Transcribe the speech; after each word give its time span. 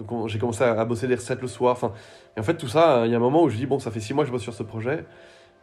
Donc 0.00 0.10
on- 0.12 0.26
j'ai 0.28 0.38
commencé 0.38 0.64
à, 0.64 0.80
à 0.80 0.84
bosser 0.86 1.06
des 1.06 1.14
recettes 1.14 1.42
le 1.42 1.46
soir. 1.46 1.72
Enfin, 1.72 1.92
et 2.36 2.40
en 2.40 2.42
fait, 2.42 2.56
tout 2.56 2.68
ça, 2.68 3.02
il 3.04 3.10
y 3.12 3.14
a 3.14 3.18
un 3.18 3.20
moment 3.20 3.42
où 3.44 3.50
je 3.50 3.56
dis, 3.56 3.66
bon, 3.66 3.78
ça 3.78 3.90
fait 3.90 4.00
six 4.00 4.14
mois 4.14 4.24
que 4.24 4.28
je 4.28 4.32
bosse 4.32 4.42
sur 4.42 4.54
ce 4.54 4.62
projet. 4.62 5.04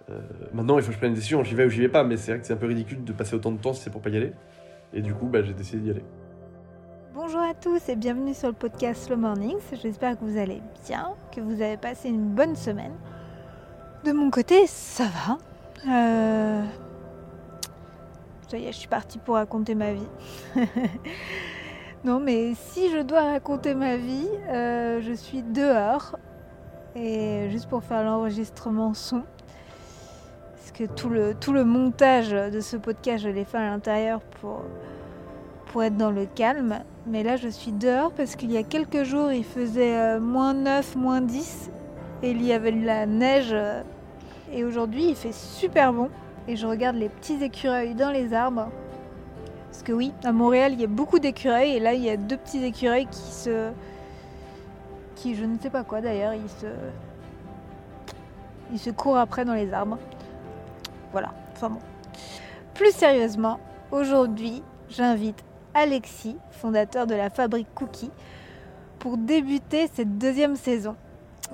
Euh, 0.10 0.20
maintenant, 0.54 0.78
il 0.78 0.84
faut 0.84 0.90
que 0.90 0.94
je 0.94 1.00
prenne 1.00 1.10
une 1.10 1.16
décision. 1.16 1.44
J'y 1.44 1.56
vais 1.56 1.66
ou 1.66 1.70
j'y 1.70 1.82
vais 1.82 1.90
pas. 1.90 2.04
Mais 2.04 2.16
c'est 2.18 2.32
vrai 2.32 2.40
que 2.40 2.46
c'est 2.46 2.54
un 2.54 2.58
peu 2.58 2.68
ridicule 2.68 3.04
de 3.04 3.12
passer 3.14 3.36
autant 3.36 3.52
de 3.52 3.58
temps 3.58 3.74
si 3.74 3.82
c'est 3.82 3.90
pour 3.90 4.02
pas 4.02 4.10
y 4.10 4.16
aller. 4.18 4.32
Et 4.94 5.02
du 5.02 5.14
coup, 5.14 5.26
bah, 5.26 5.42
j'ai 5.42 5.54
décidé 5.54 5.80
d'y 5.82 5.90
aller. 5.90 6.06
Bonjour 7.16 7.42
à 7.42 7.56
tous 7.56 7.90
et 7.90 7.96
bienvenue 7.96 8.36
sur 8.36 8.48
le 8.50 8.54
podcast 8.54 9.08
Slow 9.08 9.18
Mornings. 9.18 9.58
J'espère 9.82 10.20
que 10.20 10.24
vous 10.24 10.38
allez 10.38 10.62
bien, 10.88 11.10
que 11.36 11.42
vous 11.42 11.62
avez 11.64 11.78
passé 11.78 12.10
une 12.10 12.30
bonne 12.30 12.56
semaine. 12.56 12.94
De 14.06 14.12
mon 14.12 14.30
côté, 14.30 14.68
ça 14.68 15.06
va. 15.06 15.38
Euh... 15.92 16.64
Ça 18.48 18.58
y 18.58 18.66
est, 18.68 18.72
je 18.72 18.78
suis 18.78 18.88
partie 18.88 19.18
pour 19.18 19.34
raconter 19.36 19.74
ma 19.74 19.94
vie. 19.94 20.08
non, 22.08 22.22
mais 22.22 22.54
si 22.56 22.90
je 22.90 23.00
dois 23.00 23.24
raconter 23.24 23.74
ma 23.74 23.98
vie, 23.98 24.30
euh, 24.48 25.02
je 25.02 25.12
suis 25.12 25.42
dehors. 25.42 26.18
Et 26.96 27.50
juste 27.50 27.68
pour 27.68 27.84
faire 27.84 28.02
l'enregistrement 28.02 28.94
son. 28.94 29.24
Parce 30.54 30.72
que 30.72 30.86
tout 30.86 31.10
le, 31.10 31.36
tout 31.36 31.52
le 31.52 31.66
montage 31.66 32.30
de 32.30 32.62
ce 32.62 32.78
podcast, 32.78 33.26
je 33.26 33.30
l'ai 33.30 33.44
fait 33.44 33.58
à 33.58 33.70
l'intérieur 33.70 34.22
pour, 34.22 34.62
pour 35.66 35.84
être 35.84 35.98
dans 35.98 36.10
le 36.10 36.26
calme. 36.26 36.80
Mais 37.08 37.24
là, 37.24 37.36
je 37.36 37.50
suis 37.50 37.74
dehors 37.74 38.14
parce 38.14 38.38
qu'il 38.38 38.54
y 38.54 38.58
a 38.58 38.64
quelques 38.64 39.04
jours, 39.04 39.34
il 39.34 39.44
faisait 39.44 39.98
euh, 39.98 40.22
moins 40.22 40.54
9, 40.54 40.96
moins 40.96 41.20
10. 41.20 41.72
Et 42.24 42.32
il 42.32 42.42
y 42.42 42.54
avait 42.54 42.72
de 42.72 42.86
la 42.86 43.06
neige. 43.06 43.54
et 44.54 44.64
aujourd'hui, 44.64 45.10
il 45.10 45.16
fait 45.16 45.34
super 45.34 45.92
bon. 45.92 46.10
Et 46.48 46.56
je 46.56 46.68
regarde 46.68 46.96
les 46.96 47.10
petits 47.10 47.44
écureuils 47.44 47.96
dans 47.96 48.12
les 48.12 48.34
arbres. 48.34 48.70
Parce 49.78 49.86
que 49.86 49.94
oui, 49.94 50.12
à 50.24 50.32
Montréal, 50.32 50.74
il 50.74 50.82
y 50.82 50.86
a 50.86 50.88
beaucoup 50.88 51.20
d'écureuils. 51.20 51.76
Et 51.76 51.80
là, 51.80 51.94
il 51.94 52.02
y 52.02 52.10
a 52.10 52.18
deux 52.18 52.36
petits 52.36 52.64
écureuils 52.66 53.06
qui 53.06 53.32
se. 53.32 53.70
qui, 55.14 55.36
je 55.36 55.46
ne 55.46 55.60
sais 55.60 55.70
pas 55.70 55.84
quoi 55.84 56.02
d'ailleurs, 56.02 56.34
ils 56.34 56.50
se. 56.50 56.66
Ils 58.74 58.80
se 58.80 58.90
courent 58.90 59.20
après 59.20 59.46
dans 59.46 59.54
les 59.54 59.72
arbres. 59.72 60.00
Voilà, 61.12 61.32
enfin 61.54 61.70
bon. 61.70 61.80
Plus 62.74 62.92
sérieusement, 62.92 63.60
aujourd'hui, 63.92 64.64
j'invite 64.90 65.44
Alexis, 65.76 66.38
fondateur 66.50 67.06
de 67.06 67.14
la 67.14 67.30
fabrique 67.30 67.72
Cookie, 67.76 68.10
pour 68.98 69.16
débuter 69.16 69.92
cette 69.94 70.18
deuxième 70.18 70.56
saison. 70.56 70.96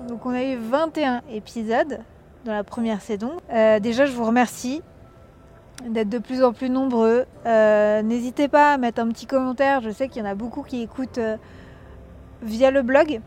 Donc 0.08 0.24
on 0.24 0.30
a 0.30 0.42
eu 0.44 0.56
21 0.56 1.20
épisodes 1.30 2.00
dans 2.46 2.52
la 2.52 2.64
première 2.64 3.02
saison. 3.02 3.32
Euh, 3.52 3.80
déjà 3.80 4.06
je 4.06 4.12
vous 4.12 4.24
remercie 4.24 4.82
d'être 5.82 6.08
de 6.08 6.18
plus 6.18 6.42
en 6.42 6.52
plus 6.52 6.70
nombreux. 6.70 7.24
Euh, 7.46 8.02
N'hésitez 8.02 8.48
pas 8.48 8.74
à 8.74 8.78
mettre 8.78 9.00
un 9.00 9.08
petit 9.08 9.26
commentaire. 9.26 9.80
Je 9.80 9.90
sais 9.90 10.08
qu'il 10.08 10.22
y 10.22 10.26
en 10.26 10.28
a 10.28 10.34
beaucoup 10.34 10.62
qui 10.62 10.82
écoutent 10.82 11.18
euh, 11.18 11.36
via 12.42 12.70
le 12.70 12.82
blog, 12.82 13.20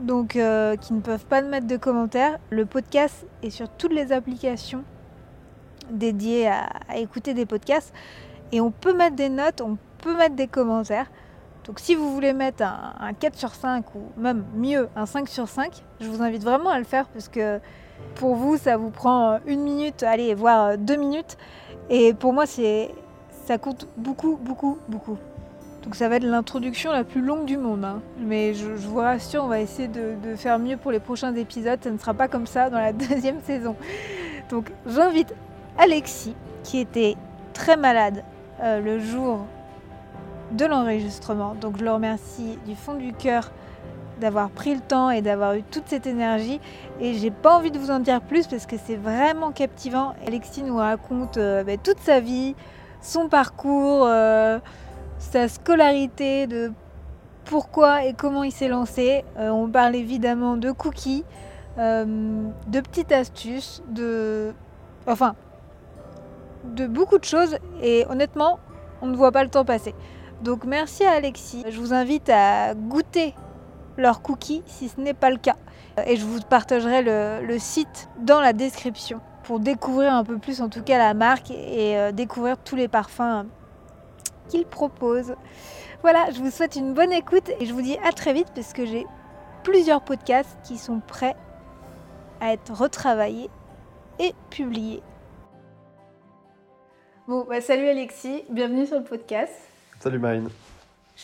donc 0.00 0.36
euh, 0.36 0.76
qui 0.76 0.92
ne 0.92 1.00
peuvent 1.00 1.26
pas 1.26 1.42
mettre 1.42 1.66
de 1.66 1.76
commentaires. 1.76 2.38
Le 2.50 2.66
podcast 2.66 3.26
est 3.42 3.50
sur 3.50 3.68
toutes 3.68 3.92
les 3.92 4.12
applications 4.12 4.84
dédiées 5.90 6.48
à, 6.48 6.68
écouter 6.96 7.34
des 7.34 7.46
podcasts. 7.46 7.94
Et 8.52 8.60
on 8.60 8.70
peut 8.70 8.94
mettre 8.94 9.16
des 9.16 9.28
notes, 9.28 9.60
on 9.60 9.76
peut 9.98 10.16
mettre 10.16 10.34
des 10.34 10.46
commentaires. 10.46 11.10
Donc 11.64 11.80
si 11.80 11.94
vous 11.94 12.12
voulez 12.14 12.32
mettre 12.32 12.62
un, 12.62 12.94
un 12.98 13.12
4 13.12 13.36
sur 13.36 13.54
5 13.54 13.94
ou 13.94 14.00
même 14.16 14.44
mieux 14.56 14.88
un 14.96 15.04
5 15.04 15.28
sur 15.28 15.48
5, 15.48 15.84
je 16.00 16.08
vous 16.08 16.22
invite 16.22 16.42
vraiment 16.42 16.70
à 16.70 16.78
le 16.78 16.84
faire 16.84 17.08
parce 17.08 17.28
que 17.28 17.60
pour 18.14 18.36
vous 18.36 18.56
ça 18.56 18.78
vous 18.78 18.90
prend 18.90 19.38
une 19.46 19.60
minute, 19.60 20.02
allez 20.02 20.34
voire 20.34 20.78
deux 20.78 20.96
minutes. 20.96 21.36
Et 21.90 22.14
pour 22.14 22.32
moi 22.32 22.46
c'est 22.46 22.90
ça 23.46 23.56
compte 23.58 23.86
beaucoup, 23.96 24.36
beaucoup, 24.36 24.78
beaucoup. 24.88 25.16
Donc 25.82 25.94
ça 25.94 26.08
va 26.08 26.16
être 26.16 26.24
l'introduction 26.24 26.92
la 26.92 27.04
plus 27.04 27.22
longue 27.22 27.46
du 27.46 27.56
monde. 27.56 27.84
hein. 27.84 28.00
Mais 28.18 28.52
je, 28.52 28.66
vous 28.66 28.96
rassure, 28.98 29.44
on 29.44 29.48
va 29.48 29.60
essayer 29.60 29.88
de, 29.88 30.14
de 30.22 30.36
faire 30.36 30.58
mieux 30.58 30.76
pour 30.76 30.90
les 30.90 31.00
prochains 31.00 31.34
épisodes. 31.34 31.78
Ça 31.82 31.90
ne 31.90 31.96
sera 31.96 32.12
pas 32.12 32.28
comme 32.28 32.46
ça 32.46 32.68
dans 32.68 32.78
la 32.78 32.92
deuxième 33.08 33.40
saison. 33.42 33.74
Donc 34.50 34.70
j'invite 34.86 35.34
Alexis 35.78 36.34
qui 36.62 36.78
était 36.78 37.16
très 37.54 37.76
malade 37.76 38.22
euh, 38.62 38.80
le 38.80 38.98
jour 38.98 39.46
de 40.52 40.64
l'enregistrement. 40.66 41.54
Donc 41.54 41.78
je 41.78 41.84
le 41.84 41.90
remercie 41.92 42.58
du 42.66 42.74
fond 42.74 42.94
du 42.94 43.12
cœur 43.12 43.50
d'avoir 44.18 44.50
pris 44.50 44.74
le 44.74 44.80
temps 44.80 45.10
et 45.10 45.22
d'avoir 45.22 45.54
eu 45.54 45.62
toute 45.62 45.84
cette 45.86 46.06
énergie. 46.06 46.60
Et 47.00 47.14
j'ai 47.14 47.30
pas 47.30 47.56
envie 47.56 47.70
de 47.70 47.78
vous 47.78 47.90
en 47.90 48.00
dire 48.00 48.20
plus 48.20 48.46
parce 48.46 48.66
que 48.66 48.76
c'est 48.76 48.96
vraiment 48.96 49.52
captivant. 49.52 50.14
Alexis 50.26 50.62
nous 50.62 50.76
raconte 50.76 51.36
euh, 51.36 51.64
bah, 51.64 51.76
toute 51.76 52.00
sa 52.00 52.20
vie, 52.20 52.54
son 53.00 53.28
parcours, 53.28 54.04
euh, 54.06 54.58
sa 55.18 55.48
scolarité, 55.48 56.46
de 56.46 56.72
pourquoi 57.44 58.04
et 58.04 58.12
comment 58.12 58.44
il 58.44 58.52
s'est 58.52 58.68
lancé. 58.68 59.24
Euh, 59.38 59.50
on 59.50 59.68
parle 59.68 59.94
évidemment 59.94 60.56
de 60.56 60.70
cookies, 60.70 61.24
de 61.76 62.80
petites 62.80 63.12
astuces, 63.12 63.84
de... 63.88 64.52
Enfin, 65.06 65.36
de 66.64 66.88
beaucoup 66.88 67.18
de 67.18 67.24
choses. 67.24 67.56
Et 67.80 68.04
honnêtement, 68.10 68.58
on 69.00 69.06
ne 69.06 69.16
voit 69.16 69.30
pas 69.30 69.44
le 69.44 69.50
temps 69.50 69.64
passer. 69.64 69.94
Donc 70.42 70.64
merci 70.64 71.04
à 71.04 71.12
Alexis. 71.12 71.64
Je 71.68 71.78
vous 71.78 71.92
invite 71.92 72.28
à 72.30 72.74
goûter 72.74 73.34
leurs 73.98 74.22
cookies 74.22 74.62
si 74.66 74.88
ce 74.88 74.98
n'est 75.00 75.14
pas 75.14 75.30
le 75.30 75.36
cas. 75.36 75.56
Et 76.06 76.16
je 76.16 76.24
vous 76.24 76.40
partagerai 76.40 77.02
le, 77.02 77.44
le 77.44 77.58
site 77.58 78.08
dans 78.20 78.40
la 78.40 78.54
description 78.54 79.20
pour 79.42 79.60
découvrir 79.60 80.14
un 80.14 80.24
peu 80.24 80.38
plus 80.38 80.62
en 80.62 80.68
tout 80.68 80.82
cas 80.82 80.98
la 80.98 81.14
marque 81.14 81.50
et 81.50 81.96
euh, 81.96 82.12
découvrir 82.12 82.56
tous 82.58 82.76
les 82.76 82.86
parfums 82.88 83.46
qu'ils 84.48 84.66
proposent. 84.66 85.34
Voilà, 86.02 86.30
je 86.30 86.38
vous 86.40 86.50
souhaite 86.50 86.76
une 86.76 86.94
bonne 86.94 87.12
écoute 87.12 87.50
et 87.58 87.66
je 87.66 87.72
vous 87.72 87.82
dis 87.82 87.98
à 88.04 88.12
très 88.12 88.32
vite 88.32 88.48
parce 88.54 88.72
que 88.72 88.86
j'ai 88.86 89.06
plusieurs 89.64 90.02
podcasts 90.02 90.56
qui 90.62 90.78
sont 90.78 91.00
prêts 91.00 91.34
à 92.40 92.52
être 92.52 92.72
retravaillés 92.72 93.50
et 94.20 94.32
publiés. 94.50 95.02
Bon, 97.26 97.44
bah, 97.48 97.60
salut 97.60 97.88
Alexis, 97.88 98.44
bienvenue 98.48 98.86
sur 98.86 98.98
le 98.98 99.04
podcast. 99.04 99.52
Salut 100.00 100.18
Marine. 100.18 100.48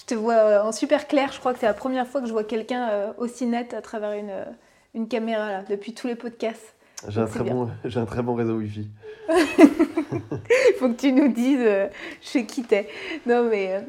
Je 0.01 0.05
te 0.07 0.15
vois 0.15 0.35
euh, 0.35 0.63
en 0.63 0.73
super 0.73 1.07
clair, 1.07 1.31
je 1.33 1.39
crois 1.39 1.53
que 1.53 1.61
c'est 1.61 1.67
la 1.67 1.75
première 1.75 2.07
fois 2.07 2.21
que 2.21 2.27
je 2.27 2.33
vois 2.33 2.43
quelqu'un 2.45 2.89
euh, 2.91 3.13
aussi 3.19 3.47
net 3.47 3.75
à 3.75 3.81
travers 3.81 4.13
une, 4.13 4.31
euh, 4.31 4.45
une 4.95 5.07
caméra 5.09 5.51
là, 5.53 5.63
depuis 5.69 5.95
tous 5.95 6.09
les 6.09 6.17
podcasts. 6.17 6.75
J'ai 7.09 7.21
un, 7.21 7.27
très 7.27 7.45
bon, 7.45 7.71
j'ai 7.85 8.01
un 8.01 8.07
très 8.07 8.23
bon 8.23 8.35
réseau 8.35 8.57
Wi-Fi. 8.57 8.89
Il 9.29 10.75
faut 10.79 10.89
que 10.89 10.95
tu 11.01 11.13
nous 11.13 11.29
dises 11.29 11.61
euh, 11.61 11.89
chez 12.21 12.45
qui 12.45 12.63
t'es. 12.65 12.89
Non 13.27 13.45
mais 13.49 13.75
euh, 13.75 13.81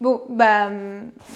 bon, 0.00 0.22
bah 0.30 0.68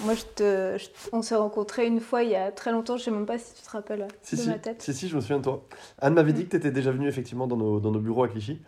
moi 0.03 0.13
je 0.13 0.23
te, 0.35 0.77
je- 0.77 1.09
on 1.13 1.21
s'est 1.21 1.35
rencontrés 1.35 1.87
une 1.87 2.01
fois 2.01 2.23
il 2.23 2.31
y 2.31 2.35
a 2.35 2.51
très 2.51 2.71
longtemps, 2.71 2.97
je 2.97 3.03
sais 3.05 3.11
même 3.11 3.25
pas 3.25 3.37
si 3.37 3.53
tu 3.53 3.61
te 3.61 3.69
rappelles 3.69 4.07
Si, 4.23 4.35
de 4.35 4.41
si, 4.41 4.49
ma 4.49 4.57
tête. 4.59 4.81
si, 4.81 4.93
si, 4.93 5.07
je 5.07 5.15
me 5.15 5.21
souviens 5.21 5.37
de 5.37 5.43
toi. 5.43 5.63
Anne 6.01 6.15
m'avait 6.15 6.33
dit 6.33 6.45
que 6.45 6.51
tu 6.51 6.57
étais 6.57 6.71
déjà 6.71 6.91
venue 6.91 7.07
effectivement 7.07 7.47
dans 7.47 7.57
nos, 7.57 7.79
dans 7.79 7.91
nos 7.91 7.99
bureaux 7.99 8.23
à 8.23 8.27
Clichy. 8.27 8.59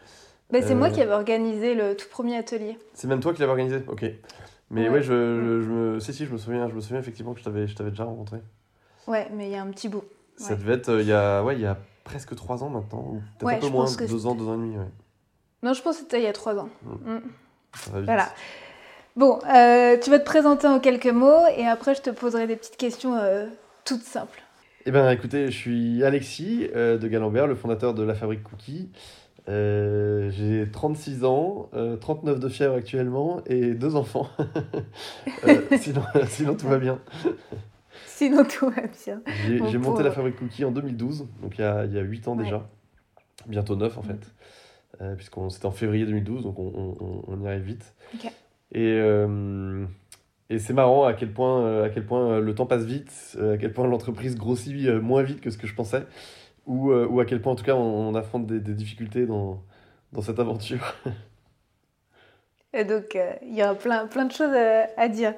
Bah, 0.52 0.60
c'est 0.62 0.74
moi 0.74 0.90
qui 0.90 1.02
avais 1.02 1.14
organisé 1.14 1.76
le 1.76 1.96
tout 1.96 2.08
premier 2.10 2.38
atelier. 2.38 2.78
C'est 2.94 3.08
même 3.08 3.20
toi 3.20 3.34
qui 3.34 3.42
l'avais 3.42 3.52
organisé 3.52 3.82
Ok. 3.88 4.06
Mais 4.72 4.84
ouais, 4.88 4.96
Ouais. 4.96 5.02
je, 5.02 5.08
je, 5.42 5.62
je 5.62 5.70
me... 5.70 6.00
Si, 6.00 6.14
si, 6.14 6.26
je 6.26 6.32
me 6.32 6.38
souviens, 6.38 6.68
je 6.70 6.76
me 6.76 6.82
souviens 6.82 7.00
effectivement 7.00 7.34
que 7.34 7.40
je 7.40 7.44
t'avais, 7.46 7.68
je 7.68 7.76
t'avais 7.76 7.90
déjà 7.90 8.04
rencontré. 8.04 8.38
Ouais, 9.08 9.28
mais 9.34 9.48
il 9.48 9.52
y 9.52 9.56
a 9.56 9.62
un 9.62 9.68
petit 9.72 9.90
bout. 9.90 10.04
Ça 10.38 10.52
Ouais. 10.54 10.58
devait 10.60 10.74
être 10.74 10.90
euh, 10.90 11.02
il 11.02 11.08
y, 11.08 11.14
a, 11.14 11.44
ouais, 11.44 11.56
il 11.56 11.62
y 11.62 11.66
a 11.66 11.78
presque 12.04 12.36
trois 12.36 12.64
ans 12.64 12.70
maintenant, 12.70 13.00
ou 13.00 13.14
peut-être 13.40 13.44
Ouais, 13.46 13.56
un 13.56 13.60
peu 13.60 13.70
moins, 13.70 13.86
deux 14.08 14.26
ans, 14.28 14.36
deux 14.36 14.48
ans 14.48 14.54
et 14.54 14.58
demi. 14.58 14.76
Non, 15.64 15.74
je 15.74 15.82
pense 15.82 15.96
que 15.98 16.02
c'était 16.04 16.20
il 16.20 16.24
y 16.24 16.28
a 16.28 16.34
trois 16.34 16.56
ans. 16.58 16.70
Mm. 16.84 17.14
Mm. 17.16 17.22
Ça 17.76 17.92
va 17.92 17.98
vite. 18.00 18.06
Voilà. 18.06 18.30
Bon, 19.16 19.40
euh, 19.54 19.98
tu 20.02 20.10
vas 20.12 20.20
te 20.20 20.24
présenter 20.26 20.68
en 20.68 20.80
quelques 20.80 21.08
mots 21.08 21.46
et 21.58 21.66
après 21.68 21.94
je 21.96 22.02
te 22.02 22.10
poserai 22.10 22.48
des 22.48 22.56
petites 22.56 22.78
questions 22.78 23.16
euh, 23.18 23.48
toutes 23.86 24.04
simples. 24.04 24.42
Eh 24.86 24.92
bien, 24.92 25.10
écoutez, 25.12 25.48
je 25.52 25.58
suis 25.58 26.04
Alexis 26.06 26.70
de 26.74 27.08
Galambert, 27.08 27.48
le 27.48 27.56
fondateur 27.56 27.94
de 27.94 28.02
la 28.04 28.16
fabrique 28.16 28.44
Cookie. 28.44 28.90
Euh, 29.50 30.30
j'ai 30.32 30.70
36 30.72 31.26
ans, 31.26 31.70
euh, 31.74 31.96
39 31.98 32.40
de 32.40 32.50
fièvre 32.50 32.76
actuellement 32.76 33.42
et 33.48 33.74
deux 33.74 33.96
enfants. 33.96 34.28
Euh, 35.48 35.62
sinon, 35.80 36.02
sinon, 36.28 36.56
tout 36.56 36.68
va 36.68 36.78
bien. 36.78 37.00
Sinon 38.06 38.44
tout 38.44 38.70
va 38.70 38.82
bien. 38.82 39.22
J'ai 39.48 39.60
Mon 39.60 39.68
j'ai 39.70 39.78
monté 39.78 40.04
la 40.04 40.12
fabrique 40.12 40.36
Cookie 40.36 40.66
en 40.66 40.72
2012, 40.72 41.28
donc 41.42 41.58
il 41.58 41.62
y 41.62 41.64
a, 41.64 41.86
il 41.86 41.94
y 41.94 41.98
a 41.98 42.02
8 42.02 42.28
ans 42.28 42.36
Ouais. 42.38 42.44
déjà. 42.44 42.68
Bientôt 43.48 43.76
9 43.78 43.98
en 43.98 44.02
fait. 44.02 44.20
Euh, 45.02 45.16
Puisqu'on 45.16 45.50
c'était 45.50 45.66
en 45.66 45.72
février 45.72 46.06
2012, 46.06 46.44
donc 46.44 46.60
on, 46.60 46.96
on- 47.00 47.24
on- 47.28 47.44
y 47.46 47.48
arrive 47.48 47.62
vite. 47.64 47.94
Et, 48.74 49.00
et 50.50 50.60
c'est 50.60 50.74
marrant 50.74 51.06
à 51.06 51.14
quel 51.14 51.32
point, 51.32 51.84
à 51.84 51.90
quel 51.90 52.06
point 52.06 52.40
le 52.40 52.54
temps 52.54 52.66
passe 52.66 52.84
vite, 52.84 53.38
à 53.42 53.58
quel 53.58 53.72
point 53.72 53.88
l'entreprise 53.88 54.36
grossit 54.38 54.76
moins 55.02 55.24
vite 55.24 55.40
que 55.42 55.50
ce 55.52 55.58
que 55.58 55.68
je 55.68 55.74
pensais, 55.74 56.04
ou, 56.70 56.92
euh, 56.92 57.08
ou 57.08 57.20
à 57.20 57.26
quel 57.26 57.42
point 57.42 57.52
en 57.52 57.56
tout 57.56 57.66
cas 57.66 57.76
on, 57.76 58.10
on 58.10 58.16
affronte 58.16 58.46
des, 58.48 58.60
des 58.62 58.74
difficultés 58.74 59.26
dans, 59.26 59.62
dans 60.14 60.22
cette 60.22 60.40
aventure. 60.40 60.96
Et 62.72 62.84
donc 62.84 63.16
euh, 63.16 63.34
il 63.42 63.56
y 63.56 63.64
aura 63.64 63.74
plein, 63.74 64.06
plein 64.06 64.26
de 64.26 64.32
choses 64.32 64.54
euh, 64.54 64.84
à 64.96 65.08
dire. 65.08 65.34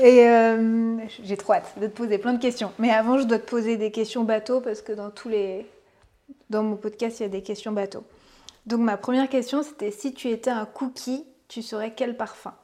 Et 0.00 0.26
euh, 0.26 0.96
j'ai 1.22 1.36
trop 1.36 1.52
hâte 1.52 1.78
de 1.78 1.86
te 1.86 1.92
poser 1.92 2.16
plein 2.16 2.32
de 2.32 2.40
questions. 2.40 2.72
Mais 2.78 2.90
avant, 2.90 3.18
je 3.18 3.24
dois 3.24 3.38
te 3.38 3.48
poser 3.48 3.76
des 3.76 3.90
questions 3.90 4.24
bateau 4.24 4.62
parce 4.62 4.80
que 4.80 4.92
dans 4.92 5.10
tous 5.10 5.28
les, 5.28 5.66
dans 6.48 6.62
mon 6.62 6.76
podcast, 6.76 7.20
il 7.20 7.24
y 7.24 7.26
a 7.26 7.28
des 7.28 7.42
questions 7.42 7.72
bateau. 7.72 8.04
Donc 8.64 8.80
ma 8.80 8.96
première 8.96 9.28
question, 9.28 9.62
c'était 9.62 9.90
si 9.90 10.14
tu 10.14 10.28
étais 10.28 10.50
un 10.50 10.64
cookie, 10.64 11.26
tu 11.48 11.60
serais 11.60 11.92
quel 11.94 12.16
parfum? 12.16 12.54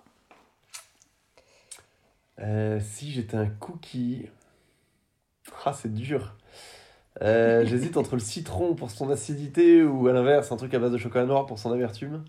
Euh, 2.38 2.80
si 2.80 3.10
j'étais 3.10 3.36
un 3.36 3.48
cookie, 3.48 4.30
Ah, 5.64 5.72
c'est 5.72 5.92
dur. 5.92 6.34
Euh, 7.22 7.64
J'hésite 7.64 7.96
entre 7.96 8.14
le 8.14 8.20
citron 8.20 8.74
pour 8.74 8.90
son 8.90 9.10
acidité 9.10 9.82
ou 9.82 10.06
à 10.08 10.12
l'inverse, 10.12 10.52
un 10.52 10.56
truc 10.56 10.72
à 10.74 10.78
base 10.78 10.92
de 10.92 10.98
chocolat 10.98 11.26
noir 11.26 11.46
pour 11.46 11.58
son 11.58 11.72
amertume. 11.72 12.24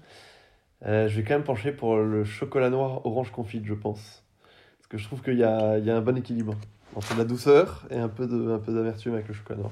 Euh, 0.86 1.08
je 1.08 1.18
vais 1.18 1.24
quand 1.24 1.34
même 1.34 1.44
pencher 1.44 1.72
pour 1.72 1.98
le 1.98 2.24
chocolat 2.24 2.70
noir 2.70 3.06
orange 3.06 3.32
confit, 3.32 3.62
je 3.64 3.74
pense. 3.74 4.24
Parce 4.78 4.88
que 4.88 4.98
je 4.98 5.06
trouve 5.06 5.22
qu'il 5.22 5.38
y 5.38 5.44
a, 5.44 5.78
il 5.78 5.86
y 5.86 5.92
a 5.92 5.98
un 5.98 6.02
bon 6.02 6.18
équilibre 6.18 6.56
entre 6.96 7.18
la 7.18 7.24
douceur 7.24 7.86
et 7.92 7.98
un 7.98 8.08
peu 8.08 8.28
de, 8.28 8.52
un 8.52 8.60
peu 8.60 8.74
d'amertume 8.74 9.14
avec 9.14 9.28
le 9.28 9.34
chocolat 9.34 9.60
noir. 9.60 9.72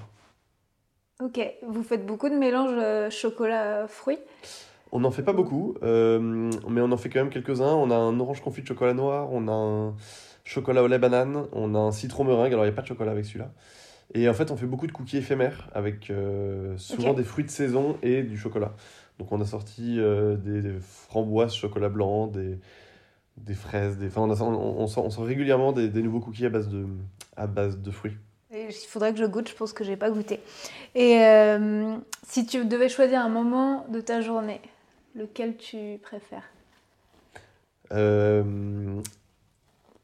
Ok, 1.24 1.40
vous 1.68 1.82
faites 1.82 2.06
beaucoup 2.06 2.30
de 2.30 2.36
mélanges 2.36 2.78
euh, 2.78 3.10
chocolat-fruits 3.10 4.20
On 4.92 5.00
n'en 5.00 5.10
fait 5.10 5.24
pas 5.24 5.34
beaucoup, 5.34 5.76
euh, 5.82 6.20
mais 6.70 6.82
on 6.82 6.92
en 6.92 6.98
fait 6.98 7.10
quand 7.10 7.20
même 7.20 7.32
quelques-uns. 7.32 7.74
On 7.74 7.90
a 7.90 7.96
un 7.96 8.20
orange 8.20 8.42
confit 8.42 8.62
de 8.62 8.68
chocolat 8.68 8.94
noir, 8.94 9.30
on 9.32 9.48
a 9.48 9.52
un 9.52 9.96
chocolat 10.44 10.84
au 10.84 10.88
lait 10.88 11.00
banane, 11.00 11.48
on 11.54 11.74
a 11.74 11.80
un 11.80 11.92
citron 11.92 12.24
meringue. 12.24 12.54
Alors 12.54 12.66
il 12.66 12.68
n'y 12.68 12.74
a 12.74 12.76
pas 12.76 12.84
de 12.84 12.88
chocolat 12.88 13.12
avec 13.12 13.26
celui-là. 13.26 13.50
Et 14.14 14.30
en 14.30 14.34
fait, 14.34 14.52
on 14.52 14.58
fait 14.58 14.66
beaucoup 14.66 14.88
de 14.88 14.92
cookies 14.94 15.18
éphémères 15.18 15.70
avec 15.74 16.10
euh, 16.10 16.78
souvent 16.78 17.12
Ok. 17.12 17.18
des 17.18 17.24
fruits 17.24 17.44
de 17.46 17.50
saison 17.50 17.98
et 18.02 18.24
du 18.24 18.38
chocolat. 18.38 18.74
Donc 19.20 19.32
on 19.32 19.42
a 19.42 19.46
sorti 19.46 20.00
euh, 20.00 20.36
des, 20.38 20.62
des 20.62 20.80
framboises 20.80 21.54
chocolat 21.54 21.90
blanc, 21.90 22.28
des, 22.28 22.58
des 23.38 23.54
fraises, 23.54 23.98
des... 23.98 24.08
Enfin, 24.08 24.22
on, 24.22 24.32
a- 24.32 24.42
on, 24.42 24.80
on 24.80 24.88
sort, 24.88 25.06
on 25.06 25.10
sort 25.10 25.26
régulièrement 25.26 25.74
des, 25.74 25.90
des 25.90 26.02
nouveaux 26.02 26.22
cookies 26.22 26.46
à 26.46 26.50
base 26.50 26.70
de, 26.70 26.86
à 27.36 27.48
base 27.48 27.80
de 27.80 27.92
fruits. 27.92 28.16
Et 28.52 28.68
Il 28.70 28.88
faudrait 28.88 29.12
que 29.12 29.20
je 29.20 29.26
goûte, 29.26 29.50
je 29.50 29.56
pense 29.56 29.74
que 29.74 29.84
j'ai 29.84 29.98
pas 29.98 30.10
goûté. 30.10 30.40
Et 30.96 31.20
euh, 31.20 31.98
si 32.24 32.46
tu 32.46 32.64
devais 32.64 32.88
choisir 32.88 33.20
un 33.20 33.30
moment 33.30 33.86
de 33.90 34.00
ta 34.00 34.22
journée, 34.22 34.62
lequel 35.16 35.58
tu 35.58 36.00
préfères? 36.02 36.50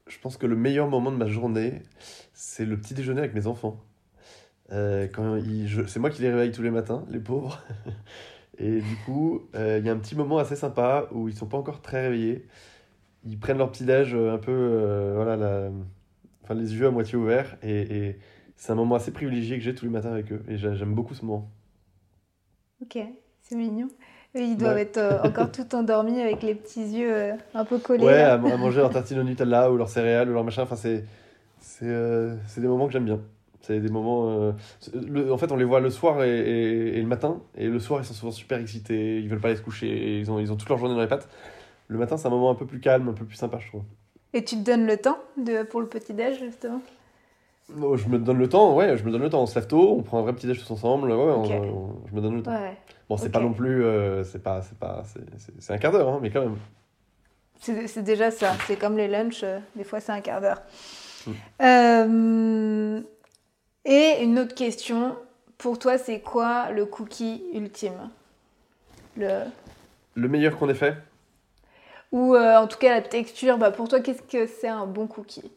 Je 0.07 0.19
pense 0.21 0.35
que 0.37 0.45
le 0.45 0.55
meilleur 0.57 0.89
moment 0.89 1.11
de 1.11 1.17
ma 1.17 1.27
journée, 1.27 1.81
c'est 2.33 2.65
le 2.65 2.77
petit 2.77 2.93
déjeuner 2.93 3.19
avec 3.19 3.33
mes 3.33 3.47
enfants. 3.47 3.79
Euh, 4.73 5.07
quand 5.13 5.39
c'est 5.87 5.99
moi 5.99 6.09
qui 6.09 6.21
les 6.23 6.29
réveille 6.31 6.51
tous 6.51 6.63
les 6.63 6.71
matins, 6.71 7.05
les 7.09 7.19
pauvres. 7.19 7.61
Et 8.59 8.81
du 8.81 8.97
coup, 9.05 9.43
euh, 9.55 9.77
il 9.79 9.85
y 9.85 9.89
a 9.89 9.93
un 9.93 9.97
petit 9.97 10.15
moment 10.15 10.37
assez 10.39 10.55
sympa 10.55 11.07
où 11.11 11.29
ils 11.29 11.35
sont 11.35 11.47
pas 11.47 11.57
encore 11.57 11.81
très 11.81 12.03
réveillés. 12.03 12.47
Ils 13.25 13.39
prennent 13.39 13.57
leur 13.59 13.71
petit 13.71 13.85
déj 13.85 14.15
un 14.15 14.37
peu, 14.37 14.51
euh, 14.51 15.13
voilà, 15.15 15.37
la- 15.37 15.71
enfin, 16.43 16.55
les 16.55 16.75
yeux 16.75 16.87
à 16.87 16.91
moitié 16.91 17.17
ouverts. 17.17 17.57
Et, 17.63 17.81
et 18.09 18.19
c'est 18.57 18.71
un 18.73 18.75
moment 18.75 18.95
assez 18.95 19.11
privilégié 19.11 19.57
que 19.57 19.63
j'ai 19.63 19.75
tous 19.75 19.85
les 19.85 19.91
matins 19.91 20.11
avec 20.13 20.31
eux. 20.33 20.43
Et 20.49 20.57
j'a- 20.57 20.75
j'aime 20.75 20.95
beaucoup 20.95 21.15
ce 21.15 21.25
moment. 21.25 21.51
Ok, 22.81 22.97
c'est 23.41 23.55
mignon. 23.55 23.89
Ils 24.35 24.57
doivent 24.57 24.77
Ouais. 24.77 24.81
être 24.81 24.97
euh, 24.97 25.21
encore 25.23 25.51
tout 25.51 25.73
endormis 25.75 26.19
avec 26.19 26.41
les 26.43 26.55
petits 26.55 26.81
yeux 26.83 27.13
euh, 27.13 27.33
un 27.53 27.65
peu 27.65 27.79
collés. 27.79 28.03
Ouais, 28.05 28.21
à, 28.21 28.33
à 28.33 28.37
manger 28.37 28.77
leur 28.81 28.91
tartine 28.91 29.19
au 29.19 29.23
Nutella 29.23 29.71
ou 29.71 29.77
leur 29.77 29.89
céréales 29.89 30.29
ou 30.29 30.33
leur 30.33 30.43
machin. 30.43 30.63
Enfin, 30.63 30.75
c'est 30.75 31.05
euh, 31.83 32.37
c'est 32.47 32.61
des 32.61 32.67
moments 32.67 32.87
que 32.87 32.93
j'aime 32.93 33.05
bien. 33.05 33.21
C'est 33.65 33.79
des 33.79 33.89
moments. 33.89 34.29
euh, 34.29 34.51
le- 34.93 35.31
en 35.31 35.37
fait, 35.37 35.51
on 35.51 35.55
les 35.55 35.63
voit 35.63 35.79
le 35.79 35.89
soir 35.89 36.21
et, 36.23 36.29
et- 36.37 36.97
et 36.97 37.01
le 37.01 37.07
matin. 37.07 37.41
Et 37.57 37.67
le 37.67 37.79
soir, 37.79 38.01
ils 38.01 38.05
sont 38.05 38.13
souvent 38.13 38.31
super 38.31 38.59
excités. 38.59 39.19
Ils 39.19 39.29
veulent 39.29 39.39
pas 39.39 39.47
aller 39.47 39.57
se 39.57 39.61
coucher. 39.61 39.87
et 39.89 40.19
ils 40.19 40.29
ont, 40.29 40.37
ils 40.39 40.51
ont 40.51 40.55
toute 40.57 40.67
leur 40.69 40.77
journée 40.77 40.93
dans 40.95 41.01
les 41.01 41.07
pattes. 41.07 41.29
Le 41.87 41.97
matin, 41.97 42.17
c'est 42.17 42.27
un 42.27 42.31
moment 42.31 42.49
un 42.51 42.55
peu 42.55 42.65
plus 42.65 42.79
calme, 42.81 43.07
un 43.09 43.13
peu 43.13 43.25
plus 43.25 43.35
sympa, 43.37 43.57
je 43.59 43.67
trouve. 43.69 43.83
Et 44.33 44.43
tu 44.43 44.55
te 44.57 44.63
donnes 44.63 44.85
le 44.85 44.97
temps 44.97 45.17
de, 45.37 45.63
pour 45.63 45.79
le 45.81 45.87
petit-déj, 45.87 46.39
justement? 46.39 46.81
Oh, 47.81 47.95
je 47.95 48.07
me 48.09 48.17
donne 48.19 48.37
le 48.39 48.49
temps, 48.49 48.75
ouais, 48.75 48.97
je 48.97 49.03
me 49.05 49.11
donne 49.11 49.21
le 49.21 49.29
temps. 49.29 49.41
On 49.41 49.45
se 49.45 49.55
lève 49.55 49.67
tôt, 49.67 49.95
on 49.97 50.03
prend 50.03 50.19
un 50.19 50.23
vrai 50.23 50.33
petit 50.33 50.47
déj 50.47 50.59
tous 50.59 50.71
ensemble. 50.71 51.09
Ouais, 51.09 51.15
on- 51.15 51.43
Ok. 51.45 51.51
on- 51.51 52.07
je 52.09 52.15
me 52.15 52.19
donne 52.21 52.35
le 52.35 52.43
temps. 52.43 52.51
Ouais. 52.51 52.77
Bon, 53.07 53.15
c'est 53.15 53.27
Ok. 53.27 53.31
pas 53.31 53.39
non 53.39 53.53
plus. 53.53 53.85
euh, 53.85 54.23
c'est 54.25 54.43
pas. 54.43 54.61
C'est 54.61 54.77
pas. 54.77 55.03
c'est- 55.59 55.71
un 55.73 55.77
quart 55.77 55.91
d'heure, 55.93 56.09
hein, 56.09 56.19
mais 56.21 56.29
quand 56.31 56.41
même. 56.41 56.57
C'est 57.61 58.03
déjà 58.03 58.29
ça. 58.31 58.51
C'est 58.67 58.75
comme 58.77 58.97
les 58.97 59.07
lunchs, 59.07 59.43
euh, 59.43 59.59
des 59.77 59.85
fois 59.85 60.01
c'est 60.01 60.11
un 60.11 60.19
quart 60.19 60.41
d'heure. 60.41 60.61
Mm. 61.25 61.31
Euh, 61.61 63.01
et 63.85 64.23
une 64.23 64.39
autre 64.39 64.55
question. 64.55 65.15
Pour 65.57 65.79
toi, 65.79 65.97
c'est 65.97 66.19
quoi 66.19 66.71
le 66.71 66.85
cookie 66.85 67.43
ultime? 67.53 68.09
Le... 69.17 69.43
Le 70.15 70.27
meilleur 70.27 70.57
qu'on 70.57 70.69
ait 70.69 70.73
fait 70.75 70.97
Ou 72.11 72.35
euh, 72.35 72.57
en 72.57 72.67
tout 72.67 72.77
cas 72.77 72.93
la 72.95 73.01
texture, 73.01 73.57
bah, 73.57 73.71
pour 73.71 73.87
toi, 73.87 73.99
qu'est-ce 74.01 74.21
que 74.21 74.45
c'est 74.47 74.67
un 74.67 74.85
bon 74.85 75.07
cookie? 75.07 75.51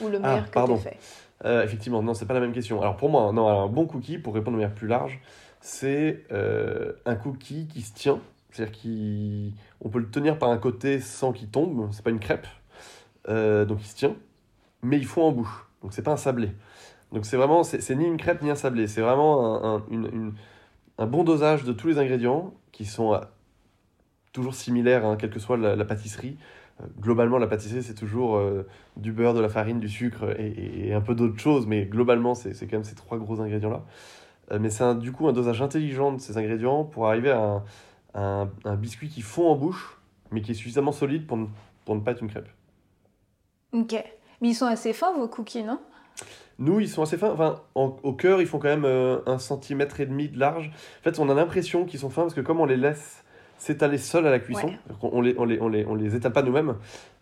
Ou 0.00 0.08
le 0.08 0.18
Ah, 0.22 0.28
meilleur 0.28 0.44
que 0.44 0.48
tu 0.48 0.52
pardon. 0.52 0.76
fait? 0.76 0.98
Euh, 1.44 1.62
effectivement, 1.64 2.02
non, 2.02 2.14
c'est 2.14 2.26
pas 2.26 2.34
la 2.34 2.40
même 2.40 2.52
question. 2.52 2.80
Alors 2.80 2.96
pour 2.96 3.10
moi, 3.10 3.32
non, 3.32 3.46
alors, 3.48 3.62
un 3.62 3.68
bon 3.68 3.86
cookie, 3.86 4.18
pour 4.18 4.34
répondre 4.34 4.56
de 4.56 4.62
manière 4.62 4.74
plus 4.74 4.88
large, 4.88 5.20
c'est 5.60 6.24
euh, 6.32 6.92
un 7.04 7.14
cookie 7.16 7.66
qui 7.66 7.82
se 7.82 7.92
tient. 7.92 8.20
C'est-à-dire 8.50 8.74
qu'on 9.80 9.88
peut 9.88 9.98
le 9.98 10.10
tenir 10.10 10.38
par 10.38 10.50
un 10.50 10.58
côté 10.58 11.00
sans 11.00 11.32
qu'il 11.32 11.48
tombe. 11.48 11.88
C'est 11.92 12.02
pas 12.04 12.10
une 12.10 12.20
crêpe. 12.20 12.46
Euh, 13.28 13.64
donc 13.64 13.78
il 13.82 13.86
se 13.86 13.96
tient. 13.96 14.14
Mais 14.82 14.98
il 14.98 15.06
faut 15.06 15.22
en 15.22 15.32
bouche. 15.32 15.66
Donc 15.82 15.92
c'est 15.92 16.02
pas 16.02 16.12
un 16.12 16.16
sablé. 16.16 16.50
Donc 17.12 17.26
c'est 17.26 17.36
vraiment, 17.36 17.62
c'est 17.64 17.94
ni 17.96 18.06
une 18.06 18.16
crêpe 18.16 18.42
ni 18.42 18.50
un 18.50 18.54
sablé. 18.54 18.86
C'est 18.88 19.02
vraiment 19.02 19.64
un, 19.64 19.76
un- 19.76 19.84
une- 19.90 20.34
un 20.98 21.06
bon 21.06 21.24
dosage 21.24 21.64
de 21.64 21.72
tous 21.72 21.88
les 21.88 21.98
ingrédients 21.98 22.54
qui 22.72 22.84
sont 22.86 23.14
euh, 23.14 23.20
toujours 24.32 24.54
similaires, 24.54 25.04
hein, 25.04 25.16
quelle 25.16 25.30
que 25.30 25.38
soit 25.40 25.56
la, 25.56 25.84
pâtisserie. 25.84 26.36
Euh, 26.80 26.84
globalement, 27.00 27.38
la 27.38 27.46
pâtisserie, 27.46 27.82
c'est 27.82 27.94
toujours 27.94 28.36
euh, 28.36 28.66
du 28.96 29.12
beurre, 29.12 29.34
de 29.34 29.40
la 29.40 29.48
farine, 29.48 29.78
du 29.80 29.88
sucre 29.88 30.34
et, 30.38 30.92
un 30.94 31.00
peu 31.00 31.14
d'autres 31.14 31.38
choses, 31.38 31.66
mais 31.66 31.84
globalement, 31.84 32.34
c'est 32.34 32.52
quand 32.66 32.72
même 32.76 32.84
ces 32.84 32.94
trois 32.94 33.18
gros 33.18 33.40
ingrédients-là. 33.40 33.82
Mais 34.58 34.70
c'est 34.70 34.98
du 34.98 35.12
coup 35.12 35.28
un 35.28 35.32
dosage 35.32 35.62
intelligent 35.62 36.12
de 36.12 36.20
ces 36.20 36.36
ingrédients 36.38 36.84
pour 36.84 37.06
arriver 37.08 37.30
à 37.30 37.62
un, 38.14 38.50
un- 38.64 38.76
biscuit 38.76 39.08
qui 39.08 39.22
fond 39.22 39.48
en 39.48 39.56
bouche, 39.56 39.98
mais 40.30 40.42
qui 40.42 40.52
est 40.52 40.54
suffisamment 40.54 40.92
solide 40.92 41.26
pour 41.26 41.38
pour 41.84 41.96
ne 41.96 42.00
pas 42.00 42.12
être 42.12 42.22
une 42.22 42.28
crêpe. 42.30 42.48
Ok. 43.72 43.92
Mais 44.40 44.48
ils 44.50 44.54
sont 44.54 44.66
assez 44.66 44.92
fins, 44.92 45.12
vos 45.12 45.28
cookies, 45.28 45.64
non? 45.64 45.80
Nous, 46.58 46.80
ils 46.80 46.88
sont 46.88 47.02
assez 47.02 47.16
fins. 47.16 47.30
Enfin, 47.32 47.60
en- 47.74 47.96
au 48.02 48.12
cœur, 48.12 48.40
ils 48.40 48.46
font 48.46 48.58
quand 48.58 48.68
même 48.68 48.84
euh, 48.84 49.18
un 49.26 49.38
centimètre 49.38 50.00
et 50.00 50.06
demi 50.06 50.28
de 50.28 50.38
large. 50.38 50.70
En 51.00 51.02
fait, 51.02 51.18
on 51.18 51.28
a 51.28 51.34
l'impression 51.34 51.84
qu'ils 51.84 52.00
sont 52.00 52.10
fins 52.10 52.22
parce 52.22 52.34
que 52.34 52.40
comme 52.40 52.60
on 52.60 52.66
les 52.66 52.76
laisse 52.76 53.24
s'étaler 53.58 53.98
seuls 53.98 54.26
à 54.26 54.30
la 54.30 54.38
cuisson, 54.38 54.66
Ouais. 54.68 54.78
on, 55.02 55.20
les, 55.20 55.34
on, 55.38 55.44
les, 55.44 55.60
on, 55.60 55.68
les, 55.68 55.84
on 55.86 55.94
les 55.94 56.14
étale 56.14 56.32
pas 56.32 56.42
nous-mêmes, 56.42 56.76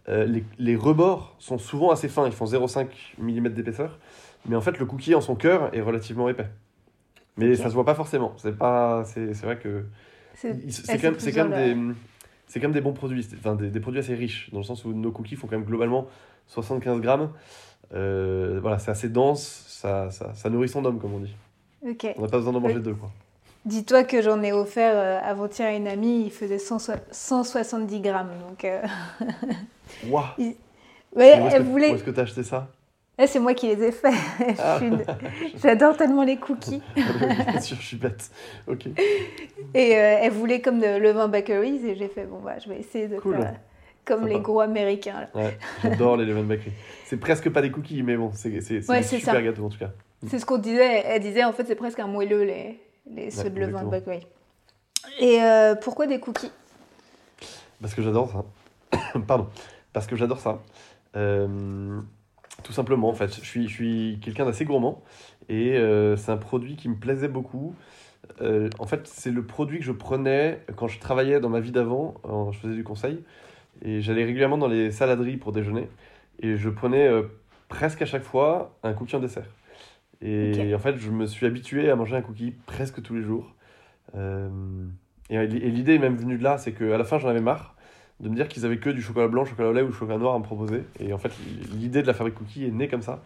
euh, 0.09 0.25
les, 0.25 0.45
les 0.59 0.77
rebords 0.77 1.37
sont 1.39 1.59
souvent 1.59 1.91
assez 1.91 2.09
fins. 2.09 2.27
Ils 2.27 2.33
font 2.33 2.47
0,5 2.47 2.87
mm 3.19 3.49
d'épaisseur. 3.51 3.99
Mais 4.49 4.57
en 4.57 4.61
fait, 4.61 4.79
le 4.79 4.87
cookie 4.87 5.15
en 5.15 5.21
son 5.21 5.37
cœur 5.37 5.75
est 5.75 5.81
relativement 5.83 6.29
épais. 6.29 6.49
Mais 7.37 7.51
Ok. 7.53 7.57
ça 7.57 7.69
se 7.69 7.75
voit 7.75 7.85
pas 7.85 7.95
forcément. 7.95 8.33
C'est 8.39 8.57
pas, 8.57 9.05
c'est 9.05 9.33
c'est 9.35 9.47
vrai 9.47 9.59
que 9.59 9.85
C'est 10.35 10.99
quand 10.99 11.03
même, 11.11 11.17
quand 11.17 11.49
des, 11.49 11.95
c'est 12.47 12.59
quand 12.59 12.69
même 12.69 12.75
des 12.75 12.81
bons 12.81 12.93
produits, 12.95 13.27
enfin 13.39 13.55
des, 13.55 13.71
des 13.71 13.81
produits 13.81 14.01
assez 14.01 14.15
riches, 14.15 14.51
dans 14.53 14.59
le 14.59 14.65
sens 14.65 14.85
où 14.85 14.93
nos 14.93 15.13
cookies 15.13 15.37
font 15.37 15.47
quand 15.47 15.57
même 15.57 15.67
globalement 15.67 16.07
75 16.49 17.01
grammes. 17.01 17.31
Euh, 17.95 18.59
voilà, 18.63 18.79
c'est 18.79 18.91
assez 18.91 19.09
dense, 19.09 19.65
ça, 19.69 20.11
ça, 20.11 20.33
ça 20.35 20.49
nourrit 20.51 20.69
son 20.69 20.85
homme, 20.85 20.99
comme 21.01 21.15
on 21.15 21.19
dit. 21.21 21.35
Ok. 21.87 22.07
On 22.17 22.23
n'a 22.23 22.29
pas 22.29 22.37
besoin 22.39 22.53
d'en 22.53 22.61
manger 22.61 22.77
Oui. 22.77 22.83
deux, 22.83 22.95
quoi. 22.95 23.11
Dis-toi 23.65 24.05
que 24.05 24.23
j'en 24.23 24.43
ai 24.43 24.53
offert 24.53 24.93
euh, 24.95 25.19
avant-hier 25.23 25.69
à 25.69 25.73
une 25.73 25.89
amie, 25.89 26.23
il 26.25 26.31
faisait 26.31 26.59
100 26.59 26.79
170 27.11 28.01
grammes. 28.01 28.31
Donc, 28.49 28.65
euh, 28.65 28.81
ouais, 30.09 30.57
Où 31.15 31.21
est-ce 31.21 31.55
elle 31.57 31.63
que- 31.63 31.69
voulait. 31.69 31.91
Où 31.93 31.95
est-ce 31.97 32.05
que 32.05 32.11
t'as 32.11 32.23
acheté 32.23 32.43
ça? 32.43 32.69
Eh, 33.19 33.27
c'est 33.27 33.39
moi 33.39 33.53
qui 33.53 33.67
les 33.67 33.83
ai 33.89 33.93
faits. 33.93 34.15
Ah. 34.59 34.79
une- 34.81 35.05
J'adore 35.63 35.95
tellement 35.97 36.23
les 36.23 36.37
cookies. 36.39 36.81
Bien 36.97 37.61
sûr, 37.61 37.77
je 37.79 37.87
suis 37.87 37.97
bête. 37.99 38.31
Ok. 38.67 38.87
Et 39.75 39.97
euh, 39.97 40.19
elle 40.23 40.33
voulait 40.33 40.61
comme 40.63 40.79
de 40.81 40.97
Levain 40.99 41.29
Bakeries 41.29 41.85
et 41.87 41.97
j'ai 41.97 42.09
fait 42.09 42.25
bon 42.25 42.39
bah 42.43 42.55
je 42.65 42.69
vais 42.71 42.79
essayer 42.81 43.09
de 43.09 43.17
Cool. 43.19 43.37
faire 43.37 43.57
comme 44.05 44.23
Sympa. 44.23 44.35
les 44.35 44.41
gros 44.41 44.61
américains. 44.61 45.27
Ouais, 45.35 45.57
j'adore 45.83 46.17
les 46.17 46.25
Leven 46.27 46.45
Bakery. 46.47 46.73
C'est 47.07 47.17
presque 47.19 47.51
pas 47.51 47.63
des 47.63 47.71
cookies, 47.71 48.03
mais 48.03 48.17
bon, 48.17 48.31
c'est 48.35 48.51
Ouais, 48.89 49.03
super 49.03 49.35
ça. 49.35 49.43
gâteaux 49.43 49.65
en 49.65 49.69
tout 49.69 49.79
cas. 49.79 49.91
C'est 50.27 50.39
ce 50.39 50.47
qu'on 50.47 50.59
disait. 50.59 51.03
Elle 51.07 51.23
disait 51.23 51.45
en 51.45 51.53
fait 51.53 51.65
c'est 51.67 51.75
presque 51.77 51.99
un 51.99 52.07
moelleux 52.07 52.43
les, 52.43 52.79
les 53.11 53.31
ceux 53.31 53.45
Ouais, 53.45 53.51
de 53.51 53.61
Levain 53.61 53.81
exactement. 53.85 53.91
Bakery. 53.91 54.27
Et 55.19 55.43
euh, 55.43 55.75
pourquoi 55.75 56.07
des 56.07 56.21
cookies? 56.21 56.53
Parce 57.81 57.95
que 57.95 58.03
j'adore 58.03 58.31
ça. 58.31 59.19
Pardon. 59.27 59.49
Parce 59.93 60.07
que 60.07 60.15
j'adore 60.17 60.39
ça. 60.41 60.61
Euh, 61.17 62.01
tout 62.63 62.73
simplement, 62.73 63.09
en 63.09 63.15
fait. 63.15 63.35
Je 63.35 63.41
suis, 63.47 63.69
je 63.69 63.73
suis 63.75 64.19
quelqu'un 64.23 64.45
d'assez 64.45 64.65
gourmand. 64.65 65.03
Et 65.49 65.77
euh, 65.79 66.17
c'est 66.17 66.31
un 66.31 66.37
produit 66.37 66.77
qui 66.77 66.89
me 66.89 66.97
plaisait 66.97 67.29
beaucoup. 67.29 67.75
En 68.79 68.87
fait, 68.87 69.07
c'est 69.07 69.31
le 69.31 69.45
produit 69.45 69.81
que 69.81 69.85
je 69.85 69.93
prenais 69.93 70.61
quand 70.77 70.89
je 70.89 70.99
travaillais 71.01 71.41
dans 71.41 71.49
ma 71.51 71.61
vie 71.61 71.73
d'avant. 71.73 72.15
Je 72.53 72.59
faisais 72.59 72.75
du 72.75 72.85
conseil. 72.85 73.23
Et 73.83 74.01
j'allais 74.01 74.25
régulièrement 74.25 74.59
dans 74.59 74.69
les 74.69 74.91
saladeries 74.91 75.37
pour 75.37 75.53
déjeuner. 75.53 75.89
Et 76.41 76.57
je 76.57 76.69
prenais 76.69 77.07
euh, 77.07 77.23
presque 77.69 78.03
à 78.03 78.07
chaque 78.07 78.23
fois 78.23 78.77
un 78.83 78.93
cookie 78.93 79.17
en 79.17 79.21
dessert. 79.21 79.47
Et 80.23 80.75
en 80.75 80.79
fait, 80.79 80.99
je 80.99 81.11
me 81.11 81.27
suis 81.27 81.47
habitué 81.47 81.91
à 81.91 81.97
manger 81.97 82.17
un 82.17 82.21
cookie 82.21 82.53
presque 82.67 83.03
tous 83.03 83.15
les 83.15 83.23
jours. 83.23 83.55
Euh, 84.15 84.51
et, 85.31 85.37
et 85.37 85.47
l'idée 85.47 85.95
est 85.95 85.99
même 85.99 86.17
venue 86.17 86.37
de 86.37 86.43
là, 86.43 86.59
c'est 86.59 86.73
qu'à 86.73 86.99
la 86.99 87.05
fin, 87.05 87.19
j'en 87.19 87.29
avais 87.29 87.41
marre 87.41 87.75
de 88.21 88.29
me 88.29 88.35
dire 88.35 88.49
qu'ils 88.49 88.67
avaient 88.67 88.79
que 88.79 88.91
du 88.91 89.01
chocolat 89.01 89.29
blanc, 89.29 89.45
chocolat 89.45 89.71
au 89.71 89.73
lait 89.73 89.83
ou 89.83 89.93
chocolat 89.93 90.19
noir 90.19 90.35
à 90.35 90.39
me 90.39 90.45
proposer. 90.45 90.83
Et 90.99 91.13
en 91.13 91.19
fait, 91.19 91.33
l'idée 91.73 92.03
de 92.03 92.07
la 92.07 92.15
fabrique 92.15 92.35
cookie 92.35 92.67
est 92.67 92.71
née 92.71 92.87
comme 92.87 93.03
ça. 93.03 93.23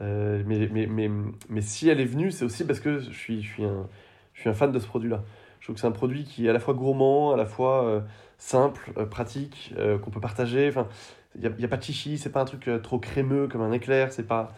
Euh, 0.00 0.42
mais, 0.46 0.68
mais, 0.70 0.86
mais, 0.86 1.10
mais 1.48 1.60
si 1.60 1.88
elle 1.88 2.00
est 2.00 2.04
venue, 2.04 2.30
c'est 2.30 2.44
aussi 2.44 2.64
parce 2.64 2.78
que 2.78 3.00
je 3.00 3.10
suis, 3.10 3.42
je 3.42 3.52
suis, 3.52 3.64
un, 3.64 3.88
je 4.34 4.40
suis 4.40 4.48
un 4.48 4.54
fan 4.54 4.70
de 4.70 4.78
ce 4.78 4.86
produit-là. 4.86 5.24
Je 5.60 5.66
trouve 5.66 5.74
que 5.74 5.80
c'est 5.80 5.86
un 5.86 5.90
produit 5.92 6.24
qui 6.24 6.46
est 6.46 6.50
à 6.50 6.52
la 6.52 6.58
fois 6.60 6.74
gourmand, 6.74 7.32
à 7.32 7.36
la 7.36 7.46
fois 7.46 7.84
euh, 7.84 8.00
simple, 8.38 8.92
euh, 8.96 9.04
pratique, 9.06 9.72
euh, 9.78 9.98
qu'on 9.98 10.10
peut 10.10 10.20
partager. 10.20 10.68
Enfin, 10.68 10.88
il 11.34 11.42
n'y 11.42 11.46
a, 11.46 11.50
y 11.58 11.64
a 11.64 11.68
pas 11.68 11.76
de 11.76 11.82
chichi, 11.82 12.18
c'est 12.18 12.30
pas 12.30 12.40
un 12.40 12.44
truc 12.46 12.68
trop 12.82 12.98
crémeux 12.98 13.46
comme 13.46 13.60
un 13.62 13.72
éclair, 13.72 14.12
c'est 14.12 14.26
pas. 14.26 14.52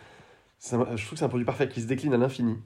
je 0.64 0.76
trouve 0.76 0.96
que 1.10 1.16
c'est 1.16 1.24
un 1.24 1.28
produit 1.28 1.44
parfait 1.44 1.68
qui 1.68 1.80
se 1.82 1.86
décline 1.86 2.14
à 2.14 2.16
l'infini. 2.16 2.56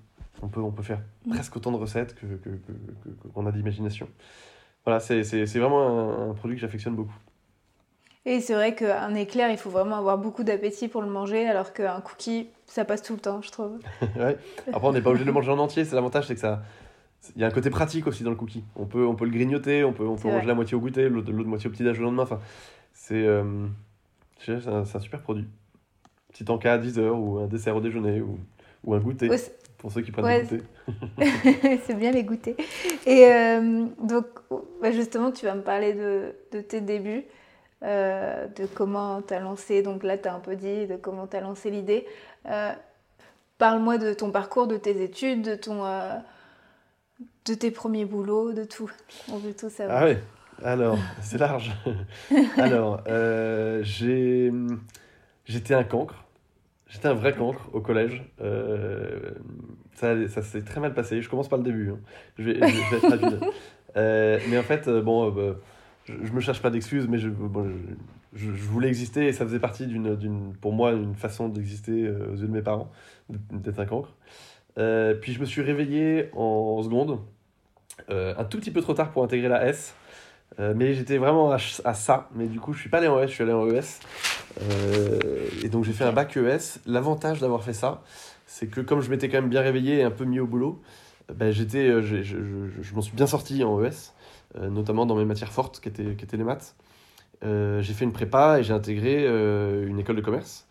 On 0.43 0.49
peut, 0.49 0.61
on 0.61 0.71
peut 0.71 0.83
faire 0.83 1.01
presque 1.31 1.57
autant 1.57 1.73
de 1.73 1.79
recettes 1.79 2.15
que, 2.15 2.27
que- 2.27 2.51
que- 2.51 3.29
qu'on 3.33 3.47
a 3.47 3.53
d'imagination. 3.53 4.07
Voilà, 4.85 5.01
c'est 5.01 5.23
vraiment 5.59 6.27
un, 6.27 6.31
un 6.31 6.35
produit 6.35 6.57
que 6.57 6.61
j'affectionne 6.61 6.95
beaucoup. 6.95 7.17
Et 8.27 8.41
c'est 8.41 8.55
vrai 8.55 8.75
qu'un 8.75 9.15
éclair, 9.15 9.51
il 9.51 9.57
faut 9.57 9.71
vraiment 9.71 9.97
avoir 9.97 10.19
beaucoup 10.19 10.43
d'appétit 10.45 10.89
pour 10.89 11.01
le 11.01 11.09
manger, 11.09 11.49
alors 11.49 11.73
qu'un 11.73 12.01
cookie, 12.01 12.49
ça 12.67 12.85
passe 12.85 13.01
tout 13.03 13.15
le 13.15 13.21
temps, 13.21 13.41
je 13.41 13.51
trouve. 13.51 13.79
Ouais. 14.17 14.37
Après, 14.73 14.89
on 14.89 14.93
n'est 14.93 15.01
pas 15.01 15.11
obligé 15.11 15.25
de 15.25 15.29
le 15.31 15.35
manger 15.35 15.51
en 15.53 15.59
entier. 15.59 15.85
C'est 15.85 15.95
l'avantage, 15.95 16.27
c'est 16.27 16.35
que 16.35 16.41
ça. 16.41 16.63
Il 17.35 17.41
y 17.43 17.45
a 17.45 17.49
un 17.49 17.51
côté 17.51 17.71
pratique 17.71 18.07
aussi 18.07 18.23
dans 18.23 18.31
le 18.31 18.37
cookie. 18.37 18.63
On 18.77 18.87
peut, 18.87 19.07
on 19.07 19.15
peut 19.15 19.25
le 19.25 19.31
grignoter, 19.31 19.85
on 19.85 19.93
peut, 19.93 20.05
on 20.07 20.17
peut 20.17 20.29
manger 20.29 20.47
la 20.47 20.55
moitié 20.55 20.77
au 20.77 20.81
goûter, 20.81 21.09
l'autre, 21.09 21.33
moitié 21.33 21.69
au 21.69 21.73
petit-déj 21.73 21.99
le 21.99 22.05
lendemain. 22.05 22.23
Enfin, 22.23 22.41
c'est, 22.93 23.27
euh, 23.27 23.67
c'est, 24.39 24.67
un, 24.69 24.77
un 24.83 24.85
super 25.01 25.21
produit. 25.21 25.47
Petit 26.33 26.45
encas 26.51 26.75
à 26.75 26.79
10 26.79 26.99
heures, 26.99 27.19
ou 27.19 27.39
un 27.39 27.47
dessert 27.47 27.75
au 27.77 27.81
déjeuner, 27.81 28.21
ou, 28.21 28.39
ou 28.85 28.95
un 28.95 28.99
goûter, 29.01 29.37
c'est- 29.37 29.57
pour 29.79 29.91
ceux 29.93 30.03
qui 30.03 30.11
prennent 30.13 30.25
Ouais, 30.25 30.43
des 30.43 30.59
goûters. 30.59 31.81
c'est 31.87 31.95
bien 31.97 32.11
les 32.11 32.25
goûter. 32.25 32.57
Et 33.07 33.27
euh, 33.27 33.87
donc, 34.03 34.27
bah, 34.81 34.93
justement, 34.93 35.31
tu 35.33 35.47
vas 35.47 35.55
me 35.55 35.63
parler 35.63 35.93
de, 35.95 36.35
de 36.53 36.61
tes 36.61 36.81
débuts, 36.81 37.25
euh, 37.83 38.47
de 38.57 38.67
comment 38.67 39.21
tu 39.23 39.35
as 39.35 39.41
lancé. 39.41 39.83
Donc 39.83 40.03
là, 40.03 40.17
tu 40.19 40.29
as 40.29 40.35
un 40.35 40.41
peu 40.41 40.57
dit 40.57 40.87
de 40.87 40.97
comment 40.97 41.27
tu 41.27 41.37
as 41.37 41.41
lancé 41.41 41.71
l'idée. 41.71 42.07
Euh, 42.47 42.73
Parle-moi 43.59 43.97
de 43.97 44.13
ton 44.13 44.31
parcours, 44.31 44.67
de 44.67 44.77
tes 44.77 45.03
études, 45.03 45.41
de, 45.43 45.55
ton, 45.55 45.83
euh, 45.85 46.13
de 47.47 47.55
tes 47.55 47.71
premiers 47.71 48.05
boulots, 48.05 48.53
de 48.53 48.65
tout. 48.65 48.91
On 49.33 49.39
veut 49.39 49.55
tout 49.55 49.71
savoir. 49.71 49.99
Ah 50.03 50.05
ouais, 50.05 50.23
alors, 50.65 50.99
c'est 51.23 51.39
large. 51.39 51.73
alors, 52.57 53.03
euh, 53.09 53.81
j'ai, 53.83 54.53
j'étais 55.45 55.75
un 55.75 55.85
cancre. 55.85 56.25
J'étais 56.89 57.09
un 57.09 57.15
vrai 57.15 57.35
cancre 57.35 57.69
au 57.73 57.81
collège. 57.81 58.23
Euh, 58.41 59.31
ça, 59.95 60.29
ça 60.29 60.43
s'est 60.43 60.63
très 60.63 60.81
mal 60.81 60.95
passé. 60.95 61.21
Je 61.21 61.29
commence 61.29 61.49
par 61.49 61.59
le 61.59 61.65
début. 61.65 61.91
hein. 61.91 61.99
Je, 62.39 62.45
vais, 62.45 62.55
je 62.55 62.61
vais- 62.61 62.69
je 62.71 62.91
vais 62.91 62.97
être 62.97 63.09
rapide. 63.11 63.41
Euh, 63.97 64.39
mais 64.51 64.59
en 64.59 64.63
fait, 64.63 64.91
bon, 64.91 65.31
bah, 65.31 65.57
je, 66.05 66.13
je 66.23 66.31
me 66.35 66.41
cherche 66.41 66.61
pas 66.61 66.69
d'excuses, 66.69 67.09
mais 67.09 67.17
je, 67.17 67.31
bon, 67.31 67.67
je, 68.35 68.51
voulais 68.51 68.89
exister 68.89 69.27
et 69.29 69.33
ça 69.33 69.47
faisait 69.47 69.59
partie 69.59 69.87
d'une, 69.87 70.15
d'une, 70.17 70.53
pour 70.61 70.75
moi, 70.75 70.93
une 70.93 71.15
façon 71.15 71.49
d'exister 71.49 72.11
aux 72.11 72.35
yeux 72.35 72.47
de 72.47 72.53
mes 72.53 72.61
parents, 72.61 72.91
d'être 73.31 73.81
un 73.81 73.87
cancre. 73.87 74.13
Euh, 74.79 75.15
puis 75.15 75.33
je 75.33 75.41
me 75.41 75.47
suis 75.47 75.63
réveillé 75.63 76.31
en 76.35 76.83
seconde, 76.83 77.21
euh, 78.11 78.35
un 78.37 78.45
tout 78.45 78.59
petit 78.59 78.71
peu 78.71 78.83
trop 78.83 78.95
tard 78.95 79.11
pour 79.11 79.25
intégrer 79.25 79.49
la 79.49 79.67
S. 79.67 79.95
Euh, 80.61 80.75
mais 80.77 80.95
j'étais 80.95 81.19
vraiment 81.19 81.51
à, 81.51 81.59
ça. 81.59 82.29
Mais 82.35 82.47
du 82.47 82.61
coup, 82.61 82.73
je 82.73 82.81
suis 82.81 82.89
pas 82.89 82.99
allé 82.99 83.09
en 83.09 83.21
S, 83.21 83.31
je 83.31 83.35
suis 83.35 83.43
allé 83.43 83.53
en 83.53 83.67
ES. 83.69 84.01
Et 85.63 85.69
donc, 85.69 85.85
j'ai 85.85 85.93
fait 85.93 86.05
un 86.05 86.13
bac 86.13 86.37
ES. 86.37 86.81
L'avantage 86.87 87.41
d'avoir 87.41 87.63
fait 87.63 87.73
ça, 87.73 88.03
c'est 88.47 88.69
que 88.69 88.81
comme 88.81 89.01
je 89.01 89.11
m'étais 89.11 89.29
quand 89.29 89.41
même 89.41 89.51
bien 89.51 89.63
réveillé 89.63 89.99
et 89.99 90.03
un 90.03 90.11
peu 90.11 90.25
mis 90.25 90.41
au 90.41 90.47
boulot, 90.47 90.81
ben, 91.35 91.51
j'étais, 91.51 92.01
je, 92.01 92.95
m'en 92.95 93.03
suis 93.03 93.17
bien 93.17 93.27
sorti 93.27 93.65
en 93.65 93.83
ES, 93.83 94.13
notamment 94.71 95.05
dans 95.05 95.17
mes 95.17 95.25
matières 95.25 95.53
fortes 95.53 95.81
qui 95.81 95.89
étaient, 95.89 96.37
les 96.37 96.45
maths. 96.45 96.77
J'ai 97.43 97.93
fait 97.93 98.05
une 98.05 98.13
prépa 98.13 98.61
et 98.61 98.63
j'ai 98.63 98.73
intégré 98.73 99.27
une 99.27 99.99
école 99.99 100.17
de 100.17 100.23
commerce, 100.23 100.66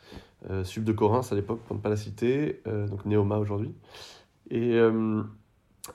Sub 0.63 0.83
de 0.83 0.91
Corinthe 0.91 1.31
à 1.31 1.35
l'époque, 1.35 1.61
pour 1.65 1.75
ne 1.75 1.81
pas 1.81 1.89
la 1.89 1.97
citer, 1.97 2.61
euh, 2.67 2.87
donc 2.87 3.05
Néoma 3.05 3.37
aujourd'hui. 3.37 3.73
Et, 4.49 4.73
euh, 4.75 5.23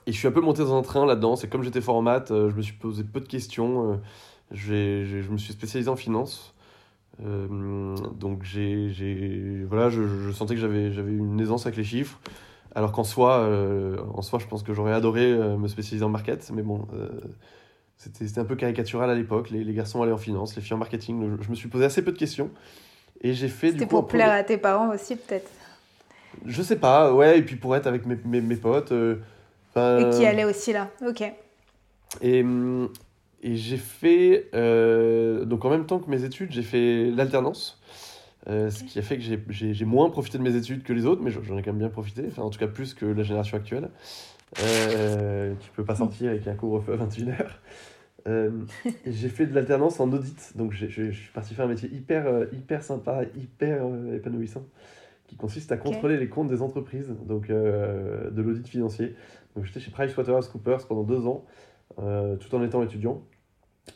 et 0.05 0.11
je 0.11 0.17
suis 0.17 0.27
un 0.27 0.31
peu 0.31 0.41
monté 0.41 0.63
dans 0.63 0.77
un 0.77 0.81
train 0.81 1.05
là-dedans. 1.05 1.35
C'est 1.35 1.49
comme 1.49 1.63
j'étais 1.63 1.79
euh, 1.79 2.49
je 2.49 2.55
me 2.55 2.61
suis 2.61 2.73
posé 2.73 3.03
peu 3.03 3.19
de 3.19 3.27
questions. 3.27 3.93
euh, 3.93 3.95
je 4.51 5.31
me 5.31 5.37
suis 5.37 5.53
spécialisé 5.53 5.89
en 5.89 5.95
finance. 5.95 6.53
Euh, 7.25 7.95
donc 8.19 8.43
j'ai, 8.43 9.63
voilà, 9.67 9.89
je, 9.89 10.31
sentais 10.31 10.55
que 10.55 10.61
j'avais, 10.61 10.87
une 10.87 11.39
aisance 11.39 11.65
avec 11.65 11.77
les 11.77 11.83
chiffres. 11.83 12.19
Alors 12.73 12.91
qu'en 12.93 13.03
soi, 13.03 13.39
euh, 13.39 13.97
en 14.13 14.21
soi, 14.21 14.39
je 14.39 14.47
pense 14.47 14.63
que 14.63 14.73
j'aurais 14.73 14.93
adoré 14.93 15.25
euh, 15.25 15.57
me 15.57 15.67
spécialiser 15.67 16.05
en 16.05 16.09
market. 16.09 16.51
Mais 16.53 16.61
bon, 16.61 16.87
euh, 16.93 17.09
c'était, 17.97 18.39
un 18.39 18.45
peu 18.45 18.55
caricatural 18.55 19.09
à 19.09 19.15
l'époque. 19.15 19.49
Les, 19.49 19.73
garçons 19.73 20.01
allaient 20.01 20.11
en 20.11 20.17
finance, 20.17 20.55
les 20.55 20.61
filles 20.61 20.73
en 20.73 20.77
marketing. 20.77 21.37
Je 21.41 21.49
me 21.49 21.55
suis 21.55 21.67
posé 21.67 21.85
assez 21.85 22.03
peu 22.03 22.11
de 22.11 22.17
questions. 22.17 22.49
Et 23.21 23.33
j'ai 23.33 23.47
fait 23.49 23.67
du 23.67 23.73
C'était 23.79 23.85
pour 23.85 24.07
plaire 24.07 24.31
à 24.31 24.43
tes 24.43 24.57
parents 24.57 24.93
aussi, 24.93 25.15
peut-être. 25.15 25.49
Je 26.45 26.61
sais 26.61 26.77
pas, 26.77 27.13
ouais, 27.13 27.39
et 27.39 27.41
puis 27.43 27.55
pour 27.55 27.75
être 27.75 27.87
avec 27.87 28.05
mes, 28.05 28.17
mes, 28.25 28.41
mes 28.41 28.55
potes. 28.55 28.91
euh, 28.91 29.17
Et 29.75 30.09
qui 30.17 30.25
allait 30.25 30.45
aussi 30.45 30.73
là. 30.73 30.89
Ok. 31.07 31.23
Et, 32.21 32.41
hum, 32.41 32.89
et 33.43 33.55
j'ai 33.55 33.77
fait, 33.77 34.49
euh, 34.53 35.45
donc 35.45 35.63
en 35.65 35.69
même 35.69 35.85
temps 35.85 35.99
que 35.99 36.09
mes 36.09 36.23
études, 36.23 36.51
j'ai 36.51 36.63
fait 36.63 37.11
l'alternance. 37.11 37.79
Euh, 38.49 38.71
ce 38.71 38.83
qui 38.83 38.97
a 38.97 39.03
fait 39.03 39.17
que 39.17 39.23
j'ai- 39.49 39.85
moins 39.85 40.09
profité 40.09 40.39
de 40.39 40.43
mes 40.43 40.55
études 40.55 40.81
que 40.83 40.93
les 40.93 41.05
autres, 41.05 41.21
mais 41.21 41.29
j'en 41.29 41.57
ai 41.57 41.61
quand 41.61 41.71
même 41.71 41.77
bien 41.79 41.89
profité, 41.89 42.23
enfin 42.27 42.41
en 42.41 42.49
tout 42.49 42.57
cas 42.57 42.65
plus 42.67 42.95
que 42.95 43.05
la 43.05 43.21
génération 43.21 43.55
actuelle, 43.55 43.89
euh, 44.63 45.53
qui 45.59 45.69
peut 45.75 45.85
pas 45.85 45.93
sortir 45.95 46.31
avec 46.31 46.47
un 46.47 46.55
couvre-feu 46.55 46.93
à 46.93 46.97
21h. 46.97 47.45
Euh, 48.27 48.51
j'ai 49.05 49.29
fait 49.29 49.45
de 49.45 49.55
l'alternance 49.55 49.99
en 49.99 50.11
audit, 50.11 50.55
donc 50.55 50.73
je 50.73 50.87
je 50.87 51.11
suis 51.11 51.31
parti 51.31 51.53
faire 51.53 51.65
un 51.65 51.69
métier 51.69 51.89
hyper, 51.89 52.27
euh, 52.27 52.45
hyper 52.53 52.83
sympa, 52.83 53.23
hyper 53.35 53.85
euh, 53.85 54.15
épanouissant, 54.15 54.65
qui 55.27 55.35
consiste 55.35 55.71
à 55.71 55.77
contrôler 55.77 56.17
les 56.17 56.27
comptes 56.27 56.49
des 56.49 56.61
entreprises, 56.61 57.13
donc 57.25 57.49
euh, 57.49 58.29
de 58.29 58.41
l'audit 58.41 58.67
financier. 58.67 59.15
Donc 59.55 59.65
j'étais 59.65 59.79
chez 59.79 59.91
PricewaterhouseCoopers 59.91 60.87
pendant 60.87 61.03
deux 61.03 61.25
ans, 61.27 61.45
tout 61.97 62.55
en 62.55 62.63
étant 62.63 62.83
étudiant. 62.83 63.21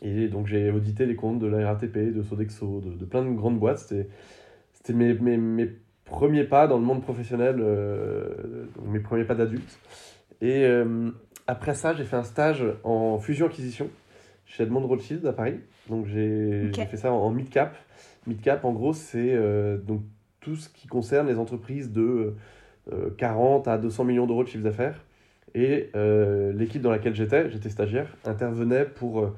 Et 0.02 0.28
donc 0.28 0.48
j'ai 0.48 0.72
audité 0.72 1.06
les 1.06 1.16
comptes 1.16 1.40
de 1.40 1.48
la 1.48 1.72
RATP, 1.72 2.14
de 2.14 2.22
Sodexo, 2.24 2.82
de, 2.82 2.92
de 2.92 3.06
plein 3.06 3.24
de 3.24 3.30
grandes 3.30 3.60
boîtes. 3.60 3.80
C'était, 3.80 4.94
mes, 4.94 5.14
mes, 5.14 5.38
mes 5.38 5.70
premiers 6.04 6.44
pas 6.44 6.68
dans 6.68 6.78
le 6.78 6.84
monde 6.84 7.02
professionnel, 7.02 7.58
donc 7.58 8.88
mes 8.88 9.00
premiers 9.00 9.24
pas 9.24 9.36
d'adulte. 9.36 9.80
Et 10.42 10.66
après 11.48 11.74
ça, 11.74 11.94
j'ai 11.94 12.04
fait 12.04 12.18
un 12.18 12.24
stage 12.24 12.66
en 12.84 13.18
fusion-acquisition 13.20 13.90
chez 14.56 14.64
Edmond 14.64 14.88
Rothschild 14.88 15.26
à 15.26 15.34
Paris. 15.34 15.60
Donc 15.90 16.06
j'ai, 16.06 16.68
Ok. 16.70 16.76
j'ai 16.76 16.86
fait 16.86 16.98
ça 16.98 17.12
en, 17.12 17.18
en 17.18 17.30
mid-cap. 17.32 17.76
Mid-cap, 18.28 18.64
en 18.66 18.72
gros, 18.74 18.94
c'est 18.94 19.34
euh, 19.34 19.78
donc 19.78 20.02
tout 20.40 20.56
ce 20.56 20.70
qui 20.70 20.88
concerne 20.88 21.28
les 21.28 21.38
entreprises 21.38 21.92
de 21.92 22.36
euh, 22.92 23.10
40 23.18 23.68
à 23.68 23.78
200 23.78 24.04
millions 24.06 24.28
d'euros 24.28 24.44
de 24.44 24.48
chiffre 24.50 24.64
d'affaires. 24.64 25.04
Et 25.54 25.90
euh, 25.96 26.52
l'équipe 26.54 26.82
dans 26.82 26.92
laquelle 26.92 27.16
j'étais, 27.16 27.50
j'étais 27.50 27.70
stagiaire, 27.70 28.16
intervenait 28.26 28.86
pour 28.86 29.20
euh, 29.22 29.36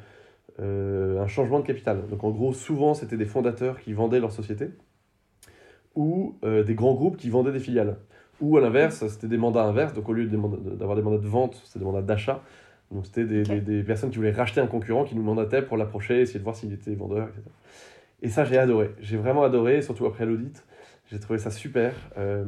euh, 0.60 1.22
un 1.22 1.28
changement 1.28 1.60
de 1.60 1.66
capital. 1.66 2.08
Donc 2.10 2.24
en 2.24 2.32
gros, 2.32 2.54
souvent, 2.54 2.94
c'était 2.94 3.18
des 3.18 3.26
fondateurs 3.26 3.80
qui 3.80 3.94
vendaient 3.94 4.20
leur 4.20 4.32
société 4.32 4.70
ou 5.96 6.36
euh, 6.44 6.64
des 6.64 6.76
grands 6.76 6.94
groupes 6.94 7.18
qui 7.18 7.30
vendaient 7.30 7.52
des 7.52 7.60
filiales. 7.60 7.98
Ou 8.40 8.58
à 8.58 8.62
l'inverse, 8.62 9.06
c'était 9.08 9.28
des 9.28 9.38
mandats 9.38 9.64
inverses. 9.64 9.94
Donc 9.94 10.08
au 10.10 10.14
lieu 10.14 10.28
d'avoir 10.28 10.96
des 10.96 11.02
mandats 11.02 11.18
de 11.18 11.28
vente, 11.28 11.60
c'était 11.66 11.80
des 11.80 11.86
mandats 11.86 12.04
d'achat. 12.04 12.44
Donc 12.92 13.06
c'était 13.06 13.26
des, 13.26 13.44
des- 13.44 13.62
des 13.62 13.84
personnes 13.84 14.10
qui 14.10 14.18
voulaient 14.18 14.32
racheter 14.32 14.62
un 14.62 14.68
concurrent 14.68 15.04
qui 15.04 15.16
nous 15.16 15.24
mandataient 15.24 15.62
pour 15.62 15.78
l'approcher, 15.78 16.22
essayer 16.22 16.40
de 16.40 16.44
voir 16.44 16.56
s'il 16.56 16.72
était 16.74 16.94
vendeur, 16.96 17.28
etc. 17.28 17.42
Et 18.22 18.30
ça, 18.30 18.46
j'ai 18.46 18.58
adoré. 18.58 18.92
J'ai 19.02 19.18
vraiment 19.18 19.44
adoré, 19.44 19.82
surtout 19.82 20.06
après 20.06 20.26
l'audit. 20.26 20.64
J'ai 21.12 21.20
trouvé 21.20 21.40
ça 21.40 21.52
super. 21.52 21.94
Euh, 22.18 22.44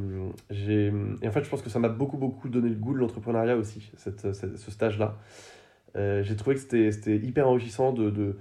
j'ai- 0.49 0.91
et 1.21 1.27
en 1.27 1.31
fait, 1.31 1.43
je 1.43 1.49
pense 1.49 1.61
que 1.61 1.69
ça 1.69 1.79
m'a 1.79 1.89
beaucoup, 1.89 2.17
beaucoup 2.17 2.49
donné 2.49 2.69
le 2.69 2.75
goût 2.75 2.93
de 2.93 2.99
l'entrepreneuriat 2.99 3.55
aussi, 3.55 3.91
cette, 3.97 4.33
cette- 4.33 4.57
ce 4.57 4.71
stage-là. 4.71 5.17
Euh, 5.95 6.23
j'ai 6.23 6.35
trouvé 6.35 6.55
que 6.55 6.61
c'était 6.61 6.91
c'était 6.91 7.17
hyper 7.17 7.47
enrichissant 7.47 7.93
de, 7.93 8.09
de, 8.09 8.37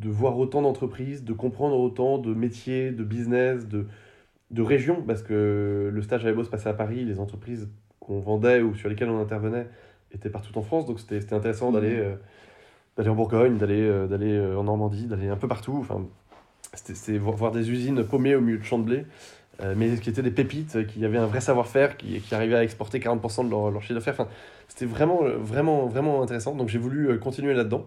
de 0.00 0.08
voir 0.08 0.38
autant 0.38 0.62
d'entreprises, 0.62 1.24
de 1.24 1.32
comprendre 1.32 1.78
autant 1.78 2.18
de 2.18 2.32
métiers, 2.34 2.90
de 2.90 3.04
business, 3.04 3.66
de, 3.68 3.86
de 4.50 4.62
régions, 4.62 5.02
parce 5.02 5.22
que 5.22 5.90
le 5.92 6.02
stage 6.02 6.24
avait 6.24 6.34
beau 6.34 6.44
se 6.44 6.50
passer 6.50 6.68
à 6.68 6.74
Paris, 6.74 7.04
les 7.04 7.18
entreprises 7.20 7.68
qu'on 8.00 8.20
vendait 8.20 8.60
ou 8.62 8.74
sur 8.74 8.88
lesquelles 8.88 9.10
on 9.10 9.20
intervenait 9.20 9.66
étaient 10.12 10.30
partout 10.30 10.56
en 10.58 10.62
France, 10.62 10.86
donc 10.86 11.00
c'était 11.00 11.32
intéressant 11.34 11.72
d'aller 11.72 11.96
Mhm. 11.96 12.02
euh, 12.02 12.14
d'aller 12.96 13.08
en 13.10 13.14
Bourgogne, 13.14 13.58
d'aller 13.58 13.80
euh, 13.82 14.06
d'aller 14.06 14.32
euh, 14.32 14.56
en 14.58 14.64
Normandie, 14.64 15.06
d'aller 15.06 15.28
un 15.28 15.36
peu 15.36 15.46
partout. 15.48 15.78
Enfin, 15.80 16.04
c'était 16.74 17.16
voir, 17.18 17.52
des 17.52 17.70
usines 17.70 18.02
paumées 18.04 18.34
au 18.34 18.40
milieu 18.40 18.58
de 18.58 18.64
champs 18.64 18.78
de 18.78 18.84
blé, 18.84 19.06
mais 19.76 19.96
qui 19.96 20.10
étaient 20.10 20.22
des 20.22 20.30
pépites, 20.30 20.86
qui 20.86 21.04
avaient 21.04 21.18
un 21.18 21.26
vrai 21.26 21.40
savoir-faire, 21.40 21.96
qui, 21.96 22.20
qui 22.20 22.34
arrivaient 22.34 22.56
à 22.56 22.62
exporter 22.62 23.00
40% 23.00 23.44
de 23.44 23.50
leur, 23.50 23.70
leur 23.70 23.82
chiffre 23.82 23.94
d'affaires. 23.94 24.14
Enfin, 24.14 24.28
c'était 24.68 24.84
vraiment, 24.86 25.22
vraiment, 25.22 25.86
vraiment 25.86 26.22
intéressant. 26.22 26.54
Donc 26.54 26.68
j'ai 26.68 26.78
voulu 26.78 27.18
continuer 27.18 27.54
là-dedans. 27.54 27.86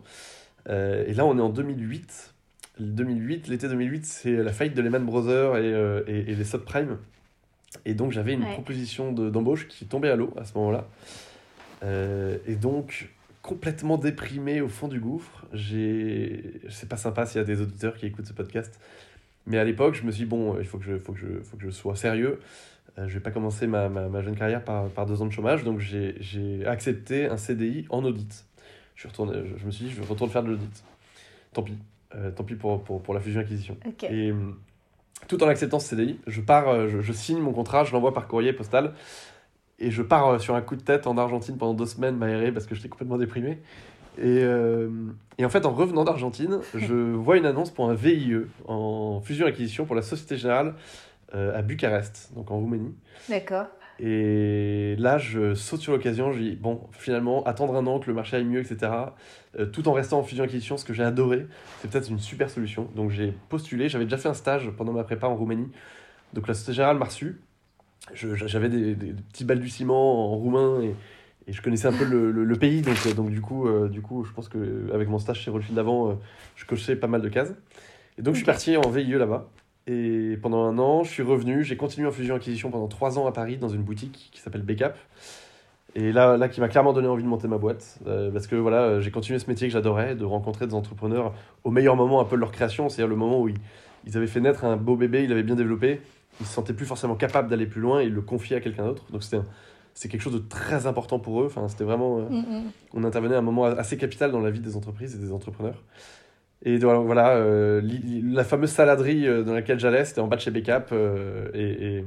Et 0.68 1.14
là, 1.14 1.26
on 1.26 1.38
est 1.38 1.42
en 1.42 1.50
2008. 1.50 2.34
Le 2.80 2.86
2008, 2.88 3.48
l'été 3.48 3.68
2008, 3.70 4.06
c'est 4.06 4.36
la 4.38 4.52
faillite 4.52 4.74
de 4.76 4.82
Lehman 4.82 5.06
Brothers 5.06 5.58
et, 5.58 6.12
et, 6.12 6.32
et 6.32 6.36
les 6.36 6.44
subprimes. 6.44 6.98
Et 7.86 7.94
donc 7.94 8.12
j'avais 8.12 8.34
une 8.34 8.44
Ouais. 8.44 8.54
proposition 8.54 9.12
de- 9.14 9.30
d'embauche 9.30 9.68
qui 9.68 9.86
tombait 9.86 10.10
à 10.10 10.16
l'eau 10.16 10.34
à 10.38 10.44
ce 10.44 10.58
moment-là. 10.58 10.88
Euh, 11.84 12.38
et 12.46 12.56
donc, 12.56 13.10
complètement 13.42 13.98
déprimé 13.98 14.62
au 14.62 14.70
fond 14.70 14.88
du 14.88 15.00
gouffre, 15.00 15.46
j'ai... 15.54 16.62
C'est 16.70 16.90
pas 16.90 16.98
sympa 16.98 17.26
s'il 17.26 17.40
y 17.40 17.44
a 17.44 17.46
des 17.46 17.62
auditeurs 17.62 17.96
qui 17.96 18.06
écoutent 18.06 18.28
ce 18.28 18.34
podcast. 18.34 18.80
Mais 19.48 19.58
à 19.58 19.64
l'époque, 19.64 19.96
je 19.96 20.04
me 20.04 20.12
suis 20.12 20.24
dit, 20.24 20.30
bon, 20.30 20.60
il 20.60 20.66
faut 20.66 20.78
que 20.78 20.86
je, 20.86 20.98
faut 20.98 21.14
que 21.14 21.20
je, 21.20 21.42
faut 21.42 21.58
que 21.58 21.64
je 21.64 21.72
sois 21.72 21.96
sérieux. 21.96 22.40
Euh, 22.98 23.08
je 23.08 23.14
vais 23.14 23.20
pas 23.20 23.32
commencer 23.32 23.68
ma, 23.68 23.90
ma, 23.90 24.08
ma 24.08 24.22
jeune 24.22 24.36
carrière 24.36 24.64
par, 24.64 24.90
par 24.90 25.06
deux 25.06 25.22
ans 25.22 25.26
de 25.26 25.32
chômage. 25.32 25.64
Donc, 25.64 25.80
j'ai, 25.80 26.16
j'ai 26.20 26.66
accepté 26.66 27.26
un 27.26 27.38
CDI 27.38 27.86
en 27.90 28.04
audit. 28.04 28.46
Je, 28.96 29.02
suis 29.02 29.10
retourné, 29.10 29.42
je, 29.46 29.58
je 29.58 29.66
me 29.66 29.72
suis 29.72 29.86
dit, 29.86 29.92
je 29.92 30.02
retourne 30.04 30.30
faire 30.30 30.44
de 30.44 30.50
l'audit. 30.50 30.84
Tant 31.54 31.64
pis. 31.64 31.78
Euh, 32.14 32.30
tant 32.30 32.44
pis 32.44 32.56
pour, 32.56 32.84
pour, 32.84 33.02
pour 33.02 33.14
la 33.14 33.22
fusion-acquisition. 33.22 33.78
Et, 34.10 34.34
tout 35.28 35.44
en 35.44 35.48
acceptant 35.48 35.80
ce 35.80 35.96
CDI. 35.96 36.20
Je 36.28 36.42
pars, 36.42 36.68
euh, 36.68 36.88
je, 36.88 37.00
je 37.00 37.14
signe 37.14 37.40
mon 37.40 37.54
contrat, 37.54 37.84
je 37.84 37.94
l'envoie 37.94 38.14
par 38.14 38.28
courrier 38.28 38.54
postal. 38.54 38.94
Et 39.82 39.92
je 39.92 40.02
pars 40.02 40.30
euh, 40.30 40.40
sur 40.40 40.56
un 40.56 40.62
coup 40.62 40.76
de 40.76 40.82
tête 40.82 41.08
en 41.08 41.18
Argentine 41.18 41.58
pendant 41.58 41.74
deux 41.74 41.86
semaines 41.86 42.16
m'aérer 42.16 42.52
parce 42.52 42.66
que 42.66 42.76
j'étais 42.76 42.88
complètement 42.88 43.18
déprimé. 43.18 43.60
Et, 44.18 44.44
euh, 44.44 44.90
et 45.38 45.46
en 45.46 45.50
fait, 45.50 45.66
en 45.66 45.72
revenant 45.72 46.04
d'Argentine, 46.04 46.60
je 46.76 46.94
vois 46.94 47.38
une 47.38 47.46
annonce 47.46 47.72
pour 47.72 47.90
un 47.90 47.94
VIE 47.94 48.36
en 48.68 49.22
fusion-acquisition 49.22 49.86
pour 49.86 49.96
la 49.96 50.02
Société 50.02 50.38
Générale 50.38 50.76
euh, 51.34 51.58
à 51.58 51.62
Bucarest, 51.62 52.32
donc 52.36 52.52
en 52.52 52.58
Roumanie. 52.58 52.94
D'accord. 53.30 53.66
Et 54.00 54.96
là, 54.98 55.18
je 55.18 55.54
saute 55.54 55.80
sur 55.80 55.94
l'occasion, 55.94 56.32
je 56.32 56.40
dis, 56.40 56.56
bon, 56.56 56.82
finalement, 56.92 57.44
attendre 57.44 57.76
un 57.76 57.86
an 57.86 58.00
que 58.00 58.08
le 58.08 58.14
marché 58.14 58.38
aille 58.38 58.46
mieux, 58.46 58.60
etc., 58.60 58.92
euh, 59.60 59.66
tout 59.66 59.88
en 59.88 59.94
restant 59.94 60.20
en 60.20 60.24
fusion-acquisition, 60.24 60.78
ce 60.78 60.86
que 60.86 60.94
j'ai 60.94 61.04
adoré, 61.04 61.46
c'est 61.80 61.92
peut-être 61.92 62.10
une 62.10 62.20
super 62.20 62.50
solution. 62.50 62.90
Donc 62.96 63.12
j'ai 63.12 63.34
postulé, 63.50 63.90
j'avais 63.90 64.06
déjà 64.06 64.18
fait 64.18 64.30
un 64.30 64.34
stage 64.34 64.72
pendant 64.72 64.92
ma 64.92 65.04
prépa 65.04 65.28
en 65.28 65.36
Roumanie. 65.36 65.70
Donc 66.34 66.48
la 66.48 66.54
Société 66.54 66.74
Générale 66.74 66.98
m'a 66.98 67.06
reçu. 67.06 67.42
J'avais 68.14 68.70
des, 68.70 68.96
des- 68.96 69.14
petits 69.14 69.46
balbutiements 69.46 70.34
en 70.34 70.36
roumain 70.36 70.82
et, 70.82 70.96
et 71.48 71.54
je 71.54 71.62
connaissais 71.62 71.88
un 71.88 71.94
peu 71.94 72.04
le, 72.06 72.32
le- 72.32 72.44
le 72.44 72.56
pays. 72.56 72.82
Donc, 72.82 72.98
euh, 73.06 73.14
donc 73.14 73.30
du, 73.30 73.42
coup, 73.42 73.68
euh, 73.68 73.88
du 73.90 74.02
coup, 74.02 74.24
je 74.24 74.32
pense 74.34 74.50
qu'avec 74.50 75.08
mon 75.08 75.20
stage 75.20 75.40
chez 75.42 75.52
Rollfield 75.52 75.76
d'avant, 75.76 76.10
euh, 76.10 76.14
je 76.56 76.66
cochais 76.66 76.96
pas 76.96 77.08
mal 77.08 77.22
de 77.22 77.30
cases. 77.30 77.54
Et 78.18 78.22
donc 78.22 78.34
je 78.34 78.40
suis 78.40 78.46
parti 78.46 78.76
en 78.78 78.90
VIE 78.90 79.12
là-bas. 79.14 79.48
Et 79.88 80.38
pendant 80.42 80.64
un 80.66 80.78
an, 80.78 81.04
je 81.04 81.10
suis 81.10 81.24
revenu, 81.24 81.64
j'ai 81.64 81.78
continué 81.78 82.08
en 82.08 82.12
fusion-acquisition 82.12 82.70
pendant 82.70 82.88
trois 82.88 83.18
ans 83.18 83.26
à 83.28 83.32
Paris 83.32 83.58
dans 83.58 83.70
une 83.70 83.82
boutique 83.82 84.30
qui 84.32 84.40
s'appelle 84.42 84.62
Backup. 84.62 84.94
Et 85.96 86.12
là, 86.14 86.38
là, 86.38 86.48
qui 86.48 86.62
m'a 86.62 86.70
clairement 86.70 86.94
donné 86.94 87.08
envie 87.08 87.24
de 87.24 87.28
monter 87.28 87.48
ma 87.48 87.58
boîte. 87.58 88.00
euh, 88.08 88.32
parce 88.32 88.48
que 88.48 88.56
voilà, 88.56 89.02
j'ai 89.02 89.12
continué 89.12 89.40
ce 89.40 89.48
métier 89.48 89.68
que 89.68 89.74
j'adorais, 89.74 90.16
de 90.16 90.24
rencontrer 90.24 90.68
des 90.68 90.74
entrepreneurs 90.74 91.34
au 91.64 91.72
meilleur 91.72 91.96
moment 91.96 92.22
un 92.22 92.26
peu 92.26 92.36
de 92.36 92.42
leur 92.42 92.52
création, 92.52 92.88
c'est-à-dire 92.90 93.10
le 93.10 93.16
moment 93.18 93.42
où 93.42 93.50
ils, 93.50 93.58
ils 94.06 94.16
avaient 94.18 94.28
fait 94.28 94.40
naître 94.40 94.64
un 94.64 94.78
beau 94.78 94.96
bébé, 94.96 95.24
ils 95.24 95.30
l'avaient 95.30 95.44
bien 95.44 95.56
développé, 95.56 96.00
ils 96.42 96.46
se 96.46 96.54
sentaient 96.54 96.74
plus 96.74 96.86
forcément 96.86 97.16
capables 97.16 97.50
d'aller 97.50 97.66
plus 97.68 97.80
loin 97.82 98.02
et 98.02 98.06
ils 98.08 98.14
le 98.14 98.22
confiaient 98.22 98.58
à 98.58 98.62
quelqu'un 98.62 98.86
d'autre. 98.86 99.06
Donc 99.12 99.24
c'était 99.24 99.42
c'est 99.94 100.08
quelque 100.10 100.22
chose 100.22 100.34
de 100.34 100.40
très 100.40 100.88
important 100.88 101.20
pour 101.20 101.42
eux. 101.42 101.46
Enfin, 101.46 101.68
c'était 101.70 101.84
vraiment. 101.86 102.20
euh, 102.20 102.30
Mm, 102.30 102.36
mm. 102.40 102.72
on 102.94 103.04
intervenait 103.04 103.36
à 103.36 103.40
un 103.40 103.42
moment 103.42 103.66
assez 103.66 103.96
capital 103.98 104.32
dans 104.32 104.40
la 104.42 104.50
vie 104.52 104.60
des 104.60 104.76
entreprises 104.76 105.16
et 105.16 105.20
des 105.20 105.32
entrepreneurs. 105.32 105.84
Et 106.64 106.78
voilà, 106.78 107.00
voilà 107.00 107.30
euh, 107.38 107.82
la 108.24 108.44
fameuse 108.44 108.70
saladerie 108.70 109.28
euh, 109.28 109.44
dans 109.44 109.54
laquelle 109.54 109.80
j'allais, 109.80 110.06
c'était 110.06 110.22
en 110.22 110.28
bas 110.28 110.36
de 110.36 110.42
chez 110.42 110.52
Backup. 110.52 110.92
euh, 110.94 111.50
et 111.54 111.98
et, 111.98 112.06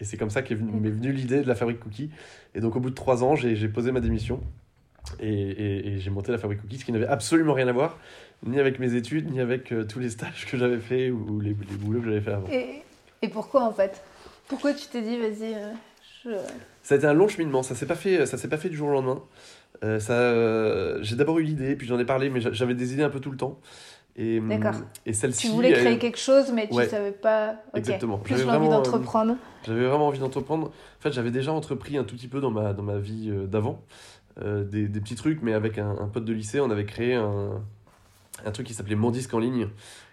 et 0.00 0.04
c'est 0.04 0.16
comme 0.16 0.30
ça 0.30 0.42
qu'est 0.42 0.56
venu- 0.56 0.72
m'est 0.72 0.90
venue 0.90 1.12
l'idée 1.12 1.40
de 1.42 1.46
la 1.48 1.54
fabrique 1.54 1.78
Cookie. 1.80 2.10
Et 2.54 2.60
donc, 2.60 2.74
au 2.76 2.80
bout 2.80 2.90
de 2.90 2.94
trois 2.94 3.22
ans, 3.24 3.34
j'ai 3.36 3.54
j'ai 3.56 3.68
posé 3.68 3.92
ma 3.92 4.00
démission. 4.00 4.40
Et, 5.20 5.30
et- 5.94 5.98
j'ai 6.00 6.10
monté 6.10 6.32
la 6.32 6.38
fabrique 6.38 6.60
Cookie, 6.62 6.78
ce 6.78 6.84
qui 6.84 6.92
n'avait 6.92 7.06
absolument 7.06 7.54
rien 7.54 7.68
à 7.68 7.72
voir, 7.72 7.98
ni 8.46 8.58
avec 8.60 8.78
mes 8.78 8.94
études, 8.94 9.30
ni 9.30 9.40
avec 9.40 9.72
euh, 9.72 9.84
tous 9.84 9.98
les 10.00 10.10
stages 10.10 10.46
que 10.46 10.56
j'avais 10.56 10.78
fait 10.78 11.10
ou 11.10 11.40
les, 11.40 11.50
les 11.50 11.76
boulots 11.76 12.00
que 12.00 12.06
j'avais 12.06 12.20
fait 12.20 12.32
avant. 12.32 12.48
Et, 12.48 12.82
et 13.22 13.28
pourquoi 13.28 13.64
en 13.64 13.72
fait? 13.72 14.02
Pourquoi 14.48 14.74
tu 14.74 14.86
t'es 14.88 15.00
dit, 15.02 15.16
vas-y, 15.18 15.54
euh, 15.54 15.72
je... 16.24 16.30
Ça 16.82 16.94
a 16.94 16.98
été 16.98 17.06
un 17.06 17.14
long 17.14 17.28
cheminement, 17.28 17.62
ça 17.62 17.74
s'est 17.74 17.86
pas 17.86 17.94
fait, 17.94 18.26
ça 18.26 18.36
s'est 18.36 18.48
pas 18.48 18.56
fait 18.58 18.68
du 18.68 18.76
jour 18.76 18.88
au 18.88 18.92
lendemain. 18.92 19.22
Euh, 19.84 19.98
ça, 19.98 20.12
euh, 20.14 20.98
j'ai 21.02 21.16
d'abord 21.16 21.38
eu 21.38 21.42
l'idée, 21.44 21.74
puis 21.76 21.86
j'en 21.86 21.98
ai 21.98 22.04
parlé, 22.04 22.28
mais 22.30 22.40
j'a- 22.40 22.52
j'avais 22.52 22.74
des 22.74 22.92
idées 22.92 23.02
un 23.02 23.08
peu 23.10 23.20
tout 23.20 23.30
le 23.30 23.36
temps. 23.36 23.58
Et, 24.16 24.38
hum, 24.40 24.48
D'accord. 24.48 24.80
Et 25.06 25.12
celle-ci. 25.14 25.46
tu 25.48 25.54
voulais 25.54 25.70
elle- 25.70 25.80
créer 25.80 25.98
quelque 25.98 26.18
chose, 26.18 26.52
mais 26.52 26.68
tu 26.68 26.74
Ouais. 26.74 26.86
savais 26.88 27.12
pas. 27.12 27.56
Exactement. 27.74 28.18
Plus 28.18 28.36
J'avais 28.36 28.50
euh, 28.66 28.68
d'entreprendre. 28.68 29.36
J'avais 29.66 29.86
vraiment 29.86 30.08
envie 30.08 30.18
d'entreprendre. 30.18 30.66
En 30.68 31.02
fait, 31.02 31.12
j'avais 31.12 31.30
déjà 31.30 31.52
entrepris 31.52 31.96
un 31.96 32.04
tout 32.04 32.14
petit 32.16 32.28
peu 32.28 32.40
dans 32.40 32.50
ma, 32.50 32.74
dans 32.74 32.82
ma 32.82 32.98
vie 32.98 33.32
d'avant. 33.48 33.80
Des, 34.42 34.88
des 34.88 35.00
petits 35.00 35.14
trucs, 35.14 35.42
mais 35.42 35.52
avec 35.52 35.76
un, 35.78 35.90
un 35.90 36.08
pote 36.08 36.24
de 36.24 36.32
lycée, 36.32 36.58
on 36.60 36.70
avait 36.70 36.86
créé 36.86 37.14
un, 37.14 37.60
un 38.46 38.50
truc 38.50 38.66
qui 38.66 38.72
s'appelait 38.72 38.94
Mon 38.96 39.10
Disque 39.10 39.34
en 39.34 39.38
ligne, 39.38 39.68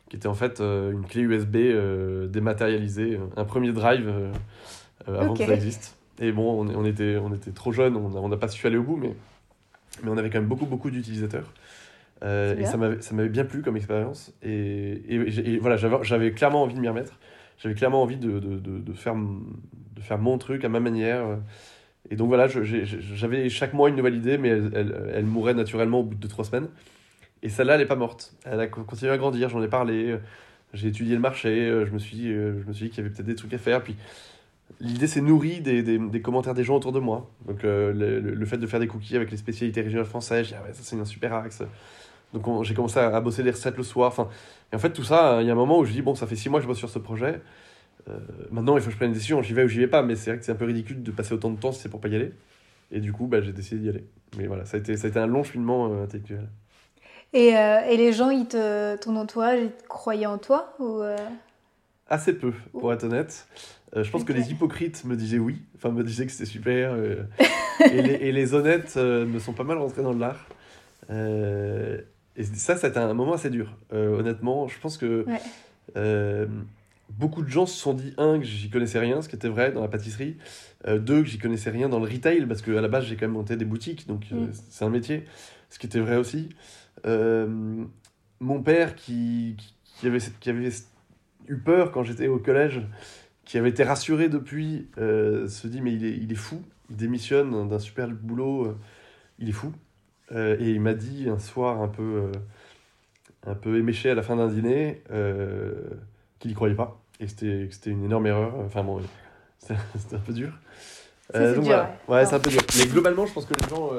qui 0.09 0.15
était 0.15 0.27
en 0.27 0.33
fait 0.33 0.59
euh, 0.59 0.91
une 0.91 1.05
clé 1.05 1.21
USB 1.21 1.55
euh, 1.57 2.27
dématérialisée, 2.27 3.15
euh, 3.15 3.25
un 3.37 3.45
premier 3.45 3.71
drive 3.71 4.11
avant 5.07 5.31
Ok. 5.31 5.37
que 5.37 5.45
ça 5.45 5.53
existe. 5.53 5.97
Et 6.19 6.31
bon, 6.31 6.65
on, 6.65 6.75
on 6.75 6.85
était, 6.85 7.17
on 7.17 7.33
était 7.33 7.51
trop 7.51 7.71
jeunes, 7.71 7.95
on 7.95 8.27
n'a 8.27 8.37
pas 8.37 8.49
su 8.49 8.65
aller 8.67 8.77
au 8.77 8.83
bout, 8.83 8.97
mais, 8.97 9.15
mais 10.03 10.09
on 10.09 10.17
avait 10.17 10.29
quand 10.29 10.39
même 10.39 10.50
beaucoup, 10.50 10.65
beaucoup 10.65 10.91
d'utilisateurs. 10.91 11.53
Euh, 12.22 12.57
et 12.57 12.65
ça 12.65 12.75
m'avait 12.77 13.29
bien 13.29 13.45
plu 13.45 13.61
comme 13.61 13.77
expérience. 13.77 14.33
Et, 14.43 15.01
et, 15.07 15.57
voilà, 15.59 15.77
j'avais 15.77 16.31
clairement 16.33 16.63
envie 16.63 16.74
de 16.75 16.79
m'y 16.81 16.89
remettre. 16.89 17.17
J'avais 17.57 17.75
clairement 17.75 18.01
envie 18.01 18.17
de, 18.17 18.39
de, 18.39 18.57
de, 18.57 18.79
de 18.79 18.93
faire, 18.93 19.15
de 19.15 20.01
faire 20.01 20.17
mon 20.17 20.37
truc 20.37 20.65
à 20.65 20.69
ma 20.69 20.81
manière. 20.81 21.37
Et 22.09 22.17
donc 22.17 22.27
voilà, 22.27 22.48
j'avais 22.48 23.48
chaque 23.50 23.74
mois 23.74 23.87
une 23.87 23.95
nouvelle 23.95 24.15
idée, 24.15 24.37
mais 24.37 24.50
elle, 24.50 24.72
elle, 24.75 25.11
elle 25.13 25.25
mourait 25.25 25.53
naturellement 25.53 26.01
au 26.01 26.03
bout 26.03 26.15
de 26.15 26.27
trois 26.27 26.43
semaines. 26.43 26.67
Et 27.43 27.49
celle-là, 27.49 27.75
elle 27.75 27.81
n'est 27.81 27.85
pas 27.87 27.95
morte. 27.95 28.33
Elle 28.45 28.59
a 28.59 28.67
co- 28.67 28.83
continué 28.83 29.11
à 29.11 29.17
grandir, 29.17 29.49
j'en 29.49 29.61
ai 29.63 29.67
parlé. 29.69 30.17
J'ai 30.73 30.89
étudié 30.89 31.15
le 31.15 31.21
marché, 31.21 31.49
euh, 31.69 31.85
je 31.85 31.91
me 31.91 31.99
suis 31.99 32.31
euh, 32.33 32.61
je 32.67 32.71
dit 32.71 32.89
qu'il 32.89 32.97
y 32.99 33.01
avait 33.01 33.09
peut-être 33.09 33.25
des 33.27 33.35
trucs 33.35 33.53
à 33.53 33.57
faire. 33.57 33.83
Puis 33.83 33.95
l'idée 34.79 35.07
s'est 35.07 35.21
nourrie 35.21 35.61
des, 35.61 35.83
des, 35.83 36.21
commentaires 36.21 36.53
des 36.53 36.63
gens 36.63 36.75
autour 36.77 36.91
de 36.91 36.99
moi. 36.99 37.29
Donc 37.47 37.63
euh, 37.63 37.93
le, 37.93 38.19
le- 38.19 38.45
fait 38.45 38.57
de 38.57 38.67
faire 38.67 38.79
des 38.79 38.87
cookies 38.87 39.15
avec 39.15 39.31
les 39.31 39.37
spécialités 39.37 39.81
régionales 39.81 40.05
françaises, 40.07 40.47
j'ai 40.47 40.55
dit, 40.55 40.61
ah 40.63 40.67
ouais, 40.67 40.73
ça 40.73 40.81
c'est 40.83 40.99
un 40.99 41.05
super 41.05 41.33
axe. 41.33 41.63
Donc 42.33 42.47
on- 42.47 42.63
j'ai 42.63 42.75
commencé 42.75 42.99
à, 42.99 43.15
à 43.15 43.21
bosser 43.21 43.43
les 43.43 43.51
recettes 43.51 43.77
le 43.77 43.83
soir. 43.83 44.09
Enfin, 44.09 44.29
et 44.73 44.75
en 44.75 44.79
fait, 44.79 44.91
tout 44.93 45.03
ça, 45.03 45.39
il 45.41 45.47
y 45.47 45.49
a 45.49 45.53
un 45.53 45.57
moment 45.57 45.79
où 45.79 45.85
je 45.85 45.91
dis, 45.93 46.01
bon, 46.01 46.15
ça 46.15 46.27
fait 46.27 46.35
six 46.37 46.49
mois 46.49 46.59
que 46.59 46.63
je 46.63 46.67
bosse 46.69 46.77
sur 46.79 46.89
ce 46.89 46.99
projet. 46.99 47.41
Euh, 48.09 48.19
maintenant, 48.51 48.77
il 48.77 48.81
faut 48.81 48.87
que 48.87 48.93
je 48.93 48.97
prenne 48.97 49.09
une 49.09 49.13
décision. 49.15 49.41
J'y 49.43 49.53
vais 49.53 49.63
ou 49.63 49.67
j'y 49.67 49.79
vais 49.79 49.87
pas. 49.87 50.03
Mais 50.03 50.15
c'est 50.15 50.31
vrai 50.31 50.39
que 50.39 50.45
c'est 50.45 50.51
un 50.53 50.55
peu 50.55 50.65
ridicule 50.65 51.03
de 51.03 51.11
passer 51.11 51.33
autant 51.33 51.51
de 51.51 51.59
temps 51.59 51.71
si 51.71 51.81
c'est 51.81 51.89
pour 51.89 52.01
pas 52.01 52.09
y 52.09 52.15
aller. 52.15 52.33
Et 52.91 53.01
du 53.01 53.13
coup, 53.13 53.27
bah, 53.27 53.41
j'ai 53.41 53.53
décidé 53.53 53.81
d'y 53.81 53.89
aller. 53.89 54.05
Mais 54.37 54.47
voilà, 54.47 54.65
ça 54.65 54.77
a 54.77 54.79
été, 54.81 54.97
ça 54.97 55.07
a 55.07 55.09
été 55.11 55.19
un 55.19 55.27
long 55.27 55.43
cheminement 55.43 55.91
euh, 55.93 56.03
intellectuel. 56.05 56.47
Et, 57.33 57.55
euh, 57.57 57.81
et 57.87 57.98
les 57.98 58.11
gens, 58.13 58.29
ils 58.31 58.48
te, 58.48 58.96
ton 58.98 59.15
entourage, 59.15 59.59
ils 59.61 59.72
croyaient 59.87 60.25
en 60.25 60.37
toi 60.37 60.74
ou, 60.79 61.01
euh, 61.01 61.15
Assez 62.07 62.33
peu, 62.33 62.53
pour 62.72 62.92
être 62.92 63.03
honnête. 63.03 63.48
Euh, 63.96 64.03
je 64.03 64.09
pense 64.11 64.24
que 64.24 64.33
les 64.33 64.51
hypocrites 64.51 65.03
me 65.05 65.15
disaient 65.15 65.37
oui, 65.37 65.61
enfin 65.75 65.89
me 65.92 66.03
disaient 66.03 66.25
que 66.25 66.31
c'était 66.31 66.46
super. 66.50 66.96
et, 66.96 68.01
les, 68.01 68.13
et 68.13 68.31
les 68.31 68.53
honnêtes 68.55 68.96
me 68.98 69.37
sont 69.39 69.53
pas 69.53 69.63
mal 69.63 69.77
rentrés 69.77 70.01
dans 70.01 70.13
l'art. 70.13 70.48
Et 71.09 72.44
ça, 72.55 72.77
c'était 72.77 72.98
un 72.98 73.13
moment 73.13 73.33
assez 73.33 73.50
dur. 73.50 73.75
Honnêtement, 73.92 74.68
je 74.68 74.79
pense 74.79 74.98
que 74.98 75.25
Ouais. 75.96 76.48
beaucoup 77.09 77.44
de 77.44 77.50
gens 77.50 77.65
se 77.68 77.77
sont 77.79 77.94
dit, 77.94 78.13
un, 78.18 78.39
que 78.39 78.46
j'y 78.46 78.70
connaissais 78.72 79.00
rien, 79.00 79.22
ce 79.22 79.29
qui 79.29 79.35
était 79.35 79.48
vrai 79.50 79.72
dans 79.72 79.81
la 79.81 79.87
pâtisserie. 79.87 80.37
Deux, 80.87 81.22
que 81.22 81.27
j'y 81.27 81.37
connaissais 81.37 81.70
rien 81.70 81.89
dans 81.89 82.00
le 82.00 82.09
retail, 82.09 82.46
parce 82.48 82.61
qu'à 82.63 82.81
la 82.81 82.87
base, 82.87 83.05
j'ai 83.05 83.15
quand 83.15 83.25
même 83.27 83.33
monté 83.33 83.55
des 83.55 83.65
boutiques, 83.65 84.07
donc 84.07 84.25
Mm. 84.31 84.48
c'est 84.70 84.85
un 84.85 84.89
métier, 84.89 85.25
ce 85.70 85.77
qui 85.77 85.85
était 85.87 86.00
vrai 86.00 86.15
aussi. 86.15 86.50
Euh, 87.05 87.85
mon 88.40 88.62
père 88.62 88.96
qui, 88.96 89.55
qui- 89.83 90.07
avait, 90.07 90.20
qui 90.40 90.50
avait 90.50 90.70
eu 91.48 91.57
peur 91.57 91.92
quand 91.92 92.03
j'étais 92.03 92.27
au 92.27 92.40
collège, 92.40 92.81
qui 93.46 93.57
avait 93.57 93.70
été 93.70 93.83
rassuré 93.83 94.29
depuis, 94.29 94.88
euh, 94.98 95.48
se 95.48 95.68
dit 95.68 95.81
mais 95.81 95.94
il 95.94 96.05
est, 96.05 96.16
il 96.18 96.31
est 96.31 96.35
fou, 96.35 96.62
il 96.90 96.96
démissionne 96.96 97.68
d'un 97.68 97.79
super 97.79 98.07
boulot, 98.09 98.66
euh, 98.66 98.77
il 99.40 99.50
est 99.50 99.53
fou. 99.53 99.72
Et 100.31 100.70
il 100.74 100.79
m'a 100.79 100.94
dit 100.94 101.27
un 101.27 101.40
soir 101.40 101.81
un 101.81 101.88
peu, 101.88 102.31
un 103.48 103.55
peu 103.55 103.77
éméché 103.79 104.12
à 104.12 104.14
la 104.14 104.22
fin 104.22 104.35
d'un 104.35 104.48
dîner 104.48 105.01
qu'il 106.38 106.50
n'y 106.50 106.53
croyait 106.53 106.75
pas 106.75 107.01
et 107.20 107.25
que 107.25 107.31
c'était 107.31 107.90
une 107.90 108.03
énorme 108.05 108.27
erreur. 108.27 108.53
Enfin 108.59 108.83
bon, 108.83 109.01
c'était 109.57 110.16
un 110.16 110.20
peu 110.20 110.31
dur. 110.33 110.51
Ça, 111.33 111.40
donc 111.55 111.64
dur, 111.64 111.64
voilà. 111.64 111.98
ouais. 112.07 112.16
Ouais, 112.16 112.25
c'est 112.27 112.35
un 112.35 112.40
peu 112.40 112.51
dur. 112.51 112.62
Mais 112.77 112.85
globalement, 112.85 113.25
je 113.25 113.33
pense 113.33 113.46
que 113.48 113.55
les 113.55 113.68
gens, 113.70 113.90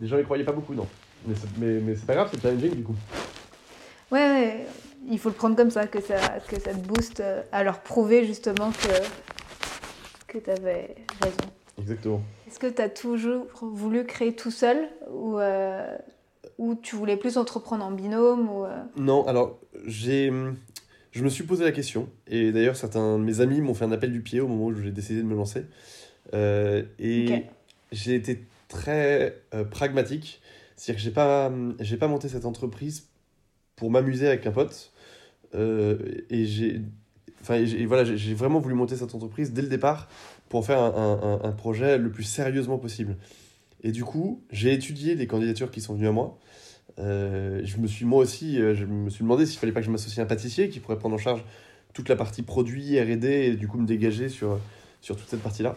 les 0.00 0.08
gens 0.08 0.18
y 0.18 0.24
croyaient 0.24 0.42
pas 0.44 0.50
beaucoup, 0.50 0.74
non. 0.74 0.88
Mais 1.26 1.34
c'est 1.34 1.58
mais, 1.58 1.80
mais 1.80 1.94
c'est 1.94 2.06
pas 2.06 2.14
grave, 2.14 2.28
c'est 2.32 2.40
challenging 2.40 2.74
du 2.74 2.82
coup. 2.82 2.94
Ouais, 4.10 4.20
ouais, 4.20 4.66
il 5.10 5.18
faut 5.18 5.30
le 5.30 5.34
prendre 5.34 5.56
comme 5.56 5.70
ça, 5.70 5.86
que 5.86 6.00
ça, 6.00 6.16
que 6.48 6.60
ça 6.60 6.72
te 6.72 6.86
booste 6.86 7.20
euh, 7.20 7.42
à 7.52 7.64
leur 7.64 7.80
prouver 7.80 8.24
justement 8.26 8.70
que, 8.70 10.32
que 10.32 10.38
tu 10.38 10.50
avais 10.50 10.94
raison. 11.22 11.36
Exactement. 11.80 12.22
Est-ce 12.46 12.58
que 12.58 12.68
tu 12.68 12.80
as 12.82 12.88
toujours 12.88 13.46
voulu 13.60 14.04
créer 14.04 14.34
tout 14.36 14.50
seul 14.52 14.88
ou, 15.10 15.38
euh, 15.38 15.96
ou 16.58 16.74
tu 16.76 16.94
voulais 16.94 17.16
plus 17.16 17.36
entreprendre 17.38 17.84
en 17.84 17.90
binôme 17.90 18.48
ou, 18.48 18.64
euh, 18.64 18.82
Non, 18.96 19.26
alors 19.26 19.58
j'ai, 19.86 20.32
je 21.10 21.24
me 21.24 21.28
suis 21.28 21.44
posé 21.44 21.64
la 21.64 21.72
question 21.72 22.08
et 22.28 22.52
d'ailleurs 22.52 22.76
certains 22.76 23.18
de 23.18 23.24
mes 23.24 23.40
amis 23.40 23.60
m'ont 23.60 23.74
fait 23.74 23.86
un 23.86 23.92
appel 23.92 24.12
du 24.12 24.20
pied 24.20 24.40
au 24.40 24.46
moment 24.46 24.66
où 24.66 24.74
j'ai 24.74 24.92
décidé 24.92 25.20
de 25.22 25.26
me 25.26 25.34
lancer 25.34 25.64
Euh, 26.32 26.82
et 26.98 27.44
j'ai 27.92 28.14
été 28.14 28.44
très 28.68 29.42
euh, 29.52 29.62
pragmatique, 29.64 30.40
c'est-à-dire 30.84 31.00
que 31.00 31.04
j'ai 31.04 31.10
pas, 31.14 31.50
j'ai 31.80 31.96
pas 31.96 32.08
monté 32.08 32.28
cette 32.28 32.44
entreprise 32.44 33.08
pour 33.76 33.90
m'amuser 33.90 34.26
avec 34.28 34.46
un 34.46 34.52
pote 34.52 34.92
Euh, 35.54 35.98
et 36.30 36.46
j'ai, 36.46 36.80
enfin 37.40 37.64
voilà, 37.86 38.04
j'ai- 38.04 38.34
vraiment 38.34 38.58
voulu 38.58 38.74
monter 38.74 38.96
cette 38.96 39.14
entreprise 39.14 39.52
dès 39.52 39.62
le 39.62 39.68
départ 39.68 40.08
pour 40.48 40.58
en 40.58 40.62
faire 40.62 40.80
un- 40.80 41.40
un 41.44 41.52
projet 41.52 41.96
le 41.96 42.10
plus 42.10 42.24
sérieusement 42.24 42.76
possible. 42.76 43.16
Et 43.84 43.92
du 43.92 44.02
coup, 44.02 44.42
j'ai 44.50 44.72
étudié 44.72 45.14
les 45.14 45.28
candidatures 45.28 45.70
qui 45.70 45.80
sont 45.80 45.94
venues 45.94 46.08
à 46.08 46.12
moi. 46.12 46.38
Euh, 46.98 47.60
je 47.64 47.76
me 47.78 47.86
suis 47.86 48.04
moi 48.04 48.20
aussi, 48.20 48.60
euh, 48.60 48.74
je 48.74 48.84
me 48.84 49.10
suis 49.10 49.22
demandé 49.22 49.46
s'il 49.46 49.60
fallait 49.60 49.72
pas 49.72 49.78
que 49.80 49.86
je 49.86 49.92
m'associe 49.92 50.18
à 50.18 50.22
un 50.22 50.26
pâtissier 50.26 50.68
qui 50.68 50.80
pourrait 50.80 50.98
prendre 50.98 51.14
en 51.14 51.18
charge 51.18 51.44
toute 51.92 52.08
la 52.08 52.16
partie 52.16 52.42
produit, 52.42 52.98
R&D 53.00 53.28
et 53.28 53.54
du 53.54 53.68
coup 53.68 53.78
me 53.78 53.86
dégager 53.86 54.28
sur, 54.28 54.58
sur 55.02 55.16
toute 55.16 55.28
cette 55.28 55.42
partie-là. 55.42 55.76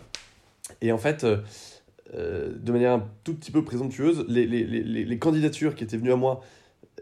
Et 0.82 0.92
en 0.92 0.98
fait, 0.98 1.24
euh, 2.14 2.56
de 2.58 2.72
manière 2.72 2.94
un 2.94 3.06
tout 3.24 3.34
petit 3.34 3.52
peu 3.52 3.64
présomptueuse, 3.64 4.26
les, 4.28 4.46
les, 4.46 4.64
les, 4.64 5.06
les- 5.06 5.20
candidatures 5.20 5.76
qui 5.76 5.84
étaient 5.84 5.98
venues 5.98 6.14
à 6.14 6.16
moi 6.16 6.42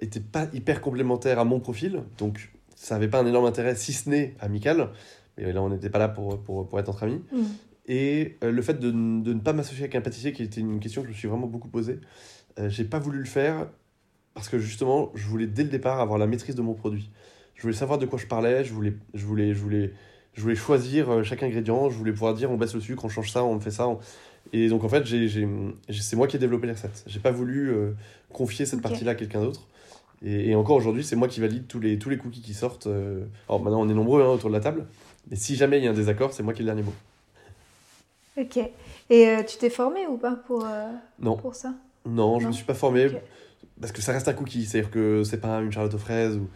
étaient 0.01 0.19
pas 0.19 0.47
hyper 0.53 0.81
complémentaires 0.81 1.39
à 1.39 1.45
mon 1.45 1.59
profil. 1.59 2.03
Donc 2.17 2.51
ça 2.75 2.95
n'avait 2.95 3.07
pas 3.07 3.19
un 3.19 3.25
énorme 3.25 3.45
intérêt, 3.45 3.75
si 3.75 3.93
ce 3.93 4.09
n'est 4.09 4.35
amical. 4.39 4.89
Mais 5.37 5.51
là, 5.51 5.61
on 5.61 5.69
n'était 5.69 5.89
pas 5.89 5.99
là 5.99 6.07
pour, 6.09 6.41
pour, 6.41 6.67
pour, 6.67 6.79
être 6.79 6.89
entre 6.89 7.03
amis. 7.03 7.21
Mm. 7.31 7.43
Et 7.87 8.37
euh, 8.43 8.51
le 8.51 8.61
fait 8.61 8.79
de, 8.79 8.89
de 8.89 9.33
ne 9.33 9.39
pas 9.39 9.53
m'associer 9.53 9.83
avec 9.83 9.95
un 9.95 10.01
pâtissier, 10.01 10.33
qui 10.33 10.43
était 10.43 10.61
une 10.61 10.79
question 10.79 11.01
que 11.01 11.07
je 11.07 11.13
me 11.13 11.17
suis 11.17 11.27
vraiment 11.27 11.47
beaucoup 11.47 11.67
posée, 11.67 11.99
euh, 12.57 12.69
j'ai 12.69 12.83
pas 12.85 12.99
voulu 12.99 13.19
le 13.19 13.25
faire 13.25 13.67
parce 14.33 14.49
que 14.49 14.59
justement, 14.59 15.11
je 15.15 15.27
voulais 15.27 15.47
dès 15.47 15.63
le 15.63 15.69
départ 15.69 15.99
avoir 15.99 16.17
la 16.19 16.27
maîtrise 16.27 16.55
de 16.55 16.61
mon 16.61 16.73
produit. 16.73 17.09
Je 17.55 17.61
voulais 17.61 17.73
savoir 17.73 17.97
de 17.99 18.05
quoi 18.05 18.19
je 18.19 18.27
parlais, 18.27 18.63
je 18.65 18.73
voulais, 18.73 18.93
je 19.13 19.25
voulais, 19.25 19.53
je 19.53 19.59
voulais, 19.59 19.93
je 20.33 20.41
voulais 20.41 20.55
choisir 20.55 21.09
euh, 21.09 21.23
chaque 21.23 21.41
ingrédient, 21.43 21.89
je 21.89 21.97
voulais 21.97 22.11
pouvoir 22.11 22.33
dire 22.33 22.51
on 22.51 22.57
baisse 22.57 22.73
le 22.75 22.81
sucre, 22.81 23.05
on 23.05 23.09
change 23.09 23.31
ça, 23.31 23.45
on 23.45 23.59
fait 23.61 23.71
ça. 23.71 23.87
on- 23.87 23.99
Et 24.53 24.69
donc 24.69 24.83
en 24.83 24.89
fait, 24.89 25.03
c'est 25.91 26.15
moi 26.15 26.27
qui 26.27 26.35
ai 26.35 26.39
développé 26.39 26.67
les 26.67 26.73
recettes. 26.73 27.03
J'ai 27.07 27.19
pas 27.19 27.31
voulu 27.31 27.71
euh, 27.71 27.91
confier 28.31 28.65
cette 28.65 28.81
partie-là 28.81 29.11
à 29.11 29.15
quelqu'un 29.15 29.41
d'autre. 29.41 29.67
Et, 30.23 30.49
et 30.51 30.55
encore 30.55 30.77
aujourd'hui, 30.77 31.03
c'est 31.03 31.15
moi 31.15 31.27
qui 31.27 31.39
valide 31.41 31.67
tous 31.67 31.79
les, 31.79 31.97
tous 31.99 32.09
les 32.09 32.17
cookies 32.17 32.41
qui 32.41 32.53
sortent. 32.53 32.87
euh. 32.87 33.25
Alors 33.49 33.61
maintenant, 33.61 33.81
on 33.81 33.89
est 33.89 33.93
nombreux 33.93 34.21
hein, 34.23 34.27
autour 34.29 34.49
de 34.49 34.55
la 34.55 34.61
table. 34.61 34.85
Mais 35.29 35.35
si 35.35 35.55
jamais 35.55 35.77
il 35.79 35.83
y 35.83 35.87
a 35.87 35.91
un 35.91 35.95
désaccord, 35.95 36.31
c'est 36.33 36.43
moi 36.43 36.53
qui 36.53 36.61
ai 36.61 36.63
le 36.63 36.67
dernier 36.67 36.83
mot. 36.83 36.93
Ok. 38.37 38.57
Et 39.09 39.27
euh, 39.29 39.43
tu 39.43 39.57
t'es 39.57 39.69
formé 39.69 40.07
ou 40.07 40.17
pas 40.17 40.35
pour, 40.35 40.65
euh, 40.65 40.91
Non, 41.19 41.37
pour 41.37 41.55
ça? 41.55 41.73
Non, 42.05 42.39
je 42.39 42.43
Non. 42.43 42.49
me 42.49 42.53
suis 42.55 42.65
pas 42.65 42.73
formé. 42.73 43.09
Parce 43.79 43.91
que 43.91 44.01
ça 44.01 44.13
reste 44.13 44.27
un 44.27 44.33
cookie, 44.33 44.65
c'est-à-dire 44.65 44.91
que 44.91 45.23
c'est 45.23 45.39
pas 45.41 45.59
une 45.59 45.71
charlotte 45.71 45.93
aux 45.95 45.99
fraises 45.99 46.37
ou. 46.37 46.47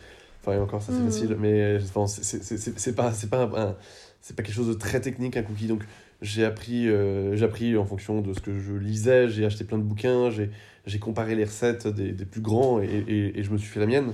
Enfin, 0.42 0.58
encore, 0.62 0.82
ça 0.82 0.94
c'est 0.94 1.00
Mhm. 1.00 1.06
facile, 1.12 1.36
mais 1.38 1.78
enfin, 1.94 2.08
c'est- 2.08 2.96
pas, 2.96 3.12
pas, 3.30 3.38
un- 3.44 3.54
un- 3.70 3.76
c'est 4.22 4.36
pas 4.36 4.44
quelque 4.44 4.56
chose 4.56 4.70
de 4.70 4.74
très 4.74 5.02
technique 5.02 5.36
un 5.36 5.44
cookie. 5.44 5.68
Donc 5.68 5.84
j'ai 6.22 6.46
appris, 6.46 6.88
euh, 6.88 7.36
j'ai 7.36 7.46
appris 7.46 7.78
en 7.78 7.86
fonction 7.86 8.22
de 8.22 8.34
ce 8.34 8.40
que 8.40 8.60
je 8.60 8.74
lisais, 8.74 9.30
j'ai 9.30 9.46
acheté 9.46 9.64
plein 9.64 9.78
de 9.78 9.84
bouquins, 9.84 10.30
j'ai 10.30 11.00
comparé 11.00 11.36
les 11.36 11.46
recettes 11.46 11.88
des, 11.88 12.12
des 12.12 12.26
plus 12.26 12.42
grands 12.42 12.82
et, 12.82 12.86
et, 12.88 13.40
et 13.40 13.44
je 13.44 13.52
me 13.52 13.58
suis 13.58 13.70
fait 13.70 13.80
la 13.80 13.86
mienne. 13.86 14.14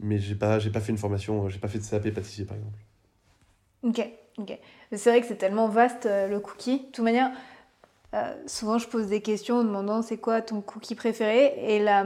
Mais 0.00 0.18
j'ai 0.18 0.34
pas, 0.34 0.58
pas 0.58 0.80
fait 0.80 0.90
une 0.90 0.98
formation, 0.98 1.48
j'ai 1.48 1.58
pas 1.58 1.68
fait 1.68 1.78
de 1.78 1.84
CAP 1.84 2.10
pâtissier 2.10 2.44
par 2.44 2.56
exemple. 2.56 2.78
Ok, 3.84 4.08
ok. 4.38 4.58
C'est 4.92 5.10
vrai 5.10 5.20
que 5.20 5.26
c'est 5.26 5.36
tellement 5.36 5.68
vaste 5.68 6.06
euh, 6.06 6.28
le 6.28 6.40
cookie. 6.40 6.78
De 6.78 6.84
toute 6.86 7.04
manière, 7.04 7.30
euh, 8.14 8.34
souvent 8.46 8.78
je 8.78 8.88
pose 8.88 9.06
des 9.06 9.20
questions 9.20 9.56
en 9.58 9.64
demandant 9.64 10.02
c'est 10.02 10.16
quoi 10.16 10.42
ton 10.42 10.60
cookie 10.60 10.96
préféré? 10.96 11.54
Et 11.58 11.78
là, 11.78 12.04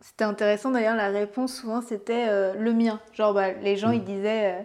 c'était 0.00 0.24
intéressant 0.24 0.72
d'ailleurs, 0.72 0.96
la 0.96 1.08
réponse 1.10 1.54
souvent 1.54 1.80
c'était 1.80 2.26
euh, 2.28 2.54
le 2.54 2.72
mien. 2.72 3.00
Genre 3.14 3.32
bah, 3.34 3.52
les 3.52 3.76
gens 3.76 3.90
Mm. 3.90 3.94
ils 3.94 4.04
disaient 4.04 4.52
euh, 4.52 4.62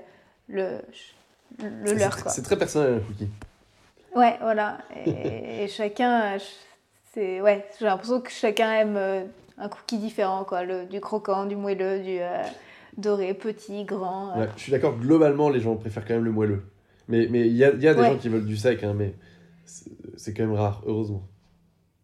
le, 0.49 1.69
le 1.83 1.93
leur. 1.93 2.17
C'est 2.31 2.41
très 2.41 2.57
personnel 2.57 2.95
un 2.95 2.99
cookie. 2.99 3.29
Ouais, 4.15 4.37
voilà. 4.41 4.79
Et, 5.05 5.63
et 5.63 5.67
chacun, 5.67 6.37
c'est 7.13 7.41
ouais, 7.41 7.65
j'ai 7.79 7.85
l'impression 7.85 8.21
que 8.21 8.31
chacun 8.31 8.71
aime 8.73 8.97
euh, 8.97 9.23
un 9.57 9.69
cookie 9.69 9.97
différent 9.97 10.43
quoi, 10.43 10.63
le, 10.63 10.85
du 10.85 10.99
croquant, 11.01 11.45
du 11.45 11.55
moelleux, 11.55 11.99
du 11.99 12.19
euh, 12.19 12.41
doré, 12.97 13.33
petit, 13.33 13.83
grand. 13.85 14.31
euh. 14.31 14.41
Ouais, 14.41 14.49
je 14.55 14.61
suis 14.63 14.71
d'accord, 14.71 14.95
globalement 14.97 15.49
les 15.49 15.59
gens 15.59 15.75
préfèrent 15.75 16.05
quand 16.05 16.15
même 16.15 16.25
le 16.25 16.31
moelleux. 16.31 16.63
Mais 17.07 17.27
mais 17.29 17.47
il 17.47 17.55
y 17.55 17.63
a, 17.63 17.69
y 17.69 17.87
a 17.87 17.93
des 17.93 18.01
Ouais. 18.01 18.07
gens 18.07 18.17
qui 18.17 18.29
veulent 18.29 18.45
du 18.45 18.57
sec, 18.57 18.83
hein, 18.83 18.93
mais 18.95 19.13
c'est 20.17 20.33
quand 20.33 20.43
même 20.43 20.53
rare, 20.55 20.81
heureusement. 20.85 21.23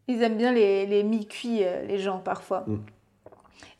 Ils 0.07 0.21
aiment 0.21 0.37
bien 0.37 0.51
les, 0.51 0.85
les 0.85 1.03
mi-cuits, 1.03 1.63
les 1.87 1.97
gens, 1.97 2.19
parfois. 2.19 2.63
Mm. 2.67 2.77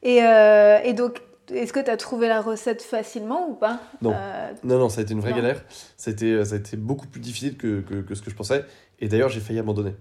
Et, 0.04 0.24
euh, 0.24 0.80
et 0.84 0.94
donc, 0.94 1.22
est-ce 1.51 1.73
que 1.73 1.79
tu 1.79 1.89
as 1.89 1.97
trouvé 1.97 2.27
la 2.27 2.41
recette 2.41 2.82
facilement 2.82 3.49
ou 3.49 3.53
pas 3.56 3.82
Non. 4.01 4.13
Euh, 4.15 4.51
Non, 4.63 4.79
non, 4.79 4.89
ça 4.89 5.01
a 5.01 5.03
été 5.03 5.13
une 5.13 5.19
vraie 5.19 5.32
Non. 5.32 5.38
galère. 5.38 5.63
Ça 5.97 6.12
a, 6.12 6.13
été, 6.13 6.43
ça 6.45 6.56
a 6.56 6.58
été 6.58 6.77
beaucoup 6.77 7.08
plus 7.08 7.19
difficile 7.21 7.58
que, 7.58 7.82
que, 7.82 7.95
que 8.01 8.15
ce 8.15 8.21
que 8.21 8.29
je 8.29 8.36
pensais. 8.36 8.65
Et 8.99 9.08
d'ailleurs, 9.08 9.29
j'ai 9.29 9.39
failli 9.41 9.60
abandonner. 9.60 9.95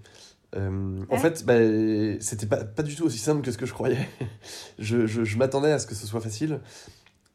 Euh, 0.54 1.00
En 1.08 1.16
fait, 1.18 1.44
bah, 1.46 1.54
c'était 2.20 2.46
pas, 2.46 2.64
pas 2.64 2.82
du 2.82 2.94
tout 2.94 3.04
aussi 3.04 3.18
simple 3.18 3.42
que 3.42 3.50
ce 3.50 3.58
que 3.58 3.66
je 3.66 3.72
croyais. 3.72 3.96
je 4.78 5.06
je, 5.06 5.24
je 5.24 5.38
m'attendais 5.38 5.72
à 5.72 5.78
ce 5.78 5.86
que 5.86 5.94
ce 5.94 6.06
soit 6.06 6.20
facile. 6.20 6.60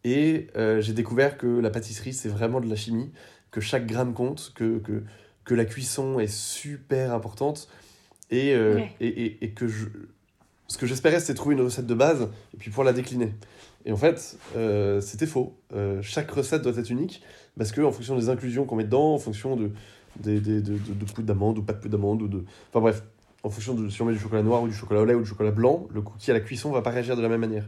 Et 0.03 0.47
euh, 0.55 0.79
j'ai 0.81 0.93
découvert 0.93 1.37
que 1.37 1.47
la 1.47 1.69
pâtisserie, 1.69 2.13
c'est 2.13 2.29
vraiment 2.29 2.61
de 2.61 2.69
la 2.69 2.75
chimie, 2.75 3.11
que 3.51 3.59
chaque 3.59 3.85
gramme 3.87 4.13
compte, 4.13 4.53
que, 4.55 4.77
que, 4.79 5.03
que 5.43 5.53
la 5.55 5.65
cuisson 5.65 6.19
est 6.19 6.31
super 6.31 7.13
importante. 7.13 7.67
Et, 8.29 8.53
euh, 8.53 8.75
Ouais. 8.75 8.95
et, 8.99 9.07
et, 9.07 9.43
et 9.45 9.51
que 9.51 9.67
je, 9.67 9.87
ce 10.67 10.77
que 10.77 10.85
j'espérais, 10.85 11.19
c'était 11.19 11.33
trouver 11.33 11.55
une 11.55 11.61
recette 11.61 11.87
de 11.87 11.93
base 11.93 12.29
et 12.53 12.57
puis 12.57 12.69
pouvoir 12.69 12.85
la 12.85 12.93
décliner. 12.93 13.33
Et 13.87 13.93
en 13.93 13.97
fait, 13.97 14.37
euh, 14.57 15.01
c'était 15.01 15.27
faux. 15.27 15.55
Euh, 15.75 16.01
chaque 16.03 16.31
recette 16.31 16.63
doit 16.63 16.77
être 16.77 16.91
unique 16.91 17.23
parce 17.57 17.71
que 17.73 17.81
en 17.81 17.91
fonction 17.93 18.17
des 18.17 18.29
inclusions 18.29 18.65
qu'on 18.65 18.77
met 18.77 18.85
dedans, 18.85 19.15
en 19.15 19.19
fonction 19.19 19.55
de, 19.57 19.71
des, 20.19 20.41
des- 20.41 20.61
de, 20.61 20.73
de, 20.77 20.93
de 20.93 21.05
poudre 21.05 21.27
d'amande 21.27 21.59
ou 21.59 21.63
pas 21.63 21.73
de 21.73 21.79
poudre 21.79 21.97
d'amande, 21.97 22.21
ou 22.23 22.29
de... 22.29 22.45
enfin 22.69 22.81
bref, 22.81 23.03
en 23.43 23.49
fonction 23.49 23.75
de 23.75 23.89
si 23.89 24.01
on 24.01 24.05
met 24.05 24.13
du 24.13 24.19
chocolat 24.19 24.43
noir 24.43 24.63
ou 24.63 24.67
du 24.69 24.75
chocolat 24.75 25.01
au 25.01 25.05
lait 25.05 25.15
ou 25.15 25.21
du 25.21 25.27
chocolat 25.27 25.51
blanc, 25.51 25.87
le 25.93 26.01
cookie 26.01 26.31
à 26.31 26.35
la 26.35 26.41
cuisson 26.41 26.71
va 26.71 26.81
pas 26.83 26.91
réagir 26.91 27.17
de 27.17 27.21
la 27.21 27.29
même 27.29 27.41
manière. 27.41 27.65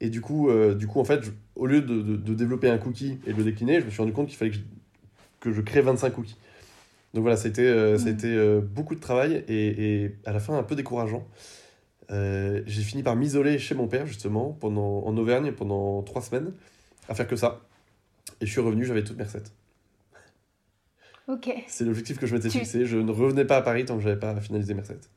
Et 0.00 0.10
du 0.10 0.20
coup, 0.22 0.50
euh, 0.50 0.74
du 0.74 0.86
coup 0.88 1.00
en 1.00 1.04
fait, 1.04 1.24
je- 1.24 1.32
au 1.56 1.66
lieu 1.66 1.82
de, 1.82 2.02
de, 2.02 2.16
de 2.16 2.34
développer 2.34 2.70
un 2.70 2.78
cookie 2.78 3.18
et 3.26 3.32
de 3.32 3.38
le 3.38 3.44
décliner, 3.44 3.80
je 3.80 3.86
me 3.86 3.90
suis 3.90 4.00
rendu 4.02 4.12
compte 4.14 4.28
qu'il 4.28 4.38
fallait 4.38 4.52
que 4.52 4.58
je, 4.58 4.62
que 5.40 5.52
je 5.52 5.60
crée 5.62 5.80
25 5.82 6.10
cookies. 6.12 6.36
Donc 7.14 7.22
voilà, 7.22 7.36
ça 7.36 7.46
a 7.46 7.50
été, 7.50 7.62
euh, 7.66 7.98
ça 7.98 8.08
a 8.08 8.10
été 8.12 8.28
euh, 8.28 8.60
beaucoup 8.60 8.94
de 8.94 9.00
travail 9.00 9.44
et, 9.48 10.04
et 10.04 10.16
à 10.26 10.32
la 10.32 10.40
fin 10.40 10.56
un 10.58 10.62
peu 10.62 10.76
décourageant. 10.76 11.26
Euh, 12.10 12.62
j'ai 12.66 12.82
fini 12.82 13.02
par 13.02 13.16
m'isoler 13.16 13.58
chez 13.58 13.74
mon 13.74 13.86
père, 13.86 14.06
justement, 14.06 14.56
pendant, 14.60 15.04
en 15.04 15.16
Auvergne, 15.16 15.52
pendant 15.52 16.02
trois 16.02 16.22
semaines, 16.22 16.52
à 17.08 17.14
faire 17.14 17.26
que 17.26 17.36
ça. 17.36 17.60
Et 18.40 18.46
je 18.46 18.50
suis 18.50 18.60
revenu, 18.60 18.84
j'avais 18.84 19.04
toutes 19.04 19.18
mes 19.18 19.24
recettes. 19.24 19.52
Ok. 21.28 21.50
C'est 21.66 21.84
l'objectif 21.84 22.18
que 22.18 22.26
je 22.26 22.34
m'étais 22.34 22.48
Tu- 22.48 22.58
fixé. 22.58 22.86
Je 22.86 22.96
ne 22.96 23.10
revenais 23.12 23.44
pas 23.44 23.56
à 23.58 23.62
Paris 23.62 23.84
tant 23.84 23.96
que 23.96 24.02
j'avais 24.02 24.18
pas 24.18 24.40
finalisé 24.40 24.72
mes 24.74 24.80
recettes. 24.80 25.10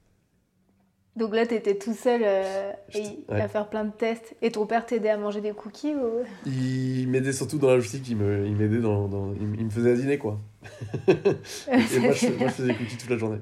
Donc 1.16 1.34
là, 1.36 1.46
tu 1.46 1.54
étais 1.56 1.78
tout 1.78 1.94
seul 1.94 2.22
euh, 2.24 2.72
et- 2.94 3.04
J'étais- 3.04 3.32
ouais. 3.32 3.42
à 3.42 3.48
faire 3.48 3.68
plein 3.70 3.84
de 3.86 3.92
tests. 3.92 4.36
Et 4.42 4.52
ton 4.52 4.66
père 4.66 4.86
t'aidait 4.86 5.10
à 5.10 5.18
manger 5.18 5.40
des 5.42 5.52
cookies 5.52 5.94
ou... 5.96 6.24
Il 6.46 7.08
m'aidait 7.10 7.34
surtout 7.34 7.58
dans 7.60 7.68
la 7.70 7.76
logistique, 7.76 8.08
il 8.10 8.16
me- 8.18 8.46
il 8.46 8.56
m'aidait 8.56 8.80
dans, 8.80 9.34
il 9.40 9.66
me 9.66 9.70
faisait 9.70 9.92
à 9.92 9.96
dîner, 9.96 10.18
quoi. 10.18 10.40
Et 11.08 12.00
moi 12.00 12.12
je, 12.14 12.28
moi, 12.38 12.48
je 12.48 12.54
faisais 12.54 12.68
des 12.74 12.76
cookies 12.76 12.98
toute 12.98 13.10
la 13.10 13.18
journée. 13.18 13.40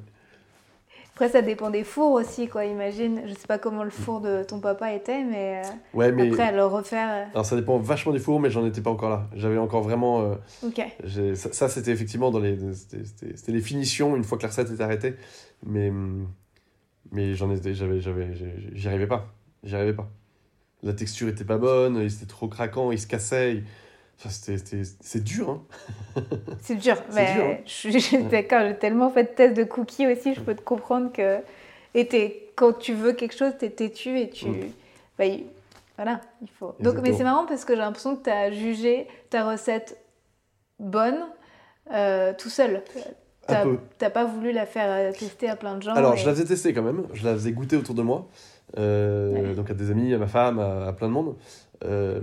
Après, 1.22 1.28
ça 1.34 1.42
dépend 1.42 1.70
des 1.70 1.84
fours 1.84 2.14
aussi, 2.14 2.48
quoi, 2.48 2.64
imagine. 2.64 3.24
Je 3.26 3.34
sais 3.34 3.46
pas 3.46 3.58
comment 3.58 3.84
le 3.84 3.90
four 3.90 4.22
de 4.22 4.42
ton 4.44 4.62
papa 4.62 4.94
était, 4.94 5.26
mais, 5.26 5.62
euh, 5.66 5.70
Ouais, 5.94 6.14
mais... 6.14 6.30
après, 6.30 6.44
à 6.44 6.52
le 6.54 6.64
refaire... 6.64 7.28
Alors 7.34 7.46
ça 7.46 7.58
dépend 7.58 7.78
vachement 7.78 8.14
du 8.14 8.20
four, 8.20 8.40
mais 8.40 8.50
j'en 8.50 8.66
étais 8.66 8.80
pas 8.80 8.90
encore 8.90 9.10
là. 9.10 9.28
J'avais 9.36 9.58
encore 9.58 9.82
vraiment... 9.82 10.22
euh, 10.22 10.36
euh, 10.64 10.68
Ok. 10.70 11.36
ça, 11.36 11.52
ça, 11.52 11.68
c'était 11.68 11.92
effectivement 11.92 12.32
dans 12.32 12.40
les... 12.40 12.58
C'était 12.74 13.52
les 13.52 13.60
finitions 13.60 14.16
une 14.16 14.24
fois 14.24 14.38
que 14.38 14.44
la 14.44 14.48
recette 14.48 14.72
était 14.72 14.82
arrêtée. 14.82 15.16
Mais, 15.66 15.90
hum, 15.90 16.30
mais 17.12 17.34
j'en 17.34 17.52
étais... 17.54 17.74
J'avais... 17.74 18.00
J'y 18.00 18.88
arrivais 18.88 19.08
pas. 19.08 19.28
J'y 19.66 19.76
arrivais 19.76 19.92
pas. 19.96 20.10
La 20.84 20.94
texture 20.94 21.28
était 21.28 21.44
pas 21.44 21.58
bonne, 21.58 21.98
il 21.98 22.06
était 22.06 22.28
trop 22.28 22.48
craquant, 22.48 22.94
il 22.94 22.98
se 22.98 23.08
cassait. 23.08 23.56
il- 23.56 23.64
C'est 25.02 25.24
dur, 25.24 25.50
hein. 25.50 25.62
C'est 26.62 26.76
dur, 26.76 26.96
mais 27.14 27.34
dur, 27.34 27.44
hein. 27.46 27.58
je 27.66 27.98
suis 28.00 28.24
d'accord, 28.24 28.62
j'ai 28.68 28.76
tellement 28.76 29.10
fait 29.10 29.24
de 29.24 29.30
tests 29.30 29.56
de 29.56 29.64
cookies 29.64 30.08
aussi, 30.08 30.34
je 30.36 30.42
peux 30.42 30.56
te 30.56 30.62
comprendre 30.62 31.12
que 31.12 31.38
et 31.96 32.08
t'es- 32.08 32.50
quand 32.56 32.74
tu 32.78 32.94
veux 32.94 33.14
quelque 33.14 33.36
chose, 33.36 33.54
tu 33.58 33.66
es 33.66 33.70
têtu 33.70 34.20
et 34.20 34.30
tu... 34.30 34.48
Mm. 34.50 34.60
il- 35.22 35.46
voilà, 35.96 36.22
il 36.42 36.48
faut... 36.50 36.76
Donc, 36.80 36.96
mais 37.02 37.14
c'est 37.14 37.24
marrant 37.24 37.46
parce 37.46 37.66
que 37.66 37.74
j'ai 37.74 37.80
l'impression 37.82 38.16
que 38.16 38.24
tu 38.24 38.30
as 38.30 38.52
jugé 38.52 39.08
ta 39.30 39.50
recette 39.50 39.98
bonne 40.80 41.18
euh, 41.92 42.34
tout 42.38 42.50
seul. 42.50 42.84
T'as 43.98 44.10
pas 44.12 44.26
voulu 44.26 44.52
la 44.52 44.66
faire 44.66 44.86
euh, 44.90 45.12
tester 45.12 45.50
à 45.50 45.56
plein 45.56 45.76
de 45.78 45.82
gens. 45.82 45.94
Alors, 45.96 46.14
et- 46.14 46.18
je 46.18 46.26
la 46.28 46.34
faisais 46.34 46.46
tester 46.46 46.74
quand 46.74 46.84
même. 46.84 47.04
Je 47.14 47.26
la 47.26 47.34
faisais 47.34 47.52
goûter 47.52 47.76
autour 47.78 47.96
de 47.96 48.02
moi. 48.04 48.28
Euh. 48.78 49.56
Donc, 49.56 49.72
à 49.72 49.74
des 49.74 49.90
amis, 49.90 50.14
à 50.14 50.18
ma 50.20 50.28
femme, 50.28 50.60
à, 50.60 50.88
à 50.88 50.94
plein 50.94 51.08
de 51.08 51.14
monde. 51.14 51.36
Euh, 51.86 52.20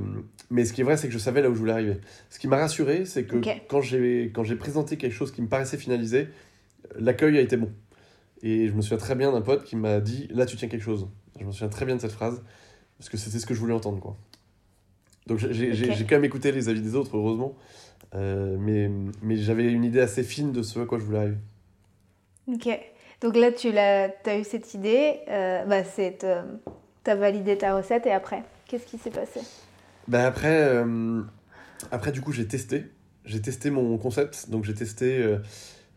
mais 0.51 0.65
ce 0.65 0.73
qui 0.73 0.83
est 0.83 0.85
vrai, 0.85 0.97
c'est 0.97 1.07
que 1.09 1.13
je 1.15 1.19
savais 1.19 1.41
là 1.43 1.49
où 1.51 1.55
je 1.55 1.59
voulais 1.59 1.73
arriver. 1.73 1.97
Ce 2.31 2.39
qui 2.39 2.47
m'a 2.49 2.57
rassuré, 2.59 3.05
c'est 3.05 3.25
que 3.25 3.37
Ok. 3.37 3.49
quand 3.69 3.81
j'ai 3.81 4.31
présenté 4.59 4.97
quelque 4.97 5.13
chose 5.15 5.33
qui 5.33 5.41
me 5.43 5.49
paraissait 5.49 5.79
finalisé, 5.79 6.29
l'accueil 6.99 7.39
a 7.39 7.41
été 7.41 7.57
bon. 7.57 7.71
Et 8.43 8.69
je 8.69 8.73
me 8.73 8.83
souviens 8.83 8.99
très 8.99 9.15
bien 9.15 9.33
d'un 9.33 9.41
pote 9.41 9.65
qui 9.65 9.77
m'a 9.77 10.01
dit 10.01 10.29
Là, 10.31 10.45
tu 10.47 10.57
tiens 10.57 10.69
quelque 10.69 10.83
chose. 10.83 11.09
Je 11.41 11.45
me 11.45 11.53
souviens 11.53 11.69
très 11.69 11.87
bien 11.87 11.97
de 11.97 12.01
cette 12.01 12.13
phrase, 12.13 12.43
parce 12.99 13.09
que 13.09 13.17
c'était 13.17 13.39
ce 13.39 13.47
que 13.47 13.55
je 13.55 13.61
voulais 13.61 13.75
entendre. 13.75 13.99
Quoi. 14.01 14.17
Donc, 15.27 15.39
j'ai 15.39 15.53
j'ai- 15.53 15.73
j'ai- 15.75 15.91
Ok. 15.91 15.97
j'ai 15.97 16.05
quand 16.05 16.17
même 16.17 16.25
écouté 16.25 16.53
les 16.53 16.69
avis 16.69 16.81
des 16.83 16.95
autres, 16.95 17.17
heureusement. 17.17 17.55
Euh, 18.15 18.57
mais 18.61 18.91
mais 19.23 19.37
j'avais 19.37 19.65
une 19.65 19.85
idée 19.85 20.01
assez 20.01 20.23
fine 20.23 20.53
de 20.53 20.63
ce 20.63 20.79
à 20.81 20.85
quoi 20.87 20.99
je 20.99 21.05
voulais 21.05 21.19
arriver. 21.19 21.37
Ok. 22.49 22.69
Donc 23.23 23.35
là, 23.37 23.51
tu 23.51 23.77
as 23.77 24.39
eu 24.39 24.45
cette 24.45 24.75
idée, 24.75 25.21
euh, 25.29 25.65
bah, 25.65 25.83
euh, 25.99 26.43
t'as 27.03 27.15
validé 27.15 27.57
ta 27.59 27.75
recette 27.77 28.07
et 28.07 28.13
après, 28.13 28.45
qu'est-ce 28.67 28.87
qui 28.87 28.99
s'est 28.99 29.11
passé? 29.11 29.41
Ben 30.09 30.25
après, 30.25 30.63
euh, 30.63 31.23
après, 31.91 32.13
du 32.13 32.21
coup, 32.21 32.33
j'ai 32.33 32.47
testé. 32.47 32.87
J'ai 33.25 33.41
testé 33.41 33.71
mon 33.71 33.99
concept. 33.99 34.51
Donc, 34.51 34.65
j'ai 34.65 34.75
testé 34.75 35.19
euh, 35.23 35.39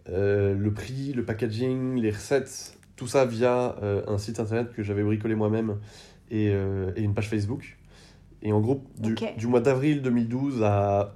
euh, 0.09 0.55
le 0.55 0.73
prix, 0.73 1.13
le 1.13 1.23
packaging, 1.23 1.95
les 1.99 2.09
recettes, 2.11 2.77
tout 2.95 3.07
ça 3.07 3.25
via 3.25 3.75
un 4.07 4.17
site 4.17 4.39
internet 4.39 4.73
que 4.73 4.81
j'avais 4.83 5.03
bricolé 5.03 5.35
moi-même 5.35 5.77
et, 6.31 6.47
et 6.47 7.01
une 7.01 7.13
page 7.13 7.29
Facebook. 7.29 7.77
Et 8.41 8.51
en 8.51 8.59
gros, 8.59 8.83
du, 8.97 9.15
mois 9.47 9.61
d'avril 9.61 10.01
2012 10.01 10.63
à 10.63 11.15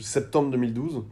septembre 0.00 0.50
2012, 0.50 1.04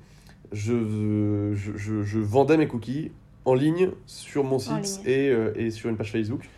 je, 0.53 1.53
je, 1.55 1.77
je- 1.77 2.03
je 2.03 2.19
vendais 2.19 2.57
mes 2.59 2.67
cookies 2.69 3.13
en 3.47 3.55
ligne 3.55 3.91
sur 4.07 4.45
mon 4.45 4.59
site 4.59 5.01
et 5.07 5.71
sur 5.71 5.89
une 5.89 5.97
page 5.97 6.13
Facebook. 6.13 6.49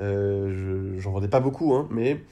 Euh, 0.00 0.94
je- 0.96 1.00
J'en 1.00 1.12
vendais 1.12 1.28
pas 1.28 1.40
beaucoup, 1.40 1.74
hein, 1.74 1.88
mais 1.90 2.22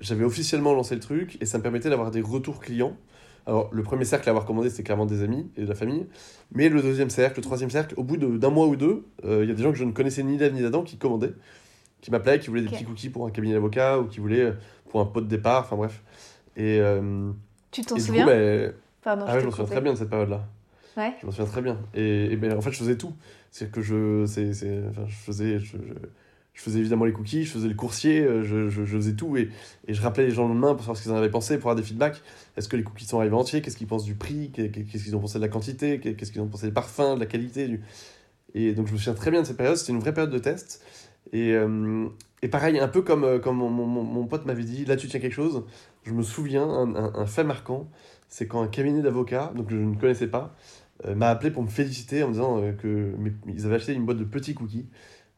j'avais 0.00 0.24
officiellement 0.24 0.74
lancé 0.74 0.94
le 0.94 1.00
truc 1.00 1.38
et 1.40 1.46
ça 1.46 1.58
me 1.58 1.62
permettait 1.62 1.90
d'avoir 1.90 2.10
des 2.10 2.20
retours 2.20 2.60
clients. 2.60 2.96
Alors, 3.46 3.70
le 3.72 3.82
premier 3.82 4.04
cercle 4.04 4.28
à 4.28 4.32
avoir 4.32 4.44
commandé, 4.46 4.70
c'était 4.70 4.82
clairement 4.84 5.06
des 5.06 5.22
amis 5.22 5.50
et 5.56 5.62
de 5.62 5.68
la 5.68 5.74
famille. 5.76 6.06
Mais 6.52 6.68
le 6.68 6.82
deuxième 6.82 7.10
cercle, 7.10 7.38
le 7.38 7.42
troisième 7.44 7.70
cercle, 7.70 7.94
au 7.96 8.02
bout 8.04 8.16
d'un 8.16 8.50
mois 8.50 8.66
ou 8.66 8.76
deux, 8.76 9.06
euh, 9.24 9.44
il 9.44 9.48
y 9.48 9.52
a 9.52 9.54
des 9.54 9.62
gens 9.62 9.72
que 9.72 9.78
je 9.78 9.84
ne 9.84 9.92
connaissais 9.92 10.22
ni 10.24 10.36
d'Ève 10.36 10.52
ni 10.54 10.62
d'Adam 10.62 10.82
qui 10.82 10.96
commandaient, 10.98 11.34
qui 12.00 12.10
m'appelaient, 12.10 12.38
qui 12.40 12.48
voulaient 12.48 12.62
des 12.62 12.68
petits 12.68 12.84
cookies 12.84 13.10
pour 13.10 13.26
un 13.26 13.30
cabinet 13.30 13.54
d'avocat 13.54 14.00
ou 14.00 14.06
qui 14.06 14.20
voulaient 14.20 14.40
euh, 14.42 14.52
pour 14.90 15.00
un 15.00 15.06
pot 15.06 15.20
de 15.20 15.26
départ, 15.28 15.62
enfin 15.64 15.76
bref. 15.76 16.02
Et, 16.56 16.80
euh, 16.80 17.30
Tu 17.70 17.82
t'en 17.82 17.94
du 17.96 18.00
coup, 18.02 18.06
souviens? 18.08 18.26
ben, 18.26 18.74
Pardon, 19.02 19.24
ah 19.28 19.34
ouais, 19.34 19.40
je 19.40 19.46
me 19.46 19.50
souviens 19.50 19.66
très 19.66 19.80
bien 19.80 19.92
de 19.92 19.98
cette 19.98 20.10
période-là. 20.10 20.46
Ouais. 20.96 21.14
Je 21.20 21.26
me 21.26 21.30
souviens 21.30 21.46
très 21.46 21.62
bien. 21.62 21.78
Et, 21.94 22.32
et 22.32 22.36
ben, 22.36 22.56
en 22.56 22.60
fait, 22.60 22.72
je 22.72 22.78
faisais 22.78 22.96
tout. 22.98 23.14
C'est 23.50 23.70
que 23.70 23.80
je, 23.82 24.24
c'est, 24.26 24.52
c'est, 24.54 24.80
enfin, 24.90 25.04
je 25.06 25.14
faisais, 25.16 25.58
je, 25.58 25.76
je, 25.76 25.94
je 26.56 26.62
faisais 26.62 26.78
évidemment 26.78 27.04
les 27.04 27.12
cookies, 27.12 27.44
je 27.44 27.52
faisais 27.52 27.68
le 27.68 27.74
coursier, 27.74 28.22
euh, 28.22 28.42
je, 28.42 28.84
faisais 28.84 29.12
tout 29.12 29.36
et, 29.36 29.50
je 29.86 30.00
rappelais 30.00 30.24
les 30.24 30.30
gens 30.32 30.44
le 30.44 30.54
lendemain 30.54 30.74
pour 30.74 30.80
savoir 30.80 30.96
ce 30.96 31.02
qu'ils 31.02 31.12
en 31.12 31.16
avaient 31.16 31.30
pensé, 31.30 31.58
pour 31.58 31.70
avoir 31.70 31.76
des 31.76 31.86
feedbacks. 31.86 32.22
Est-ce 32.56 32.66
que 32.68 32.76
les 32.76 32.82
cookies 32.82 33.04
sont 33.04 33.18
arrivés 33.18 33.36
entiers? 33.36 33.60
Qu'est-ce 33.60 33.76
qu'ils 33.76 33.86
pensent 33.86 34.04
du 34.04 34.14
prix? 34.14 34.50
Qu'est- 34.52 34.70
Qu'est-ce 34.70 35.04
qu'ils 35.04 35.14
ont 35.14 35.20
pensé 35.20 35.38
de 35.38 35.44
la 35.44 35.48
quantité? 35.48 36.00
Qu'est-ce 36.00 36.32
qu'ils 36.32 36.40
ont 36.40 36.46
pensé 36.46 36.66
des 36.66 36.72
parfums, 36.72 37.14
de 37.14 37.20
la 37.20 37.26
qualité. 37.26 37.78
Et 38.54 38.72
donc, 38.72 38.86
je 38.86 38.92
me 38.94 38.96
souviens 38.96 39.12
très 39.12 39.30
bien 39.30 39.42
de 39.42 39.46
cette 39.46 39.58
période. 39.58 39.76
C'était 39.76 39.92
une 39.92 40.00
vraie 40.00 40.14
période 40.14 40.32
de 40.32 40.38
test. 40.38 40.82
Et, 41.34 41.52
euh, 41.52 42.08
pareil, 42.50 42.78
un 42.78 42.88
peu 42.88 43.02
comme, 43.02 43.24
euh, 43.24 43.52
mon, 43.52 44.26
pote 44.26 44.46
m'avait 44.46 44.64
dit, 44.64 44.86
là 44.86 44.96
tu 44.96 45.08
tiens 45.08 45.20
quelque 45.20 45.34
chose. 45.34 45.62
Je 46.04 46.12
me 46.12 46.22
souviens, 46.22 46.66
un, 46.66 47.26
fait 47.26 47.44
marquant, 47.44 47.86
c'est 48.30 48.46
quand 48.46 48.62
un 48.62 48.68
cabinet 48.68 49.02
d'avocats, 49.02 49.52
donc 49.54 49.68
je 49.70 49.76
ne 49.76 49.94
connaissais 49.96 50.28
pas, 50.28 50.56
m'a 51.14 51.28
appelé 51.28 51.50
pour 51.50 51.62
me 51.62 51.68
féliciter 51.68 52.22
en 52.22 52.28
me 52.28 52.32
disant 52.32 52.62
euh, 52.62 52.72
que 52.72 53.12
mais, 53.18 53.32
ils 53.48 53.66
avaient 53.66 53.76
acheté 53.76 53.92
une 53.92 54.06
boîte 54.06 54.18
de 54.18 54.24
petits 54.24 54.54
cookies. 54.54 54.86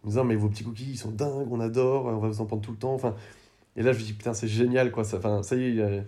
Me 0.04 0.10
disant, 0.10 0.24
mais 0.24 0.36
vos 0.36 0.48
petits 0.48 0.64
cookies, 0.64 0.90
ils 0.92 0.96
sont 0.98 1.10
dingues, 1.10 1.48
on 1.50 1.60
adore, 1.60 2.06
on 2.06 2.18
va 2.18 2.28
vous 2.28 2.40
en 2.40 2.46
prendre 2.46 2.62
tout 2.62 2.70
le 2.72 2.76
temps. 2.78 2.94
Enfin, 2.94 3.14
et 3.76 3.82
là, 3.82 3.92
je 3.92 3.98
me 3.98 4.04
dis, 4.04 4.12
putain, 4.12 4.32
c'est 4.34 4.48
génial, 4.48 4.90
quoi. 4.92 5.04
Ça, 5.04 5.18
enfin, 5.18 5.42
ça 5.42 5.56
y 5.56 5.78
est, 5.78 6.04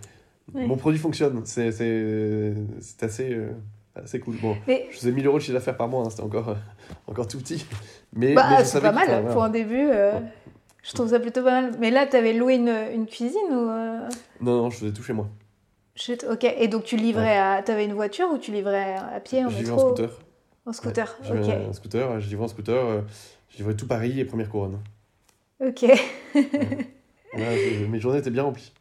Ouais. 0.53 0.65
mon 0.67 0.75
produit 0.77 0.99
fonctionne. 0.99 1.41
C'est 1.45 1.71
c'est- 1.71 2.53
c'est 2.79 3.03
assez, 3.03 3.33
euh, 3.33 3.51
assez 3.95 4.19
cool. 4.19 4.35
Bon, 4.41 4.55
Mais 4.67 4.87
je 4.91 4.97
faisais 4.97 5.11
1000 5.11 5.25
euros 5.27 5.37
de 5.37 5.41
chiffre 5.43 5.53
d'affaires 5.53 5.77
par 5.77 5.87
mois, 5.87 6.03
hein, 6.05 6.09
c'était 6.09 6.23
encore, 6.23 6.49
euh, 6.49 6.55
encore 7.07 7.27
tout 7.27 7.37
petit. 7.37 7.65
Mais, 8.13 8.33
bah, 8.33 8.45
mais 8.57 8.65
c'est 8.65 8.81
pas 8.81 8.91
mal 8.91 9.25
pour 9.31 9.43
un 9.43 9.49
début. 9.49 9.89
euh, 9.91 10.13
Ouais. 10.19 10.25
Je 10.83 10.93
trouve 10.93 11.09
ça 11.09 11.19
plutôt 11.19 11.43
pas 11.43 11.61
mal. 11.61 11.71
Mais 11.79 11.91
là, 11.91 12.07
t'avais 12.07 12.33
loué 12.33 12.55
une, 12.55 12.73
une 12.93 13.05
cuisine 13.05 13.37
ou 13.51 13.69
euh, 13.69 13.99
Non, 14.41 14.63
non, 14.63 14.69
je 14.71 14.77
faisais 14.79 14.91
tout 14.91 15.03
chez 15.03 15.13
moi. 15.13 15.27
Ok. 16.29 16.43
Et 16.43 16.67
donc 16.67 16.83
tu 16.85 16.95
livrais 16.97 17.37
à. 17.37 17.61
T'avais 17.61 17.85
une 17.85 17.93
voiture 17.93 18.27
ou 18.33 18.37
tu 18.39 18.51
livrais 18.51 18.95
à 18.95 19.19
pied 19.19 19.45
en 19.45 19.51
métro 19.51 19.75
en 19.75 19.79
scooter. 19.79 20.19
En 20.65 20.73
scooter. 20.73 21.17
J'avais 21.21 21.43
ok. 21.43 21.69
un 21.69 21.73
scooter, 21.73 22.19
je 22.19 22.29
livrais 22.29 22.45
en 22.45 22.47
scooter, 22.47 23.03
euh, 23.51 23.53
je 23.53 23.57
livrais 23.57 23.75
tout 23.75 23.87
Paris 23.87 24.19
et 24.19 24.25
première 24.25 24.49
couronne. 24.49 24.79
Ok. 25.59 25.85
Je- 27.33 27.85
mes 27.85 27.99
journées 27.99 28.19
étaient 28.19 28.29
bien 28.29 28.43
remplies. 28.43 28.73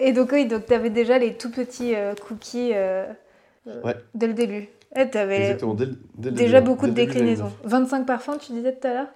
Et 0.00 0.12
donc 0.12 0.32
oui, 0.32 0.46
donc 0.46 0.66
t'avais 0.66 0.90
déjà 0.90 1.18
les 1.18 1.34
tout 1.36 1.50
petits 1.50 1.94
euh, 1.94 2.14
cookies 2.14 2.72
euh, 2.74 3.06
euh, 3.66 3.82
Ouais. 3.82 3.96
dès 4.14 4.26
le 4.26 4.34
début. 4.34 4.68
Et 4.96 5.08
t'avais 5.08 5.40
Exactement, 5.42 5.74
dès, 5.74 5.86
le- 5.86 5.98
dès 6.16 6.32
déjà 6.32 6.60
début, 6.60 6.70
beaucoup 6.72 6.86
de 6.86 6.92
dès 6.92 7.06
déclinaisons. 7.06 7.52
25 7.64 8.04
parfums, 8.06 8.38
tu 8.40 8.52
disais 8.52 8.74
tout 8.74 8.86
à 8.88 8.94
l'heure? 8.94 9.08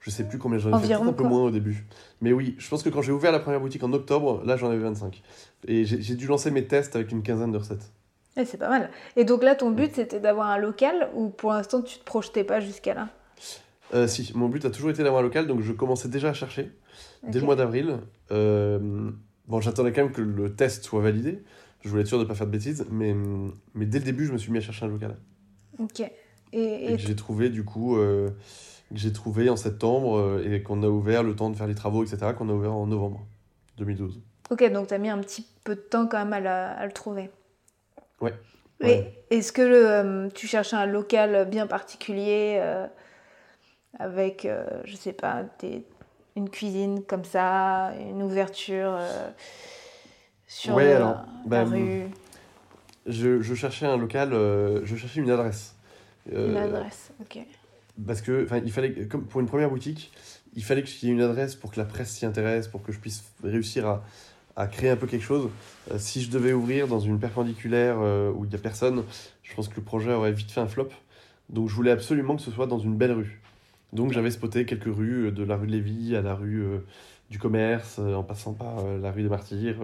Je 0.00 0.10
sais 0.10 0.24
plus 0.24 0.38
combien 0.38 0.58
j'en 0.58 0.70
ai 0.70 0.72
fait, 0.72 0.78
Environ 0.78 1.04
peut-être 1.04 1.14
un 1.14 1.22
peu 1.22 1.28
moins 1.28 1.42
au 1.44 1.50
début. 1.50 1.84
Mais 2.20 2.32
oui, 2.32 2.54
je 2.58 2.68
pense 2.68 2.82
que 2.82 2.88
quand 2.88 3.02
j'ai 3.02 3.12
ouvert 3.12 3.30
la 3.32 3.38
première 3.40 3.60
boutique 3.60 3.82
en 3.84 3.92
octobre, 3.92 4.42
là 4.44 4.56
j'en 4.56 4.68
avais 4.68 4.78
25. 4.78 5.22
Et 5.66 5.84
j'ai 5.84 6.00
j'ai 6.02 6.14
dû 6.14 6.26
lancer 6.26 6.50
mes 6.50 6.64
tests 6.66 6.96
avec 6.96 7.12
une 7.12 7.22
quinzaine 7.22 7.52
de 7.52 7.58
recettes. 7.58 7.90
Eh, 8.36 8.44
C'est 8.44 8.56
pas 8.58 8.68
mal. 8.68 8.90
Et 9.16 9.24
donc 9.24 9.42
là, 9.42 9.54
ton 9.54 9.70
but, 9.70 9.94
c'était 9.94 10.18
d'avoir 10.20 10.48
un 10.48 10.58
local 10.58 11.08
ou 11.14 11.28
pour 11.28 11.52
l'instant, 11.52 11.82
tu 11.82 11.98
te 11.98 12.04
projetais 12.04 12.44
pas 12.44 12.60
jusqu'à 12.60 12.94
là? 12.94 13.08
Euh, 13.94 14.06
si, 14.06 14.32
mon 14.34 14.48
but 14.48 14.64
a 14.64 14.70
toujours 14.70 14.90
été 14.90 15.02
d'avoir 15.02 15.20
un 15.20 15.24
local, 15.24 15.46
donc 15.46 15.60
je 15.60 15.72
commençais 15.72 16.08
déjà 16.08 16.30
à 16.30 16.32
chercher 16.32 16.70
dès 17.28 17.40
le 17.40 17.44
mois 17.44 17.56
d'avril. 17.56 17.98
Euh, 18.30 19.10
bon, 19.48 19.60
j'attendais 19.60 19.92
quand 19.92 20.02
même 20.04 20.12
que 20.12 20.22
le 20.22 20.54
test 20.54 20.84
soit 20.84 21.02
validé. 21.02 21.42
Je 21.82 21.88
voulais 21.88 22.02
être 22.02 22.08
sûr 22.08 22.18
de 22.18 22.22
ne 22.22 22.28
pas 22.28 22.34
faire 22.34 22.46
de 22.46 22.52
bêtises, 22.52 22.86
mais, 22.90 23.14
mais 23.74 23.86
dès 23.86 23.98
le 23.98 24.04
début, 24.04 24.24
je 24.26 24.32
me 24.32 24.38
suis 24.38 24.50
mis 24.52 24.58
à 24.58 24.60
chercher 24.62 24.86
un 24.86 24.88
local. 24.88 25.16
Ok. 25.78 26.00
Et, 26.00 26.10
Et 26.52 26.92
et 26.92 26.96
que 26.96 27.02
j'ai 27.02 27.16
trouvé 27.16 27.50
du 27.50 27.64
coup, 27.64 27.96
euh, 27.96 28.28
que 28.90 28.98
j'ai 28.98 29.12
trouvé 29.12 29.50
en 29.50 29.56
septembre 29.56 30.40
et 30.44 30.62
qu'on 30.62 30.82
a 30.82 30.88
ouvert 30.88 31.22
le 31.22 31.34
temps 31.34 31.50
de 31.50 31.56
faire 31.56 31.66
les 31.66 31.74
travaux, 31.74 32.04
etc., 32.04 32.32
qu'on 32.34 32.48
a 32.48 32.52
ouvert 32.52 32.72
en 32.72 32.86
novembre 32.86 33.26
2012. 33.78 34.20
ok, 34.50 34.70
donc 34.72 34.86
t'as 34.88 34.98
mis 34.98 35.08
un 35.10 35.18
petit 35.18 35.46
peu 35.64 35.74
de 35.74 35.80
temps 35.80 36.06
quand 36.06 36.18
même 36.18 36.32
à, 36.32 36.40
la- 36.40 36.70
à 36.72 36.86
le 36.86 36.92
trouver. 36.92 37.30
Ouais. 38.20 38.34
Ouais. 38.82 39.12
est-ce 39.30 39.52
que 39.52 39.62
le, 39.62 40.28
tu 40.32 40.46
cherchais 40.46 40.76
un 40.76 40.86
local 40.86 41.48
bien 41.48 41.66
particulier 41.66 42.60
avec, 43.98 44.44
euh, 44.44 44.64
je 44.84 44.96
sais 44.96 45.12
pas, 45.12 45.44
des- 45.60 45.84
une 46.36 46.48
cuisine 46.48 47.02
comme 47.04 47.24
ça, 47.24 47.92
une 48.00 48.22
ouverture 48.22 48.94
euh, 48.98 49.30
sur 50.46 50.74
Ouais, 50.74 50.92
euh, 50.92 50.96
alors, 50.96 51.16
la 51.50 51.64
bah, 51.64 51.64
rue, 51.64 52.04
Je, 53.06 53.40
je 53.42 53.54
cherchais 53.54 53.86
un 53.86 53.96
local, 53.96 54.32
euh, 54.32 54.80
je 54.84 54.96
cherchais 54.96 55.20
une 55.20 55.30
adresse. 55.30 55.74
Euh, 56.32 56.50
une 56.50 56.56
adresse 56.56 57.10
Ok. 57.20 57.38
Parce 58.06 58.22
que, 58.22 58.44
enfin, 58.44 58.60
il 58.64 58.72
fallait, 58.72 59.06
comme 59.06 59.24
pour 59.24 59.40
une 59.40 59.46
première 59.46 59.68
boutique, 59.68 60.12
il 60.54 60.64
fallait 60.64 60.82
qu'il 60.82 61.08
y 61.08 61.12
ait 61.12 61.14
une 61.14 61.20
adresse 61.20 61.54
pour 61.54 61.70
que 61.70 61.78
la 61.78 61.84
presse 61.84 62.10
s'y 62.10 62.24
intéresse, 62.24 62.68
pour 62.68 62.82
que 62.82 62.92
je 62.92 62.98
puisse 62.98 63.24
réussir 63.42 63.86
à, 63.86 64.04
à 64.56 64.66
créer 64.66 64.90
un 64.90 64.96
peu 64.96 65.06
quelque 65.06 65.24
chose. 65.24 65.50
Si 65.98 66.22
je 66.22 66.30
devais 66.30 66.52
ouvrir 66.54 66.88
dans 66.88 67.00
une 67.00 67.18
perpendiculaire 67.18 67.98
où 67.98 68.44
il 68.44 68.48
n'y 68.48 68.54
a 68.54 68.58
personne, 68.58 69.04
je 69.42 69.54
pense 69.54 69.68
que 69.68 69.76
le 69.76 69.82
projet 69.82 70.12
aurait 70.12 70.32
vite 70.32 70.50
fait 70.50 70.60
un 70.60 70.68
flop. 70.68 70.88
Donc 71.50 71.68
je 71.68 71.74
voulais 71.74 71.90
absolument 71.90 72.36
que 72.36 72.42
ce 72.42 72.50
soit 72.50 72.66
dans 72.66 72.78
une 72.78 72.96
belle 72.96 73.12
rue. 73.12 73.40
Donc 73.92 74.12
j'avais 74.12 74.30
spoté 74.30 74.64
quelques 74.64 74.84
rues, 74.94 75.26
euh, 75.26 75.30
de 75.30 75.44
la 75.44 75.56
rue 75.56 75.66
de 75.66 75.72
Lévis 75.72 76.16
à 76.16 76.22
la 76.22 76.34
rue 76.34 76.62
euh, 76.62 76.78
du 77.30 77.38
Commerce, 77.38 77.96
euh, 77.98 78.14
en 78.14 78.22
passant 78.22 78.54
par 78.54 78.78
euh, 78.80 78.98
la 78.98 79.12
rue 79.12 79.22
des 79.22 79.28
Martyrs, 79.28 79.76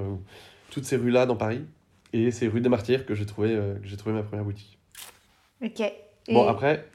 toutes 0.71 0.85
ces 0.85 0.97
rues-là 0.97 1.27
dans 1.27 1.37
Paris. 1.37 1.65
Et 2.13 2.31
c'est 2.31 2.49
rue 2.49 2.61
des 2.61 2.71
Martyrs 2.71 3.05
que 3.05 3.15
j'ai 3.15 3.27
trouvé, 3.27 3.51
que 3.51 3.87
j'ai 3.87 3.97
trouvé 3.99 4.15
ma 4.15 4.23
première 4.23 4.45
boutique. 4.45 4.79
Ok. 5.63 5.81
Et- 5.81 6.35
Bon, 6.35 6.47
après, 6.47 6.87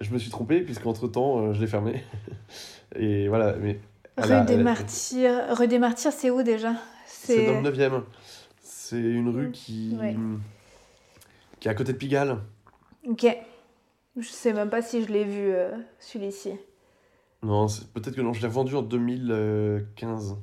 je 0.00 0.12
me 0.12 0.18
suis 0.18 0.30
trompé, 0.30 0.60
puisqu'entre-temps, 0.60 1.52
je 1.52 1.60
l'ai 1.60 1.66
fermé. 1.66 2.02
Et 2.96 3.26
voilà, 3.28 3.54
mais. 3.56 3.80
Rue 4.16 4.44
des 4.46 4.56
Martyrs. 4.56 5.56
Rue 5.56 5.66
des 5.68 5.78
Martyrs, 5.78 6.12
c'est 6.12 6.30
où 6.30 6.42
déjà? 6.42 6.74
C'est 7.06 7.46
dans 7.46 7.60
le 7.60 7.70
9 7.70 8.02
C'est 8.62 9.00
une 9.00 9.28
rue 9.28 9.50
qui. 9.50 9.96
Ouais. 10.00 10.14
qui 11.58 11.68
est 11.68 11.70
à 11.70 11.74
côté 11.74 11.92
de 11.92 11.98
Pigalle. 11.98 12.38
Ok. 13.08 13.26
Je 14.18 14.28
sais 14.28 14.52
même 14.52 14.70
pas 14.70 14.82
si 14.82 15.02
je 15.04 15.08
l'ai 15.12 15.24
vu, 15.24 15.52
euh, 15.52 15.70
celui-ci. 15.98 16.50
Non, 17.42 17.66
peut-être 17.94 18.14
que 18.16 18.20
non, 18.20 18.32
je 18.32 18.40
l'ai 18.40 18.48
revendu 18.48 18.74
en 18.74 18.82
2015. 18.82 20.36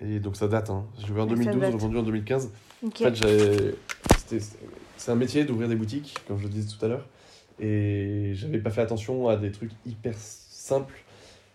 Et 0.00 0.20
donc 0.20 0.36
ça 0.36 0.48
date, 0.48 0.70
hein. 0.70 0.86
Je 0.98 1.06
l'ai 1.06 1.12
ouvert 1.12 1.24
en 1.24 1.28
Ouais, 1.28 1.36
ça 1.36 1.44
2012, 1.44 1.60
date. 1.60 1.72
revendu 1.74 1.98
en 1.98 2.02
2015. 2.02 2.52
Ok. 2.84 3.02
En 3.02 3.12
fait, 3.14 3.74
c'est 4.96 5.10
un 5.10 5.14
métier 5.16 5.44
d'ouvrir 5.44 5.68
des 5.68 5.74
boutiques, 5.76 6.14
comme 6.28 6.38
je 6.38 6.44
le 6.44 6.48
disais 6.50 6.68
tout 6.76 6.82
à 6.84 6.88
l'heure. 6.88 7.06
Et 7.58 8.32
j'avais 8.34 8.58
pas 8.58 8.70
fait 8.70 8.80
attention 8.80 9.28
à 9.28 9.36
des 9.36 9.50
trucs 9.52 9.72
hyper 9.86 10.14
simples 10.16 11.02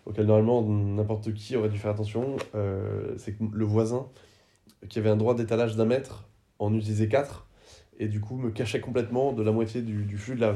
auxquels 0.04 0.26
normalement 0.26 0.62
n'importe 0.62 1.32
qui 1.34 1.56
aurait 1.56 1.68
dû 1.68 1.78
faire 1.78 1.90
attention. 1.90 2.36
Euh, 2.54 3.14
c'est 3.18 3.32
que 3.32 3.42
le 3.52 3.64
voisin, 3.64 4.06
qui 4.88 4.98
avait 5.00 5.10
un 5.10 5.16
droit 5.16 5.34
d'étalage 5.34 5.74
d'un 5.76 5.84
mètre, 5.86 6.24
en 6.58 6.72
utilisait 6.74 7.08
quatre. 7.08 7.46
Et 7.98 8.06
du 8.08 8.20
coup, 8.20 8.36
me 8.36 8.50
cachait 8.50 8.80
complètement 8.80 9.32
de 9.32 9.42
la 9.42 9.50
moitié 9.52 9.82
du, 9.82 10.04
du 10.04 10.18
flux 10.18 10.34
de 10.36 10.40
la. 10.42 10.54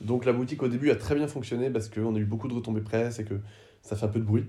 Donc 0.00 0.24
la 0.24 0.32
boutique 0.32 0.62
au 0.62 0.68
début 0.68 0.90
a 0.90 0.96
très 0.96 1.14
bien 1.14 1.26
fonctionné 1.26 1.70
parce 1.70 1.88
qu'on 1.88 2.14
a 2.14 2.18
eu 2.18 2.24
beaucoup 2.24 2.48
de 2.48 2.54
retombées 2.54 2.80
presse 2.82 3.18
et 3.18 3.24
que 3.24 3.40
ça 3.82 3.96
fait 3.96 4.04
un 4.06 4.08
peu 4.08 4.18
de 4.20 4.24
bruit. 4.24 4.44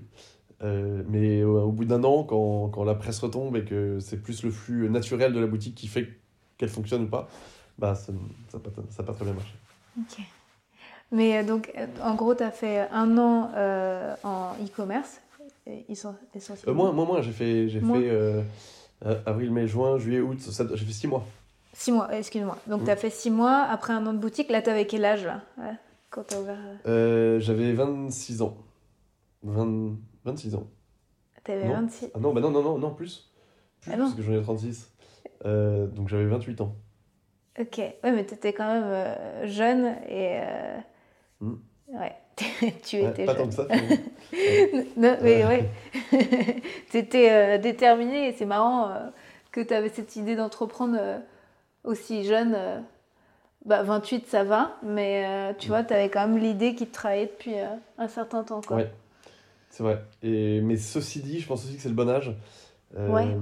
Euh, 0.62 1.02
mais 1.08 1.44
au, 1.44 1.60
au 1.62 1.72
bout 1.72 1.84
d'un 1.84 2.02
an, 2.04 2.24
quand, 2.24 2.68
quand 2.68 2.84
la 2.84 2.94
presse 2.94 3.20
retombe 3.20 3.56
et 3.56 3.64
que 3.64 3.98
c'est 4.00 4.16
plus 4.22 4.42
le 4.42 4.50
flux 4.50 4.90
naturel 4.90 5.32
de 5.32 5.40
la 5.40 5.46
boutique 5.46 5.74
qui 5.74 5.86
fait 5.86 6.08
qu'elle 6.58 6.68
fonctionne 6.68 7.02
ou 7.02 7.06
pas, 7.08 7.28
bah 7.78 7.94
ça 7.94 8.12
n'a 8.12 8.58
pas, 8.60 8.70
ça 8.90 9.02
pas 9.04 9.12
très 9.14 9.24
bien 9.24 9.34
marché. 9.34 9.54
Ok. 9.98 10.24
Mais 11.12 11.38
euh, 11.38 11.44
donc, 11.44 11.72
en 12.02 12.14
gros, 12.16 12.34
tu 12.34 12.42
as 12.42 12.50
fait 12.50 12.88
un 12.90 13.16
an 13.16 13.50
euh, 13.56 14.14
en 14.24 14.52
e-commerce, 14.64 15.20
Euh, 15.68 15.80
essentiellement. 15.88 16.74
moi, 16.74 16.92
moi, 16.92 17.04
moi 17.06 17.22
j'ai 17.22 17.32
fait, 17.32 17.68
j'ai 17.68 17.80
Moins. 17.80 18.00
fait 18.00 18.44
avril, 19.26 19.52
mai, 19.52 19.66
juin, 19.68 19.96
juillet, 19.98 20.20
août, 20.20 20.38
j'ai 20.74 20.84
fait 20.84 20.92
six 20.92 21.06
mois. 21.06 21.24
Six 21.72 21.92
mois, 21.92 22.08
excuse-moi. 22.16 22.58
Donc, 22.66 22.82
Mm. 22.82 22.84
tu 22.86 22.90
as 22.90 22.96
fait 22.96 23.10
six 23.10 23.30
mois 23.30 23.62
après 23.70 23.92
un 23.92 24.04
an 24.06 24.12
de 24.12 24.18
boutique. 24.18 24.50
Là, 24.50 24.62
tu 24.62 24.70
avais 24.70 24.86
quel 24.86 25.04
âge 25.04 25.24
là 25.24 25.42
Ouais, 25.58 25.74
Quand 26.10 26.24
tu 26.26 26.34
ouvert. 26.36 26.56
Euh, 26.86 27.38
J'avais 27.40 27.72
26 27.72 28.42
ans. 28.42 28.56
20 29.42 29.96
26 30.24 30.54
ans. 30.54 30.66
Tu 31.44 31.52
avais 31.52 31.64
Non. 31.68 31.74
26. 31.82 32.10
Ah 32.14 32.18
non, 32.18 32.32
bah 32.32 32.40
non, 32.40 32.50
non, 32.50 32.62
non, 32.62 32.78
non, 32.78 32.94
plus. 32.94 33.30
Plus, 33.80 33.92
Ah 33.92 33.96
non. 33.96 34.04
parce 34.06 34.16
que 34.16 34.22
j'en 34.22 34.32
ai 34.32 34.42
36. 34.42 34.90
Euh, 35.44 35.86
donc 35.86 36.08
j'avais 36.08 36.26
28 36.26 36.60
ans. 36.62 36.74
Ok. 37.60 37.78
Ouais, 37.78 37.94
mais 38.12 38.24
tu 38.26 38.34
étais 38.34 38.52
quand 38.52 38.66
même 38.66 38.84
euh, 38.86 39.46
jeune 39.46 39.86
et. 40.08 40.40
euh, 40.40 40.78
Mm. 41.40 41.54
Ouais, 41.88 42.12
tu 42.82 42.96
Ouais, 43.00 43.10
étais 43.10 43.24
pas 43.24 43.34
tant 43.34 43.40
jeune. 43.44 43.48
que 43.50 43.54
ça. 43.54 43.66
finalement. 43.66 43.96
Non, 44.96 45.16
mais 45.22 45.44
Ouais. 45.44 45.70
ouais. 46.12 46.62
tu 46.90 46.96
étais 46.98 47.58
déterminé 47.60 48.28
et 48.28 48.32
c'est 48.32 48.44
marrant 48.46 48.88
euh, 48.90 49.08
que 49.52 49.60
tu 49.60 49.72
avais 49.72 49.88
cette 49.88 50.16
idée 50.16 50.34
d'entreprendre 50.34 50.96
euh, 50.98 51.18
aussi 51.88 52.24
jeune. 52.24 52.54
euh, 52.54 52.80
bah, 53.64 53.82
28, 53.82 54.26
ça 54.28 54.44
va, 54.44 54.76
mais 54.82 55.26
euh, 55.26 55.52
tu 55.58 55.68
vois, 55.68 55.84
tu 55.84 55.92
avais 55.92 56.08
quand 56.08 56.26
même 56.26 56.38
l'idée 56.38 56.74
qui 56.74 56.86
te 56.86 56.92
travaillait 56.94 57.26
depuis 57.26 57.58
euh, 57.58 57.66
un 57.98 58.08
certain 58.08 58.44
temps. 58.44 58.60
Quoi. 58.62 58.78
Ouais. 58.78 58.92
C'est 59.70 59.82
vrai. 59.82 60.02
Et, 60.22 60.60
mais 60.62 60.76
ceci 60.76 61.20
dit, 61.20 61.40
je 61.40 61.46
pense 61.46 61.64
aussi 61.64 61.76
que 61.76 61.82
c'est 61.82 61.88
le 61.90 61.94
bon 61.94 62.08
âge. 62.08 62.34
Euh, 62.96 63.12
Ouais. 63.12 63.36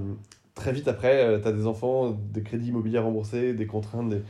Très 0.55 0.73
vite 0.73 0.89
après, 0.89 1.41
tu 1.43 1.47
as 1.49 1.53
des 1.53 1.67
enfants, 1.67 2.11
des 2.11 2.43
crédits 2.43 2.69
immobiliers 2.69 2.99
remboursés, 2.99 3.53
des 3.53 3.67
contraintes. 3.67 4.09
des- 4.09 4.23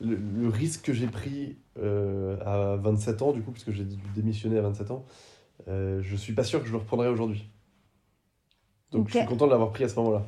Le, 0.00 0.16
le 0.16 0.48
risque 0.48 0.82
que 0.86 0.92
j'ai 0.94 1.06
pris 1.06 1.56
euh, 1.78 2.38
à 2.44 2.76
27 2.76 3.22
ans, 3.22 3.32
du 3.32 3.42
coup, 3.42 3.50
puisque 3.52 3.70
j'ai 3.72 3.84
dû 3.84 3.96
démissionner 4.14 4.58
à 4.58 4.62
27 4.62 4.90
ans, 4.90 5.04
euh, 5.68 6.00
je 6.02 6.16
suis 6.16 6.32
pas 6.32 6.44
sûr 6.44 6.60
que 6.60 6.66
je 6.66 6.72
le 6.72 6.78
reprendrai 6.78 7.08
aujourd'hui. 7.08 7.48
Donc 8.92 9.08
je 9.08 9.12
suis 9.18 9.26
content 9.28 9.46
de 9.46 9.50
l'avoir 9.52 9.70
pris 9.72 9.84
à 9.84 9.88
ce 9.88 9.96
moment-là. 9.96 10.24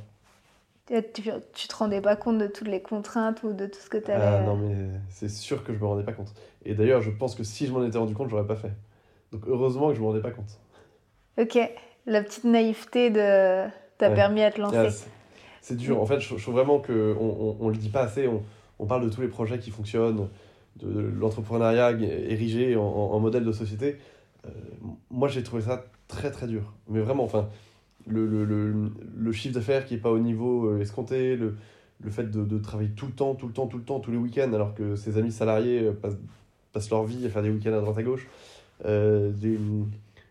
Tu, 0.89 1.31
tu 1.53 1.69
te 1.69 1.77
rendais 1.77 2.01
pas 2.01 2.17
compte 2.17 2.39
de 2.39 2.47
toutes 2.47 2.69
les 2.69 2.81
contraintes 2.81 3.43
ou 3.43 3.53
de 3.53 3.67
tout 3.67 3.79
ce 3.79 3.91
que 3.91 3.99
tu 3.99 4.11
Ah 4.11 4.37
avais. 4.37 4.47
non, 4.47 4.57
mais 4.57 4.75
c'est 5.11 5.29
sûr 5.29 5.63
que 5.63 5.75
je 5.75 5.79
me 5.79 5.85
rendais 5.87 6.03
pas 6.05 6.13
compte. 6.13 6.33
Et 6.65 6.75
d'ailleurs, 6.75 7.03
je 7.03 7.11
pense 7.11 7.35
que 7.35 7.45
si 7.45 7.67
je 7.67 7.73
m'en 7.73 7.85
étais 7.85 7.99
rendu 7.99 8.15
compte, 8.15 8.31
j'aurais 8.31 8.47
pas 8.47 8.57
fait. 8.57 8.73
Donc 9.33 9.43
heureusement 9.47 9.89
que 9.91 9.95
je 9.95 10.01
me 10.01 10.07
rendais 10.07 10.23
pas 10.23 10.31
compte. 10.31 10.59
Ok, 11.39 11.59
la 12.07 12.23
petite 12.23 12.45
naïveté 12.45 13.11
de 13.11 13.65
t'a 13.99 14.09
Ouais. 14.09 14.15
permis 14.15 14.43
à 14.43 14.51
te 14.51 14.61
lancer. 14.61 14.77
Ah, 14.79 14.91
c'est- 14.91 15.11
c'est 15.61 15.77
dur. 15.77 16.01
En 16.01 16.07
fait, 16.07 16.21
je, 16.21 16.37
je 16.37 16.43
trouve 16.43 16.55
vraiment 16.55 16.79
qu'on 16.79 16.93
on, 17.21 17.57
on 17.61 17.69
le 17.69 17.77
dit 17.77 17.91
pas 17.91 18.01
assez. 18.03 18.27
On, 18.27 18.43
on 18.79 18.87
parle 18.87 19.05
de 19.05 19.11
tous 19.11 19.21
les 19.21 19.29
projets 19.29 19.59
qui 19.59 19.71
fonctionnent, 19.71 20.29
de, 20.77 20.91
de 20.91 21.01
l'entrepreneuriat 21.01 21.91
érigé 21.91 22.77
en, 22.77 22.83
en- 22.83 23.13
en 23.13 23.19
modèle 23.21 23.45
de 23.45 23.53
société. 23.53 23.99
Euh, 24.47 24.51
moi, 25.11 25.29
j'ai 25.29 25.43
trouvé 25.43 25.63
ça 25.63 25.85
très 26.07 26.31
très 26.31 26.47
dur. 26.47 26.73
Mais 26.89 27.01
vraiment, 27.01 27.25
enfin, 27.25 27.51
le, 28.09 28.45
le, 28.45 28.91
le, 29.17 29.33
chiffre 29.33 29.55
d'affaires 29.55 29.85
qui 29.85 29.95
est 29.95 29.99
pas 29.99 30.11
au 30.11 30.19
niveau 30.19 30.67
euh, 30.67 30.81
escompté, 30.81 31.37
le, 31.37 31.57
le 32.01 32.11
fait 32.11 32.31
de, 32.31 32.45
de 32.45 32.59
travailler 32.59 32.91
tout 32.91 33.07
le 33.07 33.13
temps, 33.13 33.35
tout 33.35 33.47
le 33.47 33.53
temps, 33.53 33.67
tout 33.67 33.79
le 33.79 33.85
temps, 33.85 34.01
tous 34.01 34.11
les 34.11 34.17
week-ends, 34.17 34.53
alors 34.53 34.75
que 34.75 34.97
ses 34.97 35.19
amis 35.19 35.33
salariés 35.33 35.83
euh, 35.83 35.93
passent, 35.93 36.19
passent 36.73 36.91
leur 36.91 37.05
vie 37.05 37.25
à 37.27 37.31
faire 37.31 37.43
des 37.43 37.51
week-ends 37.51 37.73
à 37.73 37.81
droite 37.81 37.99
à 37.99 38.03
gauche. 38.03 38.27
Euh, 38.85 39.33
des, 39.33 39.59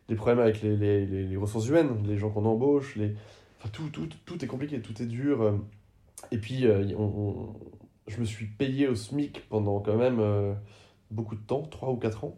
des 0.07 0.15
problèmes 0.15 0.39
avec 0.39 0.61
les, 0.61 0.77
les, 0.77 1.05
les, 1.05 1.37
ressources 1.37 1.67
humaines, 1.67 1.89
les 2.05 2.17
gens 2.17 2.29
qu'on 2.29 2.45
embauche, 2.45 2.95
les... 2.95 3.13
Enfin, 3.59 3.69
tout, 3.73 3.89
tout, 3.89 4.07
tout 4.25 4.43
est 4.43 4.47
compliqué, 4.47 4.79
tout 4.81 5.01
est 5.01 5.07
dur. 5.07 5.59
Et 6.31 6.37
puis, 6.37 6.65
on, 6.97 7.55
je 8.07 8.19
me 8.19 8.25
suis 8.25 8.45
payé 8.45 8.87
au 8.87 8.95
SMIC 8.95 9.49
pendant 9.49 9.79
quand 9.79 9.97
même 9.97 10.21
beaucoup 11.09 11.35
de 11.35 11.41
temps, 11.41 11.63
3 11.63 11.89
ou 11.89 11.97
4 11.97 12.23
ans. 12.25 12.37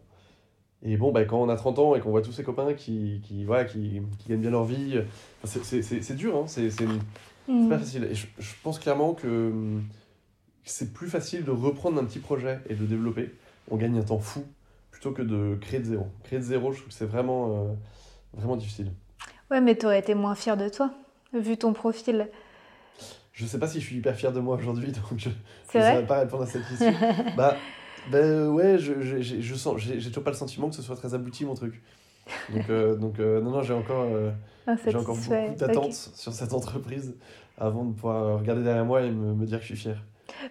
Et 0.82 0.96
bon, 0.96 1.12
bah, 1.12 1.24
quand 1.24 1.38
on 1.40 1.48
a 1.48 1.56
30 1.56 1.78
ans 1.78 1.94
et 1.94 2.00
qu'on 2.00 2.10
voit 2.10 2.22
tous 2.22 2.32
ses 2.32 2.42
copains 2.42 2.72
qui, 2.74 3.20
qui, 3.22 3.44
voilà, 3.44 3.64
qui, 3.64 4.00
qui 4.18 4.28
gagnent 4.30 4.40
bien 4.40 4.50
leur 4.50 4.64
vie, 4.64 4.98
c'est- 5.44 6.14
dur, 6.14 6.36
hein, 6.36 6.44
c'est 6.46 6.70
Hmm. 7.48 7.68
pas 7.68 7.78
facile. 7.78 8.04
Et 8.04 8.14
je, 8.14 8.26
je 8.38 8.52
pense 8.62 8.78
clairement 8.78 9.12
que 9.14 9.52
c'est 10.64 10.92
plus 10.92 11.08
facile 11.08 11.44
de 11.44 11.50
reprendre 11.50 12.00
un 12.00 12.04
petit 12.04 12.18
projet 12.20 12.60
et 12.68 12.74
de 12.74 12.84
développer. 12.86 13.34
On 13.70 13.76
gagne 13.76 13.98
un 13.98 14.02
temps 14.02 14.18
fou 14.20 14.44
plutôt 14.90 15.10
que 15.12 15.22
de 15.22 15.56
créer 15.60 15.80
de 15.80 15.84
zéro. 15.84 16.06
Créer 16.22 16.38
de 16.38 16.44
zéro, 16.44 16.72
je 16.72 16.78
trouve 16.78 16.88
que 16.88 16.94
c'est 16.94 17.06
vraiment, 17.06 17.64
euh, 17.64 17.72
vraiment 18.34 18.56
difficile. 18.56 18.92
Ouais, 19.50 19.60
mais 19.60 19.74
t'aurais 19.74 19.98
été 19.98 20.14
moins 20.14 20.34
fier 20.34 20.56
de 20.56 20.68
toi, 20.68 20.92
vu 21.34 21.56
ton 21.56 21.72
profil. 21.72 22.28
Je 23.32 23.46
sais 23.46 23.58
pas 23.58 23.66
si 23.66 23.80
je 23.80 23.86
suis 23.86 23.96
hyper 23.96 24.14
fier 24.14 24.32
de 24.32 24.40
moi 24.40 24.56
aujourd'hui, 24.56 24.92
donc 25.10 25.18
je 25.18 25.28
ne 25.28 25.34
saurais 25.72 26.06
pas 26.06 26.20
répondre 26.20 26.44
à 26.44 26.46
cette 26.46 26.66
question. 26.68 26.94
bah, 27.36 27.56
euh, 28.14 28.48
ouais, 28.48 28.78
je, 28.78 29.00
je, 29.00 29.20
je, 29.20 29.40
je 29.40 29.54
sens, 29.54 29.78
j'ai 29.78 30.08
toujours 30.08 30.24
pas 30.24 30.30
le 30.30 30.36
sentiment 30.36 30.68
que 30.68 30.74
ce 30.74 30.82
soit 30.82 30.96
très 30.96 31.14
abouti 31.14 31.44
mon 31.44 31.54
truc. 31.54 31.82
Donc, 32.52 32.70
euh, 32.70 32.96
donc 32.96 33.18
euh, 33.18 33.40
non, 33.40 33.50
non, 33.50 33.62
j'ai 33.62 33.74
encore, 33.74 34.06
euh, 34.10 34.30
j'ai 34.86 34.96
encore 34.96 35.16
beaucoup 35.16 35.54
d'attentes 35.56 35.92
sur 35.92 36.32
cette 36.32 36.52
entreprise 36.52 37.14
avant 37.58 37.84
de 37.84 37.92
pouvoir 37.92 38.38
regarder 38.38 38.62
derrière 38.62 38.84
moi 38.84 39.02
et 39.02 39.10
me, 39.10 39.34
me 39.34 39.46
dire 39.46 39.58
que 39.58 39.64
je 39.64 39.74
suis 39.74 39.82
fier. 39.82 40.02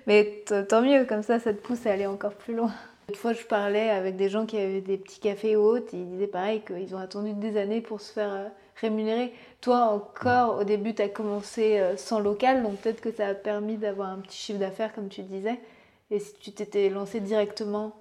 Mais 0.07 0.43
tant 0.67 0.81
mieux, 0.81 1.05
comme 1.05 1.23
ça, 1.23 1.39
ça 1.39 1.53
te 1.53 1.61
pousse 1.61 1.85
à 1.85 1.93
aller 1.93 2.05
encore 2.05 2.33
plus 2.33 2.55
loin. 2.55 2.71
Une 3.09 3.15
fois, 3.15 3.33
je 3.33 3.43
parlais 3.43 3.89
avec 3.89 4.17
des 4.17 4.29
gens 4.29 4.45
qui 4.45 4.55
avaient 4.55 4.81
des 4.81 4.97
petits 4.97 5.19
cafés 5.19 5.55
ou 5.55 5.61
autres, 5.61 5.87
ils 5.93 6.07
disaient 6.07 6.27
pareil 6.27 6.61
qu'ils 6.61 6.93
ont 6.93 6.99
attendu 6.99 7.33
des 7.33 7.57
années 7.57 7.81
pour 7.81 8.01
se 8.01 8.13
faire 8.13 8.31
euh, 8.31 8.47
rémunérer. 8.75 9.33
Toi, 9.61 9.85
encore, 9.85 10.59
au 10.59 10.63
début, 10.63 10.93
tu 10.93 11.01
as 11.01 11.09
commencé 11.09 11.79
euh, 11.79 11.97
sans 11.97 12.19
local, 12.19 12.61
donc 12.61 12.77
peut-être 12.77 13.01
que 13.01 13.11
ça 13.11 13.29
a 13.29 13.33
permis 13.33 13.77
d'avoir 13.77 14.09
un 14.09 14.19
petit 14.19 14.37
chiffre 14.37 14.59
d'affaires, 14.59 14.93
comme 14.93 15.09
tu 15.09 15.23
disais. 15.23 15.59
Et 16.11 16.19
si 16.19 16.33
tu 16.39 16.51
t'étais 16.51 16.89
lancé 16.89 17.19
directement, 17.19 17.95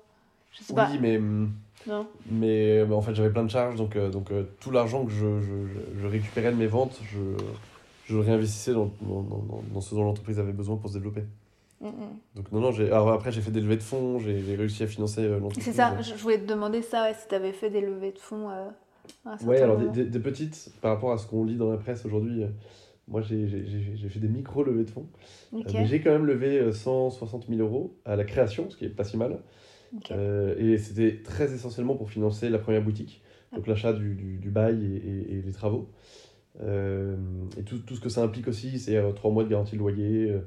je 0.53 0.63
sais 0.63 0.75
pas, 0.75 0.89
Oui, 0.91 0.99
mais, 1.01 1.19
hum, 1.19 1.53
non 1.87 2.07
mais 2.31 2.85
bah, 2.85 2.95
en 2.95 3.03
fait, 3.03 3.15
j'avais 3.15 3.31
plein 3.31 3.45
de 3.45 3.51
charges, 3.51 3.77
donc, 3.77 3.97
euh, 3.97 4.11
donc 4.11 4.31
euh, 4.31 4.45
tout 4.61 4.71
l'argent 4.71 5.05
que 5.05 5.11
je, 5.13 5.41
je, 6.01 6.07
récupérais 6.07 6.51
de 6.51 6.57
mes 6.57 6.67
ventes, 6.67 6.99
je, 7.05 7.19
je 8.07 8.15
le 8.15 8.21
réinvestissais 8.21 8.73
dans, 8.73 8.91
dans, 9.03 9.23
dans, 9.23 9.63
dans 9.73 9.81
ce 9.81 9.95
dont 9.95 10.05
l'entreprise 10.05 10.39
avait 10.39 10.53
besoin 10.53 10.77
pour 10.77 10.89
se 10.91 10.95
développer. 10.95 11.23
Mm. 11.81 11.91
Donc 12.35 12.51
non, 12.53 12.61
non, 12.61 12.75
alors 12.75 13.11
après 13.13 13.31
j'ai 13.31 13.41
fait 13.41 13.51
des 13.51 13.61
levées 13.61 13.77
de 13.77 13.83
fonds, 13.83 14.19
j'ai 14.19 14.57
réussi 14.57 14.83
à 14.83 14.87
financer 14.87 15.23
euh, 15.23 15.39
l'entreprise. 15.39 15.65
C'est 15.65 15.73
ça, 15.73 16.01
je 16.01 16.15
voulais 16.15 16.39
te 16.39 16.47
demander 16.47 16.83
ça, 16.83 17.05
ouais, 17.05 17.15
si 17.15 17.29
tu 17.29 17.35
avais 17.35 17.53
fait 17.53 17.71
des 17.71 17.81
levées 17.81 18.13
de 18.13 18.19
fonds. 18.19 18.49
à 18.49 18.69
un 19.27 19.31
Ouais, 19.31 19.39
certain 19.39 19.65
alors 19.65 19.77
des, 19.77 19.83
moment. 19.85 19.95
des- 19.95 20.05
des 20.07 20.19
petites, 20.19 20.71
par 20.81 20.95
rapport 20.95 21.13
à 21.13 21.19
ce 21.19 21.27
qu'on 21.27 21.45
lit 21.45 21.57
dans 21.57 21.71
la 21.71 21.77
presse 21.77 22.05
aujourd'hui, 22.05 22.45
moi 23.09 23.21
j'ai 23.23 23.47
fait 24.09 24.21
des 24.21 24.29
micro-levées 24.29 24.85
de 24.85 24.91
fonds. 24.91 25.09
Euh, 25.53 25.59
Ok, 25.61 25.67
mais 25.75 25.87
j'ai 25.87 26.01
quand 26.01 26.11
même 26.11 26.27
levé 26.27 26.59
euh, 26.59 26.73
160 26.73 27.47
000 27.49 27.61
euros 27.61 27.97
à 28.05 28.17
la 28.17 28.25
création, 28.25 28.71
ce 28.71 28.77
qui 28.77 28.85
est 28.85 28.91
pas 28.91 29.05
si 29.05 29.17
mal. 29.17 29.41
Euh, 30.11 30.55
et 30.59 30.77
c'était 30.79 31.23
très 31.23 31.53
essentiellement 31.55 31.97
pour 31.97 32.11
financer 32.11 32.51
la 32.51 32.59
première 32.59 32.83
boutique, 32.83 33.23
donc 33.57 33.67
l'achat 33.67 33.93
du, 33.95 34.15
du, 34.15 34.37
du 34.39 34.51
bail 34.51 34.85
et, 34.85 34.97
et- 34.97 35.39
et 35.39 35.43
les 35.43 35.53
travaux. 35.53 35.89
Euh, 36.61 37.17
et 37.57 37.63
tout, 37.63 37.79
tout 37.79 37.95
ce 37.97 38.01
que 38.01 38.09
ça 38.09 38.23
implique 38.23 38.49
aussi, 38.49 38.79
c'est 38.79 38.97
euh, 38.97 39.13
trois 39.13 39.31
mois 39.31 39.45
de 39.45 39.49
garantie 39.49 39.75
de 39.77 39.79
loyer. 39.81 40.31
euh, 40.31 40.41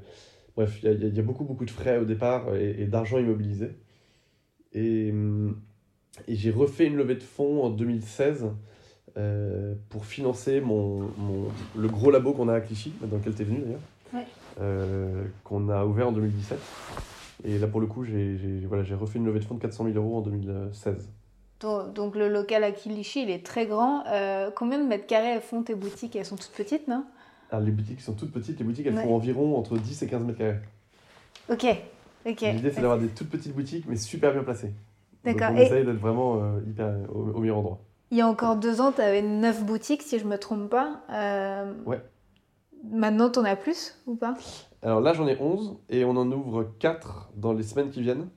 bref, 0.56 0.78
il 0.82 0.88
y 0.90 1.04
a- 1.04 1.08
y, 1.08 1.22
beaucoup, 1.22 1.44
beaucoup 1.44 1.64
de 1.64 1.70
frais 1.70 1.98
au 1.98 2.04
départ 2.04 2.54
et, 2.54 2.82
et 2.82 2.86
d'argent 2.86 3.18
immobilisé. 3.18 3.70
Et, 4.72 5.10
hum, 5.10 5.60
et 6.28 6.34
j'ai 6.36 6.50
refait 6.50 6.86
une 6.86 6.96
levée 6.96 7.14
de 7.16 7.22
fonds 7.22 7.62
en 7.64 7.70
2016 7.70 8.46
euh, 9.16 9.74
pour 9.90 10.04
financer 10.06 10.60
mon, 10.60 11.00
mon- 11.18 11.48
le 11.76 11.88
gros 11.88 12.10
labo 12.10 12.32
qu'on 12.32 12.48
a 12.48 12.54
à 12.54 12.60
Clichy, 12.60 12.92
dans 13.02 13.16
lequel 13.18 13.34
tu 13.34 13.42
es 13.42 13.44
venu 13.44 13.58
d'ailleurs, 13.60 13.80
Ouais. 14.14 14.26
euh, 14.60 15.24
qu'on 15.44 15.68
a 15.68 15.84
ouvert 15.84 16.08
en 16.08 16.12
2017. 16.12 16.58
Et 17.44 17.58
là, 17.58 17.66
pour 17.66 17.80
le 17.80 17.86
coup, 17.86 18.04
j'ai 18.04 18.38
voilà, 18.68 18.84
refait 18.96 19.18
une 19.18 19.26
levée 19.26 19.40
de 19.40 19.44
fonds 19.44 19.56
de 19.56 19.60
400 19.60 19.84
000 19.92 19.96
euros 19.96 20.18
en 20.18 20.20
2016. 20.20 21.08
Donc, 21.60 21.92
donc 21.94 22.16
le 22.16 22.28
local 22.28 22.64
à 22.64 22.72
Kilichi, 22.72 23.22
il 23.22 23.30
est 23.30 23.44
très 23.44 23.66
grand. 23.66 24.04
Euh, 24.06 24.50
combien 24.54 24.78
de 24.82 24.86
mètres 24.86 25.06
carrés 25.06 25.40
font 25.40 25.62
tes 25.62 25.74
boutiques? 25.74 26.16
Elles 26.16 26.24
sont 26.24 26.36
toutes 26.36 26.52
petites, 26.56 26.88
non? 26.88 27.04
Alors, 27.50 27.64
les 27.64 27.70
boutiques 27.72 28.00
sont 28.00 28.14
toutes 28.14 28.32
petites. 28.32 28.58
Les 28.58 28.64
boutiques, 28.64 28.86
elles 28.86 28.94
Ouais. 28.94 29.02
font 29.04 29.14
environ 29.14 29.56
entre 29.58 29.76
10 29.76 30.02
et 30.02 30.06
15 30.06 30.24
mètres 30.24 30.38
carrés. 30.38 30.58
Ok, 31.50 31.64
ok. 32.26 32.40
L'idée, 32.40 32.70
c'est 32.70 32.80
d'avoir 32.80 32.98
des 32.98 33.08
toutes 33.08 33.28
petites 33.30 33.54
boutiques, 33.54 33.84
mais 33.88 33.96
super 33.96 34.32
bien 34.32 34.42
placées. 34.42 34.72
D'accord. 35.24 35.50
on 35.52 35.56
Et- 35.56 35.62
essaye 35.62 35.84
d'être 35.84 35.98
vraiment 35.98 36.40
hyper, 36.66 36.94
au, 37.14 37.30
au 37.36 37.40
meilleur 37.40 37.58
endroit. 37.58 37.78
Il 38.12 38.18
y 38.18 38.20
a 38.20 38.28
encore 38.28 38.56
deux 38.56 38.80
ans, 38.80 38.92
tu 38.92 39.00
avais 39.00 39.22
neuf 39.22 39.64
boutiques, 39.64 40.02
si 40.02 40.18
je 40.18 40.26
me 40.26 40.36
trompe 40.38 40.68
pas. 40.68 41.00
Euh, 41.10 41.72
Ouais. 41.86 42.00
Maintenant, 42.90 43.30
tu 43.30 43.38
en 43.38 43.44
as 43.44 43.56
plus 43.56 43.96
ou 44.06 44.16
pas? 44.16 44.34
Alors 44.82 45.00
là, 45.00 45.12
j'en 45.14 45.26
ai 45.28 45.36
11 45.40 45.78
et 45.88 46.04
on 46.04 46.10
en 46.10 46.30
ouvre 46.30 46.64
4 46.78 47.30
dans 47.36 47.52
les 47.52 47.62
semaines 47.62 47.90
qui 47.90 48.02
viennent, 48.02 48.28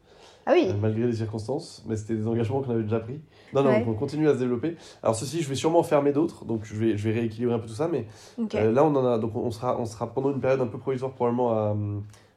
Ah 0.45 0.51
oui, 0.53 0.67
euh, 0.69 0.73
malgré 0.79 1.05
les 1.07 1.15
circonstances. 1.15 1.83
Mais 1.87 1.97
c'était 1.97 2.13
des 2.15 2.27
engagements 2.27 2.61
qu'on 2.61 2.69
avait 2.71 2.83
déjà 2.83 2.99
pris. 2.99 3.19
Non, 3.53 3.63
non, 3.63 3.71
Ouais. 3.71 3.85
on 3.87 3.93
continue 3.95 4.29
à 4.29 4.33
se 4.33 4.39
développer. 4.39 4.77
Alors, 5.03 5.15
ceci, 5.15 5.41
je 5.41 5.49
vais 5.49 5.55
sûrement 5.55 5.79
en 5.79 5.83
fermer 5.83 6.13
d'autres, 6.13 6.45
donc 6.45 6.63
je 6.63 6.75
vais, 6.75 6.95
je 6.95 7.09
vais 7.09 7.15
rééquilibrer 7.19 7.55
un 7.55 7.59
peu 7.59 7.67
tout 7.67 7.73
ça. 7.73 7.87
Mais 7.89 8.05
euh, 8.53 8.71
là, 8.71 8.83
on 8.85 8.95
en 8.95 9.05
a, 9.05 9.17
donc 9.17 9.35
on 9.35 9.49
sera, 9.51 9.77
on 9.79 9.85
sera 9.85 10.13
pendant 10.13 10.29
une 10.31 10.39
période 10.39 10.61
un 10.61 10.67
peu 10.67 10.77
provisoire, 10.77 11.11
probablement 11.11 11.51
à, 11.51 11.75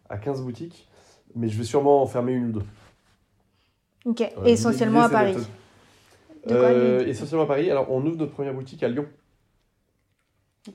à 0.08 0.16
15 0.18 0.42
boutiques. 0.42 0.88
Mais 1.36 1.48
je 1.48 1.56
vais 1.58 1.64
sûrement 1.64 2.02
en 2.02 2.06
fermer 2.06 2.32
une 2.32 2.46
ou 2.48 2.52
deux. 2.52 2.64
ok. 4.06 4.22
Euh, 4.22 4.44
Et 4.46 4.52
essentiellement 4.52 5.02
à 5.02 5.08
Paris. 5.10 5.36
Euh, 6.54 7.06
essentiellement 7.06 7.44
à 7.44 7.48
Paris. 7.48 7.70
Alors, 7.70 7.90
on 7.90 8.04
ouvre 8.04 8.16
notre 8.16 8.32
première 8.32 8.54
boutique 8.54 8.82
à 8.82 8.88
Lyon. 8.88 9.06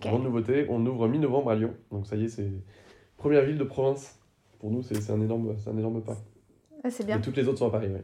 Grande 0.01 0.23
nouveauté, 0.23 0.65
on 0.69 0.83
ouvre 0.85 1.07
mi-novembre 1.07 1.51
à 1.51 1.55
Lyon. 1.55 1.73
Donc, 1.91 2.07
ça 2.07 2.15
y 2.15 2.25
est, 2.25 2.29
c'est 2.29 2.49
première 3.17 3.43
ville 3.45 3.57
de 3.57 3.63
province. 3.63 4.19
Pour 4.59 4.71
nous, 4.71 4.81
c'est 4.81 5.09
un 5.11 5.21
énorme, 5.21 5.55
un 5.67 5.77
énorme 5.77 6.01
pas. 6.01 6.17
Ah, 6.83 6.89
c'est 6.89 7.05
bien. 7.05 7.19
Et 7.19 7.21
toutes 7.21 7.37
les 7.37 7.47
autres 7.47 7.59
sont 7.59 7.67
à 7.67 7.71
Paris, 7.71 7.89
ouais. 7.89 8.03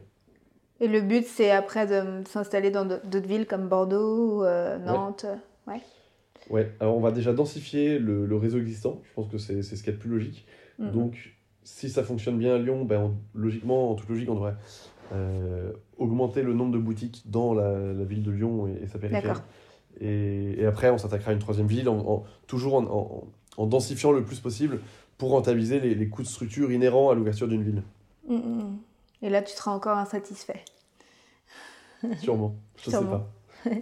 Et 0.80 0.88
le 0.88 1.00
but, 1.00 1.26
c'est 1.26 1.50
après 1.50 1.86
de 1.86 2.26
s'installer 2.28 2.70
dans 2.70 2.84
d'autres 2.84 3.26
villes 3.26 3.46
comme 3.46 3.68
Bordeaux 3.68 4.38
ou 4.38 4.44
euh, 4.44 4.78
Nantes. 4.78 5.26
Ouais, 6.48 6.72
alors 6.80 6.96
on 6.96 7.00
va 7.00 7.12
déjà 7.12 7.32
densifier 7.32 7.98
le, 7.98 8.24
le 8.26 8.36
réseau 8.36 8.58
existant. 8.58 9.00
Je 9.04 9.14
pense 9.14 9.28
que 9.28 9.38
c'est 9.38 9.62
ce 9.62 9.82
qui 9.82 9.90
est 9.90 9.92
le 9.92 9.98
plus 9.98 10.10
logique. 10.10 10.46
Mhm. 10.78 10.90
Donc, 10.90 11.36
si 11.62 11.90
ça 11.90 12.02
fonctionne 12.02 12.38
bien 12.38 12.54
à 12.54 12.58
Lyon, 12.58 12.84
ben, 12.84 13.00
on- 13.02 13.38
logiquement, 13.38 13.90
en 13.90 13.94
toute 13.94 14.08
logique, 14.08 14.28
on 14.30 14.34
devrait 14.34 14.54
euh, 15.12 15.72
augmenter 15.98 16.42
le 16.42 16.52
nombre 16.54 16.72
de 16.72 16.78
boutiques 16.78 17.22
dans 17.26 17.52
la, 17.54 17.92
la 17.92 18.04
ville 18.04 18.22
de 18.22 18.30
Lyon 18.30 18.66
et, 18.68 18.84
et 18.84 18.86
sa 18.86 18.98
périphérie. 18.98 19.38
Et, 20.00 20.60
et 20.60 20.66
après, 20.66 20.90
on 20.90 20.98
s'attaquera 20.98 21.30
à 21.30 21.34
une 21.34 21.40
troisième 21.40 21.66
ville, 21.66 21.88
en, 21.88 21.98
en- 21.98 22.24
toujours 22.46 22.74
en, 22.74 22.84
en- 22.84 23.24
en 23.56 23.66
densifiant 23.66 24.12
le 24.12 24.22
plus 24.24 24.38
possible 24.40 24.80
pour 25.18 25.30
rentabiliser 25.30 25.80
les, 25.80 25.94
les 25.94 26.08
coûts 26.08 26.22
de 26.22 26.28
structure 26.28 26.70
inhérents 26.72 27.10
à 27.10 27.14
l'ouverture 27.14 27.48
d'une 27.48 27.62
ville. 27.62 27.82
Mm, 28.28 28.34
mm. 28.36 28.78
Et 29.22 29.28
là, 29.30 29.42
tu 29.42 29.54
seras 29.54 29.72
encore 29.72 29.98
insatisfait. 29.98 30.64
Sûrement. 32.18 32.54
Je 32.78 32.84
sais 32.84 32.90
Sûrement. 32.92 33.10
pas. 33.10 33.30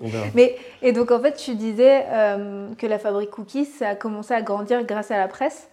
On 0.01 0.09
verra. 0.09 0.27
Mais, 0.35 0.57
et 0.83 0.93
donc, 0.93 1.11
en 1.13 1.21
fait, 1.21 1.35
tu 1.35 1.55
disais 1.55 2.05
euh, 2.09 2.75
que 2.75 2.87
la 2.87 2.99
fabrique 2.99 3.31
Cookies, 3.31 3.65
ça 3.67 3.91
a 3.91 3.95
commencé 3.95 4.35
à 4.35 4.43
grandir 4.43 4.85
grâce 4.85 5.11
à 5.13 5.19
la 5.19 5.29
presse? 5.29 5.69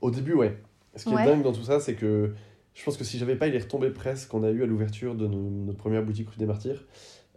Au 0.00 0.10
début, 0.10 0.32
ouais. 0.34 0.56
Ce 0.96 1.04
qui 1.04 1.14
Ouais. 1.14 1.22
est 1.22 1.26
dingue 1.26 1.42
dans 1.42 1.52
tout 1.52 1.64
ça, 1.64 1.80
c'est 1.80 1.94
que 1.94 2.32
je 2.74 2.84
pense 2.84 2.96
que 2.96 3.04
si 3.04 3.18
j'avais 3.18 3.36
pas 3.36 3.48
eu 3.48 3.50
les 3.52 3.58
retombées 3.58 3.90
presse 3.90 4.26
qu'on 4.26 4.42
a 4.42 4.50
eu 4.50 4.62
à 4.62 4.66
l'ouverture 4.66 5.14
de 5.14 5.26
nos- 5.26 5.50
notre 5.50 5.78
première 5.78 6.02
boutique 6.04 6.28
rue 6.28 6.36
des 6.38 6.46
Martyrs, 6.46 6.84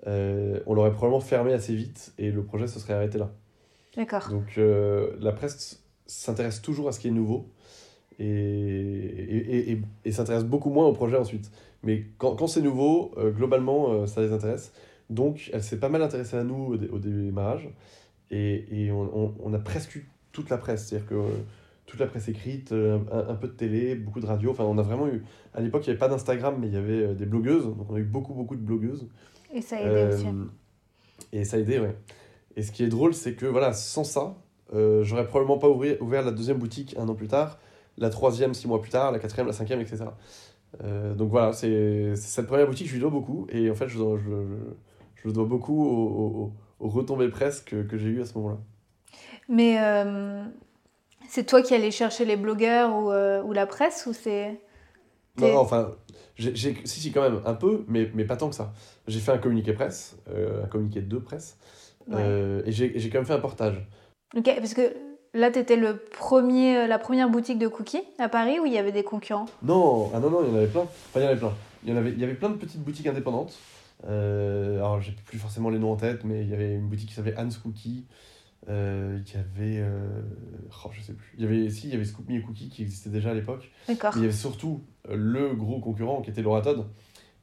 euh, 0.08 0.60
on 0.66 0.74
l'aurait 0.74 0.92
probablement 0.92 1.20
fermé 1.22 1.54
assez 1.54 1.76
vite 1.76 2.14
et 2.18 2.32
le 2.32 2.44
projet 2.44 2.68
se 2.68 2.80
serait 2.80 2.94
arrêté 2.94 3.18
là. 3.18 3.32
D'accord. 3.96 4.30
Donc 4.30 4.58
euh, 4.58 5.16
la 5.20 5.32
presse 5.32 5.84
s'intéresse 6.06 6.62
toujours 6.62 6.88
à 6.88 6.92
ce 6.92 7.00
qui 7.00 7.08
est 7.08 7.12
nouveau 7.12 7.50
et, 8.20 8.26
et, 8.26 9.72
et, 9.72 9.82
et 10.06 10.12
s'intéresse 10.12 10.44
beaucoup 10.44 10.70
moins 10.70 10.86
au 10.88 10.94
projet 10.94 11.18
ensuite. 11.18 11.52
Mais 11.84 12.06
quand, 12.18 12.36
quand 12.36 12.48
c'est 12.48 12.62
nouveau, 12.62 13.12
euh, 13.18 13.32
globalement, 13.32 14.06
ça 14.08 14.22
les 14.22 14.32
intéresse. 14.32 14.72
Donc 15.10 15.50
elle 15.54 15.64
s'est 15.64 15.80
pas 15.80 15.90
mal 15.90 16.02
intéressée 16.02 16.36
à 16.38 16.44
nous 16.44 16.74
au, 16.74 16.78
dé- 16.78 16.88
au 16.90 17.00
démarrage 17.00 17.70
et, 18.32 18.66
et 18.86 18.92
on, 18.92 19.02
on- 19.26 19.34
on 19.40 19.54
a 19.54 19.60
presque 19.60 19.96
eu 19.96 20.10
toute 20.32 20.50
la 20.50 20.58
presse. 20.58 20.88
C'est-à-dire 20.88 21.08
que 21.08 21.16
toute 21.88 22.00
la 22.00 22.06
presse 22.06 22.28
écrite, 22.28 22.72
euh, 22.74 23.00
un, 23.12 23.30
un 23.30 23.36
peu 23.36 23.48
de 23.48 23.54
télé, 23.54 23.96
beaucoup 23.96 24.20
de 24.20 24.28
radio. 24.28 24.52
Enfin, 24.52 24.66
on 24.66 24.78
a 24.78 24.84
vraiment 24.84 25.08
eu. 25.08 25.24
À 25.56 25.62
l'époque, 25.62 25.82
il 25.88 25.90
n'y 25.90 25.92
avait 25.92 26.00
pas 26.00 26.10
d'Instagram, 26.10 26.56
mais 26.60 26.68
il 26.68 26.74
y 26.74 26.78
avait 26.78 27.02
euh, 27.04 27.14
des 27.16 27.26
blogueuses. 27.26 27.66
Donc 27.66 27.90
on 27.90 27.96
a 27.96 28.00
eu 28.00 28.04
beaucoup, 28.04 28.34
beaucoup 28.36 28.56
de 28.56 28.62
blogueuses. 28.62 29.08
Et 29.54 29.62
ça 29.62 29.78
a 29.78 29.80
aidé 29.80 29.90
Euh, 29.90 30.14
aussi. 30.14 30.26
et 31.34 31.44
ça 31.46 31.58
a 31.58 31.60
aidé, 31.62 31.80
ouais. 31.80 31.96
Et 32.56 32.62
ce 32.62 32.72
qui 32.72 32.84
est 32.84 32.88
drôle, 32.88 33.14
c'est 33.14 33.34
que 33.34 33.46
voilà, 33.48 33.72
sans 33.74 34.04
ça, 34.04 34.36
euh, 34.74 35.04
j'aurais 35.04 35.26
probablement 35.26 35.58
pas 35.58 35.68
ouvri- 35.70 35.98
ouvert 36.02 36.24
la 36.24 36.32
deuxième 36.32 36.58
boutique 36.58 36.96
un 37.00 37.08
an 37.08 37.16
plus 37.16 37.28
tard, 37.28 37.58
la 37.98 38.10
troisième 38.10 38.54
six 38.54 38.68
mois 38.68 38.82
plus 38.82 38.92
tard, 38.92 39.12
la 39.12 39.20
quatrième, 39.20 39.48
la 39.48 39.54
cinquième, 39.54 39.80
etc. 39.82 40.06
Euh, 40.84 41.16
donc 41.16 41.30
voilà, 41.30 41.54
c'est 41.54 42.16
cette 42.18 42.48
première 42.48 42.68
boutique, 42.68 42.88
je 42.88 42.94
lui 42.94 43.00
dois 43.00 43.10
beaucoup. 43.10 43.48
Et 43.50 43.70
en 43.72 43.76
fait, 43.76 43.88
je, 43.88 43.98
dois- 43.98 44.18
je, 44.18 44.30
je, 44.30 45.22
je 45.22 45.28
le 45.28 45.34
dois 45.34 45.46
beaucoup 45.46 45.82
aux, 45.82 46.52
aux, 46.82 46.86
aux 46.86 46.90
retombées 46.90 47.30
presse 47.30 47.62
que, 47.62 47.82
que 47.84 47.98
j'ai 47.98 48.10
eues 48.10 48.22
à 48.22 48.26
ce 48.26 48.38
moment-là. 48.38 48.58
Mais 49.48 49.78
euh, 49.80 50.44
c'est 51.30 51.46
toi 51.46 51.62
qui 51.62 51.74
allais 51.74 51.92
chercher 51.92 52.26
les 52.26 52.36
blogueurs 52.36 52.96
ou, 52.96 53.12
euh, 53.12 53.42
ou 53.44 53.54
la 53.54 53.66
presse 53.66 54.06
ou 54.08 54.14
c'est. 54.14 54.60
T'es- 55.36 55.52
Non, 55.54 55.60
enfin, 55.60 55.92
j'ai, 56.38 56.56
si, 56.56 56.76
si, 56.86 57.12
quand 57.12 57.22
même, 57.22 57.42
un 57.46 57.54
peu, 57.54 57.86
mais, 57.88 58.10
mais 58.14 58.26
pas 58.26 58.38
tant 58.38 58.50
que 58.50 58.56
ça. 58.56 58.74
J'ai 59.08 59.20
fait 59.20 59.32
un 59.32 59.38
communiqué 59.38 59.74
presse, 59.74 60.18
euh, 60.30 60.64
un 60.64 60.68
communiqué 60.68 61.02
de 61.02 61.18
presse, 61.18 61.58
Ouais. 62.10 62.16
euh, 62.18 62.62
et 62.66 62.72
j'ai, 62.72 63.10
quand 63.10 63.20
même 63.20 63.26
fait 63.26 63.34
un 63.34 63.40
portage. 63.40 63.86
Ok, 64.36 64.46
parce 64.58 64.74
que 64.74 64.94
là, 65.34 65.52
tu 65.52 65.60
étais 65.60 65.76
le 65.76 65.98
premier, 65.98 66.88
la 66.88 67.00
première 67.00 67.30
boutique 67.30 67.60
de 67.60 67.68
cookies 67.68 68.04
à 68.20 68.30
Paris 68.30 68.60
où 68.60 68.66
il 68.66 68.74
y 68.74 68.78
avait 68.78 68.92
des 68.92 69.04
concurrents? 69.04 69.46
Non, 69.62 70.10
ah 70.14 70.20
non, 70.20 70.30
non, 70.30 70.44
il 70.44 70.50
y 70.50 70.52
en 70.54 70.58
avait 70.58 70.68
plein. 70.68 70.82
Enfin, 70.82 71.20
il 71.20 71.22
y 71.22 71.26
en 71.26 71.30
avait 71.30 71.40
plein. 71.40 71.54
Il 71.84 71.90
y, 71.90 71.94
en 71.94 71.98
avait, 71.98 72.12
il 72.12 72.20
y 72.20 72.24
avait 72.24 72.34
plein 72.34 72.50
de 72.50 72.56
petites 72.56 72.82
boutiques 72.82 73.08
indépendantes. 73.08 73.54
Euh, 74.08 74.78
alors, 74.78 75.02
j'ai 75.02 75.12
plus 75.12 75.38
forcément 75.38 75.70
les 75.70 75.80
noms 75.80 75.92
en 75.92 75.96
tête, 75.96 76.24
mais 76.24 76.42
il 76.42 76.50
y 76.50 76.54
avait 76.54 76.74
une 76.74 76.88
boutique 76.88 77.10
qui 77.10 77.16
s'appelait 77.16 77.36
Anne's 77.38 77.58
Cookie. 77.58 78.06
Euh, 78.70 79.20
il 79.26 79.34
y 79.34 79.38
avait. 79.38 79.80
euh, 79.82 80.22
oh, 80.86 80.90
je 80.92 81.02
sais 81.02 81.14
plus. 81.14 81.34
Il 81.38 81.44
y 81.44 81.48
avait, 81.48 81.70
si, 81.70 81.88
il 81.88 81.94
y 81.94 81.96
avait 81.96 82.06
Scoop 82.06 82.28
Me 82.30 82.42
Cookie 82.42 82.70
qui 82.70 82.82
existait 82.82 83.10
déjà 83.10 83.32
à 83.32 83.34
l'époque. 83.34 83.72
D'accord. 83.88 84.14
Il 84.16 84.22
y 84.22 84.26
avait 84.26 84.34
surtout 84.34 84.82
euh, 85.10 85.16
le 85.16 85.56
gros 85.56 85.80
concurrent 85.80 86.22
qui 86.22 86.30
était 86.30 86.42
Laura 86.42 86.62
Todd, 86.62 86.86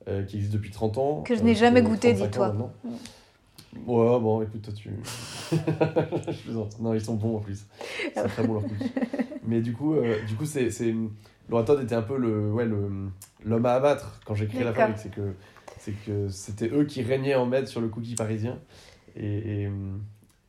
euh, 0.09 0.25
qui 0.25 0.37
existe 0.37 0.53
depuis 0.53 0.71
30 0.71 0.99
ans. 0.99 1.23
Que 1.23 1.35
je 1.35 1.41
euh, 1.41 1.45
n'ai 1.45 1.55
jamais 1.55 1.81
a 1.81 1.83
goûté, 1.83 2.15
35 2.15 2.41
ans 2.41 2.53
dis-toi. 2.53 2.71
Ouais, 3.87 4.21
bon, 4.21 4.43
écoute, 4.43 4.63
toi, 4.63 4.73
tu. 4.73 4.91
je 5.53 6.43
plaisante. 6.43 6.79
Non, 6.81 6.95
ils 6.95 7.01
sont 7.01 7.15
bons 7.15 7.37
en 7.37 7.41
plus. 7.41 7.67
C'est 8.15 8.23
très 8.23 8.47
bon 8.47 8.55
leur 8.55 8.63
cookie. 8.63 8.93
Mais 9.47 9.61
du 9.61 9.73
coup, 9.73 9.95
euh, 9.95 10.25
du 10.27 10.37
coup 10.37 10.47
c'est, 10.47 10.71
c'est... 10.71 10.95
Laura 11.51 11.65
Todd 11.65 11.83
était 11.83 11.95
un 11.95 12.03
peu 12.03 12.17
le, 12.17 12.51
ouais, 12.53 12.65
le, 12.65 13.11
l'homme 13.45 13.67
à 13.67 13.73
abattre 13.73 14.21
quand 14.25 14.35
j'ai 14.35 14.47
créé 14.47 14.65
la 14.65 14.73
fabrique. 14.73 14.99
C'est 14.99 15.11
que, 15.11 15.35
c'est 15.79 15.93
que 16.07 16.29
c'était 16.29 16.69
eux 16.69 16.85
qui 16.85 17.03
régnaient 17.03 17.35
en 17.35 17.45
maître 17.45 17.69
sur 17.69 17.83
le 17.83 17.89
cookie 17.89 18.15
parisien. 18.15 18.59
Et, 19.17 19.65
et, 19.65 19.71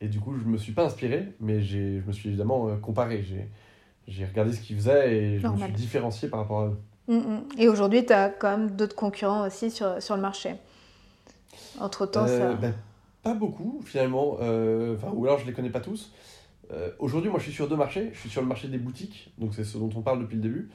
et 0.00 0.08
du 0.08 0.20
coup, 0.20 0.34
je 0.36 0.44
me 0.44 0.58
suis 0.58 0.72
pas 0.72 0.84
inspiré, 0.84 1.32
mais 1.40 1.62
je 1.62 2.00
me 2.06 2.12
suis 2.12 2.28
évidemment 2.28 2.68
euh, 2.68 2.76
comparé. 2.76 3.24
J'ai, 4.08 4.24
regardé 4.24 4.52
ce 4.52 4.60
qu'ils 4.60 4.76
faisaient 4.76 5.14
et 5.16 5.38
je 5.38 5.42
Normal. 5.42 5.70
me 5.70 5.74
suis 5.76 5.84
différencié 5.84 6.28
par 6.28 6.40
rapport 6.40 6.60
à 6.60 6.66
eux. 6.66 6.78
Mm, 7.08 7.14
mm. 7.16 7.42
Et 7.58 7.68
aujourd'hui, 7.68 8.04
tu 8.04 8.12
as 8.12 8.28
quand 8.28 8.50
même 8.56 8.70
d'autres 8.72 8.96
concurrents 8.96 9.46
aussi 9.46 9.70
sur, 9.70 10.00
sur 10.02 10.16
le 10.16 10.22
marché. 10.22 10.54
Entre-temps, 11.80 12.26
Euh, 12.26 12.52
ça. 12.52 12.54
ben, 12.54 12.74
pas 13.22 13.34
beaucoup 13.34 13.80
finalement, 13.84 14.36
euh, 14.40 14.96
ou 15.14 15.24
alors 15.24 15.38
je 15.38 15.46
les 15.46 15.52
connais 15.52 15.70
pas 15.70 15.80
tous. 15.80 16.12
Euh, 16.72 16.90
Aujourd'hui, 16.98 17.30
moi 17.30 17.38
je 17.38 17.44
suis 17.44 17.52
sur 17.52 17.68
deux 17.68 17.76
marchés. 17.76 18.10
Je 18.12 18.18
suis 18.18 18.28
sur 18.30 18.40
le 18.42 18.46
marché 18.48 18.68
des 18.68 18.78
boutiques, 18.78 19.32
donc 19.38 19.54
c'est 19.54 19.64
ce 19.64 19.78
dont 19.78 19.90
on 19.96 20.02
parle 20.02 20.20
depuis 20.20 20.36
le 20.36 20.42
début. 20.42 20.68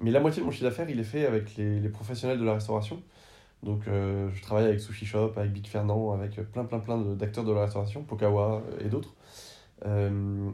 Mais 0.00 0.10
la 0.10 0.20
moitié 0.20 0.40
de 0.40 0.46
mon 0.46 0.50
chiffre 0.52 0.64
d'affaires, 0.64 0.88
il 0.88 0.98
est 0.98 1.04
fait 1.04 1.26
avec 1.26 1.56
les, 1.56 1.78
les 1.80 1.88
professionnels 1.88 2.38
de 2.38 2.44
la 2.44 2.54
restauration. 2.54 3.02
Donc 3.62 3.88
euh, 3.88 4.30
je 4.32 4.42
travaille 4.42 4.64
avec 4.64 4.80
Sushi 4.80 5.04
Shop, 5.04 5.32
avec 5.36 5.52
Big 5.52 5.66
Fernand, 5.66 6.12
avec 6.12 6.36
plein 6.50 6.64
plein 6.64 6.78
plein 6.78 6.98
d'acteurs 6.98 7.44
de 7.44 7.52
la 7.52 7.62
restauration, 7.62 8.02
Pokawa 8.02 8.62
euh, 8.64 8.84
et 8.84 8.88
d'autres. 8.88 9.14
Euh, 9.84 10.50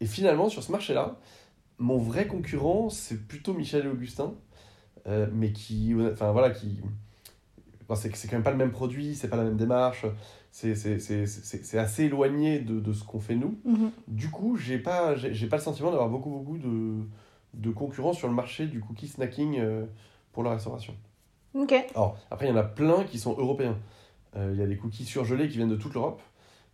et 0.00 0.06
finalement, 0.06 0.48
sur 0.48 0.62
ce 0.62 0.72
marché-là, 0.72 1.18
mon 1.78 1.98
vrai 1.98 2.26
concurrent, 2.26 2.88
c'est 2.88 3.26
plutôt 3.26 3.52
Michel 3.52 3.84
et 3.84 3.88
Augustin, 3.88 4.34
euh, 5.06 5.26
mais 5.32 5.52
qui, 5.52 5.94
enfin 6.12 6.32
voilà, 6.32 6.50
qui, 6.50 6.80
Enfin, 7.88 8.00
c'est 8.00 8.14
c'est 8.14 8.28
quand 8.28 8.36
même 8.36 8.44
pas 8.44 8.52
le 8.52 8.56
même 8.56 8.70
produit, 8.70 9.16
c'est 9.16 9.28
pas 9.28 9.36
la 9.36 9.42
même 9.42 9.56
démarche, 9.56 10.06
c'est 10.52 10.70
assez 11.76 12.04
éloigné 12.04 12.60
de, 12.60 12.78
de 12.78 12.92
ce 12.92 13.02
qu'on 13.02 13.18
fait 13.18 13.34
nous. 13.34 13.58
Mhm. 13.64 13.90
Du 14.06 14.30
coup, 14.30 14.56
j'ai 14.56 14.78
pas, 14.78 15.16
j'ai 15.16 15.48
pas 15.48 15.56
le 15.56 15.62
sentiment 15.62 15.90
d'avoir 15.90 16.08
beaucoup, 16.08 16.30
beaucoup 16.30 16.56
de, 16.56 17.00
de 17.54 17.70
concurrents 17.70 18.12
sur 18.12 18.28
le 18.28 18.34
marché 18.34 18.66
du 18.66 18.78
cookie 18.80 19.08
snacking 19.08 19.60
pour 20.32 20.44
la 20.44 20.50
restauration. 20.52 20.94
Ok. 21.54 21.74
Alors, 21.94 22.16
après, 22.30 22.46
il 22.46 22.50
y 22.50 22.52
en 22.52 22.56
a 22.56 22.62
plein 22.62 23.04
qui 23.04 23.18
sont 23.18 23.32
européens. 23.38 23.76
Euh, 24.36 24.50
Il 24.54 24.60
y 24.60 24.62
a 24.62 24.66
des 24.66 24.76
cookies 24.76 25.04
surgelés 25.04 25.48
qui 25.48 25.56
viennent 25.56 25.68
de 25.70 25.76
toute 25.76 25.94
l'Europe. 25.94 26.20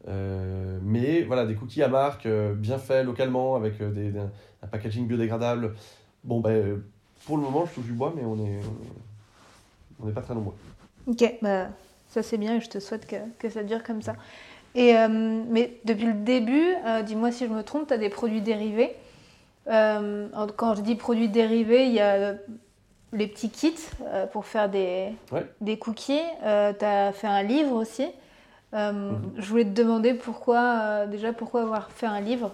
Euh, 0.09 0.79
mais 0.83 1.23
voilà, 1.23 1.47
des 1.47 1.55
cookies 1.55 1.83
à 1.83 1.89
marque, 1.89 2.27
euh, 2.27 2.55
bien 2.55 2.79
faits 2.79 3.05
localement, 3.05 3.57
avec 3.57 3.81
euh, 3.81 3.91
des, 3.91 4.11
des- 4.11 4.21
un 4.21 4.67
packaging 4.71 5.07
biodégradable. 5.07 5.75
Bon, 6.23 6.41
ben, 6.41 6.83
pour 7.25 7.37
le 7.39 7.43
moment, 7.43 7.65
je 7.67 7.75
touche 7.75 7.87
du 7.87 7.93
bois, 7.93 8.13
mais 8.15 8.25
on 8.25 8.37
est, 8.45 8.61
on 10.01 10.07
n'est 10.07 10.13
pas 10.13 10.21
très 10.21 10.35
nombreux. 10.35 10.55
Ok, 11.07 11.25
bah, 11.43 11.69
ça 12.09 12.23
c'est 12.23 12.37
bien 12.37 12.57
et 12.57 12.61
je 12.61 12.69
te 12.69 12.79
souhaite 12.79 13.07
que, 13.07 13.17
que 13.39 13.49
ça 13.49 13.63
dure 13.65 13.83
comme 13.83 14.03
ça. 14.03 14.15
Et, 14.75 14.93
mais 15.49 15.81
depuis 15.85 16.07
le 16.07 16.13
début, 16.13 16.75
dis-moi 17.07 17.33
si 17.33 17.47
je 17.47 17.51
me 17.51 17.63
trompe, 17.63 17.87
tu 17.89 17.95
as 17.95 17.99
des 17.99 18.11
produits 18.11 18.43
dérivés. 18.43 18.95
Quand 19.67 20.75
je 20.77 20.83
dis 20.83 20.97
produits 20.97 21.31
dérivés, 21.31 21.87
il 21.87 21.95
y 21.95 22.01
a 22.01 22.35
les 23.13 23.27
petits 23.27 23.51
kits 23.51 23.75
euh, 24.03 24.27
pour 24.27 24.47
faire 24.47 24.69
des, 24.71 25.13
Ouais. 25.33 25.47
des 25.61 25.79
cookies. 25.79 26.21
tu 26.41 26.85
as 26.85 27.13
fait 27.13 27.27
un 27.29 27.43
livre 27.43 27.73
aussi. 27.73 28.07
Euh, 28.75 29.13
Mhm. 29.13 29.33
Je 29.39 29.49
voulais 29.49 29.65
te 29.65 29.71
demander 29.71 30.15
pourquoi, 30.15 30.59
euh, 30.83 31.07
déjà, 31.07 31.33
pourquoi 31.33 31.63
avoir 31.63 31.91
fait 31.91 32.07
un 32.07 32.21
livre? 32.21 32.51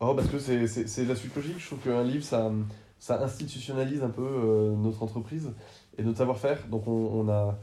Oh, 0.00 0.14
parce 0.14 0.28
que 0.28 0.38
c'est- 0.38 0.66
c'est 0.66 0.88
c'est 0.88 1.04
la 1.04 1.14
suite 1.14 1.34
logique. 1.36 1.58
Je 1.58 1.66
trouve 1.66 1.78
qu'un 1.78 2.02
livre, 2.02 2.24
ça, 2.24 2.50
ça 2.98 3.22
institutionnalise 3.22 4.02
un 4.02 4.08
peu 4.10 4.22
euh, 4.26 4.74
notre 4.76 5.02
entreprise 5.02 5.52
et 5.96 6.02
notre 6.02 6.18
savoir-faire. 6.18 6.66
Donc, 6.68 6.88
on, 6.88 6.90
on 6.90 7.28
a, 7.28 7.56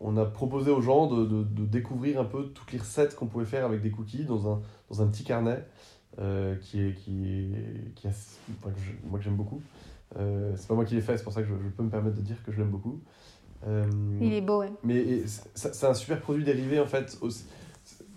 on 0.00 0.16
a 0.18 0.26
proposé 0.26 0.70
aux 0.70 0.82
gens 0.82 1.06
de, 1.06 1.24
de, 1.24 1.42
de 1.42 1.64
découvrir 1.64 2.20
un 2.20 2.24
peu 2.24 2.44
toutes 2.48 2.70
les 2.72 2.78
recettes 2.78 3.16
qu'on 3.16 3.26
pouvait 3.26 3.46
faire 3.46 3.64
avec 3.64 3.80
des 3.80 3.90
cookies 3.90 4.24
dans 4.24 4.52
un, 4.52 4.60
dans 4.90 5.02
un 5.02 5.06
petit 5.06 5.24
carnet 5.24 5.64
euh, 6.18 6.56
qui 6.56 6.82
est, 6.82 6.94
qui 6.94 7.24
est, 7.24 7.94
qui 7.94 8.06
est 8.06 8.10
assez- 8.10 8.36
enfin, 8.62 8.70
que 8.74 8.80
je- 8.80 9.08
moi 9.08 9.18
que 9.18 9.24
j'aime 9.24 9.36
beaucoup. 9.36 9.62
Euh, 10.18 10.52
c'est 10.56 10.66
pas 10.66 10.74
moi 10.74 10.84
qui 10.84 10.94
l'ai 10.94 11.00
fait, 11.00 11.16
c'est 11.16 11.24
pour 11.24 11.32
ça 11.32 11.42
que 11.42 11.48
je, 11.48 11.54
je 11.54 11.68
peux 11.68 11.82
me 11.82 11.90
permettre 11.90 12.16
de 12.16 12.22
dire 12.22 12.42
que 12.44 12.52
je 12.52 12.58
l'aime 12.58 12.70
beaucoup. 12.70 13.00
Euh, 13.66 13.84
Il 14.20 14.32
est 14.32 14.40
beau, 14.40 14.60
ouais. 14.60 14.72
mais 14.82 15.22
c'est 15.54 15.84
un 15.84 15.94
super 15.94 16.20
produit 16.20 16.44
dérivé 16.44 16.80
en 16.80 16.86
fait. 16.86 17.18
aussi. 17.20 17.44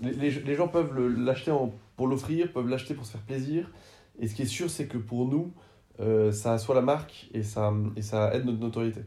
Les, 0.01 0.11
les, 0.13 0.31
les 0.31 0.55
gens 0.55 0.67
peuvent 0.67 0.97
l'acheter 0.97 1.53
pour 1.95 2.07
l'offrir, 2.07 2.51
peuvent 2.51 2.67
l'acheter 2.67 2.93
pour 2.93 3.05
se 3.05 3.11
faire 3.11 3.21
plaisir. 3.21 3.71
Et 4.19 4.27
ce 4.27 4.35
qui 4.35 4.43
est 4.43 4.47
sûr, 4.47 4.69
c'est 4.69 4.87
que 4.87 4.97
pour 4.97 5.27
nous, 5.27 5.51
euh, 5.99 6.31
ça 6.31 6.53
assoit 6.53 6.75
la 6.75 6.81
marque 6.81 7.29
et 7.33 7.43
ça, 7.43 7.73
et 7.95 8.01
ça 8.01 8.33
aide 8.33 8.45
notre 8.45 8.59
notoriété. 8.59 9.01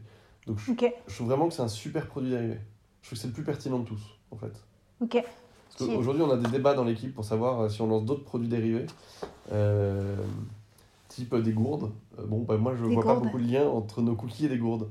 Donc 0.45 0.59
je, 0.59 0.73
trouve 1.13 1.27
vraiment 1.27 1.47
que 1.49 1.53
c'est 1.53 1.61
un 1.61 1.67
super 1.67 2.07
produit 2.07 2.29
dérivé. 2.31 2.57
Je 3.01 3.07
trouve 3.09 3.17
que 3.17 3.21
c'est 3.21 3.27
le 3.27 3.33
plus 3.33 3.43
pertinent 3.43 3.79
de 3.79 3.85
tous 3.85 4.01
en 4.31 4.37
fait. 4.37 4.63
ok. 5.01 5.23
Parce 5.77 5.91
qu'aujourd'hui, 5.91 6.23
on 6.23 6.31
a 6.31 6.37
des 6.37 6.49
débats 6.49 6.73
dans 6.73 6.85
l'équipe 6.85 7.13
pour 7.13 7.23
savoir 7.23 7.61
euh, 7.61 7.69
si 7.69 7.81
on 7.81 7.87
lance 7.87 8.03
d'autres 8.03 8.23
produits 8.23 8.47
dérivés, 8.47 8.87
euh, 9.51 10.15
type 11.17 11.35
des 11.35 11.51
gourdes. 11.51 11.91
Euh, 12.19 12.23
bon, 12.25 12.39
bah, 12.43 12.57
moi, 12.57 12.73
je 12.77 12.83
vois 12.83 13.03
pas 13.03 13.15
beaucoup 13.15 13.39
de 13.39 13.51
lien 13.51 13.67
entre 13.67 14.01
nos 14.01 14.15
cookies 14.15 14.45
et 14.45 14.49
des 14.49 14.57
gourdes. 14.57 14.89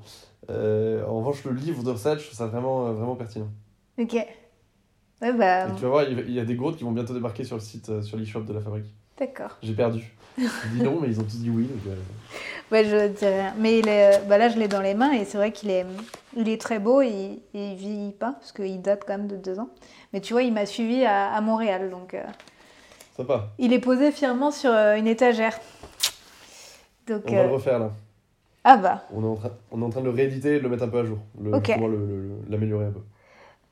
Euh, 0.51 1.05
en 1.07 1.19
revanche, 1.19 1.45
le 1.45 1.53
livre 1.53 1.83
de 1.83 1.91
recettes, 1.91 2.19
je 2.21 2.25
trouve 2.27 2.37
ça 2.37 2.47
vraiment, 2.47 2.87
euh, 2.87 2.93
vraiment 2.93 3.15
pertinent. 3.17 3.49
Ok. 3.99 4.15
Ouais, 5.23 5.33
bah, 5.33 5.69
Et 5.69 5.75
tu 5.77 5.83
vas 5.83 5.89
voir, 5.89 6.05
il 6.05 6.31
y 6.33 6.41
a 6.41 6.45
des 6.45 6.55
gourdes 6.57 6.77
qui 6.77 6.85
vont 6.85 6.93
bientôt 6.93 7.15
débarquer 7.15 7.45
sur 7.45 7.57
le 7.57 7.63
site, 7.63 8.03
sur 8.03 8.17
l'e-shop 8.19 8.43
de 8.43 8.53
la 8.53 8.61
fabrique. 8.61 8.95
d'accord. 9.19 9.57
J'ai 9.63 9.75
perdu. 9.75 10.13
J'ai 10.39 10.45
dit 10.75 10.83
non, 10.83 10.99
mais 11.01 11.09
ils 11.09 11.19
ont 11.19 11.25
tous 11.25 11.39
dit 11.39 11.49
oui. 11.49 11.65
donc, 11.65 11.95
Ouais, 12.71 12.85
je 12.85 13.09
dirais 13.09 13.41
rien. 13.41 13.55
Mais 13.59 13.79
il 13.79 13.89
est, 13.89 14.21
bah 14.29 14.37
là, 14.37 14.49
je 14.51 14.59
l'ai 14.59 14.69
dans 14.69 14.83
les 14.83 14.93
mains 14.95 15.13
et 15.13 15.25
c'est 15.25 15.39
vrai 15.39 15.53
qu'il 15.53 15.71
est, 15.71 15.87
il 16.37 16.49
est 16.49 16.61
très 16.61 16.79
beau 16.79 17.01
et, 17.01 17.41
et 17.55 17.71
il 17.71 17.77
vieillit 17.77 18.13
pas 18.13 18.33
parce 18.33 18.53
qu'il 18.53 18.83
date 18.83 19.05
quand 19.07 19.17
même 19.17 19.29
de 19.29 19.37
deux 19.37 19.59
ans. 19.59 19.71
Mais 20.13 20.21
tu 20.21 20.35
vois, 20.35 20.43
il 20.43 20.53
m'a 20.53 20.67
suivi 20.67 21.05
à, 21.05 21.33
à 21.33 21.41
Montréal, 21.41 21.89
donc 21.89 22.13
euh, 22.13 22.23
sympa. 23.17 23.49
il 23.59 23.73
est 23.73 23.79
posé 23.79 24.13
fièrement 24.13 24.51
sur 24.51 24.71
une 24.73 25.07
étagère. 25.07 25.59
Donc, 27.07 27.23
On 27.27 27.33
va 27.33 27.39
euh, 27.43 27.47
le 27.47 27.53
refaire 27.55 27.79
là. 27.79 27.91
ah 28.65 28.77
bah, 28.77 29.05
On 29.15 29.23
est, 29.23 29.27
en 29.27 29.35
train, 29.37 29.51
on 29.71 29.81
est 29.81 29.85
en 29.85 29.91
train 29.91 30.01
de 30.01 30.07
le 30.07 30.11
rééditer 30.11 30.55
et 30.57 30.59
de 30.59 30.63
le 30.65 30.69
mettre 30.69 30.83
un 30.85 30.89
peu 30.89 30.99
à 30.99 31.05
jour. 31.05 31.19
Le, 31.41 31.55
Ok. 31.55 31.67
justement, 31.67 31.89
le- 31.89 31.97
le- 31.97 32.23
le- 32.23 32.39
l'améliorer 32.51 32.87
un 32.87 32.91
peu. 32.93 33.01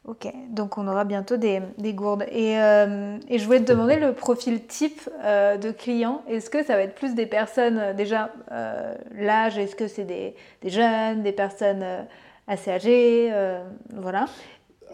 ok. 0.06 0.32
Donc 0.50 0.78
on 0.78 0.86
aura 0.86 1.04
bientôt 1.04 1.36
des, 1.36 1.60
des 1.78 1.94
gourdes. 1.94 2.24
Et, 2.30 2.58
euh, 2.60 3.16
et 3.28 3.38
je 3.38 3.44
voulais 3.46 3.60
te 3.60 3.72
demander 3.72 3.96
le 3.96 4.12
profil 4.12 4.66
type 4.66 5.08
euh, 5.24 5.56
de 5.56 5.70
client. 5.72 6.22
Est-ce 6.28 6.48
que 6.50 6.62
ça 6.62 6.76
va 6.76 6.82
être 6.82 6.94
plus 6.94 7.14
des 7.14 7.26
personnes, 7.26 7.78
euh, 7.78 7.92
déjà, 7.94 8.30
euh, 8.52 8.94
l'âge, 9.14 9.58
est-ce 9.58 9.74
que 9.74 9.88
c'est 9.88 10.04
des, 10.04 10.34
des 10.62 10.70
jeunes, 10.70 11.22
des 11.22 11.32
personnes 11.32 11.82
euh, 11.82 12.02
assez 12.46 12.70
âgées 12.70 13.30
euh, 13.32 13.64
Voilà. 13.94 14.26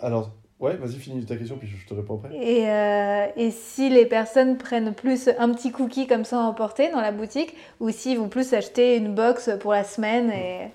Alors, 0.01 0.31
Ouais, 0.61 0.77
vas-y, 0.77 0.97
finis 0.97 1.25
ta 1.25 1.37
question, 1.37 1.57
puis 1.57 1.67
je 1.69 1.87
te 1.87 1.95
réponds 1.95 2.17
après. 2.17 2.37
Et, 2.37 2.69
euh, 2.69 3.27
et 3.37 3.51
si 3.51 3.89
les 3.89 4.05
personnes 4.05 4.59
prennent 4.59 4.95
plus 4.95 5.31
un 5.39 5.53
petit 5.55 5.73
cookie 5.73 6.07
comme 6.07 6.25
ça 6.25 6.39
à 6.39 6.43
emporter 6.43 6.91
dans 6.91 7.01
la 7.01 7.13
boutique, 7.13 7.57
ou 7.81 7.91
s'ils 7.91 8.19
vont 8.19 8.29
plus 8.29 8.53
acheter 8.53 8.97
une 8.97 9.15
box 9.15 9.51
pour 9.61 9.73
la 9.73 9.85
semaine 9.85 10.31
et 10.31 10.69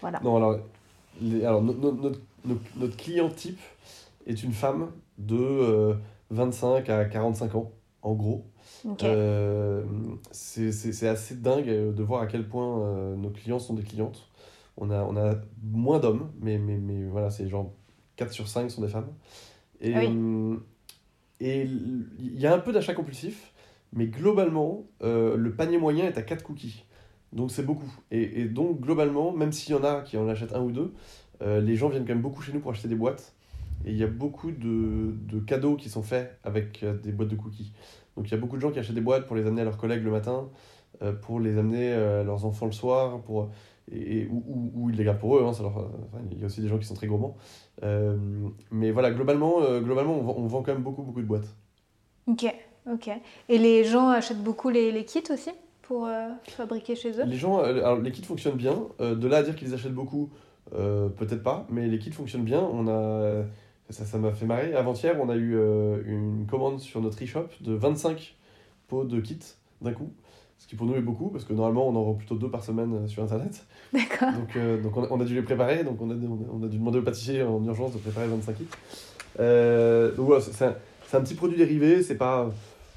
voilà. 0.00 0.18
Non, 0.24 0.36
alors, 0.36 0.58
les- 1.20 1.44
alors 1.44 1.62
no- 1.62 1.74
no- 1.74 2.12
notre, 2.44 2.96
client 2.96 3.28
type 3.28 3.60
est 4.26 4.42
une 4.42 4.52
femme 4.52 4.90
de 5.16 5.36
euh, 5.36 5.94
25 6.30 6.88
à 6.90 7.04
45 7.04 7.54
ans, 7.54 7.70
en 8.02 8.14
gros. 8.14 8.44
Ok. 8.84 9.04
Euh, 9.04 9.84
c'est 10.32 11.06
assez 11.06 11.36
dingue 11.36 11.68
euh, 11.68 11.92
de 11.92 12.02
voir 12.02 12.22
à 12.22 12.26
quel 12.26 12.48
point 12.48 12.80
euh, 12.80 13.14
nos 13.14 13.30
clients 13.30 13.60
sont 13.60 13.74
des 13.74 13.84
clientes. 13.84 14.28
On 14.76 14.90
a, 14.90 15.04
on 15.04 15.16
a 15.16 15.34
moins 15.62 16.00
d'hommes, 16.00 16.32
mais, 16.40 16.58
mais, 16.58 16.78
mais 16.78 17.04
voilà, 17.08 17.30
c'est 17.30 17.48
genre 17.48 17.72
4 18.24 18.32
sur 18.32 18.48
5 18.48 18.70
sont 18.70 18.82
des 18.82 18.88
femmes. 18.88 19.08
Et 19.80 19.92
Ah 19.94 20.00
oui. 20.00 20.06
euh, 20.08 20.56
et 21.40 21.62
il 21.62 22.38
y 22.40 22.46
a 22.46 22.54
un 22.54 22.58
peu 22.58 22.72
d'achat 22.72 22.94
compulsif, 22.94 23.52
mais 23.92 24.06
globalement, 24.06 24.84
euh, 25.02 25.36
le 25.36 25.52
panier 25.54 25.78
moyen 25.78 26.04
est 26.06 26.16
à 26.18 26.22
4 26.22 26.42
cookies. 26.44 26.84
Donc 27.32 27.50
c'est 27.50 27.64
beaucoup. 27.64 27.92
Et, 28.10 28.42
et 28.42 28.44
donc 28.44 28.80
globalement, 28.80 29.32
même 29.32 29.52
s'il 29.52 29.74
y 29.74 29.78
en 29.78 29.82
a 29.84 30.02
qui 30.02 30.16
en 30.16 30.28
achètent 30.28 30.54
un 30.54 30.62
ou 30.62 30.70
deux, 30.70 30.92
euh, 31.42 31.60
les 31.60 31.74
gens 31.76 31.88
viennent 31.88 32.04
quand 32.04 32.12
même 32.14 32.22
beaucoup 32.22 32.42
chez 32.42 32.52
nous 32.52 32.60
pour 32.60 32.70
acheter 32.70 32.88
des 32.88 32.94
boîtes. 32.94 33.34
Et 33.84 33.90
il 33.90 33.96
y 33.96 34.04
a 34.04 34.06
beaucoup 34.06 34.52
de, 34.52 35.14
de 35.26 35.40
cadeaux 35.40 35.74
qui 35.76 35.88
sont 35.88 36.02
faits 36.04 36.38
avec 36.44 36.82
euh, 36.84 36.96
des 36.96 37.10
boîtes 37.10 37.28
de 37.30 37.36
cookies. 37.36 37.72
Donc 38.16 38.28
il 38.28 38.30
y 38.30 38.34
a 38.34 38.36
beaucoup 38.36 38.56
de 38.56 38.60
gens 38.60 38.70
qui 38.70 38.78
achètent 38.78 38.94
des 38.94 39.00
boîtes 39.00 39.26
pour 39.26 39.34
les 39.34 39.44
amener 39.46 39.62
à 39.62 39.64
leurs 39.64 39.78
collègues 39.78 40.04
le 40.04 40.10
matin, 40.10 40.48
pour 41.22 41.40
les 41.40 41.58
amener 41.58 41.90
à 41.92 42.22
leurs 42.22 42.44
enfants 42.44 42.66
le 42.66 42.72
soir, 42.72 43.22
pour, 43.22 43.50
et, 43.90 44.18
et- 44.20 44.26
ou, 44.28 44.44
ou- 44.46 44.70
ou 44.74 44.90
ils 44.90 44.96
les 44.96 45.02
gardent 45.02 45.18
pour 45.18 45.36
eux. 45.38 45.42
hein, 45.44 45.52
ça 45.52 45.62
leur- 45.62 45.76
enfin, 45.78 46.18
il 46.30 46.38
y 46.38 46.42
a 46.42 46.46
aussi 46.46 46.60
des 46.60 46.68
gens 46.68 46.78
qui 46.78 46.84
sont 46.86 46.94
très 46.94 47.08
gourmands. 47.08 47.36
Euh, 47.82 48.16
mais 48.70 48.90
voilà, 48.90 49.10
globalement, 49.10 49.62
euh, 49.62 49.80
globalement 49.80 50.14
on, 50.14 50.22
vend, 50.22 50.34
on 50.38 50.46
vend 50.46 50.62
quand 50.62 50.72
même 50.72 50.82
beaucoup, 50.82 51.02
beaucoup 51.02 51.20
de 51.20 51.26
boîtes. 51.26 51.48
Ok, 52.26 52.46
ok. 52.90 53.10
Et 53.48 53.58
les 53.58 53.84
gens 53.84 54.08
achètent 54.08 54.42
beaucoup 54.42 54.68
les, 54.68 54.92
les 54.92 55.04
kits 55.04 55.24
aussi 55.30 55.50
pour 55.82 56.06
euh, 56.06 56.28
fabriquer 56.48 56.94
chez 56.94 57.10
eux? 57.20 57.24
Les 57.24 57.36
gens, 57.36 57.58
alors 57.58 57.98
les 57.98 58.12
kits 58.12 58.22
fonctionnent 58.22 58.56
bien. 58.56 58.86
De 59.00 59.26
là 59.26 59.38
à 59.38 59.42
dire 59.42 59.56
qu'ils 59.56 59.74
achètent 59.74 59.94
beaucoup, 59.94 60.30
peut-être 60.70 61.42
pas, 61.42 61.66
mais 61.70 61.88
les 61.88 61.98
kits 61.98 62.12
fonctionnent 62.12 62.44
bien. 62.44 62.60
On 62.60 62.86
a, 62.88 63.44
ça, 63.92 64.04
ça 64.04 64.18
m'a 64.18 64.32
fait 64.32 64.46
marrer. 64.46 64.74
Avant-hier, 64.74 65.16
on 65.20 65.28
a 65.28 65.36
eu 65.36 65.54
euh, 65.56 66.02
une 66.06 66.46
commande 66.46 66.80
sur 66.80 67.00
notre 67.00 67.22
e-shop 67.22 67.48
de 67.60 67.72
25 67.72 68.36
pots 68.88 69.04
de 69.04 69.20
kits 69.20 69.38
d'un 69.80 69.92
coup. 69.92 70.12
Ce 70.62 70.68
qui 70.68 70.76
pour 70.76 70.86
nous 70.86 70.94
est 70.94 71.00
beaucoup, 71.00 71.28
parce 71.28 71.44
que 71.44 71.52
normalement 71.52 71.88
on 71.88 71.96
en 71.96 72.04
vend 72.04 72.14
plutôt 72.14 72.36
deux 72.36 72.48
par 72.48 72.62
semaine 72.62 72.94
euh, 72.94 73.08
sur 73.08 73.24
internet. 73.24 73.66
D'accord. 73.92 74.30
Donc, 74.30 74.54
euh, 74.54 74.80
donc 74.80 74.96
on, 74.96 75.02
a, 75.02 75.08
on 75.10 75.20
a 75.20 75.24
dû 75.24 75.34
les 75.34 75.42
préparer, 75.42 75.82
donc 75.82 76.00
on 76.00 76.08
a, 76.08 76.14
on 76.14 76.58
dû 76.68 76.78
demander 76.78 77.00
au 77.00 77.02
pâtissier 77.02 77.42
en 77.42 77.64
urgence 77.64 77.94
de 77.94 77.98
préparer 77.98 78.28
25 78.28 78.56
kits. 78.56 78.64
Euh, 79.40 80.14
donc 80.14 80.26
voilà, 80.26 80.40
c'est 80.40 80.52
c'est 80.52 80.64
un, 80.66 81.18
un 81.18 81.22
petit 81.22 81.34
produit 81.34 81.58
dérivé, 81.58 82.04
c'est 82.04 82.14
pas, 82.14 82.48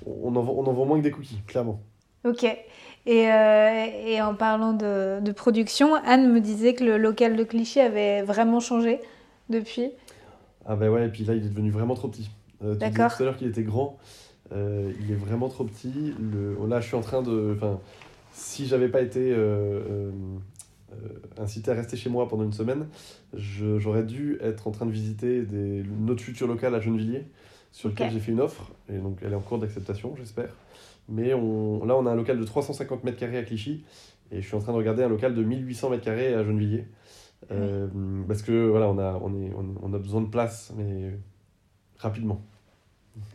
on 0.05 0.35
en, 0.35 0.43
vend, 0.43 0.53
on 0.57 0.67
en 0.67 0.73
vend 0.73 0.85
moins 0.85 0.99
que 0.99 1.03
des 1.03 1.09
cookies, 1.09 1.41
clairement. 1.47 1.81
Ok. 2.23 2.43
Et, 2.43 3.31
euh, 3.31 3.85
et 4.05 4.21
en 4.21 4.35
parlant 4.35 4.73
de, 4.73 5.19
de 5.21 5.31
production, 5.31 5.95
Anne 5.95 6.31
me 6.31 6.41
disait 6.41 6.75
que 6.75 6.83
le 6.83 6.99
local 6.99 7.35
de 7.35 7.43
Clichy 7.43 7.79
avait 7.79 8.21
vraiment 8.21 8.59
changé 8.59 8.99
depuis. 9.49 9.89
Ah 10.67 10.75
bah 10.75 10.89
ouais, 10.91 11.07
et 11.07 11.09
puis 11.09 11.23
là, 11.23 11.33
il 11.33 11.43
est 11.43 11.49
devenu 11.49 11.71
vraiment 11.71 11.95
trop 11.95 12.09
petit. 12.09 12.29
Euh, 12.63 12.73
tu 12.73 12.77
disais 12.77 12.91
D'accord. 12.91 13.17
tout 13.17 13.23
à 13.23 13.25
l'heure 13.25 13.37
qu'il 13.37 13.47
était 13.47 13.63
grand. 13.63 13.97
Euh, 14.51 14.91
il 15.01 15.11
est 15.11 15.15
vraiment 15.15 15.49
trop 15.49 15.63
petit. 15.63 16.13
Le... 16.19 16.55
Là, 16.67 16.79
je 16.79 16.87
suis 16.87 16.95
en 16.95 17.01
train 17.01 17.21
de... 17.21 17.53
Enfin, 17.55 17.79
si 18.31 18.67
j'avais 18.67 18.89
pas 18.89 19.01
été 19.01 19.31
euh, 19.33 20.11
euh, 20.91 20.97
incité 21.37 21.71
à 21.71 21.73
rester 21.73 21.97
chez 21.97 22.09
moi 22.09 22.27
pendant 22.27 22.43
une 22.43 22.53
semaine, 22.53 22.87
je- 23.33 23.79
j'aurais 23.79 24.03
dû 24.03 24.37
être 24.41 24.67
en 24.67 24.71
train 24.71 24.85
de 24.85 24.91
visiter 24.91 25.41
des... 25.43 25.83
notre 25.99 26.21
futur 26.21 26.47
local 26.47 26.75
à 26.75 26.79
Gennevilliers, 26.79 27.25
sur 27.71 27.89
lequel 27.89 28.11
j'ai 28.11 28.19
fait 28.19 28.31
une 28.31 28.41
offre. 28.41 28.71
Et 28.89 28.97
donc, 28.97 29.19
elle 29.23 29.31
est 29.33 29.35
en 29.35 29.41
cours 29.41 29.57
d'acceptation, 29.59 30.15
j'espère. 30.17 30.49
Mais 31.09 31.33
on... 31.33 31.83
là, 31.85 31.95
on 31.95 32.05
a 32.05 32.11
un 32.11 32.15
local 32.15 32.39
de 32.39 32.43
350 32.45 33.03
mètres 33.03 33.17
carrés 33.17 33.37
à 33.37 33.43
Clichy. 33.43 33.83
Et 34.31 34.41
je 34.41 34.47
suis 34.47 34.55
en 34.55 34.59
train 34.59 34.71
de 34.73 34.77
regarder 34.77 35.03
un 35.03 35.09
local 35.09 35.35
de 35.35 35.43
1800 35.43 35.89
mètres 35.91 36.03
carrés 36.03 36.33
à 36.33 36.43
Gennevilliers. 36.43 36.85
Parce 38.27 38.41
que 38.41 38.67
voilà, 38.67 38.87
on 38.89 38.97
a, 38.97 39.19
on, 39.23 39.33
est, 39.39 39.51
on, 39.55 39.75
on 39.83 39.93
a 39.93 39.99
besoin 39.99 40.21
de 40.21 40.27
place, 40.27 40.73
mais 40.75 41.15
rapidement. 41.97 42.41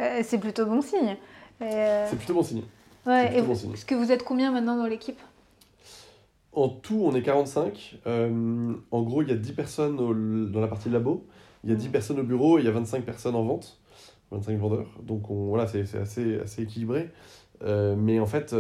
Euh, 0.01 0.21
c'est 0.25 0.39
plutôt 0.39 0.67
bon 0.67 0.81
signe. 0.83 1.17
Euh, 1.63 2.07
C'est 2.09 2.17
plutôt 2.17 2.35
bon 2.35 2.43
signe. 2.43 2.63
ouais, 3.07 3.37
et 3.37 3.41
bon 3.43 3.49
vous- 3.49 3.55
signe. 3.55 3.73
Est-ce 3.73 3.85
que 3.87 3.95
vous 3.95 4.11
êtes 4.13 4.25
combien 4.25 4.51
maintenant 4.53 4.77
dans 4.77 4.87
l'équipe? 4.87 5.19
En 6.53 6.69
tout, 6.69 7.03
on 7.05 7.15
est 7.15 7.23
45. 7.23 7.99
Euh, 8.07 8.73
en 8.91 9.03
gros, 9.03 9.23
il 9.23 9.29
y 9.29 9.33
a 9.33 9.37
10 9.37 9.53
personnes 9.53 10.01
au- 10.01 10.15
dans 10.51 10.61
la 10.61 10.67
partie 10.69 10.89
labo, 10.91 11.27
il 11.65 11.71
y 11.71 11.73
a 11.73 11.77
10 11.77 11.87
Mhm. 11.87 11.93
personnes 11.93 12.21
au 12.21 12.25
bureau 12.25 12.59
et 12.59 12.63
il 12.63 12.65
y 12.65 12.69
a 12.69 12.73
25 12.73 13.05
personnes 13.05 13.37
en 13.37 13.45
vente, 13.45 13.79
25 14.33 14.59
vendeurs. 14.59 14.89
Donc 15.03 15.31
on, 15.31 15.47
voilà, 15.49 15.67
c'est 15.67 15.85
c'est 15.87 15.99
assez, 15.99 16.41
assez 16.41 16.63
équilibré. 16.63 17.11
Euh, 17.63 17.95
mais 17.97 18.19
en 18.19 18.27
fait, 18.27 18.55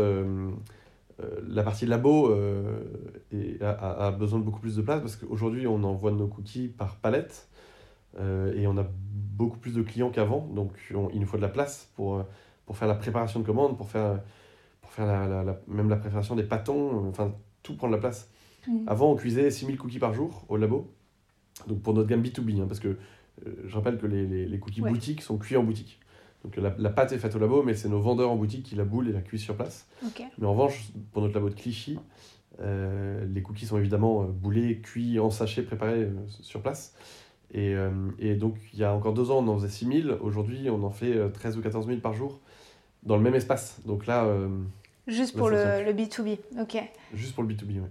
la 1.48 1.62
partie 1.62 1.86
labo 1.86 2.32
est- 3.32 3.60
a, 3.62 3.70
a- 3.70 4.06
a 4.06 4.10
besoin 4.12 4.38
de 4.38 4.44
beaucoup 4.44 4.60
plus 4.60 4.76
de 4.76 4.82
place 4.82 5.00
parce 5.00 5.16
qu'aujourd'hui, 5.16 5.66
on 5.66 5.82
envoie 5.84 6.12
nos 6.12 6.26
cookies 6.28 6.68
par 6.68 6.96
palette 6.96 7.48
euh, 8.18 8.54
et 8.56 8.66
on 8.66 8.76
a 8.76 8.84
beaucoup 9.36 9.58
plus 9.58 9.74
de 9.74 9.82
clients 9.82 10.10
qu'avant. 10.10 10.46
Donc 10.54 10.72
on- 10.94 11.08
il 11.10 11.20
nous 11.20 11.26
faut 11.26 11.36
de 11.36 11.42
la 11.42 11.48
place 11.48 11.90
pour, 11.96 12.16
euh, 12.16 12.22
pour 12.66 12.76
faire 12.76 12.88
la 12.88 12.94
préparation 12.94 13.40
de 13.40 13.44
commandes, 13.46 13.76
pour 13.76 13.88
faire, 13.90 14.20
pour 14.80 14.90
faire 14.92 15.06
la, 15.06 15.26
la- 15.28 15.44
la- 15.44 15.60
même 15.68 15.88
la 15.88 15.96
préparation 15.96 16.34
des 16.36 16.42
pâtons, 16.44 17.08
enfin 17.08 17.34
tout 17.62 17.76
prend 17.76 17.88
de 17.88 17.92
la 17.92 17.98
place. 18.00 18.28
Avant, 18.86 19.10
on 19.12 19.16
cuisait 19.16 19.50
6000 19.50 19.78
cookies 19.78 19.98
par 19.98 20.12
jour 20.14 20.44
au 20.48 20.56
labo. 20.56 20.92
Donc 21.66 21.80
pour 21.82 21.94
notre 21.94 22.08
gamme 22.08 22.22
B2B, 22.22 22.60
hein, 22.60 22.66
parce 22.68 22.80
que 22.80 22.88
euh, 23.46 23.54
je 23.66 23.74
rappelle 23.74 23.98
que 23.98 24.06
les, 24.06 24.26
les, 24.26 24.46
les 24.46 24.58
cookies 24.58 24.82
Ouais. 24.82 24.90
boutiques 24.90 25.22
sont 25.22 25.38
cuits 25.38 25.56
en 25.56 25.62
boutique. 25.62 25.98
Donc 26.44 26.56
la, 26.56 26.74
la 26.78 26.90
pâte 26.90 27.12
est 27.12 27.18
faite 27.18 27.34
au 27.34 27.38
labo, 27.38 27.62
mais 27.62 27.74
c'est 27.74 27.88
nos 27.88 28.00
vendeurs 28.00 28.30
en 28.30 28.36
boutique 28.36 28.64
qui 28.64 28.74
la 28.74 28.84
boulent 28.84 29.08
et 29.08 29.12
la 29.12 29.20
cuisent 29.20 29.42
sur 29.42 29.56
place. 29.56 29.86
Mais 30.38 30.46
en 30.46 30.52
revanche, 30.52 30.90
pour 31.12 31.22
notre 31.22 31.34
labo 31.34 31.48
de 31.50 31.54
Clichy, 31.54 31.98
euh, 32.60 33.24
les 33.26 33.42
cookies 33.42 33.66
sont 33.66 33.78
évidemment 33.78 34.24
boulés, 34.24 34.80
cuits, 34.80 35.18
en 35.20 35.30
sachet, 35.30 35.62
préparés 35.62 36.02
euh, 36.04 36.12
sur 36.28 36.60
place. 36.62 36.94
Et, 37.52 37.74
euh, 37.74 37.90
et 38.18 38.34
donc, 38.34 38.56
il 38.72 38.78
y 38.78 38.84
a 38.84 38.94
encore 38.94 39.12
deux 39.12 39.30
ans, 39.30 39.38
on 39.38 39.48
en 39.48 39.56
faisait 39.58 39.68
6000. 39.68 40.18
Aujourd'hui, 40.20 40.70
on 40.70 40.82
en 40.84 40.90
fait 40.90 41.16
euh, 41.16 41.28
13 41.28 41.58
ou 41.58 41.62
14 41.62 41.86
000 41.86 41.98
par 42.00 42.14
jour 42.14 42.38
dans 43.02 43.16
le 43.16 43.22
même 43.22 43.34
espace. 43.34 43.80
Donc 43.86 44.06
là, 44.06 44.24
euh, 44.24 44.48
Juste 45.06 45.36
pour 45.36 45.48
le, 45.48 45.56
le 45.84 45.92
B2B. 45.92 46.38
Ok. 46.60 46.78
juste 47.14 47.34
pour 47.34 47.42
le 47.42 47.52
B2B. 47.52 47.80
ouais. 47.80 47.90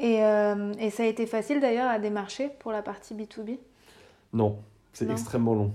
Et, 0.00 0.24
euh, 0.24 0.72
et 0.78 0.90
ça 0.90 1.02
a 1.02 1.06
été 1.06 1.26
facile 1.26 1.60
d'ailleurs 1.60 1.90
à 1.90 1.98
démarcher 1.98 2.50
pour 2.60 2.72
la 2.72 2.82
partie 2.82 3.14
B2B 3.14 3.58
Non, 4.32 4.58
c'est 4.92 5.10
extrêmement 5.10 5.54
long. 5.54 5.72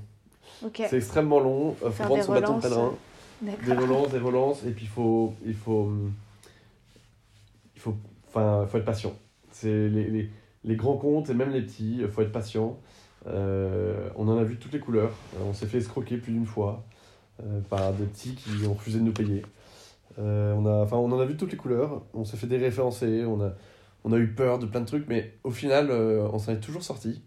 Ok. 0.65 0.81
C'est 0.89 0.97
extrêmement 0.97 1.39
long. 1.39 1.75
Il 1.81 1.85
faut 1.87 1.91
Faire 1.91 2.05
prendre 2.07 2.23
son 2.23 2.33
bâton 2.33 2.57
de 2.57 2.61
pèlerin. 2.61 2.93
Des 3.41 3.73
relances, 3.73 4.09
des 4.11 4.19
relances. 4.19 4.63
Et 4.65 4.71
puis, 4.71 4.85
il 4.85 4.89
faut, 4.89 5.33
il 5.45 5.53
faut, 5.53 5.91
il 7.75 7.81
faut, 7.81 7.95
enfin, 8.29 8.65
faut 8.67 8.77
être 8.77 8.85
patient. 8.85 9.13
C'est 9.51 9.89
les, 9.89 10.09
les, 10.09 10.29
les 10.63 10.75
grands 10.75 10.97
comptes 10.97 11.29
et 11.29 11.33
même 11.33 11.51
les 11.51 11.61
petits, 11.61 11.97
il 11.99 12.07
faut 12.07 12.21
être 12.21 12.31
patient. 12.31 12.77
Euh, 13.27 14.09
on 14.15 14.27
en 14.27 14.37
a 14.37 14.43
vu 14.43 14.55
de 14.55 14.59
toutes 14.59 14.73
les 14.73 14.79
couleurs. 14.79 15.13
Euh, 15.35 15.43
on 15.45 15.53
s'est 15.53 15.67
fait 15.67 15.77
escroquer 15.77 16.17
plus 16.17 16.33
d'une 16.33 16.45
fois 16.45 16.85
euh, 17.41 17.61
par 17.69 17.93
des 17.93 18.05
petits 18.05 18.35
qui 18.35 18.65
ont 18.67 18.73
refusé 18.73 18.99
de 18.99 19.03
nous 19.03 19.13
payer. 19.13 19.43
On, 20.17 20.67
a, 20.67 20.83
enfin, 20.83 20.97
on 20.97 21.11
en 21.11 21.19
a 21.19 21.25
vu 21.25 21.33
de 21.33 21.39
toutes 21.39 21.51
les 21.51 21.57
couleurs. 21.57 22.03
On 22.13 22.23
s'est 22.23 22.37
fait 22.37 22.47
déréférencer. 22.47 23.25
On 23.25 23.41
a, 23.41 23.53
on 24.03 24.13
a 24.13 24.17
eu 24.17 24.27
peur 24.27 24.59
de 24.59 24.67
plein 24.67 24.81
de 24.81 24.85
trucs. 24.85 25.07
Mais 25.07 25.37
au 25.43 25.49
final, 25.49 25.91
on 25.91 26.37
s'en 26.37 26.51
est 26.51 26.59
toujours 26.59 26.83
sorti. 26.83 27.23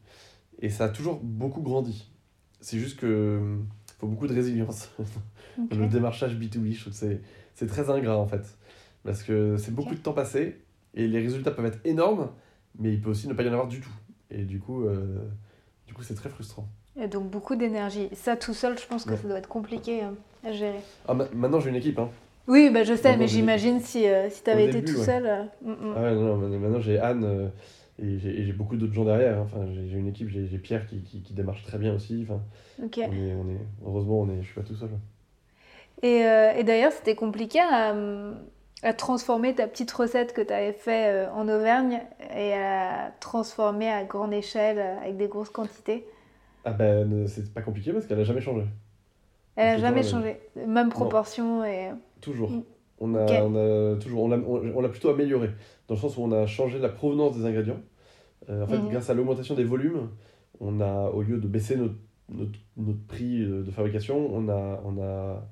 Et 0.60 0.70
ça 0.70 0.84
a 0.84 0.88
toujours 0.88 1.18
beaucoup 1.20 1.62
grandi. 1.62 2.08
C'est 2.60 2.78
juste 2.78 2.98
que 2.98 3.58
faut 3.98 4.06
beaucoup 4.06 4.28
de 4.28 4.34
résilience. 4.34 4.90
Le 5.70 5.88
démarchage 5.88 6.36
B2B, 6.36 6.74
je 6.74 6.80
trouve 6.80 6.92
que 6.92 7.18
c'est, 7.54 7.66
très 7.66 7.90
ingrat 7.90 8.18
en 8.18 8.26
fait. 8.26 8.56
Parce 9.04 9.22
que 9.24 9.56
c'est 9.56 9.74
beaucoup 9.74 9.94
de 9.94 10.00
temps 10.00 10.12
passé 10.12 10.58
et 10.94 11.08
les 11.08 11.18
résultats 11.20 11.50
peuvent 11.50 11.66
être 11.66 11.80
énormes, 11.84 12.30
mais 12.78 12.92
il 12.92 13.00
peut 13.00 13.10
aussi 13.10 13.26
ne 13.26 13.34
pas 13.34 13.42
y 13.42 13.48
en 13.48 13.52
avoir 13.52 13.68
du 13.68 13.80
tout. 13.80 13.94
Et 14.30 14.44
du 14.44 14.60
coup, 14.60 14.84
du 15.86 15.94
coup 15.94 16.02
c'est 16.02 16.14
très 16.14 16.28
frustrant. 16.28 16.68
Et 17.00 17.08
donc 17.08 17.30
beaucoup 17.30 17.56
d'énergie. 17.56 18.08
Ça 18.14 18.36
tout 18.36 18.54
seul, 18.54 18.78
je 18.78 18.86
pense 18.86 19.04
que 19.04 19.10
Ouais. 19.10 19.16
ça 19.16 19.28
doit 19.28 19.38
être 19.38 19.48
compliqué 19.48 20.02
euh, 20.02 20.48
à 20.48 20.52
gérer. 20.52 20.80
Ah, 21.06 21.14
ma- 21.14 21.28
maintenant 21.34 21.60
j'ai 21.60 21.70
une 21.70 21.76
équipe. 21.76 21.98
Hein. 21.98 22.08
Oui, 22.48 22.70
bah 22.70 22.84
je 22.84 22.94
sais, 22.94 23.08
Maintenant, 23.10 23.18
mais 23.24 23.28
j'imagine 23.28 23.80
si, 23.80 24.06
euh, 24.06 24.30
si 24.30 24.42
tu 24.44 24.50
avais 24.50 24.66
été 24.66 24.82
tout 24.84 24.98
ouais. 24.98 25.04
seul. 25.04 25.26
euh, 25.26 25.42
mm, 25.62 25.70
mm. 25.72 25.94
Ah 25.96 26.02
ouais, 26.02 26.14
non, 26.14 26.36
non, 26.36 26.58
maintenant 26.58 26.80
j'ai 26.80 26.98
Anne 26.98 27.24
euh, 27.24 27.48
et 28.02 28.18
j'ai, 28.18 28.52
beaucoup 28.52 28.76
d'autres 28.76 28.92
gens 28.94 29.04
derrière. 29.04 29.38
hein. 29.38 29.46
Enfin, 29.46 29.66
j'ai, 29.72 29.96
une 29.98 30.06
équipe, 30.08 30.28
j'ai, 30.28 30.46
Pierre 30.58 30.86
qui, 30.86 31.02
qui, 31.02 31.22
qui 31.22 31.34
démarche 31.34 31.62
très 31.64 31.78
bien 31.78 31.94
aussi. 31.94 32.24
Enfin, 32.28 32.40
on 32.80 32.84
est, 33.12 33.34
on 33.34 33.48
est, 33.50 33.58
heureusement, 33.84 34.20
on 34.20 34.30
est, 34.30 34.42
je 34.42 34.46
suis 34.46 34.54
pas 34.54 34.62
tout 34.66 34.76
seul. 34.76 34.90
Et, 36.02 36.18
et 36.58 36.62
d'ailleurs, 36.64 36.92
c'était 36.92 37.14
compliqué 37.14 37.58
à, 37.60 37.94
à 38.86 38.92
transformer 38.92 39.54
ta 39.54 39.66
petite 39.66 39.90
recette 39.90 40.32
que 40.32 40.40
tu 40.40 40.52
avais 40.52 40.72
fait 40.72 41.08
euh, 41.12 41.32
en 41.32 41.48
Auvergne 41.48 42.00
et 42.34 42.54
à 42.54 43.12
transformer 43.20 43.90
à 43.90 44.04
grande 44.04 44.32
échelle 44.32 44.78
euh, 44.78 44.98
avec 45.00 45.16
des 45.16 45.28
grosses 45.28 45.50
quantités. 45.50 46.06
Ah 46.64 46.72
ben, 46.72 47.26
c'est 47.26 47.52
pas 47.52 47.62
compliqué 47.62 47.92
parce 47.92 48.06
qu'elle 48.06 48.20
a 48.20 48.24
jamais 48.24 48.40
changé. 48.40 48.64
Elle 49.56 49.66
n'a 49.66 49.74
C'est 49.76 49.80
jamais 49.80 50.02
changé. 50.02 50.36
Même 50.66 50.88
proportion 50.90 51.64
et... 51.64 51.90
Toujours. 52.20 52.50
Mm. 52.50 52.62
On 52.98 53.14
a, 53.14 53.42
on 53.42 53.54
a 53.56 53.96
toujours, 53.96 54.22
on 54.24 54.28
l'a, 54.28 54.38
on, 54.38 54.72
on 54.74 54.80
l'a 54.80 54.88
plutôt 54.88 55.10
amélioré, 55.10 55.50
dans 55.86 55.96
le 55.96 56.00
sens 56.00 56.16
où 56.16 56.22
on 56.22 56.32
a 56.32 56.46
changé 56.46 56.78
la 56.78 56.88
provenance 56.88 57.36
des 57.36 57.44
ingrédients. 57.44 57.80
Euh, 58.48 58.64
en 58.64 58.66
fait, 58.66 58.78
Mhm. 58.78 58.88
grâce 58.88 59.10
à 59.10 59.14
l'augmentation 59.14 59.54
des 59.54 59.64
volumes, 59.64 60.08
on 60.60 60.80
a, 60.80 61.10
au 61.10 61.22
lieu 61.22 61.38
de 61.38 61.48
baisser 61.48 61.76
notre 61.76 61.94
notre, 62.28 62.58
notre 62.76 63.06
prix 63.06 63.38
de 63.46 63.70
fabrication, 63.70 64.16
on 64.34 64.48
a, 64.48 64.80
on, 64.84 65.00
a, 65.00 65.46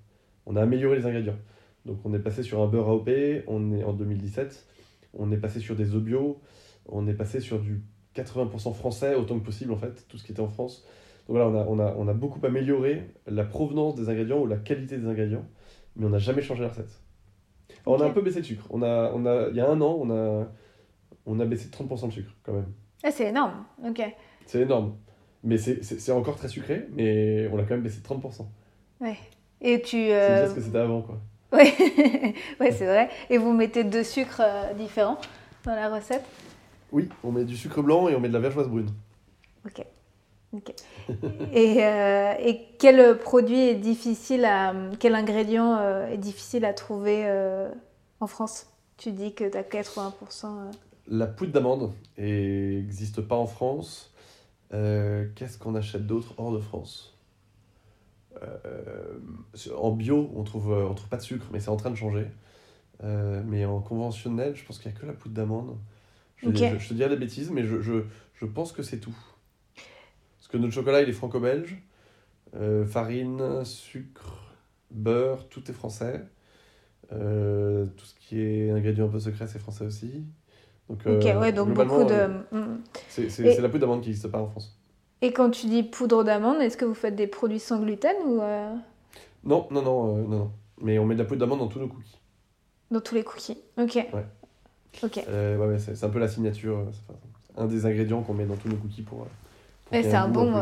on 0.47 0.57
a 0.57 0.63
amélioré 0.63 0.97
les 0.99 1.07
ingrédients. 1.07 1.37
Donc 1.85 1.99
on 2.05 2.15
est 2.15 2.19
passé 2.19 2.43
sur 2.43 2.61
un 2.63 2.67
beurre 2.67 2.89
AOP 2.89 3.09
on 3.47 3.73
est 3.73 3.85
en 3.85 3.93
2017, 3.93 4.67
on 5.15 5.31
est 5.33 5.37
passé 5.37 5.61
sur 5.61 5.77
des 5.77 5.95
œufs 5.95 6.03
bio, 6.03 6.41
on 6.87 7.07
est 7.07 7.15
passé 7.15 7.41
sur 7.41 7.59
du 7.61 7.83
80% 8.17 8.73
français 8.75 9.15
autant 9.15 9.39
que 9.39 9.45
possible 9.45 9.73
en 9.73 9.77
fait, 9.77 10.07
tout 10.09 10.17
ce 10.19 10.25
qui 10.25 10.33
était 10.33 10.41
en 10.41 10.49
France. 10.49 10.85
Donc 11.29 11.37
voilà, 11.37 11.49
on 11.49 11.55
a, 11.59 11.65
on 11.67 11.79
a, 11.79 11.95
on 11.97 12.09
a 12.09 12.13
beaucoup 12.15 12.45
amélioré 12.45 13.11
la 13.27 13.45
provenance 13.45 13.95
des 13.95 14.09
ingrédients 14.09 14.41
ou 14.41 14.47
la 14.47 14.57
qualité 14.57 14.99
des 14.99 15.07
ingrédients, 15.07 15.45
mais 15.97 16.07
on 16.07 16.11
n'a 16.11 16.19
jamais 16.19 16.43
changé 16.43 16.63
la 16.63 16.69
recette. 16.69 17.01
Alors, 17.87 17.99
On 18.01 18.03
a 18.03 18.07
un 18.07 18.11
peu 18.11 18.23
baissé 18.23 18.39
le 18.39 18.45
sucre. 18.45 18.67
On 18.71 18.83
a, 18.83 19.11
on 19.15 19.27
a, 19.27 19.49
il 19.51 19.57
y 19.57 19.61
a 19.61 19.69
un 19.69 19.81
an, 19.81 19.97
on 20.01 20.11
a, 20.11 20.47
on 21.27 21.41
a 21.41 21.45
baissé 21.45 21.69
de 21.69 21.75
30% 21.75 22.07
le 22.07 22.11
sucre 22.13 22.31
quand 22.43 22.53
même. 22.53 22.73
Ah, 23.03 23.11
c'est 23.11 23.29
énorme. 23.29 23.65
Ok. 23.87 24.01
C'est 24.47 24.61
énorme. 24.61 24.97
Mais 25.43 25.59
c'est- 25.59 26.13
encore 26.13 26.37
très 26.37 26.49
sucré, 26.49 26.87
mais 26.93 27.49
on 27.53 27.57
l'a 27.57 27.65
quand 27.65 27.75
même 27.75 27.83
baissé 27.83 28.01
de 28.01 28.05
30%. 28.07 28.47
Et 29.61 29.81
tu. 29.83 29.97
C'est 29.97 30.13
euh, 30.15 30.49
ce 30.49 30.55
que 30.55 30.61
c'était 30.61 30.79
avant, 30.79 31.03
quoi. 31.03 31.21
Ouais, 31.57 32.35
ouais 32.61 32.73
c'est 32.73 32.87
vrai. 32.87 33.11
Et 33.31 33.39
vous 33.39 33.53
mettez 33.53 33.85
deux 33.85 34.05
sucres 34.05 34.41
euh, 34.41 34.73
différents 34.75 35.19
dans 35.65 35.75
la 35.75 35.89
recette? 35.95 36.25
Oui, 36.93 37.09
on 37.23 37.33
met 37.33 37.45
du 37.45 37.57
sucre 37.57 37.83
blanc 37.83 38.09
et 38.09 38.15
on 38.15 38.21
met 38.21 38.29
de 38.29 38.35
la 38.35 38.41
vergeoise 38.41 38.69
brune. 38.69 38.91
Ok. 39.67 39.85
Ok. 40.53 40.73
et, 41.53 41.85
euh, 41.85 42.35
et 42.39 42.69
quel 42.79 43.19
produit 43.19 43.61
est 43.61 43.75
difficile 43.75 44.45
à. 44.45 44.75
Quel 45.01 45.15
ingrédient 45.15 45.77
euh, 45.79 46.07
est 46.09 46.19
difficile 46.19 46.65
à 46.65 46.73
trouver 46.73 47.27
en 48.21 48.27
France? 48.27 48.67
Tu 48.97 49.11
dis 49.13 49.35
que 49.35 49.45
tu 49.49 49.57
as 49.59 49.63
80%. 49.63 50.13
euh, 50.47 50.71
La 51.09 51.27
poudre 51.27 51.53
d'amande 51.53 51.93
n'existe 52.19 53.21
pas 53.23 53.37
en 53.37 53.47
France. 53.47 54.13
Euh, 54.73 55.27
Qu'est-ce 55.35 55.59
qu'on 55.59 55.75
achète 55.75 56.07
d'autre 56.07 56.35
hors 56.39 56.53
de 56.53 56.61
France? 56.61 57.14
En 59.77 59.93
bio, 59.93 60.31
on 60.35 60.43
trouve, 60.45 60.73
euh, 60.73 60.87
on 60.89 60.95
trouve 60.95 61.09
pas 61.09 61.17
de 61.17 61.23
sucre, 61.23 61.47
mais 61.53 61.61
c'est 61.61 61.69
en 61.71 61.77
train 61.77 61.91
de 61.91 61.95
changer. 61.97 62.27
Euh, 63.05 63.43
mais 63.47 63.65
en 63.67 63.81
conventionnel, 63.81 64.57
je 64.57 64.65
pense 64.65 64.79
qu'il 64.79 64.91
n'y 64.91 64.97
a 64.97 65.01
que 65.01 65.07
la 65.07 65.13
poudre 65.15 65.35
d'amande. 65.35 65.79
Je, 66.37 66.51
Ok. 66.51 66.57
je- 66.57 66.79
je 66.79 66.89
te 66.89 66.95
dirais 66.95 67.11
des 67.11 67.17
bêtises, 67.17 67.51
mais 67.51 67.65
je, 67.65 67.81
je, 67.81 68.05
je 68.35 68.47
pense 68.47 68.73
que 68.73 68.83
c'est 68.83 68.99
tout. 69.01 69.17
Parce 70.39 70.49
que 70.49 70.57
notre 70.57 70.75
chocolat, 70.75 71.03
il 71.03 71.09
est 71.09 71.13
franco-belge. 71.13 71.79
Euh, 72.57 72.87
farine, 72.87 73.65
sucre, 73.65 74.55
beurre, 74.91 75.49
tout 75.49 75.71
est 75.71 75.75
français. 75.75 76.25
Euh, 77.13 77.87
tout 77.97 78.05
ce 78.07 78.15
qui 78.17 78.41
est 78.41 78.71
ingrédients 78.71 79.07
un 79.07 79.11
peu 79.11 79.21
secrets, 79.21 79.49
c'est 79.49 79.59
français 79.59 79.85
aussi. 79.87 80.25
Donc, 80.89 81.07
Ok, 81.07 81.09
euh, 81.09 81.41
ouais, 81.41 81.53
donc 81.53 81.69
globalement, 81.69 81.99
beaucoup 81.99 82.11
de. 82.11 82.15
euh, 82.15 82.29
Mm. 82.53 82.81
c'est 83.09 83.25
Et- 83.25 83.31
c'est 83.31 83.61
la 83.61 83.69
poudre 83.69 83.83
d'amande 83.83 84.03
qui 84.03 84.09
n'existe 84.11 84.29
pas 84.29 84.41
en 84.41 84.49
France. 84.49 84.79
Et 85.25 85.33
quand 85.33 85.49
tu 85.49 85.69
dis 85.69 85.83
poudre 85.83 86.23
d'amande, 86.23 86.61
est-ce 86.61 86.77
que 86.77 86.85
vous 86.85 86.93
faites 86.93 87.17
des 87.17 87.27
produits 87.27 87.59
sans 87.59 87.79
gluten 87.81 88.15
ou 88.27 88.43
euh, 88.43 88.75
Non, 89.43 89.67
non, 89.71 89.81
non, 89.81 90.17
euh, 90.19 90.23
non, 90.23 90.29
non. 90.29 90.51
Mais 90.83 90.99
on 90.99 91.07
met 91.07 91.15
de 91.15 91.21
la 91.23 91.25
poudre 91.25 91.41
d'amande 91.41 91.61
dans 91.61 91.69
tous 91.69 91.79
nos 91.79 91.89
cookies. 91.89 92.19
dans 92.91 93.01
tous 93.01 93.15
les 93.15 93.25
cookies 93.25 93.57
Ok. 93.79 94.07
Ok. 95.03 95.25
Euh, 95.27 95.57
ouais, 95.57 95.67
ouais, 95.67 95.79
c'est 95.79 95.95
c'est 95.95 96.05
un 96.05 96.11
peu 96.11 96.19
la 96.19 96.29
signature. 96.29 96.85
c'est 96.93 97.59
un 97.59 97.65
des 97.65 97.87
ingrédients 97.87 98.21
qu'on 98.21 98.35
met 98.35 98.45
dans 98.45 98.57
tous 98.57 98.69
nos 98.69 98.77
cookies 98.77 99.01
pour. 99.01 99.27
pour 99.87 99.95
Et 99.97 100.01
ait 100.01 100.03
c'est 100.03 100.15
un 100.15 100.29
bon. 100.29 100.53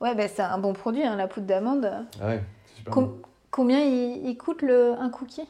Ouais, 0.00 0.14
bah, 0.14 0.28
c'est 0.28 0.40
un 0.40 0.58
bon 0.58 0.72
produit, 0.72 1.02
hein, 1.02 1.16
la 1.16 1.28
poudre 1.28 1.46
d'amande. 1.46 1.90
Ah 2.22 2.26
ouais, 2.28 2.42
c'est 2.68 2.76
super. 2.78 2.94
Com- 2.94 3.04
bon. 3.04 3.22
combien 3.50 3.80
il, 3.80 4.26
il 4.28 4.38
coûte 4.38 4.62
le, 4.62 4.92
un 4.92 5.10
cookie? 5.10 5.46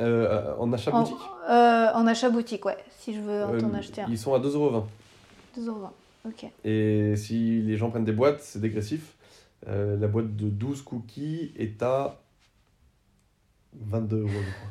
Euh, 0.00 0.54
en 0.58 0.72
achat 0.72 0.94
en, 0.94 1.00
boutique? 1.00 1.16
euh, 1.50 1.88
en 1.92 2.06
achat 2.06 2.30
boutique, 2.30 2.64
ouais, 2.66 2.78
si 3.00 3.14
je 3.14 3.20
veux 3.20 3.42
en 3.46 3.52
euh, 3.52 3.74
acheter 3.78 4.02
un. 4.02 4.06
Ils 4.08 4.16
sont 4.18 4.32
à 4.32 4.38
2,20€. 4.38 4.84
2,20€. 5.58 5.88
Et 6.64 7.14
si 7.16 7.62
les 7.62 7.76
gens 7.76 7.90
prennent 7.90 8.04
des 8.04 8.12
boîtes, 8.12 8.40
c'est 8.40 8.60
dégressif. 8.60 9.16
Euh, 9.68 9.96
la 9.96 10.08
boîte 10.08 10.34
de 10.36 10.48
12 10.48 10.82
cookies 10.82 11.52
est 11.56 11.82
à 11.82 12.20
22 13.74 14.20
euros, 14.20 14.28
je 14.28 14.52
crois. 14.52 14.68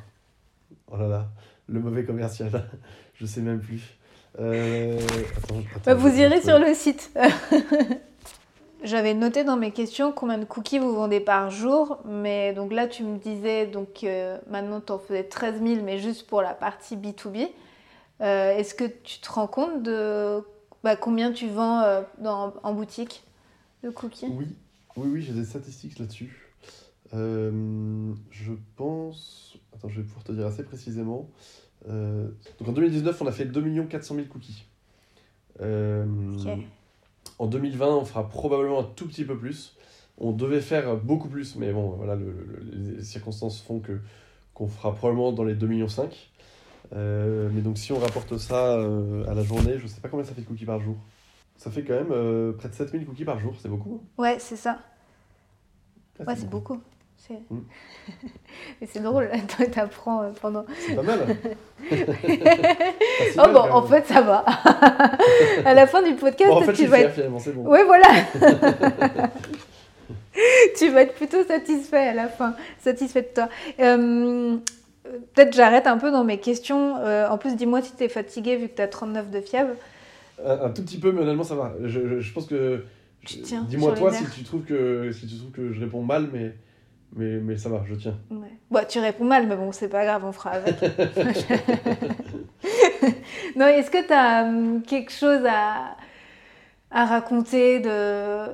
Oh 0.94 0.98
là 0.98 1.08
là, 1.08 1.30
le 1.68 1.80
mauvais 1.80 2.04
commercial. 2.04 2.52
je 3.14 3.26
sais 3.26 3.42
même 3.42 3.62
plus. 3.62 3.98
Euh, 4.40 5.00
attends, 5.38 5.60
attends, 5.76 5.82
Bah, 5.86 5.94
vous 5.94 6.20
irez 6.20 6.42
sur 6.42 6.60
le 6.60 6.74
site. 6.74 7.12
J'avais 8.84 9.14
noté 9.14 9.44
dans 9.44 9.58
mes 9.58 9.72
questions 9.72 10.12
combien 10.12 10.40
de 10.40 10.46
cookies 10.46 10.80
vous 10.80 10.96
vendez 10.96 11.20
par 11.20 11.52
jour, 11.52 12.00
mais 12.04 12.52
donc 12.54 12.74
là 12.74 12.88
tu 12.88 13.04
me 13.04 13.20
disais 13.20 13.68
donc 13.68 14.04
euh, 14.04 14.40
maintenant 14.50 14.82
tu 14.82 14.92
en 14.92 14.98
faisais 14.98 15.24
13 15.24 15.62
000, 15.64 15.84
mais 15.84 16.00
juste 16.00 16.26
pour 16.26 16.42
la 16.42 16.56
partie 16.56 16.98
B2B. 16.98 17.48
Euh, 18.22 18.58
Est-ce 18.58 18.74
que 18.74 18.86
tu 18.86 19.20
te 19.20 19.32
rends 19.32 19.46
compte 19.48 19.84
de 19.84 20.44
bah, 20.84 20.96
combien 20.96 21.32
tu 21.32 21.48
vends 21.48 21.82
euh, 21.82 22.02
dans, 22.20 22.54
en 22.64 22.74
boutique 22.74 23.24
de 23.84 23.90
cookies? 23.90 24.28
Oui, 24.30 24.48
oui, 24.98 25.08
oui, 25.12 25.22
j'ai 25.22 25.34
des 25.34 25.46
statistiques 25.46 26.00
là-dessus. 26.00 26.54
Euh, 27.14 28.14
je 28.30 28.54
pense. 28.76 29.58
Attends, 29.74 29.90
je 29.90 30.02
vais 30.02 30.08
pouvoir 30.08 30.24
te 30.24 30.32
dire 30.32 30.46
assez 30.48 30.64
précisément. 30.64 31.30
Euh, 31.90 32.30
donc 32.60 32.70
en 32.70 32.72
2019, 32.74 33.22
on 33.22 33.28
a 33.28 33.32
fait 33.32 33.46
2 33.46 33.84
400 33.86 34.16
000 34.16 34.28
cookies. 34.28 34.66
Euh. 35.62 36.06
En 37.40 37.48
2020, 37.48 37.88
on 37.96 38.06
fera 38.06 38.30
probablement 38.30 38.80
un 38.80 38.84
tout 38.84 39.08
petit 39.08 39.24
peu 39.26 39.38
plus. 39.38 39.76
On 40.18 40.32
devait 40.32 40.62
faire 40.62 40.98
beaucoup 40.98 41.28
plus, 41.28 41.56
mais 41.56 41.74
bon, 41.74 41.90
voilà, 41.92 42.16
le- 42.16 42.32
le- 42.32 42.96
les 42.98 43.04
circonstances 43.04 43.60
font 43.62 43.80
que 43.80 44.00
qu'on 44.54 44.68
fera 44.68 44.94
probablement 44.94 45.32
dans 45.32 45.44
les 45.44 45.56
2,5 45.56 45.68
millions. 45.68 45.88
Euh, 46.94 47.50
mais 47.54 47.62
donc 47.62 47.78
si 47.78 47.94
on 47.94 48.00
rapporte 48.00 48.38
ça 48.38 48.76
euh, 48.78 49.24
à 49.30 49.34
la 49.34 49.44
journée, 49.44 49.80
je 49.80 49.88
sais 49.88 50.02
pas 50.02 50.10
combien 50.10 50.26
ça 50.26 50.34
fait 50.34 50.42
de 50.42 50.48
cookies 50.48 50.66
par 50.66 50.80
jour. 50.82 50.96
Ça 51.58 51.70
fait 51.72 51.84
quand 51.84 51.94
même 51.94 52.12
euh, 52.12 52.54
près 52.54 52.70
de 52.70 52.74
7000 52.74 53.06
cookies 53.06 53.24
par 53.26 53.40
jour, 53.40 53.54
c'est 53.62 53.70
beaucoup. 53.70 54.02
hein 54.04 54.22
Ouais, 54.22 54.38
c'est 54.40 54.56
ça. 54.56 54.80
Ah, 56.20 56.24
Ouais, 56.28 56.36
c'est 56.36 56.50
beaucoup. 56.50 56.80
C'est 57.18 57.34
Mm. 57.52 57.60
Mais 58.82 58.88
c'est 58.92 59.00
drôle, 59.00 59.30
toi 59.58 59.66
t'apprends 59.68 60.32
pendant. 60.42 60.66
C'est 60.80 60.96
pas 60.96 61.04
mal. 61.04 61.20
Oh 63.34 63.38
mal, 63.38 63.54
bon, 63.54 63.60
en 63.72 63.84
fait 63.84 64.06
ça 64.08 64.22
va. 64.22 64.44
à 65.66 65.74
la 65.74 65.86
fin 65.88 66.02
du 66.02 66.16
podcast, 66.16 66.50
Bon, 66.50 66.58
en 66.58 66.62
fait, 66.62 66.74
tu 66.74 66.86
vas 66.88 67.00
être 67.02 67.14
finalement, 67.14 67.40
c'est 67.40 67.54
bon. 67.54 67.68
Ouais, 67.68 67.84
voilà. 67.84 68.08
tu 70.78 70.90
vas 70.90 71.02
être 71.04 71.14
plutôt 71.16 71.44
satisfait 71.46 72.08
à 72.08 72.14
la 72.14 72.28
fin, 72.28 72.56
satisfait 72.80 73.22
de 73.22 73.28
toi. 73.34 73.50
Euh, 75.08 75.18
Peut-être 75.34 75.56
j'arrête 75.56 75.88
un 75.88 75.98
peu 75.98 76.12
dans 76.12 76.24
mes 76.24 76.40
questions. 76.40 76.98
Euh, 76.98 77.28
en 77.28 77.38
plus, 77.38 77.56
dis-moi 77.56 77.82
si 77.82 77.96
tu 77.96 78.04
es 78.04 78.10
fatigué 78.10 78.58
vu 78.58 78.68
que 78.68 78.76
tu 78.76 78.82
as 78.82 78.88
39 78.88 79.32
de 79.32 79.42
fièvre. 79.42 79.74
Un, 80.46 80.66
un 80.66 80.70
tout 80.70 80.84
petit 80.84 81.00
peu, 81.00 81.12
mais 81.12 81.22
honnêtement, 81.22 81.44
ça 81.44 81.56
va. 81.56 81.74
Je, 81.84 82.08
je, 82.08 82.20
je 82.20 82.34
pense 82.34 82.46
que. 82.46 82.84
Tu 83.26 83.42
tiens 83.42 83.66
Dis-moi 83.70 83.94
toi 83.94 84.12
si 84.12 84.26
tu, 84.32 84.44
trouves 84.44 84.64
que, 84.64 85.12
si 85.12 85.28
tu 85.28 85.38
trouves 85.38 85.52
que 85.52 85.72
je 85.74 85.80
réponds 85.80 86.02
mal, 86.02 86.28
mais, 86.34 86.56
mais, 87.16 87.38
mais 87.40 87.56
ça 87.56 87.70
va, 87.70 87.84
je 87.88 87.94
tiens. 87.94 88.18
Ouais. 88.32 88.48
Bon, 88.72 88.84
tu 88.88 89.00
réponds 89.00 89.26
mal, 89.26 89.46
mais 89.48 89.56
bon, 89.56 89.72
c'est 89.72 89.90
pas 89.90 90.04
grave, 90.06 90.26
on 90.26 90.32
fera 90.32 90.52
avec. 90.52 90.82
non, 93.56 93.68
est-ce 93.68 93.92
que 93.92 94.08
tu 94.08 94.14
as 94.14 94.50
quelque 94.88 95.12
chose 95.12 95.46
à, 95.48 95.96
à 96.90 97.06
raconter 97.06 97.80
de, 97.80 98.48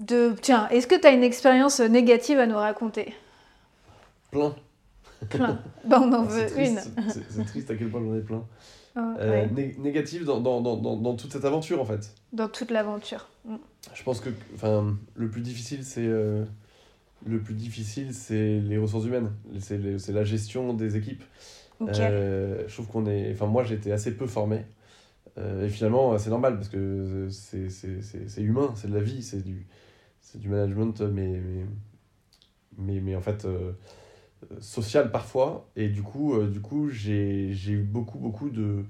de... 0.00 0.34
Tiens, 0.42 0.68
est-ce 0.68 0.86
que 0.86 1.00
tu 1.00 1.06
as 1.06 1.12
une 1.12 1.24
expérience 1.24 1.80
négative 1.80 2.38
à 2.38 2.46
nous 2.46 2.56
raconter? 2.56 3.14
Plein. 4.30 4.54
Plein. 5.28 5.60
Ben, 5.84 6.00
on 6.00 6.12
en 6.12 6.28
C'est 6.28 6.44
veut 6.44 6.50
triste, 6.50 6.90
une. 6.96 7.10
c'est- 7.10 7.44
triste 7.44 7.70
à 7.70 7.76
quel 7.76 7.88
point 7.90 8.00
j'en 8.02 8.16
ai 8.16 8.20
plein. 8.20 8.44
Ah, 8.96 9.14
Euh, 9.18 9.30
ouais. 9.30 9.50
né- 9.50 9.76
négatif 9.78 10.24
dans, 10.24 10.40
dans, 10.40 10.60
dans, 10.60 10.76
dans, 10.76 10.96
dans 10.96 11.14
toute 11.14 11.32
cette 11.32 11.44
aventure, 11.44 11.80
en 11.80 11.84
fait. 11.84 12.12
Dans 12.32 12.48
toute 12.48 12.70
l'aventure. 12.70 13.28
Mm. 13.44 13.56
Je 13.94 14.02
pense 14.02 14.20
que 14.20 14.30
enfin, 14.54 14.96
le 15.14 15.28
plus 15.30 15.42
difficile, 15.42 15.84
c'est 15.84 16.06
euh, 16.06 16.44
le 17.26 17.40
plus 17.40 17.54
difficile, 17.54 18.12
c'est 18.14 18.58
les 18.60 18.78
ressources 18.78 19.04
humaines. 19.06 19.30
C'est 19.58 20.08
la 20.12 20.24
gestion 20.24 20.74
des 20.74 20.96
équipes. 20.96 21.22
Ok. 21.80 21.90
Euh, 21.98 22.64
je 22.66 22.72
trouve 22.74 22.88
qu'on 22.88 23.06
est. 23.06 23.32
Enfin, 23.32 23.46
moi, 23.46 23.62
j'ai 23.64 23.74
été 23.76 23.92
assez 23.92 24.14
peu 24.16 24.26
formé. 24.26 24.64
Euh, 25.38 25.64
et 25.66 25.68
finalement, 25.68 26.18
c'est 26.18 26.28
normal 26.30 26.56
parce 26.56 26.68
que 26.68 27.28
c'est 27.30 27.70
c'est- 27.70 28.02
c'est- 28.02 28.28
c'est 28.28 28.42
humain, 28.42 28.72
c'est 28.74 28.88
de 28.88 28.94
la 28.94 29.00
vie, 29.00 29.22
c'est 29.22 29.42
du, 29.42 29.64
c'est 30.20 30.38
du 30.38 30.48
management, 30.48 31.00
mais, 31.02 31.40
mais, 31.40 31.64
mais, 32.76 33.00
mais 33.00 33.16
en 33.16 33.20
fait 33.20 33.46
euh, 34.42 34.46
euh, 34.56 34.60
social 34.60 35.10
parfois. 35.10 35.68
Et 35.76 35.88
du 35.88 36.02
coup, 36.02 36.34
euh, 36.34 36.48
du 36.48 36.60
coup 36.60 36.88
j'ai 36.90 37.50
eu 37.68 37.82
beaucoup, 37.82 38.18
beaucoup 38.18 38.50
de, 38.50 38.84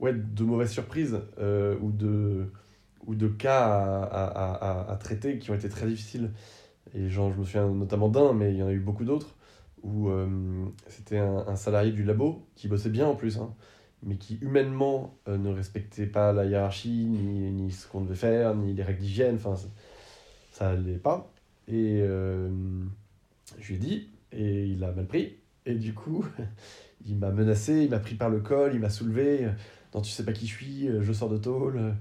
ouais, 0.00 0.12
de 0.14 0.44
mauvaises 0.44 0.70
surprises 0.72 1.20
euh, 1.38 1.76
ou, 1.80 1.92
de, 1.92 2.52
ou 3.06 3.14
de 3.14 3.28
cas 3.28 3.60
à, 3.66 4.24
à, 4.26 4.92
à, 4.92 4.96
traiter 4.96 5.38
qui 5.38 5.50
ont 5.50 5.54
été 5.54 5.68
très 5.68 5.86
difficiles. 5.86 6.30
Et 6.94 7.08
genre, 7.10 7.32
je 7.32 7.38
me 7.40 7.44
souviens 7.44 7.68
notamment 7.68 8.08
d'un, 8.08 8.32
mais 8.34 8.52
il 8.52 8.58
y 8.58 8.62
en 8.62 8.68
a 8.68 8.72
eu 8.72 8.80
beaucoup 8.80 9.04
d'autres 9.04 9.36
où 9.82 10.10
euh, 10.10 10.28
c'était 10.88 11.18
un, 11.18 11.56
salarié 11.56 11.92
du 11.92 12.04
labo 12.04 12.46
qui 12.56 12.68
bossait 12.68 12.90
bien 12.90 13.06
en 13.06 13.16
plus, 13.16 13.38
hein, 13.38 13.54
mais 14.02 14.16
qui 14.16 14.38
humainement 14.42 15.16
ne 15.28 15.50
respectait 15.50 16.06
pas 16.06 16.32
la 16.32 16.44
hiérarchie, 16.46 17.06
ni, 17.06 17.50
ni 17.52 17.70
ce 17.72 17.88
qu'on 17.88 18.02
devait 18.02 18.14
faire, 18.16 18.54
ni 18.56 18.74
les 18.74 18.82
règles 18.82 19.00
d'hygiène, 19.00 19.36
enfin 19.36 19.56
ça- 19.56 19.68
ça 20.52 20.70
allait 20.70 20.98
pas. 20.98 21.30
Et 21.68 22.02
je 23.58 23.68
lui 23.68 23.74
ai 23.76 23.78
dit, 23.78 24.08
et 24.32 24.66
il 24.66 24.82
a 24.84 24.92
mal 24.92 25.06
pris, 25.06 25.36
et 25.66 25.74
du 25.74 25.94
coup 25.94 26.24
il 27.06 27.16
m'a 27.16 27.30
menacé, 27.30 27.84
il 27.84 27.90
m'a 27.90 27.98
pris 28.00 28.14
par 28.14 28.30
le 28.30 28.40
col, 28.40 28.72
il 28.74 28.80
m'a 28.80 28.90
soulevé, 28.90 29.48
non 29.94 30.00
tu 30.02 30.10
sais 30.10 30.24
pas 30.24 30.32
qui 30.32 30.46
je 30.46 30.54
suis, 30.54 30.88
je 31.00 31.12
sors 31.12 31.28
de 31.28 31.38
tôle. 31.38 31.94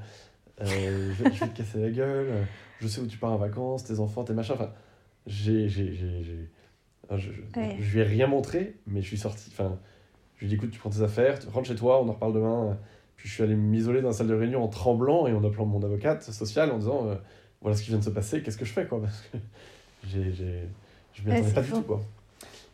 euh, 0.62 1.14
je, 1.14 1.24
vais, 1.24 1.32
je 1.34 1.46
vais 1.46 1.50
te 1.52 1.58
casser 1.58 1.80
la 1.80 1.90
gueule, 1.92 2.48
je 2.80 2.88
sais 2.88 3.02
où 3.02 3.08
tu 3.08 3.18
pars 3.18 3.32
en 3.32 3.38
vacances, 3.38 3.84
tes 3.86 4.00
enfants, 4.00 4.24
tes 4.24 4.34
machins. 4.34 4.56
Enfin, 4.56 4.72
j'ai. 5.28 5.70
j'ai, 5.70 5.94
j'ai, 5.94 6.24
j'ai- 6.24 6.50
enfin, 7.06 7.18
je, 7.18 7.32
je, 7.32 7.42
Ouais. 7.60 7.76
je 7.80 7.94
lui 7.94 8.00
ai 8.02 8.04
rien 8.04 8.28
montré, 8.28 8.76
mais 8.88 9.02
je 9.02 9.08
suis 9.08 9.18
sorti. 9.18 9.50
Enfin, 9.52 9.80
je 10.36 10.42
lui 10.42 10.48
ai 10.48 10.50
dit 10.50 10.56
écoute, 10.56 10.72
tu 10.72 10.80
prends 10.80 10.90
tes 10.90 11.02
affaires, 11.02 11.40
tu 11.40 11.48
rentres 11.48 11.68
chez 11.68 11.76
toi, 11.76 12.02
on 12.04 12.10
en 12.10 12.14
reparle 12.14 12.34
demain. 12.34 12.78
Puis 13.16 13.28
je 13.30 13.34
suis 13.34 13.44
allé 13.44 13.56
m'isoler 13.56 14.02
dans 14.02 14.10
la 14.10 14.14
salle 14.14 14.28
de 14.28 14.34
réunion 14.34 14.64
en 14.64 14.70
tremblant 14.70 15.28
et 15.28 15.34
en 15.34 15.44
appelant 15.44 15.66
mon 15.66 15.82
avocate 15.84 16.24
sociale 16.24 16.72
en 16.72 16.78
disant 16.80 17.08
euh, 17.08 17.16
voilà 17.62 17.76
ce 17.76 17.84
qui 17.84 17.90
vient 17.90 18.00
de 18.00 18.04
se 18.04 18.10
passer, 18.10 18.42
qu'est-ce 18.42 18.58
que 18.58 18.66
je 18.66 18.72
fais 18.74 18.86
quoi 18.88 19.02
Parce 19.02 19.22
que 19.24 19.38
j'ai, 20.08 20.32
j'ai, 20.34 20.64
je 21.14 21.24
m'y 21.24 21.32
Ouais, 21.32 21.38
attendais 21.38 21.50
c'est 21.50 21.56
pas 21.56 21.62
du 21.62 21.70
tout 21.72 21.84
quoi. 21.84 22.02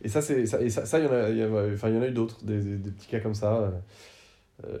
Et 0.02 0.08
ça, 0.08 0.22
c'est, 0.22 0.46
ça, 0.46 0.60
et 0.60 0.70
ça, 0.70 0.86
ça, 0.86 0.98
il 0.98 1.04
y 1.06 1.08
en 1.08 1.12
a, 1.12 1.30
il 1.30 1.36
y 1.38 1.42
a, 1.42 1.48
enfin, 1.74 1.88
il 1.88 1.94
y 1.96 1.98
en 1.98 2.02
a 2.02 2.08
eu 2.08 2.12
d'autres, 2.12 2.44
des, 2.44 2.58
des, 2.60 2.76
des 2.76 2.90
petits 2.90 3.08
cas 3.08 3.20
comme 3.20 3.34
ça. 3.34 3.72
euh, 4.64 4.78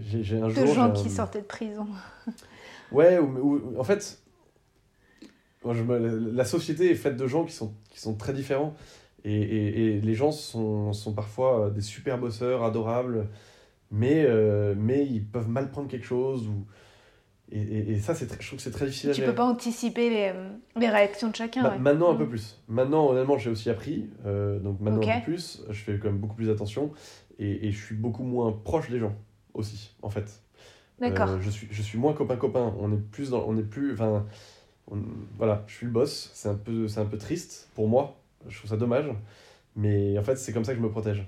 j'ai, 0.00 0.38
un 0.40 0.48
De 0.48 0.54
jour. 0.54 0.66
gens 0.66 0.92
j'ai 0.94 1.02
qui 1.02 1.10
sortaient 1.10 1.40
de 1.42 1.46
prison. 1.46 1.86
Ouais, 2.90 3.18
ou, 3.18 3.38
ou- 3.74 3.78
en 3.78 3.84
fait, 3.84 4.18
moi, 5.64 5.74
je 5.74 5.82
me- 5.82 6.30
la 6.32 6.44
société 6.44 6.90
est 6.90 6.94
faite 6.94 7.16
de 7.16 7.26
gens 7.26 7.44
qui 7.44 7.52
sont, 7.52 7.74
qui 7.90 8.00
sont 8.00 8.14
très 8.14 8.32
différents. 8.32 8.74
Et, 9.24 9.34
et, 9.34 9.96
et 9.96 10.00
les 10.00 10.14
gens 10.14 10.30
sont, 10.32 10.92
sont 10.92 11.12
parfois 11.12 11.66
euh, 11.66 11.70
des 11.70 11.80
super 11.80 12.18
bosseurs, 12.18 12.62
adorables, 12.64 13.28
mais, 13.90 14.24
euh, 14.26 14.74
mais 14.78 15.06
ils 15.06 15.24
peuvent 15.26 15.48
mal 15.50 15.70
prendre 15.70 15.88
quelque 15.88 16.06
chose. 16.06 16.46
Ou... 16.48 16.66
Et, 17.50 17.60
et, 17.60 17.90
et 17.92 17.98
ça, 17.98 18.14
c'est 18.14 18.30
je 18.40 18.46
trouve 18.46 18.58
que 18.58 18.62
c'est 18.62 18.70
très 18.70 18.84
difficile 18.86 19.10
à 19.10 19.12
Tu 19.14 19.20
gérer. 19.20 19.32
peux 19.32 19.36
pas 19.36 19.46
anticiper 19.46 20.10
les, 20.10 20.32
les 20.76 20.88
réactions 20.88 21.30
de 21.30 21.34
chacun. 21.36 21.64
Ouais. 21.70 21.78
Maintenant, 21.78 22.10
un 22.10 22.14
Mm. 22.14 22.18
peu 22.18 22.28
plus. 22.28 22.60
Maintenant, 22.68 23.08
honnêtement, 23.08 23.38
j'ai 23.38 23.50
aussi 23.50 23.70
appris. 23.70 24.08
euh, 24.26 24.58
donc 24.58 24.80
maintenant, 24.80 25.00
un 25.08 25.18
peu 25.20 25.24
plus. 25.24 25.62
Je 25.70 25.82
fais 25.82 25.98
quand 25.98 26.08
même 26.08 26.18
beaucoup 26.18 26.36
plus 26.36 26.50
attention. 26.50 26.92
Et, 27.38 27.66
et 27.68 27.72
je 27.72 27.82
suis 27.84 27.94
beaucoup 27.94 28.22
moins 28.24 28.52
proche 28.52 28.90
des 28.90 28.98
gens 28.98 29.14
aussi, 29.54 29.94
en 30.02 30.10
fait. 30.10 30.42
D'accord. 31.00 31.30
Euh, 31.30 31.38
je, 31.40 31.48
suis, 31.50 31.68
je 31.70 31.80
suis 31.80 31.96
moins 31.98 32.12
copain-copain. 32.12 32.74
On 32.80 32.92
est 32.92 32.96
plus 33.10 33.30
dans. 33.30 33.44
On 33.46 33.56
est 33.56 33.62
plus. 33.62 33.92
Enfin. 33.94 34.26
voilà, 35.38 35.64
je 35.66 35.74
suis 35.74 35.86
le 35.86 35.92
boss. 35.92 36.30
C'est 36.34 36.48
un, 36.48 36.54
peu, 36.54 36.86
un 36.96 37.04
peu 37.04 37.18
triste 37.18 37.70
pour 37.74 37.88
moi. 37.88 38.16
Je 38.48 38.58
trouve 38.58 38.70
ça 38.70 38.76
dommage. 38.76 39.06
Mais 39.76 40.18
en 40.18 40.22
fait, 40.22 40.36
c'est 40.36 40.52
comme 40.52 40.64
ça 40.64 40.72
que 40.72 40.78
je 40.78 40.82
me 40.84 40.90
protège. 40.90 41.26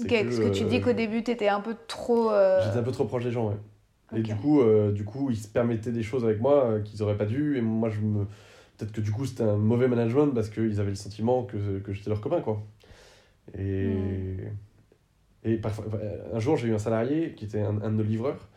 Ok, 0.00 0.06
que, 0.08 0.24
parce 0.24 0.38
que 0.38 0.48
tu 0.50 0.64
euh, 0.64 0.68
dis 0.68 0.80
qu'au 0.80 0.92
début, 0.92 1.22
tu 1.22 1.30
étais 1.30 1.48
un 1.48 1.60
peu 1.60 1.74
trop. 1.88 2.30
euh, 2.30 2.62
J'étais 2.64 2.78
un 2.78 2.82
peu 2.82 2.92
trop 2.92 3.04
proche 3.04 3.24
des 3.24 3.30
gens, 3.32 3.48
ouais. 3.48 3.56
Et 4.14 4.22
du 4.22 4.34
coup, 4.36 4.60
euh, 4.60 4.92
du 4.92 5.04
coup, 5.04 5.30
ils 5.30 5.36
se 5.38 5.48
permettaient 5.48 5.92
des 5.92 6.02
choses 6.02 6.24
avec 6.24 6.40
moi 6.40 6.64
euh, 6.66 6.80
qu'ils 6.82 7.02
auraient 7.02 7.16
pas 7.16 7.26
dû. 7.26 7.56
Et 7.56 7.62
moi, 7.62 7.88
je 7.90 8.00
me. 8.00 8.24
Peut-être 8.76 8.92
que 8.92 9.00
du 9.00 9.10
coup, 9.12 9.26
c'était 9.26 9.42
un 9.44 9.56
mauvais 9.56 9.88
management 9.88 10.28
parce 10.34 10.48
qu'ils 10.50 10.80
avaient 10.80 10.90
le 10.90 10.96
sentiment 10.96 11.44
que, 11.44 11.78
que 11.80 11.92
j'étais 11.92 12.10
leur 12.10 12.20
copain, 12.20 12.40
quoi. 12.40 12.62
Et. 13.58 13.84
Hmm. 13.86 14.56
Et 15.44 15.56
parfois, 15.56 15.86
un 16.32 16.38
jour, 16.38 16.56
j'ai 16.56 16.68
eu 16.68 16.74
un 16.74 16.78
salarié 16.78 17.34
qui 17.34 17.44
était 17.44 17.60
un, 17.60 17.80
un 17.82 17.90
de 17.90 17.96
nos 17.96 18.02
livreurs, 18.04 18.48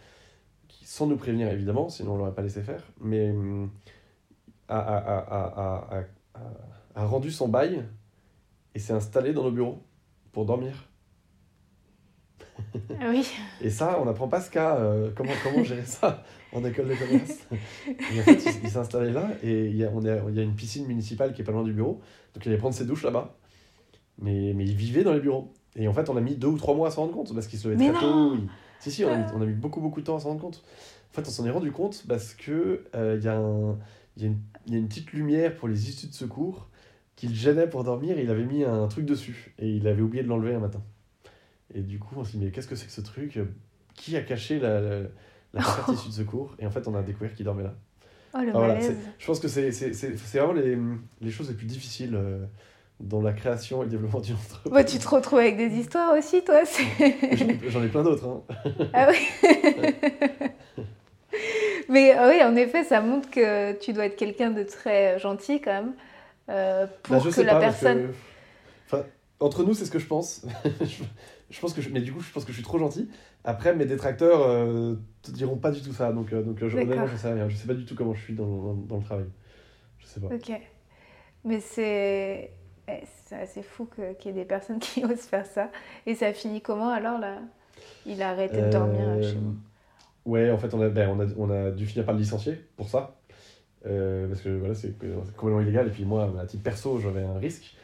qui, 0.67 0.85
sans 0.85 1.07
nous 1.07 1.17
prévenir 1.17 1.49
évidemment, 1.49 1.89
sinon 1.89 2.13
on 2.13 2.17
l'aurait 2.17 2.33
pas 2.35 2.43
laissé 2.43 2.61
faire, 2.61 2.83
mais 3.01 3.33
a, 4.67 4.79
a, 4.79 4.97
a, 4.97 5.99
a- 5.99 7.01
a 7.01 7.05
rendu 7.05 7.31
son 7.31 7.47
bail 7.47 7.83
et 8.75 8.79
s'est 8.79 8.93
installé 8.93 9.33
dans 9.33 9.43
nos 9.43 9.51
bureaux 9.51 9.83
pour 10.31 10.45
dormir. 10.45 10.89
Ah 13.01 13.09
oui. 13.09 13.25
Et 13.61 13.69
ça, 13.69 13.99
on 14.01 14.05
n'apprend 14.05 14.27
pas 14.27 14.41
ce 14.41 14.49
cas, 14.49 14.77
euh, 14.77 15.11
comment, 15.15 15.31
comment 15.43 15.63
gérer 15.63 15.83
ça 15.85 16.23
en 16.53 16.63
école 16.63 16.87
de 16.87 16.95
commerce. 16.95 17.47
Et 17.87 18.19
en 18.19 18.23
fait, 18.23 18.33
il, 18.45 18.63
il 18.63 18.69
s'est 18.69 18.77
installé 18.77 19.11
là 19.11 19.27
et 19.43 19.65
il 19.65 19.75
y, 19.75 19.83
a, 19.83 19.91
on 19.93 20.05
est- 20.05 20.21
il 20.29 20.35
y 20.35 20.39
a 20.39 20.43
une 20.43 20.55
piscine 20.55 20.85
municipale 20.87 21.33
qui 21.33 21.41
est 21.41 21.45
pas 21.45 21.51
loin 21.51 21.63
du 21.63 21.73
bureau, 21.73 21.99
donc 22.33 22.45
il 22.45 22.49
allait 22.49 22.57
prendre 22.57 22.75
ses 22.75 22.85
douches 22.85 23.03
là-bas. 23.03 23.35
Mais, 24.19 24.53
mais 24.55 24.63
il 24.65 24.75
vivait 24.75 25.03
dans 25.03 25.13
les 25.13 25.19
bureaux. 25.19 25.51
Et 25.75 25.87
en 25.89 25.93
fait, 25.93 26.09
on 26.09 26.15
a 26.15 26.21
mis 26.21 26.35
deux 26.35 26.47
ou 26.47 26.57
trois 26.57 26.73
mois 26.73 26.87
à 26.87 26.91
s'en 26.91 27.01
rendre 27.01 27.13
compte 27.13 27.33
parce 27.33 27.47
qu'il 27.47 27.59
se 27.59 27.67
levait 27.67 27.77
Mais 27.85 27.91
très 27.91 28.05
non 28.05 28.35
tôt. 28.35 28.41
il- 28.41 28.49
Si, 28.79 28.91
si, 28.91 29.03
on 29.03 29.09
a, 29.09 29.17
mis, 29.17 29.23
on 29.35 29.41
a 29.41 29.45
mis 29.45 29.53
beaucoup, 29.53 29.81
beaucoup 29.81 29.99
de 29.99 30.05
temps 30.05 30.15
à 30.15 30.19
s'en 30.21 30.29
rendre 30.29 30.41
compte. 30.41 30.63
En 31.11 31.15
fait, 31.15 31.27
on 31.27 31.31
s'en 31.31 31.45
est 31.45 31.49
rendu 31.51 31.71
compte 31.71 32.03
parce 32.07 32.33
que 32.33 32.85
euh, 32.95 33.17
il 33.19 33.25
y, 33.25 33.27
a 33.27 33.35
un- 33.37 33.77
y, 34.17 34.23
a 34.23 34.27
une- 34.27 34.39
y 34.67 34.75
a 34.75 34.77
une 34.77 34.87
petite 34.87 35.11
lumière 35.11 35.55
pour 35.57 35.67
les 35.67 35.89
issues 35.89 36.07
de 36.07 36.13
secours 36.13 36.69
qu'il 37.17 37.33
gênait 37.35 37.67
pour 37.67 37.83
dormir 37.83 38.17
et 38.17 38.23
il 38.23 38.29
avait 38.29 38.45
mis 38.45 38.63
un 38.63 38.87
truc 38.87 39.05
dessus. 39.05 39.53
Et 39.59 39.69
il 39.69 39.87
avait 39.87 40.01
oublié 40.01 40.23
de 40.23 40.29
l'enlever 40.29 40.53
un 40.55 40.59
matin. 40.59 40.81
Et 41.73 41.81
du 41.81 41.99
coup, 41.99 42.15
on 42.17 42.23
s'est 42.23 42.37
dit, 42.37 42.45
mais 42.45 42.51
qu'est-ce 42.51 42.67
que 42.67 42.75
c'est 42.75 42.85
que 42.85 42.91
ce 42.91 43.01
truc? 43.01 43.39
Qui 43.95 44.15
a 44.17 44.21
caché 44.21 44.59
la, 44.59 44.81
la, 44.81 44.99
la 45.53 45.61
de 45.87 46.11
secours? 46.11 46.55
Et 46.59 46.65
en 46.67 46.71
fait, 46.71 46.87
on 46.87 46.95
a 46.95 47.01
découvert 47.01 47.33
qu'il 47.33 47.45
dormait 47.45 47.63
là. 47.63 47.73
Oh, 48.33 48.39
le 48.41 48.49
Enfin, 48.49 48.59
voilà, 48.59 48.79
je 49.17 49.25
pense 49.25 49.39
que 49.39 49.47
c'est 49.47 49.69
vraiment 50.37 50.53
les, 50.53 50.77
les 51.21 51.31
choses 51.31 51.49
les 51.49 51.55
plus 51.55 51.65
difficiles 51.65 52.15
euh, 52.15 52.45
dans 52.99 53.21
la 53.21 53.31
création 53.33 53.81
et 53.81 53.85
le 53.85 53.91
développement 53.91 54.19
d'une 54.19 54.35
entreprise. 54.35 54.73
Ouais, 54.73 54.83
tu 54.85 54.99
te 54.99 55.07
retrouves 55.07 55.39
avec 55.39 55.55
des 55.57 55.69
histoires 55.73 56.13
aussi, 56.17 56.43
toi 56.43 56.61
J'en 57.69 57.81
ai- 57.83 57.87
plein 57.87 58.03
d'autres. 58.03 58.27
Hein. 58.27 58.43
Ah 58.93 59.07
oui 59.09 59.17
Mais 61.89 62.17
euh, 62.17 62.29
oui, 62.29 62.43
en 62.43 62.55
effet, 62.55 62.83
ça 62.83 63.01
montre 63.01 63.29
que 63.29 63.73
tu 63.79 63.93
dois 63.93 64.05
être 64.05 64.15
quelqu'un 64.15 64.51
de 64.51 64.63
très 64.63 65.19
gentil 65.19 65.61
quand 65.61 65.73
même. 65.73 65.93
euh, 66.49 66.87
pour 67.03 67.15
Bah, 67.17 67.21
je 67.23 67.29
que 67.29 67.35
sais 67.35 67.43
la 67.43 67.53
pas, 67.53 67.59
personne. 67.59 68.07
que- 68.07 68.13
Enfin, 68.87 69.03
entre 69.39 69.63
nous, 69.63 69.73
c'est 69.73 69.85
ce 69.85 69.91
que 69.91 69.99
je 69.99 70.07
pense. 70.07 70.45
je, 71.49 71.59
pense 71.59 71.73
que 71.73 71.81
je... 71.81 71.89
Mais 71.89 72.01
du 72.01 72.11
coup, 72.13 72.21
je 72.21 72.31
pense 72.31 72.43
que 72.45 72.51
je 72.51 72.55
suis 72.57 72.63
trop 72.63 72.79
gentil. 72.79 73.09
Après, 73.43 73.75
mes 73.75 73.85
détracteurs 73.85 74.41
euh, 74.41 74.95
te 75.21 75.31
diront 75.31 75.57
pas 75.57 75.71
du 75.71 75.81
tout 75.81 75.93
ça. 75.93 76.11
Donc, 76.11 76.33
euh, 76.33 76.41
donc 76.41 76.61
euh, 76.61 76.69
je, 76.69 76.77
honnêtement, 76.77 77.07
je 77.07 77.15
sais 77.17 77.31
rien. 77.33 77.47
Je 77.49 77.55
sais 77.55 77.67
pas 77.67 77.73
du 77.73 77.85
tout 77.85 77.95
comment 77.95 78.13
je 78.13 78.21
suis 78.21 78.33
dans, 78.33 78.45
dans, 78.47 78.73
dans 78.73 78.97
le 78.97 79.03
travail. 79.03 79.25
Je 79.99 80.05
sais 80.07 80.19
pas. 80.19 80.27
Ok. 80.27 80.51
Mais 81.43 81.59
c'est. 81.59 82.51
ouais, 82.87 83.03
C'est 83.25 83.35
assez 83.35 83.61
fou 83.63 83.85
que- 83.85 84.13
qu'il 84.13 84.31
y 84.31 84.39
ait 84.39 84.41
des 84.41 84.45
personnes 84.45 84.79
qui 84.79 85.03
osent 85.05 85.19
faire 85.21 85.45
ça. 85.45 85.69
Et 86.05 86.15
ça 86.15 86.33
finit 86.33 86.61
comment 86.61 86.89
alors 86.89 87.19
là? 87.19 87.39
Il 88.05 88.21
a 88.21 88.29
arrêté 88.29 88.61
de 88.61 88.69
dormir 88.71 89.01
euh, 89.07 89.21
chez 89.21 89.37
vous. 89.37 89.55
Ouais, 90.25 90.49
en 90.49 90.57
fait, 90.57 90.73
on 90.73 90.81
a, 90.81 90.89
ben, 90.89 91.09
on, 91.09 91.19
a, 91.19 91.25
on 91.37 91.49
a 91.51 91.71
dû 91.71 91.85
finir 91.85 92.05
par 92.05 92.15
le 92.15 92.21
licencier 92.21 92.65
pour 92.77 92.89
ça. 92.89 93.15
Euh, 93.85 94.27
parce 94.27 94.41
que 94.41 94.49
voilà, 94.49 94.73
c'est 94.73 94.97
complètement 95.37 95.61
illégal. 95.61 95.87
Et 95.87 95.91
puis 95.91 96.05
moi, 96.05 96.33
à 96.41 96.45
titre 96.47 96.63
perso, 96.63 96.99
j'avais 96.99 97.21
un 97.21 97.37
risque 97.37 97.75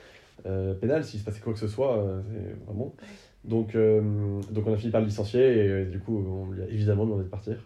euh, 0.47 0.73
pénal 0.73 1.03
s'il 1.05 1.19
se 1.19 1.25
passait 1.25 1.39
quoi 1.39 1.53
que 1.53 1.59
ce 1.59 1.67
soit. 1.67 1.97
euh, 1.97 2.21
c'est 2.31 2.65
vraiment. 2.65 2.95
Donc, 3.43 3.73
euh, 3.75 4.39
donc 4.51 4.67
on 4.67 4.73
a 4.73 4.77
fini 4.77 4.91
par 4.91 5.01
le 5.01 5.07
licencier 5.07 5.41
et 5.41 5.67
euh, 5.67 5.85
du 5.85 5.99
coup, 5.99 6.17
on 6.17 6.51
lui 6.51 6.61
a 6.61 6.67
évidemment 6.67 7.05
demandé 7.05 7.23
de 7.23 7.29
partir. 7.29 7.57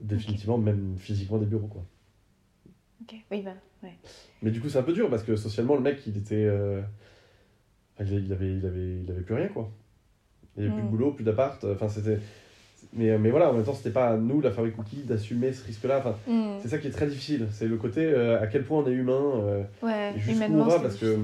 Définitivement, 0.00 0.58
même 0.58 0.94
physiquement 0.98 1.38
des 1.38 1.46
bureaux. 1.46 1.68
Quoi. 1.68 1.84
Ok. 3.02 3.14
Oui, 3.30 3.42
bah, 3.42 3.52
ouais. 3.82 3.94
Mais 4.42 4.50
du 4.50 4.60
coup, 4.60 4.68
c'est 4.68 4.78
un 4.78 4.82
peu 4.82 4.92
dur 4.92 5.08
parce 5.08 5.22
que 5.22 5.36
socialement, 5.36 5.74
le 5.74 5.80
mec, 5.80 6.06
il 6.06 6.18
était. 6.18 6.34
euh, 6.44 6.82
il, 8.00 8.32
avait, 8.32 8.54
il, 8.56 8.66
avait, 8.66 9.00
il 9.04 9.10
avait 9.10 9.22
plus 9.22 9.34
rien, 9.34 9.48
quoi. 9.48 9.70
Il 10.56 10.60
n'y 10.62 10.66
avait 10.66 10.74
plus 10.74 10.82
de 10.82 10.88
Mm. 10.88 10.90
boulot, 10.90 11.12
plus 11.12 11.24
d'appart. 11.24 11.64
Enfin, 11.64 11.88
c'était. 11.88 12.18
Mais, 12.92 13.16
mais 13.18 13.30
voilà, 13.30 13.50
en 13.50 13.54
même 13.54 13.64
temps, 13.64 13.74
c'était 13.74 13.90
pas 13.90 14.10
à 14.10 14.16
nous, 14.18 14.40
la 14.42 14.50
fabrique 14.50 14.76
cookie, 14.76 15.02
d'assumer 15.02 15.52
ce 15.52 15.64
risque-là. 15.66 15.98
Enfin, 15.98 16.16
Hmm. 16.30 16.58
c'est 16.60 16.68
ça 16.68 16.78
qui 16.78 16.86
est 16.88 16.90
très 16.90 17.06
difficile. 17.06 17.46
C'est 17.50 17.68
le 17.68 17.76
côté 17.76 18.04
euh, 18.04 18.40
à 18.40 18.46
quel 18.46 18.64
point 18.64 18.82
on 18.82 18.86
est 18.86 18.92
humain 18.92 19.22
euh, 19.40 19.62
Ouais, 19.82 20.12
et 20.14 20.18
jusqu'où 20.18 20.52
on 20.52 20.64
va 20.64 20.78
parce 20.78 20.96
que, 20.96 21.16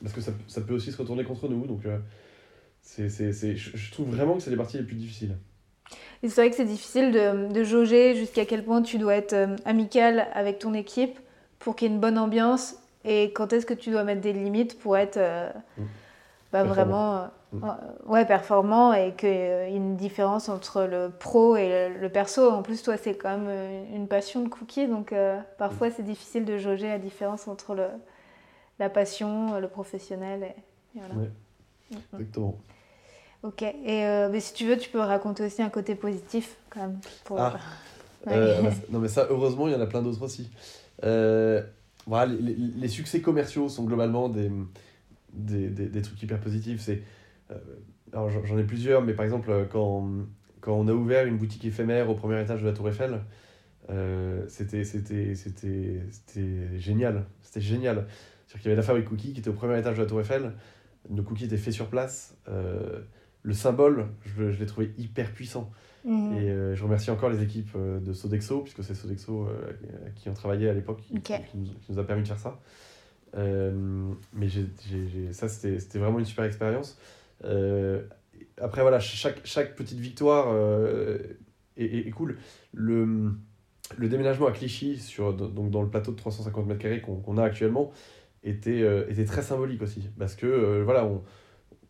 parce 0.00 0.14
que 0.14 0.20
ça, 0.20 0.32
ça 0.46 0.60
peut 0.60 0.74
aussi 0.74 0.90
se 0.92 0.96
retourner 0.96 1.24
contre 1.24 1.48
nous. 1.48 1.66
Donc, 1.66 1.84
euh, 1.86 1.98
c'est, 2.82 3.08
c'est, 3.08 3.32
c'est, 3.32 3.56
je, 3.56 3.92
trouve 3.92 4.08
vraiment 4.10 4.34
que 4.36 4.40
c'est 4.42 4.50
les 4.50 4.56
parties 4.56 4.76
les 4.78 4.82
plus 4.84 4.96
difficiles. 4.96 5.36
Et 6.22 6.28
c'est 6.28 6.40
vrai 6.40 6.50
que 6.50 6.56
c'est 6.56 6.64
difficile 6.64 7.10
de, 7.12 7.52
de 7.52 7.64
jauger 7.64 8.14
jusqu'à 8.14 8.44
quel 8.44 8.64
point 8.64 8.82
tu 8.82 8.98
dois 8.98 9.14
être 9.14 9.32
euh, 9.32 9.56
amical 9.64 10.28
avec 10.34 10.58
ton 10.58 10.74
équipe 10.74 11.18
pour 11.58 11.74
qu'il 11.76 11.88
y 11.88 11.90
ait 11.90 11.94
une 11.94 12.00
bonne 12.00 12.18
ambiance 12.18 12.76
et 13.04 13.32
quand 13.32 13.52
est-ce 13.52 13.66
que 13.66 13.74
tu 13.74 13.90
dois 13.90 14.04
mettre 14.04 14.20
des 14.20 14.32
limites 14.32 14.78
pour 14.78 14.96
être 14.96 15.16
euh, 15.16 15.50
Mm. 15.78 15.82
bah, 16.52 16.64
vraiment 16.64 17.16
euh, 17.18 17.26
Mm. 17.52 17.66
ouais, 18.06 18.24
performant 18.24 18.94
et 18.94 19.14
qu'il 19.14 19.28
y 19.28 19.32
ait 19.32 19.74
une 19.76 19.96
différence 19.96 20.48
entre 20.48 20.84
le 20.84 21.10
pro 21.10 21.56
et 21.56 21.90
le, 21.90 21.98
le 22.00 22.08
perso. 22.08 22.48
En 22.50 22.62
plus, 22.62 22.82
toi, 22.82 22.96
c'est 22.96 23.14
quand 23.16 23.30
même 23.36 23.46
euh, 23.48 23.84
une 23.94 24.08
passion 24.08 24.40
de 24.42 24.48
cookie, 24.48 24.86
donc 24.88 25.12
euh, 25.12 25.38
parfois 25.58 25.90
c'est 25.90 26.02
difficile 26.02 26.44
de 26.46 26.56
jauger 26.56 26.88
la 26.88 26.98
différence 26.98 27.48
entre 27.48 27.74
le, 27.74 27.88
la 28.78 28.88
passion, 28.88 29.58
le 29.60 29.68
professionnel. 29.68 30.44
Et, 30.44 30.98
et 30.98 31.00
voilà. 31.00 31.14
Ouais. 31.16 31.30
Exactement. 32.14 32.58
Ok, 33.42 33.62
et 33.62 33.74
euh, 34.04 34.28
mais 34.30 34.38
si 34.40 34.54
tu 34.54 34.66
veux, 34.66 34.76
tu 34.76 34.88
peux 34.88 35.00
raconter 35.00 35.44
aussi 35.44 35.62
un 35.62 35.68
côté 35.68 35.94
positif 35.96 36.56
quand 36.70 36.80
même. 36.80 36.98
Pour... 37.24 37.40
Ah. 37.40 37.54
Ouais. 37.54 37.60
Euh, 38.28 38.62
bah, 38.62 38.70
non, 38.90 39.00
mais 39.00 39.08
ça, 39.08 39.26
heureusement, 39.30 39.66
il 39.66 39.72
y 39.72 39.74
en 39.74 39.80
a 39.80 39.86
plein 39.86 40.00
d'autres 40.00 40.22
aussi. 40.22 40.48
Euh, 41.02 41.60
voilà, 42.06 42.32
les, 42.32 42.86
succès 42.86 43.20
commerciaux 43.20 43.68
sont 43.68 43.82
globalement 43.82 44.28
des, 44.28 44.48
des, 45.32 45.66
des, 45.68 45.86
des 45.86 46.02
trucs 46.02 46.22
hyper 46.22 46.38
positifs. 46.38 46.80
C'est, 46.80 47.02
euh, 47.50 47.56
alors 48.12 48.30
j'en 48.30 48.58
ai 48.58 48.62
plusieurs, 48.62 49.02
mais 49.02 49.12
par 49.14 49.24
exemple, 49.24 49.50
euh, 49.50 49.64
quand, 49.64 50.08
quand 50.60 50.72
on 50.74 50.86
a 50.86 50.92
ouvert 50.92 51.26
une 51.26 51.36
boutique 51.36 51.64
éphémère 51.64 52.08
au 52.10 52.14
premier 52.14 52.40
étage 52.40 52.60
de 52.62 52.66
la 52.66 52.72
Tour 52.72 52.88
Eiffel, 52.88 53.20
euh, 53.90 54.44
c'était 54.46 54.84
c'était- 54.84 55.34
c'était- 55.34 56.02
c'était 56.10 56.78
génial. 56.78 57.24
C'était 57.42 57.60
génial. 57.60 58.06
C'est-à-dire 58.46 58.62
qu'il 58.62 58.68
y 58.70 58.72
avait 58.72 58.76
la 58.76 58.86
fabrique 58.86 59.06
cookie 59.06 59.32
qui 59.32 59.40
était 59.40 59.50
au 59.50 59.54
premier 59.54 59.78
étage 59.80 59.96
de 59.96 60.02
la 60.02 60.08
Tour 60.08 60.20
Eiffel. 60.20 60.52
Nos 61.10 61.22
cookies 61.22 61.44
étaient 61.46 61.56
faits 61.56 61.74
sur 61.74 61.88
place. 61.88 62.36
Euh, 62.48 63.00
le 63.42 63.54
symbole, 63.54 64.06
je, 64.24 64.50
je 64.50 64.58
l'ai 64.60 64.66
trouvé 64.66 64.92
hyper 64.98 65.32
puissant. 65.32 65.70
Mhm. 66.04 66.32
Et 66.36 66.50
euh, 66.50 66.74
je 66.74 66.82
remercie 66.84 67.10
encore 67.10 67.30
les 67.30 67.42
équipes 67.42 67.70
euh, 67.76 68.00
de 68.00 68.12
Sodexo, 68.12 68.60
puisque 68.60 68.82
c'est 68.84 68.94
Sodexo 68.94 69.46
euh, 69.48 69.72
qui 70.16 70.28
ont 70.28 70.34
travaillé 70.34 70.68
à 70.68 70.74
l'époque, 70.74 71.00
qui, 71.46 71.56
nous, 71.56 71.64
qui 71.64 71.92
nous 71.92 71.98
a 71.98 72.04
permis 72.06 72.22
de 72.22 72.28
faire 72.28 72.38
ça. 72.38 72.60
Mais 73.34 74.48
j'ai, 74.48 74.66
j'ai- 74.88 75.08
j'ai- 75.08 75.32
ça, 75.32 75.48
c'était, 75.48 75.78
c'était 75.80 75.98
vraiment 75.98 76.18
une 76.18 76.24
super 76.24 76.44
expérience. 76.44 76.98
Après, 78.60 78.82
voilà, 78.82 79.00
chaque, 79.00 79.40
chaque 79.44 79.74
petite 79.74 79.98
victoire 79.98 80.54
est, 81.76 81.84
est- 81.84 82.06
est 82.08 82.10
cool. 82.10 82.36
Le, 82.72 83.32
le 83.96 84.08
déménagement 84.08 84.46
à 84.46 84.52
Clichy, 84.52 84.98
sur, 84.98 85.32
donc 85.34 85.70
dans 85.70 85.82
le 85.82 85.88
plateau 85.88 86.12
de 86.12 86.16
350 86.16 86.66
mètres 86.66 86.80
carrés 86.80 87.00
qu'on 87.00 87.38
a 87.38 87.44
actuellement, 87.44 87.90
était, 88.44 88.82
euh, 88.82 89.08
était 89.10 89.24
très 89.24 89.42
symbolique 89.42 89.82
aussi. 89.82 90.08
Parce 90.18 90.34
que, 90.34 90.46
euh, 90.46 90.82
voilà, 90.84 91.04
on, 91.04 91.22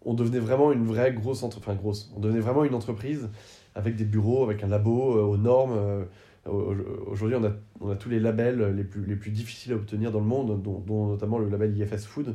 on, 0.05 0.15
devenait 0.15 0.39
vraiment 0.39 0.73
une 0.73 0.85
vraie 0.85 1.13
grosse 1.13 1.43
entreprise. 1.43 1.75
Enfin, 1.75 1.81
grosse. 1.81 2.13
On 2.17 2.21
devenait 2.21 2.41
vraiment 2.41 2.65
une 2.65 2.75
entreprise 2.75 3.29
avec 3.75 3.97
des 3.97 4.05
bureaux, 4.05 4.45
avec 4.45 4.63
un 4.63 4.69
labo 4.69 5.15
aux 5.15 5.37
normes. 5.37 6.07
Aujourd'hui, 6.45 7.37
on 7.37 7.45
a, 7.45 7.53
on 7.81 7.89
a 7.89 7.97
tous 7.97 8.11
les 8.11 8.21
labels 8.21 8.75
les 8.77 8.85
plus, 8.85 9.07
les 9.07 9.17
plus 9.17 9.31
difficiles 9.31 9.73
à 9.73 9.77
obtenir 9.77 10.11
dans 10.13 10.19
le 10.19 10.27
monde, 10.27 10.63
dont, 10.63 11.07
notamment 11.07 11.39
le 11.39 11.49
label 11.49 11.75
IFS 11.79 12.05
Food. 12.05 12.35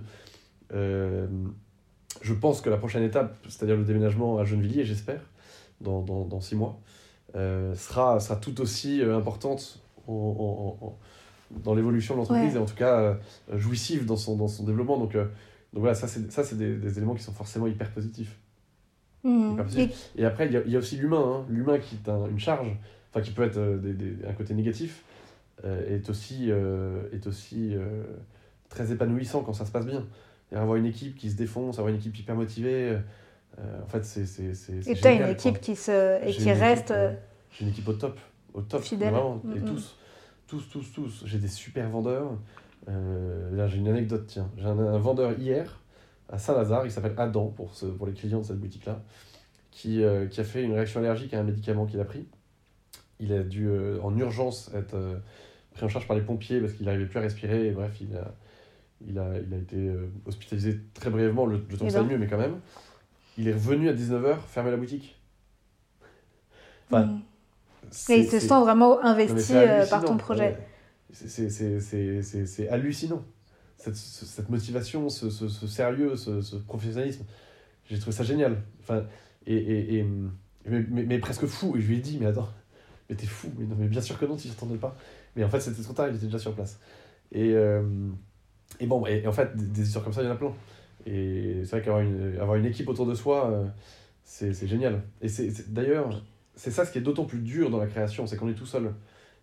je 0.71 2.33
pense 2.39 2.61
que 2.61 2.71
la 2.71 2.77
prochaine 2.77 3.03
étape, 3.03 3.37
c'est-à-dire 3.43 3.75
le 3.75 3.83
déménagement 3.83 4.39
à 4.39 4.45
Gennevilliers, 4.45 4.85
j'espère, 4.85 5.21
dans, 5.81 6.01
dans, 6.01 6.25
dans, 6.25 6.41
six 6.41 6.55
mois, 6.55 6.79
euh, 7.35 7.75
sera, 7.75 8.19
sera 8.19 8.37
tout 8.37 8.61
aussi 8.61 9.01
euh, 9.01 9.17
importante 9.17 9.79
en, 10.07 10.97
dans 11.51 11.73
l'évolution 11.73 12.15
de 12.15 12.19
l'entreprise 12.19 12.55
et 12.55 12.59
en 12.59 12.65
tout 12.65 12.75
cas 12.75 12.99
euh, 12.99 13.15
jouissive 13.57 14.05
dans 14.05 14.15
son, 14.15 14.35
dans 14.35 14.47
son 14.47 14.63
développement. 14.63 14.97
Donc, 14.97 15.13
donc 15.13 15.27
voilà, 15.73 15.95
ça, 15.95 16.07
c'est, 16.07 16.57
des, 16.57 16.75
des, 16.75 16.97
éléments 16.97 17.15
qui 17.15 17.23
sont 17.23 17.33
forcément 17.33 17.67
hyper 17.67 17.91
positifs. 17.91 18.37
Mmh. 19.23 19.59
Et... 20.15 20.25
après, 20.25 20.47
il 20.47 20.53
y, 20.53 20.57
a, 20.57 20.61
y 20.65 20.75
a 20.75 20.79
aussi 20.79 20.97
l'humain. 20.97 21.23
Hein. 21.25 21.45
L'humain 21.49 21.79
qui 21.79 21.95
est 21.95 22.09
une 22.29 22.39
charge, 22.39 22.69
enfin 23.11 23.21
qui 23.21 23.31
peut 23.31 23.43
être 23.43 23.59
des, 23.81 23.93
des, 23.93 24.25
un 24.25 24.33
côté 24.33 24.53
négatif, 24.53 25.03
est 25.63 26.09
aussi, 26.09 26.49
est 26.49 27.27
aussi 27.27 27.75
très 28.69 28.91
épanouissant 28.91 29.41
quand 29.41 29.53
ça 29.53 29.65
se 29.65 29.71
passe 29.71 29.85
bien. 29.85 30.05
Et 30.51 30.55
avoir 30.55 30.77
une 30.77 30.85
équipe 30.85 31.15
qui 31.15 31.29
se 31.29 31.35
défonce, 31.35 31.79
avoir 31.79 31.89
une 31.89 31.99
équipe 31.99 32.17
hyper 32.17 32.35
motivée, 32.35 32.97
euh, 33.59 33.83
en 33.83 33.87
fait, 33.87 34.03
c'est. 34.05 34.23
Et 34.87 34.95
tu 34.95 35.07
as 35.07 35.13
une 35.13 35.29
équipe 35.29 35.59
qui, 35.59 35.75
se, 35.75 36.23
et 36.23 36.31
qui 36.31 36.51
reste. 36.51 36.91
Euh, 36.91 37.13
j'ai 37.51 37.63
une 37.65 37.71
équipe 37.71 37.87
au 37.87 37.93
top. 37.93 38.19
Au 38.53 38.61
top. 38.61 38.81
Fidèle. 38.81 39.11
Vraiment. 39.11 39.41
Et 39.55 39.59
tous, 39.59 39.96
tous, 40.47 40.69
tous, 40.69 40.91
tous. 40.93 41.23
J'ai 41.25 41.39
des 41.39 41.47
super 41.47 41.89
vendeurs. 41.89 42.31
Euh, 42.89 43.55
là, 43.55 43.67
j'ai 43.67 43.77
une 43.77 43.87
anecdote, 43.87 44.25
tiens. 44.27 44.49
J'ai 44.57 44.65
un, 44.65 44.97
vendeur 44.97 45.37
hier 45.37 45.81
à 46.29 46.37
Saint-Lazare, 46.37 46.85
il 46.85 46.91
s'appelle 46.91 47.13
Adam 47.17 47.47
pour, 47.47 47.73
ce, 47.73 47.85
pour 47.85 48.05
les 48.05 48.13
clients 48.13 48.39
de 48.39 48.45
cette 48.45 48.59
boutique-là, 48.59 49.01
qui, 49.71 50.03
qui 50.29 50.41
a 50.41 50.43
fait 50.43 50.61
une 50.61 50.73
réaction 50.73 50.99
allergique 50.99 51.33
à 51.33 51.39
un 51.39 51.43
médicament 51.43 51.85
qu'il 51.85 52.01
a 52.01 52.05
pris. 52.05 52.27
Il 53.21 53.31
a 53.31 53.43
dû 53.43 53.69
en 54.03 54.17
urgence 54.17 54.69
être 54.75 55.21
pris 55.71 55.85
en 55.85 55.87
charge 55.87 56.05
par 56.05 56.17
les 56.17 56.23
pompiers 56.23 56.59
parce 56.59 56.73
qu'il 56.73 56.85
n'arrivait 56.85 57.05
plus 57.05 57.19
à 57.19 57.21
respirer. 57.21 57.67
Et 57.67 57.71
bref, 57.71 58.01
il 58.01 58.17
a, 58.17 58.35
il 59.07 59.17
a, 59.17 59.39
il 59.39 59.53
a 59.53 59.57
été 59.57 59.89
hospitalisé 60.25 60.81
très 60.93 61.09
brièvement, 61.09 61.45
le, 61.45 61.63
le 61.69 61.77
temps 61.77 61.85
que 61.85 61.91
ça 61.93 62.03
mieux, 62.03 62.17
mais 62.17 62.27
quand 62.27 62.37
même 62.37 62.59
il 63.37 63.47
est 63.47 63.53
revenu 63.53 63.89
à 63.89 63.93
19h 63.93 64.39
fermer 64.47 64.71
la 64.71 64.77
boutique. 64.77 65.15
Enfin, 66.87 67.05
mm. 67.05 67.21
Et 68.09 68.19
il 68.19 68.29
se 68.29 68.39
sent 68.39 68.59
vraiment 68.59 69.03
investi 69.03 69.53
euh, 69.55 69.85
par 69.85 70.03
ton 70.03 70.17
projet. 70.17 70.57
C'est 71.11 72.69
hallucinant. 72.69 73.23
Cette, 73.77 73.95
cette 73.95 74.49
motivation, 74.49 75.07
ce, 75.07 75.29
ce, 75.29 75.67
sérieux, 75.67 76.15
ce, 76.15 76.41
ce, 76.41 76.55
professionnalisme. 76.55 77.23
J'ai 77.85 77.99
trouvé 77.99 78.15
ça 78.15 78.23
génial. 78.23 78.57
Enfin, 78.81 79.03
et, 79.45 79.55
et, 79.55 79.99
et 79.99 80.05
mais, 80.65 80.83
mais, 80.89 81.19
presque 81.19 81.45
fou. 81.45 81.75
Et 81.77 81.81
je 81.81 81.87
lui 81.87 81.97
ai 81.97 81.99
dit, 81.99 82.17
mais 82.19 82.25
attends, 82.25 82.49
mais 83.09 83.15
t'es 83.15 83.27
fou. 83.27 83.49
Mais, 83.57 83.65
non, 83.65 83.75
mais 83.77 83.87
bien 83.87 84.01
sûr 84.01 84.17
que 84.17 84.25
non, 84.25 84.35
tu 84.35 84.49
t'attendais 84.49 84.77
pas. 84.77 84.95
Mais 85.35 85.43
en 85.43 85.49
fait, 85.49 85.59
c'était 85.59 85.83
trop 85.83 85.93
tard, 85.93 86.09
il 86.09 86.15
était 86.15 86.25
déjà 86.25 86.39
sur 86.39 86.53
place. 86.53 86.79
Et, 87.31 87.53
euh, 87.53 87.83
et 88.79 88.87
bon, 88.87 89.05
et, 89.05 89.25
en 89.27 89.31
fait, 89.31 89.55
des, 89.55 89.65
des 89.65 89.83
histoires 89.83 90.03
comme 90.03 90.13
ça, 90.13 90.23
il 90.23 90.25
y 90.25 90.29
en 90.29 90.33
a 90.33 90.37
plein. 90.37 90.53
Et 91.05 91.61
c'est 91.63 91.71
vrai 91.71 91.81
qu'avoir 91.81 92.01
une, 92.01 92.37
avoir 92.39 92.57
une 92.57 92.65
équipe 92.65 92.89
autour 92.89 93.05
de 93.05 93.13
soi, 93.13 93.49
euh, 93.49 93.65
c'est 94.23 94.67
génial. 94.67 95.03
Et 95.21 95.29
c'est 95.29 95.71
d'ailleurs, 95.71 96.21
c'est 96.57 96.71
ça 96.71 96.85
ce 96.85 96.91
qui 96.91 96.97
est 96.97 97.01
d'autant 97.01 97.25
plus 97.25 97.39
dur 97.39 97.69
dans 97.69 97.77
la 97.77 97.87
création, 97.87 98.27
c'est 98.27 98.35
qu'on 98.35 98.49
est 98.49 98.55
tout 98.55 98.65
seul. 98.65 98.93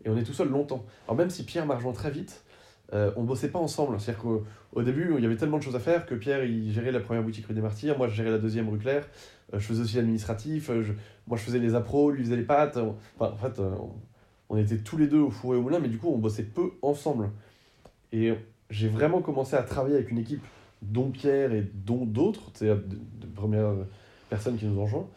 Et 0.04 0.10
on 0.10 0.16
est 0.18 0.24
tout 0.24 0.34
seul 0.34 0.48
longtemps. 0.50 0.84
Alors 1.06 1.16
même 1.16 1.30
si 1.30 1.44
Pierre 1.44 1.64
m'a 1.64 1.76
rejoint 1.76 1.92
très 1.92 2.10
vite, 2.10 2.44
euh, 2.92 3.12
on 3.16 3.22
bossait 3.22 3.48
pas 3.48 3.60
ensemble. 3.60 3.98
C'est-à-dire 3.98 4.22
qu'au 4.22 4.82
début, 4.82 5.14
il 5.16 5.22
y 5.22 5.26
avait 5.26 5.36
tellement 5.36 5.58
de 5.58 5.62
choses 5.62 5.76
à 5.76 5.80
faire 5.80 6.04
que 6.04 6.14
Pierre, 6.14 6.44
il 6.44 6.70
gérait 6.72 6.92
la 6.92 7.00
première 7.00 7.22
boutique 7.22 7.46
rue 7.46 7.54
des 7.54 7.62
Martyrs, 7.62 7.96
moi 7.96 8.08
je 8.08 8.14
gérais 8.14 8.30
la 8.30 8.38
deuxième 8.38 8.68
rue 8.68 8.78
Claire, 8.78 9.08
euh, 9.54 9.58
je 9.58 9.64
faisais 9.64 9.82
aussi 9.82 9.96
l'administratif, 9.96 10.70
moi 11.26 11.38
je 11.38 11.42
faisais 11.42 11.60
les 11.60 11.74
appros, 11.74 12.10
lui 12.10 12.24
faisait 12.24 12.36
les 12.36 12.42
pâtes. 12.42 12.76
Enfin, 12.76 13.32
en 13.32 13.36
fait, 13.36 13.62
on, 14.48 14.56
était 14.58 14.78
tous 14.78 14.96
les 14.96 15.06
deux 15.06 15.20
au 15.20 15.30
four 15.30 15.54
et 15.54 15.56
au 15.56 15.62
moulin, 15.62 15.78
mais 15.78 15.88
du 15.88 15.98
coup, 15.98 16.08
on 16.08 16.18
bossait 16.18 16.42
peu 16.42 16.72
ensemble. 16.82 17.30
Et 18.12 18.34
j'ai 18.70 18.88
vraiment 18.88 19.22
commencé 19.22 19.56
à 19.56 19.62
travailler 19.62 19.96
avec 19.96 20.10
une 20.10 20.18
équipe 20.18 20.44
dont 20.82 21.10
Pierre 21.10 21.52
et 21.52 21.66
dont 21.74 22.04
d'autres, 22.04 22.50
c'est 22.54 22.66
de, 22.66 23.26
premières 23.34 23.72
personnes 24.30 24.56
qui 24.56 24.66
nous 24.66 24.78
ont 24.78 24.84
rejoints, 24.84 25.08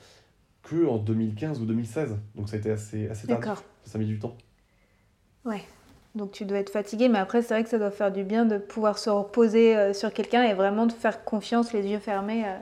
que 0.70 0.86
en 0.86 0.98
2015 0.98 1.62
ou 1.62 1.66
2016. 1.66 2.18
Donc 2.36 2.50
ça 2.50 2.56
a 2.56 2.60
été 2.60 2.72
assez, 2.72 3.08
assez 3.10 3.28
tard. 3.28 3.64
Ça 3.84 3.98
a 3.98 4.00
mis 4.00 4.08
du 4.08 4.20
temps. 4.20 4.36
Ouais. 5.46 5.62
Donc 6.16 6.32
tu 6.32 6.46
dois 6.46 6.58
être 6.58 6.72
fatigué, 6.72 7.10
mais 7.10 7.20
après 7.20 7.42
c'est 7.42 7.54
vrai 7.54 7.64
que 7.64 7.70
ça 7.70 7.78
doit 7.78 7.92
faire 7.92 8.12
du 8.12 8.24
bien 8.24 8.46
de 8.46 8.58
pouvoir 8.58 8.98
se 8.98 9.10
reposer 9.10 9.78
euh, 9.78 9.94
sur 9.94 10.12
quelqu'un 10.12 10.44
et 10.44 10.54
vraiment 10.54 10.88
de 10.88 10.92
faire 10.92 11.24
confiance, 11.24 11.74
les 11.74 11.86
yeux 11.88 12.00
fermés. 12.00 12.44
Euh, 12.46 12.58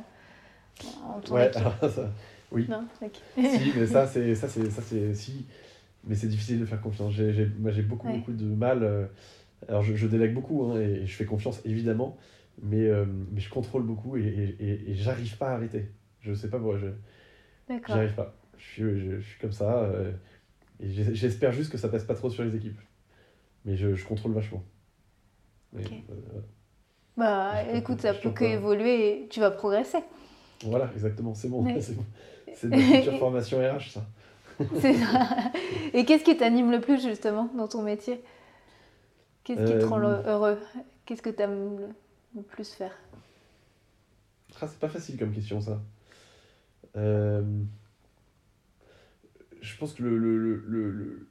en 1.08 1.20
ton 1.22 1.36
ouais, 1.36 1.56
alors, 1.56 1.76
ça, 1.90 2.12
oui. 2.52 2.68
Non, 2.70 2.84
si, 3.00 3.72
mais 3.78 3.88
ça 3.88 4.08
c'est 4.08 4.36
ça 4.36 4.50
c'est 4.50 4.70
ça 4.70 4.82
c'est 4.82 5.14
si, 5.14 5.46
mais 6.04 6.16
c'est 6.16 6.28
difficile 6.28 6.60
de 6.60 6.66
faire 6.66 6.82
confiance. 6.82 7.14
J'ai 7.14 7.50
moi 7.60 7.72
j'ai 7.72 7.82
beaucoup 7.82 8.10
beaucoup 8.10 8.34
de 8.34 8.46
mal. 8.46 8.84
Euh, 8.84 9.06
alors 9.70 9.84
je, 9.84 9.96
je 9.96 10.06
délègue 10.06 10.34
beaucoup 10.34 10.64
hein, 10.64 10.80
et, 10.80 11.06
je 11.06 11.16
fais 11.16 11.26
confiance 11.26 11.62
évidemment, 11.64 12.18
mais, 12.62 12.90
mais 13.32 13.40
je 13.40 13.50
contrôle 13.50 13.84
beaucoup 13.84 14.18
et, 14.18 14.56
et, 14.60 14.92
et, 14.92 14.96
j'arrive 14.96 15.38
pas 15.38 15.50
à 15.50 15.54
arrêter. 15.54 15.90
Je 16.20 16.34
sais 16.34 16.50
pas 16.50 16.58
pourquoi, 16.58 16.78
je 16.78 16.88
j'arrive 17.88 18.14
pas. 18.16 18.34
Je 18.58 18.64
suis, 18.64 19.00
je, 19.00 19.20
suis 19.20 19.40
comme 19.40 19.52
ça 19.52 19.84
euh, 19.84 20.12
et 20.80 20.90
j'espère 20.90 21.52
juste 21.52 21.72
que 21.72 21.78
ça 21.78 21.90
passe 21.90 22.04
pas 22.04 22.16
trop 22.16 22.30
sur 22.30 22.44
les 22.44 22.56
équipes. 22.56 22.80
Mais 23.66 23.76
je, 23.76 23.94
je 23.96 24.06
contrôle 24.06 24.34
vachement. 24.34 24.64
Euh, 25.76 25.82
bah 27.18 27.64
écoute, 27.74 28.02
ça 28.02 28.14
peut 28.14 28.32
qu'évoluer 28.32 29.24
et 29.24 29.28
tu 29.28 29.40
vas 29.40 29.52
progresser. 29.52 30.00
Voilà, 30.64 30.90
exactement, 30.94 31.34
c'est 31.34 31.50
bon. 31.50 31.66
C'est 32.56 32.70
de 32.70 32.78
la 32.78 32.82
future 32.82 33.18
formation 33.20 33.58
RH, 33.58 33.90
ça. 33.92 34.06
c'est 34.80 34.94
ça. 34.94 35.28
Et 35.94 36.06
qu'est-ce 36.06 36.24
qui 36.24 36.38
t'anime 36.38 36.72
le 36.72 36.80
plus 36.80 37.04
justement 37.04 37.50
dans 37.58 37.68
ton 37.68 37.82
métier? 37.82 38.22
Qu'est-ce 39.44 39.66
qui 39.66 39.78
te 39.78 39.84
rend 39.84 40.00
heureux? 40.00 40.58
Qu'est-ce 41.06 41.22
que 41.22 41.30
tu 41.30 41.42
aimes 41.42 41.94
plus 42.48 42.70
faire? 42.74 42.98
Ah, 44.62 44.68
C'est 44.68 44.80
pas 44.80 44.88
facile 44.88 45.18
comme 45.20 45.34
question 45.34 45.60
ça. 45.60 45.82
Euh, 46.98 47.44
je 49.62 49.78
pense 49.78 49.94
que 49.94 50.04
le, 50.04 50.18
le, 50.18 50.64
le, 50.68 51.28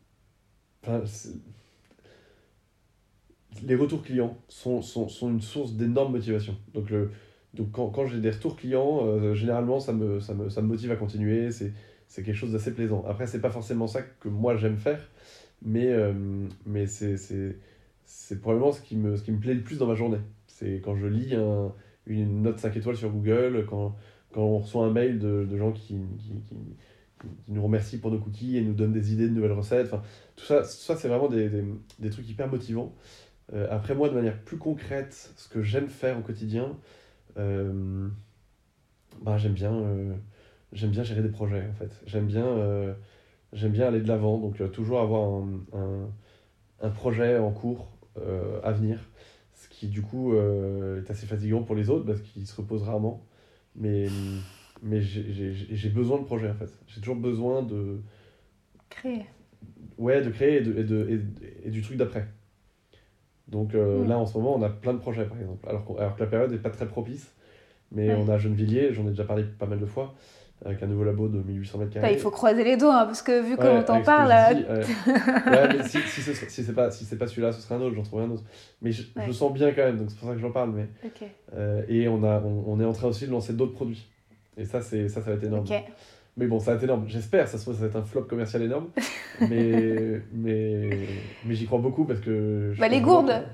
les 3.62 3.74
retours 3.74 4.02
clients 4.02 4.36
sont, 4.48 4.82
sont, 4.82 5.08
sont 5.08 5.30
une 5.30 5.40
source 5.40 5.74
d'énorme 5.74 6.12
motivation. 6.12 6.56
Donc, 6.74 6.90
le, 6.90 7.10
donc 7.54 7.70
quand, 7.72 7.88
quand 7.88 8.06
j'ai 8.06 8.20
des 8.20 8.30
retours 8.30 8.56
clients, 8.56 9.06
euh, 9.06 9.34
généralement 9.34 9.80
ça 9.80 9.92
me, 9.92 10.20
ça, 10.20 10.34
me, 10.34 10.48
ça 10.48 10.62
me 10.62 10.66
motive 10.68 10.90
à 10.92 10.96
continuer. 10.96 11.50
C'est, 11.50 11.72
quelque 12.08 12.34
chose 12.34 12.52
d'assez 12.52 12.74
plaisant. 12.74 13.04
Après, 13.08 13.26
c'est 13.26 13.40
pas 13.40 13.50
forcément 13.50 13.86
ça 13.88 14.02
que 14.02 14.28
moi 14.28 14.56
j'aime 14.56 14.76
faire, 14.76 15.00
mais, 15.62 15.88
euh, 15.88 16.12
mais 16.64 16.86
c'est, 16.86 17.16
c'est, 17.16 18.40
probablement 18.40 18.72
ce 18.72 18.80
qui, 18.80 18.96
me, 18.96 19.16
ce 19.16 19.22
qui 19.22 19.32
me 19.32 19.40
plaît 19.40 19.54
le 19.54 19.62
plus 19.62 19.78
dans 19.78 19.86
ma 19.86 19.94
journée. 19.94 20.20
C'est 20.46 20.80
quand 20.84 20.94
je 20.94 21.06
lis 21.06 21.34
une 22.06 22.42
note 22.42 22.58
5 22.58 22.76
étoiles 22.76 22.96
sur 22.96 23.10
Google, 23.10 23.66
quand, 23.68 23.96
quand 24.34 24.42
on 24.42 24.58
reçoit 24.58 24.84
un 24.84 24.90
mail 24.90 25.20
de, 25.20 25.46
de 25.48 25.56
gens 25.56 25.72
qui, 25.72 25.96
qui, 26.18 26.30
qui, 26.48 26.56
nous 27.48 27.62
remercient 27.62 27.98
pour 27.98 28.10
nos 28.10 28.18
cookies 28.18 28.58
et 28.58 28.60
nous 28.60 28.74
donnent 28.74 28.92
des 28.92 29.12
idées 29.12 29.28
de 29.28 29.32
nouvelles 29.32 29.52
recettes. 29.52 29.90
Tout 30.36 30.44
ça, 30.44 30.64
ça 30.64 30.96
c'est 30.96 31.08
vraiment 31.08 31.28
des, 31.28 31.48
des, 31.48 31.64
des, 32.00 32.10
trucs 32.10 32.28
hyper 32.28 32.48
motivants. 32.48 32.92
Euh, 33.52 33.66
après, 33.70 33.94
moi, 33.94 34.08
de 34.08 34.14
manière 34.14 34.38
plus 34.40 34.58
concrète, 34.58 35.32
ce 35.36 35.48
que 35.48 35.62
j'aime 35.62 35.88
faire 35.88 36.18
au 36.18 36.22
quotidien, 36.22 36.76
euh, 37.38 38.08
bah, 39.22 39.38
j'aime 39.38 39.52
bien, 39.52 39.72
euh, 39.72 40.14
bien 40.72 41.02
gérer 41.02 41.22
des 41.22 41.28
projets, 41.28 41.66
en 41.70 41.74
fait. 41.74 41.92
J'aime 42.06 42.26
bien, 42.26 42.94
j'aime 43.52 43.72
bien 43.72 43.86
aller 43.86 44.00
de 44.00 44.08
l'avant, 44.08 44.38
donc 44.38 44.60
toujours 44.72 45.00
avoir 45.00 45.22
un, 45.22 45.60
un, 45.72 46.08
un, 46.80 46.90
projet 46.90 47.38
en 47.38 47.52
cours 47.52 47.92
à 48.62 48.72
venir 48.72 48.98
qui 49.70 49.88
du 49.88 50.02
coup 50.02 50.36
est 50.36 51.10
assez 51.10 51.26
fatigant 51.26 51.62
pour 51.62 51.74
les 51.74 51.90
autres 51.90 52.06
parce 52.06 52.20
qu'ils 52.20 52.46
se 52.46 52.54
reposent 52.54 52.84
rarement. 52.84 53.24
Mais, 53.76 54.06
mais 54.82 55.00
j'ai 55.00 55.88
besoin 55.88 56.18
de 56.18 56.24
projet 56.24 56.50
en 56.50 56.54
fait. 56.54 56.70
J'ai 56.86 57.00
toujours 57.00 57.16
besoin 57.16 57.62
de. 57.62 58.00
Créer. 58.88 59.26
Ouais, 59.98 60.22
de 60.22 60.30
créer 60.30 60.56
et, 60.56 60.60
de, 60.60 60.78
et, 60.78 60.84
de, 60.84 61.22
et, 61.64 61.70
du 61.70 61.82
truc 61.82 61.96
d'après. 61.96 62.26
Donc 63.48 63.74
euh, 63.74 64.04
mm. 64.04 64.08
là 64.08 64.18
en 64.18 64.26
ce 64.26 64.38
moment 64.38 64.56
on 64.56 64.62
a 64.62 64.70
plein 64.70 64.94
de 64.94 64.98
projets 64.98 65.26
par 65.26 65.38
exemple. 65.38 65.68
Alors, 65.68 65.84
alors 65.98 66.16
que 66.16 66.20
la 66.20 66.28
période 66.28 66.50
n'est 66.50 66.58
pas 66.58 66.70
très 66.70 66.86
propice. 66.86 67.34
Mais 67.92 68.12
on 68.14 68.28
a 68.28 68.38
Gennevilliers, 68.38 68.92
j'en 68.92 69.06
ai 69.06 69.10
déjà 69.10 69.24
parlé 69.24 69.44
pas 69.44 69.66
mal 69.66 69.78
de 69.78 69.86
fois 69.86 70.14
avec 70.64 70.82
un 70.82 70.86
nouveau 70.86 71.04
labo 71.04 71.28
de 71.28 71.42
1800 71.42 71.78
mètres 71.78 71.92
carrés. 71.92 72.12
Il 72.12 72.18
faut 72.18 72.30
croiser 72.30 72.64
les 72.64 72.76
doigts, 72.76 73.00
hein, 73.00 73.06
parce 73.06 73.22
que 73.22 73.42
vu 73.42 73.56
comment 73.56 73.82
t'en 73.82 74.02
parles... 74.02 74.32
Euh, 74.32 74.82
ouais, 75.06 75.76
mais 75.76 75.82
si, 75.84 75.98
si, 76.00 76.22
si 76.22 76.64
c'est 76.64 76.72
pas, 76.72 76.90
si 76.90 77.04
pas 77.16 77.26
celui-là, 77.26 77.52
ce 77.52 77.60
sera 77.60 77.74
un 77.76 77.80
autre, 77.82 77.94
j'en 77.94 78.02
trouverai 78.02 78.26
un 78.26 78.30
autre. 78.30 78.44
Mais 78.80 78.90
je, 78.90 79.02
je, 79.14 79.26
le 79.26 79.32
sens 79.32 79.52
bien 79.52 79.72
quand 79.72 79.84
même, 79.84 79.98
donc 79.98 80.10
c'est 80.10 80.18
pour 80.18 80.28
ça 80.28 80.34
que 80.34 80.40
j'en 80.40 80.50
parle. 80.50 80.72
Mais, 80.72 80.88
okay. 81.04 81.26
euh, 81.54 81.82
et 81.88 82.08
on, 82.08 82.24
a, 82.24 82.40
on, 82.40 82.64
on, 82.66 82.80
est 82.80 82.84
en 82.84 82.92
train 82.92 83.08
aussi 83.08 83.26
de 83.26 83.32
lancer 83.32 83.52
d'autres 83.52 83.74
produits. 83.74 84.06
Et 84.56 84.64
ça, 84.64 84.80
ça, 84.80 84.96
ça 85.08 85.20
va 85.20 85.32
être 85.32 85.44
énorme. 85.44 85.66
Mais 86.36 86.46
bon, 86.46 86.58
ça 86.58 86.72
va 86.72 86.76
être 86.78 86.84
énorme. 86.84 87.04
J'espère, 87.06 87.46
ça 87.46 87.58
ça 87.58 87.70
va 87.70 87.86
être 87.86 87.96
un 87.96 88.02
flop 88.02 88.22
commercial 88.22 88.62
énorme. 88.62 88.88
mais 89.40 90.20
mais, 90.32 91.06
mais 91.44 91.54
j'y 91.54 91.66
crois 91.66 91.78
beaucoup 91.78 92.04
parce 92.04 92.20
que. 92.20 92.74
Bah, 92.78 92.88
les 92.88 93.00
gourdes. 93.00 93.44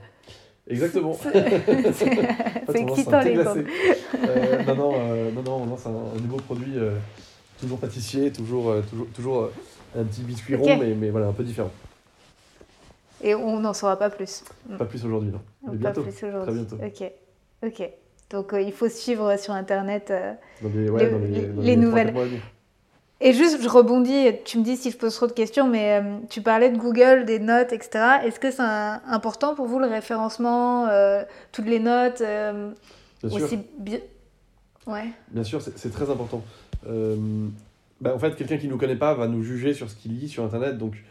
Exactement. 0.70 1.18
C'est 1.20 1.32
thé 2.72 3.34
les. 3.34 3.38
Euh, 3.38 4.62
non, 4.64 4.74
non, 4.76 4.92
euh, 4.94 5.30
non, 5.32 5.42
non, 5.42 5.62
on 5.62 5.66
lance 5.66 5.86
un, 5.86 5.90
un 5.90 6.20
nouveau 6.20 6.36
produit, 6.36 6.76
euh, 6.76 6.96
toujours 7.60 7.78
pâtissier, 7.78 8.30
toujours, 8.30 8.70
euh, 8.70 8.82
toujours, 8.88 9.06
toujours 9.08 9.40
euh, 9.42 9.52
un 9.98 10.04
petit 10.04 10.22
biscuit 10.22 10.54
rond, 10.54 10.76
mais, 10.78 10.94
mais 10.94 11.10
voilà, 11.10 11.26
un 11.26 11.32
peu 11.32 11.42
différent. 11.42 11.70
Et 13.22 13.34
on 13.34 13.60
n'en 13.60 13.74
saura 13.74 13.98
pas 13.98 14.10
plus. 14.10 14.44
Pas 14.78 14.84
plus 14.86 15.04
aujourd'hui, 15.04 15.30
non. 15.30 15.40
Mais 15.70 15.78
pas 15.78 15.90
plus 15.90 16.24
aujourd'hui. 16.24 16.64
bientôt. 16.64 16.76
Ok. 16.76 17.12
Ok. 17.66 17.90
Donc 18.30 18.54
il 18.58 18.72
faut 18.72 18.88
suivre 18.88 19.36
sur 19.38 19.52
internet. 19.52 20.12
les, 20.62 21.76
nouvelles. 21.76 22.06
quatre 22.06 22.14
mois 22.14 22.22
à 22.22 22.26
venir. 22.26 22.40
Et 23.22 23.34
juste, 23.34 23.62
je 23.62 23.68
rebondis, 23.68 24.28
tu 24.46 24.58
me 24.58 24.64
dis 24.64 24.76
si 24.76 24.90
je 24.90 24.96
pose 24.96 25.14
trop 25.14 25.26
de 25.26 25.32
questions, 25.32 25.68
mais 25.68 26.00
euh, 26.00 26.18
tu 26.30 26.40
parlais 26.40 26.70
de 26.70 26.78
Google, 26.78 27.26
des 27.26 27.38
notes, 27.38 27.72
etc. 27.72 28.20
Est-ce 28.24 28.40
que 28.40 28.50
c'est 28.50 28.62
important 28.62 29.54
pour 29.54 29.66
vous 29.66 29.78
le 29.78 29.86
référencement, 29.86 30.86
euh, 30.86 31.22
toutes 31.52 31.66
les 31.66 31.80
notes 31.80 32.22
euh, 32.22 32.72
Bien 33.22 33.30
sûr. 33.30 33.44
aussi 33.44 33.58
bien 33.78 33.98
Ouais. 34.86 35.04
Bien 35.28 35.44
sûr, 35.44 35.60
c'est 35.60 35.76
c'est 35.78 35.90
très 35.90 36.10
important. 36.10 36.42
Euh, 36.88 37.16
bah, 38.00 38.14
en 38.14 38.18
fait, 38.18 38.34
quelqu'un 38.36 38.56
qui 38.56 38.66
ne 38.66 38.72
nous 38.72 38.78
connaît 38.78 38.96
pas 38.96 39.12
va 39.12 39.28
nous 39.28 39.42
juger 39.42 39.74
sur 39.74 39.90
ce 39.90 39.96
qu'il 39.96 40.18
lit 40.18 40.28
sur 40.28 40.42
Internet, 40.42 40.78
donc, 40.78 41.04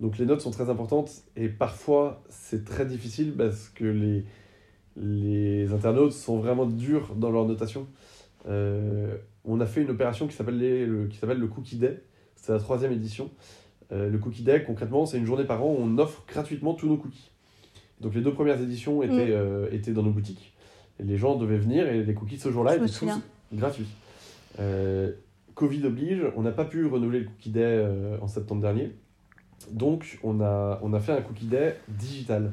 donc 0.00 0.18
les 0.18 0.26
notes 0.26 0.40
sont 0.40 0.50
très 0.50 0.68
importantes 0.68 1.10
et 1.36 1.48
parfois 1.48 2.22
c'est 2.28 2.64
très 2.64 2.84
difficile 2.84 3.32
parce 3.36 3.68
que 3.68 3.84
les, 3.84 4.24
les 4.96 5.72
internautes 5.72 6.12
sont 6.12 6.38
vraiment 6.38 6.66
durs 6.66 7.14
dans 7.14 7.30
leur 7.30 7.46
notation. 7.46 7.86
On 9.44 9.60
a 9.60 9.66
fait 9.66 9.82
une 9.82 9.90
opération 9.90 10.26
qui 10.26 10.34
s'appelle 10.36 10.58
les- 10.58 10.86
le, 10.86 11.06
qui 11.08 11.18
s'appelle 11.18 11.38
le 11.38 11.46
Cookie 11.48 11.76
Day, 11.76 12.00
c'est 12.36 12.52
la 12.52 12.58
troisième 12.58 12.92
édition. 12.92 13.30
Euh, 13.92 14.08
le 14.08 14.18
Cookie 14.18 14.42
Day, 14.42 14.62
concrètement, 14.64 15.04
c'est 15.06 15.18
une 15.18 15.26
journée 15.26 15.44
par 15.44 15.62
an 15.64 15.68
où 15.70 15.76
on 15.78 15.98
offre 15.98 16.24
gratuitement 16.28 16.74
tous 16.74 16.86
nos 16.88 16.96
cookies. 16.96 17.30
Donc 18.00 18.14
les 18.14 18.20
deux 18.20 18.32
premières 18.32 18.60
éditions 18.60 19.02
étaient, 19.02 19.12
Mm. 19.26 19.32
euh, 19.32 19.68
étaient 19.72 19.92
dans 19.92 20.02
nos 20.02 20.10
boutiques. 20.10 20.54
Et 21.00 21.04
les 21.04 21.16
gens 21.16 21.36
devaient 21.36 21.58
venir 21.58 21.88
et 21.88 22.02
les 22.02 22.14
cookies 22.14 22.38
ce 22.38 22.50
jour-là 22.50 22.72
étaient 22.76 22.84
tous 23.20 23.22
gratuits. 23.52 23.86
Euh, 24.60 25.12
Covid 25.54 25.84
oblige, 25.86 26.22
on 26.36 26.42
n'a 26.42 26.52
pas 26.52 26.64
pu 26.64 26.86
renouveler 26.86 27.20
le 27.20 27.26
Cookie 27.26 27.50
Day 27.50 27.86
en 28.20 28.26
septembre 28.28 28.62
dernier. 28.62 28.92
Donc 29.70 30.18
on 30.22 30.40
a, 30.40 30.80
on 30.82 30.92
a 30.94 31.00
fait 31.00 31.12
un 31.12 31.20
Cookie 31.20 31.46
Day 31.46 31.76
digital. 31.88 32.52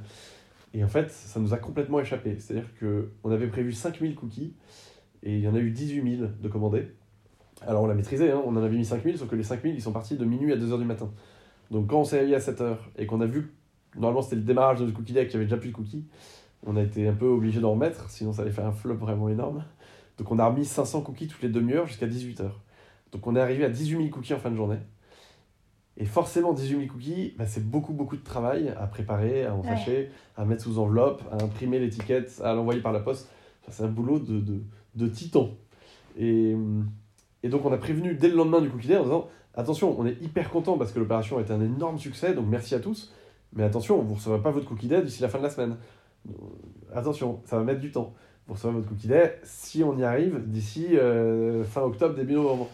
Et 0.74 0.84
en 0.84 0.88
fait, 0.88 1.10
ça 1.10 1.40
nous 1.40 1.54
a 1.54 1.58
complètement 1.58 2.00
échappé. 2.00 2.36
C'est-à-dire 2.40 2.68
qu'on 2.80 3.32
avait 3.32 3.48
prévu 3.48 3.72
5000 3.72 4.16
cookies 4.16 4.54
et 5.24 5.36
il 5.38 5.44
y 5.44 5.48
en 5.48 5.56
a 5.56 5.60
eu 5.60 5.72
18 5.72 6.18
000 6.18 6.30
de 6.42 6.48
commandés. 6.48 6.88
Alors 7.66 7.84
on 7.84 7.88
l'a 7.88 7.94
maîtrisé, 7.94 8.32
hein, 8.32 8.42
on 8.46 8.56
en 8.56 8.64
avait 8.64 8.78
mis 8.78 8.86
5000, 8.86 9.18
sauf 9.18 9.28
que 9.28 9.36
les 9.36 9.44
5000 9.44 9.76
ils 9.76 9.82
sont 9.82 9.92
partis 9.92 10.16
de 10.16 10.26
minuit 10.26 10.54
à 10.54 10.56
2h 10.56 10.80
du 10.80 10.86
matin. 10.86 11.10
Donc 11.72 11.88
quand 11.88 12.00
on 12.00 12.04
s'est 12.04 12.18
réveillé 12.20 12.36
à 12.36 12.40
7h 12.40 12.78
et 12.98 13.06
qu'on 13.06 13.22
a 13.22 13.26
vu 13.26 13.54
normalement 13.96 14.22
c'était 14.22 14.38
le 14.38 14.44
démarrage 14.44 14.80
de 14.80 14.88
ce 14.88 14.92
Cookie 14.92 15.14
Day 15.14 15.26
qu'il 15.26 15.34
y 15.34 15.36
avait 15.38 15.46
déjà 15.46 15.58
plus 15.58 15.70
de 15.70 15.76
cookies, 15.76 16.06
on 16.66 16.76
a 16.78 16.82
été 16.82 17.08
un 17.08 17.14
peu 17.14 17.28
obligé 17.28 17.60
d'en 17.60 17.72
remettre, 17.72 18.10
sinon 18.10 18.34
ça 18.34 18.44
allait 18.44 18.52
faire 18.52 18.66
un 18.66 18.72
flop 18.72 18.96
vraiment 18.96 19.30
énorme. 19.30 19.64
Donc 20.18 20.32
on 20.32 20.40
a 20.40 20.46
remis 20.48 20.66
500 20.66 21.02
cookies 21.02 21.28
toutes 21.28 21.42
les 21.42 21.50
demi-heures 21.50 21.88
jusqu'à 21.88 22.08
18h. 22.08 22.50
Donc 23.12 23.26
on 23.28 23.36
est 23.36 23.40
arrivé 23.40 23.66
à 23.66 23.70
18 23.70 23.98
000 23.98 24.10
cookies 24.10 24.34
en 24.34 24.40
fin 24.40 24.52
de 24.52 24.56
journée. 24.56 24.80
Et 25.98 26.06
forcément, 26.06 26.54
18 26.54 26.78
000 26.86 26.92
cookies, 26.92 27.34
bah, 27.38 27.46
c'est 27.46 27.68
beaucoup, 27.70 27.92
beaucoup 27.92 28.16
de 28.16 28.24
travail 28.24 28.74
à 28.80 28.88
préparer, 28.88 29.46
à 29.46 29.54
en 29.54 29.62
Ouais. 29.62 30.10
à 30.38 30.46
mettre 30.46 30.64
sous 30.64 30.80
enveloppe, 30.80 31.22
à 31.32 31.44
imprimer 31.44 31.78
l'étiquette, 31.80 32.42
à 32.44 32.54
l'envoyer 32.54 32.82
par 32.82 32.94
la 32.94 33.02
poste. 33.02 33.30
Enfin, 33.62 33.72
c'est 33.72 33.84
un 33.84 33.90
boulot 33.90 34.20
de, 34.20 34.40
de, 34.40 34.62
de 35.00 35.08
titan. 35.08 35.50
Et, 36.18 36.56
et 37.43 37.50
donc 37.50 37.66
on 37.66 37.72
a 37.72 37.78
prévenu 37.78 38.14
dès 38.14 38.28
le 38.28 38.36
lendemain 38.36 38.62
du 38.62 38.70
Cookie 38.70 38.88
Day 38.88 38.97
en 38.97 39.04
disant 39.04 39.28
attention, 39.56 40.00
on 40.00 40.06
est 40.06 40.22
hyper 40.22 40.50
content 40.50 40.78
parce 40.78 40.91
que 40.91 41.00
l'opération 41.00 41.39
été 41.39 41.52
un 41.54 41.62
énorme 41.62 41.97
succès, 41.97 42.34
donc 42.34 42.45
merci 42.47 42.76
à 42.76 42.80
tous. 42.80 43.14
Mais 43.54 43.64
attention, 43.64 44.02
vous 44.02 44.12
ne 44.12 44.16
recevrez 44.16 44.41
pas 44.41 44.52
votre 44.52 44.68
Cookie 44.68 44.88
Day 44.88 45.02
d'ici 45.02 45.22
la 45.22 45.30
fin 45.30 45.39
de 45.39 45.43
la 45.43 45.50
semaine. 45.50 45.78
Euh, 46.28 46.34
Attention, 46.93 47.41
ça 47.45 47.58
va 47.58 47.64
mettre 47.64 47.80
du 47.80 47.91
temps. 47.91 48.14
Vous 48.47 48.54
recevrez 48.54 48.76
votre 48.76 48.89
Cookie 48.89 49.08
Day 49.08 49.39
si 49.43 49.84
on 49.84 49.97
y 49.97 50.04
arrive 50.04 50.43
d'ici 50.47 50.97
euh, 50.97 51.64
fin 51.64 51.82
octobre, 51.82 52.16
début 52.16 52.34
novembre. 52.34 52.68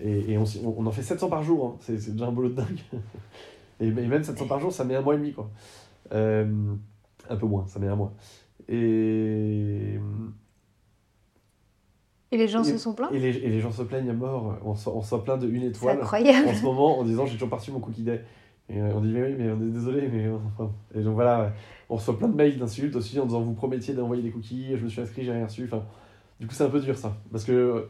Et, 0.00 0.38
on, 0.38 0.86
en 0.86 0.90
fait 0.92 1.02
700 1.02 1.28
par 1.28 1.42
jour, 1.42 1.66
hein. 1.66 1.76
c'est 1.80 2.12
déjà 2.12 2.26
un 2.26 2.32
boulot 2.32 2.50
de 2.50 2.54
dingue. 2.54 2.80
Et, 3.80 3.90
même 3.90 4.22
700 4.22 4.46
par 4.46 4.60
jour, 4.60 4.72
ça 4.72 4.84
met 4.84 4.94
un 4.94 5.00
mois 5.00 5.14
et 5.14 5.18
demi, 5.18 5.32
quoi. 5.32 5.50
Euh, 6.12 6.74
un 7.28 7.36
peu 7.36 7.46
moins, 7.46 7.66
ça 7.66 7.80
met 7.80 7.88
un 7.88 7.96
mois. 7.96 8.12
Et, 8.68 9.98
Et 12.30 12.36
les 12.36 12.48
gens 12.48 12.62
Et- 12.62 12.70
se 12.72 12.78
sont 12.78 12.92
plaints 12.92 13.08
et, 13.12 13.18
les, 13.18 13.36
et 13.38 13.48
les 13.48 13.60
gens 13.60 13.72
se 13.72 13.82
plaignent 13.82 14.10
à 14.10 14.14
mort. 14.14 14.58
On 14.64 14.74
s'en 14.74 15.18
plaint 15.20 15.40
de 15.40 15.48
une 15.48 15.62
étoile 15.62 15.98
incroyable. 16.00 16.48
en 16.48 16.54
ce 16.54 16.62
moment 16.62 16.98
en 16.98 17.04
disant 17.04 17.24
j'ai 17.26 17.34
toujours 17.38 17.50
reçu 17.50 17.70
mon 17.72 17.80
cookie 17.80 18.02
day. 18.02 18.22
Et 18.70 18.80
euh, 18.80 18.90
on 18.94 19.00
dit 19.00 19.10
mais 19.10 19.22
oui, 19.22 19.34
mais 19.38 19.50
on 19.50 19.56
est 19.62 19.70
désolé. 19.72 20.08
Mais 20.12 20.26
et 20.94 21.02
donc 21.02 21.14
voilà, 21.14 21.52
on 21.88 21.96
reçoit 21.96 22.18
plein 22.18 22.28
de 22.28 22.34
mails 22.36 22.58
d'insultes 22.58 22.94
aussi 22.96 23.18
en 23.18 23.24
disant 23.24 23.40
vous 23.40 23.54
promettiez 23.54 23.94
d'envoyer 23.94 24.22
des 24.22 24.30
cookies, 24.30 24.76
je 24.76 24.84
me 24.84 24.88
suis 24.90 25.00
inscrit, 25.00 25.24
j'ai 25.24 25.32
rien 25.32 25.46
reçu. 25.46 25.64
Enfin, 25.64 25.82
du 26.38 26.46
coup, 26.46 26.52
c'est 26.54 26.64
un 26.64 26.68
peu 26.68 26.80
dur 26.80 26.96
ça. 26.98 27.16
Parce 27.32 27.44
que. 27.44 27.88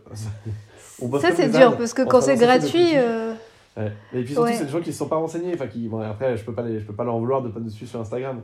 on 1.03 1.19
Ça, 1.19 1.31
c'est 1.35 1.49
dur 1.51 1.77
parce 1.77 1.93
que 1.93 2.03
quand 2.03 2.21
c'est 2.21 2.37
gratuit. 2.37 2.71
cookies. 2.71 2.97
euh, 2.97 3.35
Ouais. 3.77 3.93
Et 4.13 4.23
puis 4.25 4.33
surtout, 4.33 4.49
Ouais. 4.49 4.55
c'est 4.55 4.65
des 4.65 4.71
gens 4.73 4.81
qui 4.81 4.89
ne 4.89 4.93
se 4.93 4.99
sont 4.99 5.09
pas 5.09 5.15
renseignés. 5.17 5.53
Enfin, 5.55 5.69
qui, 5.69 5.87
bon, 5.89 6.01
après, 6.01 6.37
je 6.37 6.45
peux 6.45 6.53
pas 6.53 6.63
les, 6.63 6.81
je 6.81 6.85
peux 6.85 6.95
pas 6.95 7.05
leur 7.05 7.15
en 7.15 7.21
vouloir 7.21 7.43
de 7.43 7.49
pas 7.49 7.61
nous 7.61 7.71
suivre 7.71 7.89
sur 7.89 8.01
Instagram. 8.01 8.41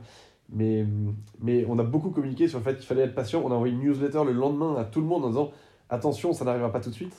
Mais, 0.52 0.86
mais 1.40 1.64
on 1.68 1.76
a 1.80 1.82
beaucoup 1.82 2.10
communiqué 2.10 2.46
sur 2.46 2.58
le 2.58 2.64
fait 2.64 2.76
qu'il 2.76 2.86
fallait 2.86 3.02
être 3.02 3.14
patient. 3.16 3.42
On 3.44 3.50
a 3.50 3.54
envoyé 3.54 3.74
une 3.74 3.80
newsletter 3.82 4.22
le 4.24 4.30
lendemain 4.32 4.76
à 4.78 4.84
tout 4.84 5.00
le 5.00 5.06
monde 5.06 5.24
en 5.24 5.28
disant 5.30 5.50
attention, 5.94 6.32
ça 6.32 6.44
n'arrivera 6.44 6.70
pas 6.72 6.80
tout 6.80 6.90
de 6.90 6.94
suite. 6.94 7.14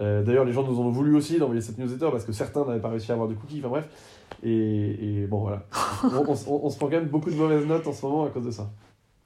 Euh, 0.00 0.22
D'ailleurs, 0.22 0.44
les 0.44 0.52
gens 0.52 0.62
nous 0.62 0.78
ont 0.80 0.90
voulu 0.90 1.16
aussi 1.16 1.38
d'envoyer 1.38 1.60
cette 1.60 1.78
newsletter 1.78 2.08
parce 2.12 2.24
que 2.24 2.32
certains 2.32 2.64
n'avaient 2.64 2.80
pas 2.80 2.88
réussi 2.90 3.10
à 3.10 3.14
avoir 3.14 3.28
de 3.28 3.34
cookies. 3.34 3.58
Enfin 3.60 3.68
bref. 3.68 3.88
Et, 4.44 5.22
et 5.22 5.26
bon, 5.26 5.38
voilà. 5.40 5.62
on, 6.04 6.08
on- 6.32 6.52
on- 6.54 6.60
on 6.66 6.70
se 6.70 6.76
prend 6.76 6.86
quand 6.86 6.92
même 6.96 7.06
beaucoup 7.08 7.30
de 7.30 7.36
mauvaises 7.36 7.66
notes 7.66 7.86
en 7.86 7.92
ce 7.92 8.04
moment 8.06 8.24
à 8.24 8.28
cause 8.28 8.44
de 8.46 8.50
ça. 8.50 8.68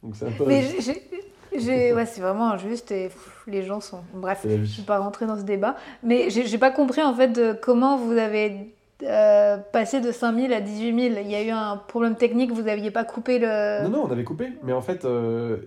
Donc 0.03 0.17
c'est 0.17 0.27
un 0.27 0.31
peu. 0.33 0.45
Mais 0.47 1.93
ouais, 1.93 2.07
c'est 2.07 2.21
vraiment 2.21 2.51
injuste 2.53 2.91
et 2.93 3.09
pff, 3.09 3.43
les 3.47 3.63
gens 3.63 3.81
sont. 3.81 4.01
Bref, 4.15 4.41
je 4.45 4.49
ne 4.49 4.57
vais 4.65 4.83
pas 4.87 4.99
rentrer 4.99 5.27
dans 5.27 5.37
ce 5.37 5.43
débat. 5.43 5.77
Mais 6.03 6.31
j'ai 6.31 6.59
pas 6.59 6.71
compris 6.71 7.03
en 7.03 7.15
fait 7.15 7.29
de 7.29 7.53
comment 7.53 7.99
vous 7.99 8.13
avez 8.13 8.75
euh, 9.03 9.59
passé 9.73 10.01
de 10.01 10.11
5000 10.11 10.53
à 10.55 10.61
18 10.63 11.11
000. 11.11 11.21
Il 11.23 11.31
y 11.31 11.35
a 11.35 11.43
eu 11.43 11.51
un 11.51 11.77
problème 11.77 12.17
technique, 12.17 12.53
vous 12.53 12.63
n'aviez 12.63 12.91
pas 12.91 13.05
coupé 13.05 13.39
le. 13.39 13.83
Non, 13.85 13.91
non, 13.91 14.05
on 14.09 14.11
avait 14.11 14.25
coupé, 14.25 14.53
mais 14.63 14.73
en 14.73 14.81
fait, 14.81 15.05
euh, 15.05 15.59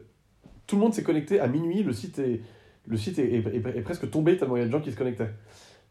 tout 0.66 0.76
le 0.78 0.82
monde 0.82 0.94
s'est 0.96 1.04
connecté 1.04 1.40
à 1.40 1.48
minuit. 1.48 1.84
Le 1.84 1.94
site 1.94 2.18
est, 2.18 2.42
le 2.88 2.98
site 2.98 3.20
est, 3.20 3.34
est- 3.34 3.56
est- 3.56 3.78
est 3.78 3.82
presque 3.82 4.10
tombé 4.10 4.38
tellement 4.38 4.56
il 4.58 4.60
y 4.60 4.64
a 4.64 4.68
de 4.68 4.72
gens 4.72 4.82
qui 4.82 4.92
se 4.92 4.98
connectaient. 4.98 5.32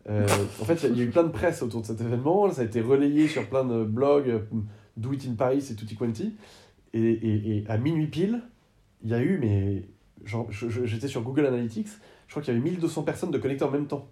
Euh, 0.08 0.26
en 0.60 0.64
fait, 0.64 0.74
il 0.74 0.82
y 0.82 0.86
a- 0.86 0.88
il 0.90 0.98
y 0.98 1.00
a 1.00 1.04
eu 1.04 1.10
plein 1.10 1.22
de 1.24 1.28
presse 1.30 1.62
autour 1.62 1.80
de 1.80 1.86
cet 1.86 2.00
événement. 2.00 2.50
Ça 2.50 2.62
a 2.62 2.64
été 2.64 2.80
relayé 2.80 3.26
sur 3.28 3.46
plein 3.48 3.64
de 3.64 3.84
blogs, 3.84 4.28
euh, 4.28 4.38
Do 4.96 5.12
It 5.12 5.26
in 5.28 5.34
Paris 5.34 5.66
et 5.70 5.74
Tutti 5.74 5.96
Quanti. 5.96 6.34
Et, 6.92 7.00
et, 7.00 7.56
et 7.58 7.64
à 7.68 7.78
minuit 7.78 8.06
pile, 8.06 8.42
il 9.02 9.10
y 9.10 9.14
a 9.14 9.20
eu, 9.20 9.38
mais 9.38 9.82
j'étais 10.84 11.08
sur 11.08 11.22
Google 11.22 11.46
Analytics, 11.46 11.88
je 12.26 12.32
crois 12.32 12.42
qu'il 12.42 12.54
y 12.54 12.56
avait 12.56 12.70
1200 12.70 13.02
personnes 13.02 13.30
de 13.30 13.38
connectées 13.38 13.64
en 13.64 13.70
même 13.70 13.86
temps. 13.86 14.08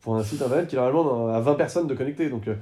Pour 0.00 0.16
un 0.16 0.22
site 0.24 0.42
internet 0.42 0.66
qui 0.68 0.76
normalement 0.76 1.28
a 1.28 1.40
20 1.40 1.54
personnes 1.54 1.86
de 1.86 1.94
connectées. 1.94 2.28
Donc, 2.28 2.48
euh, 2.48 2.56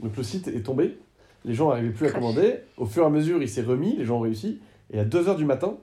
donc 0.00 0.14
le 0.16 0.22
site 0.22 0.48
est 0.48 0.62
tombé. 0.62 0.98
Les 1.44 1.54
gens 1.54 1.68
n'arrivaient 1.70 1.90
plus 1.92 2.06
à 2.06 2.10
commander. 2.10 2.54
Au 2.76 2.84
fur 2.86 3.02
et 3.04 3.06
à 3.06 3.10
mesure, 3.10 3.42
il 3.42 3.48
s'est 3.48 3.62
remis, 3.62 3.96
les 3.96 4.04
gens 4.04 4.18
ont 4.18 4.20
réussi. 4.20 4.60
Et 4.90 4.98
à 4.98 5.04
2h 5.04 5.36
du 5.36 5.44
matin, 5.46 5.78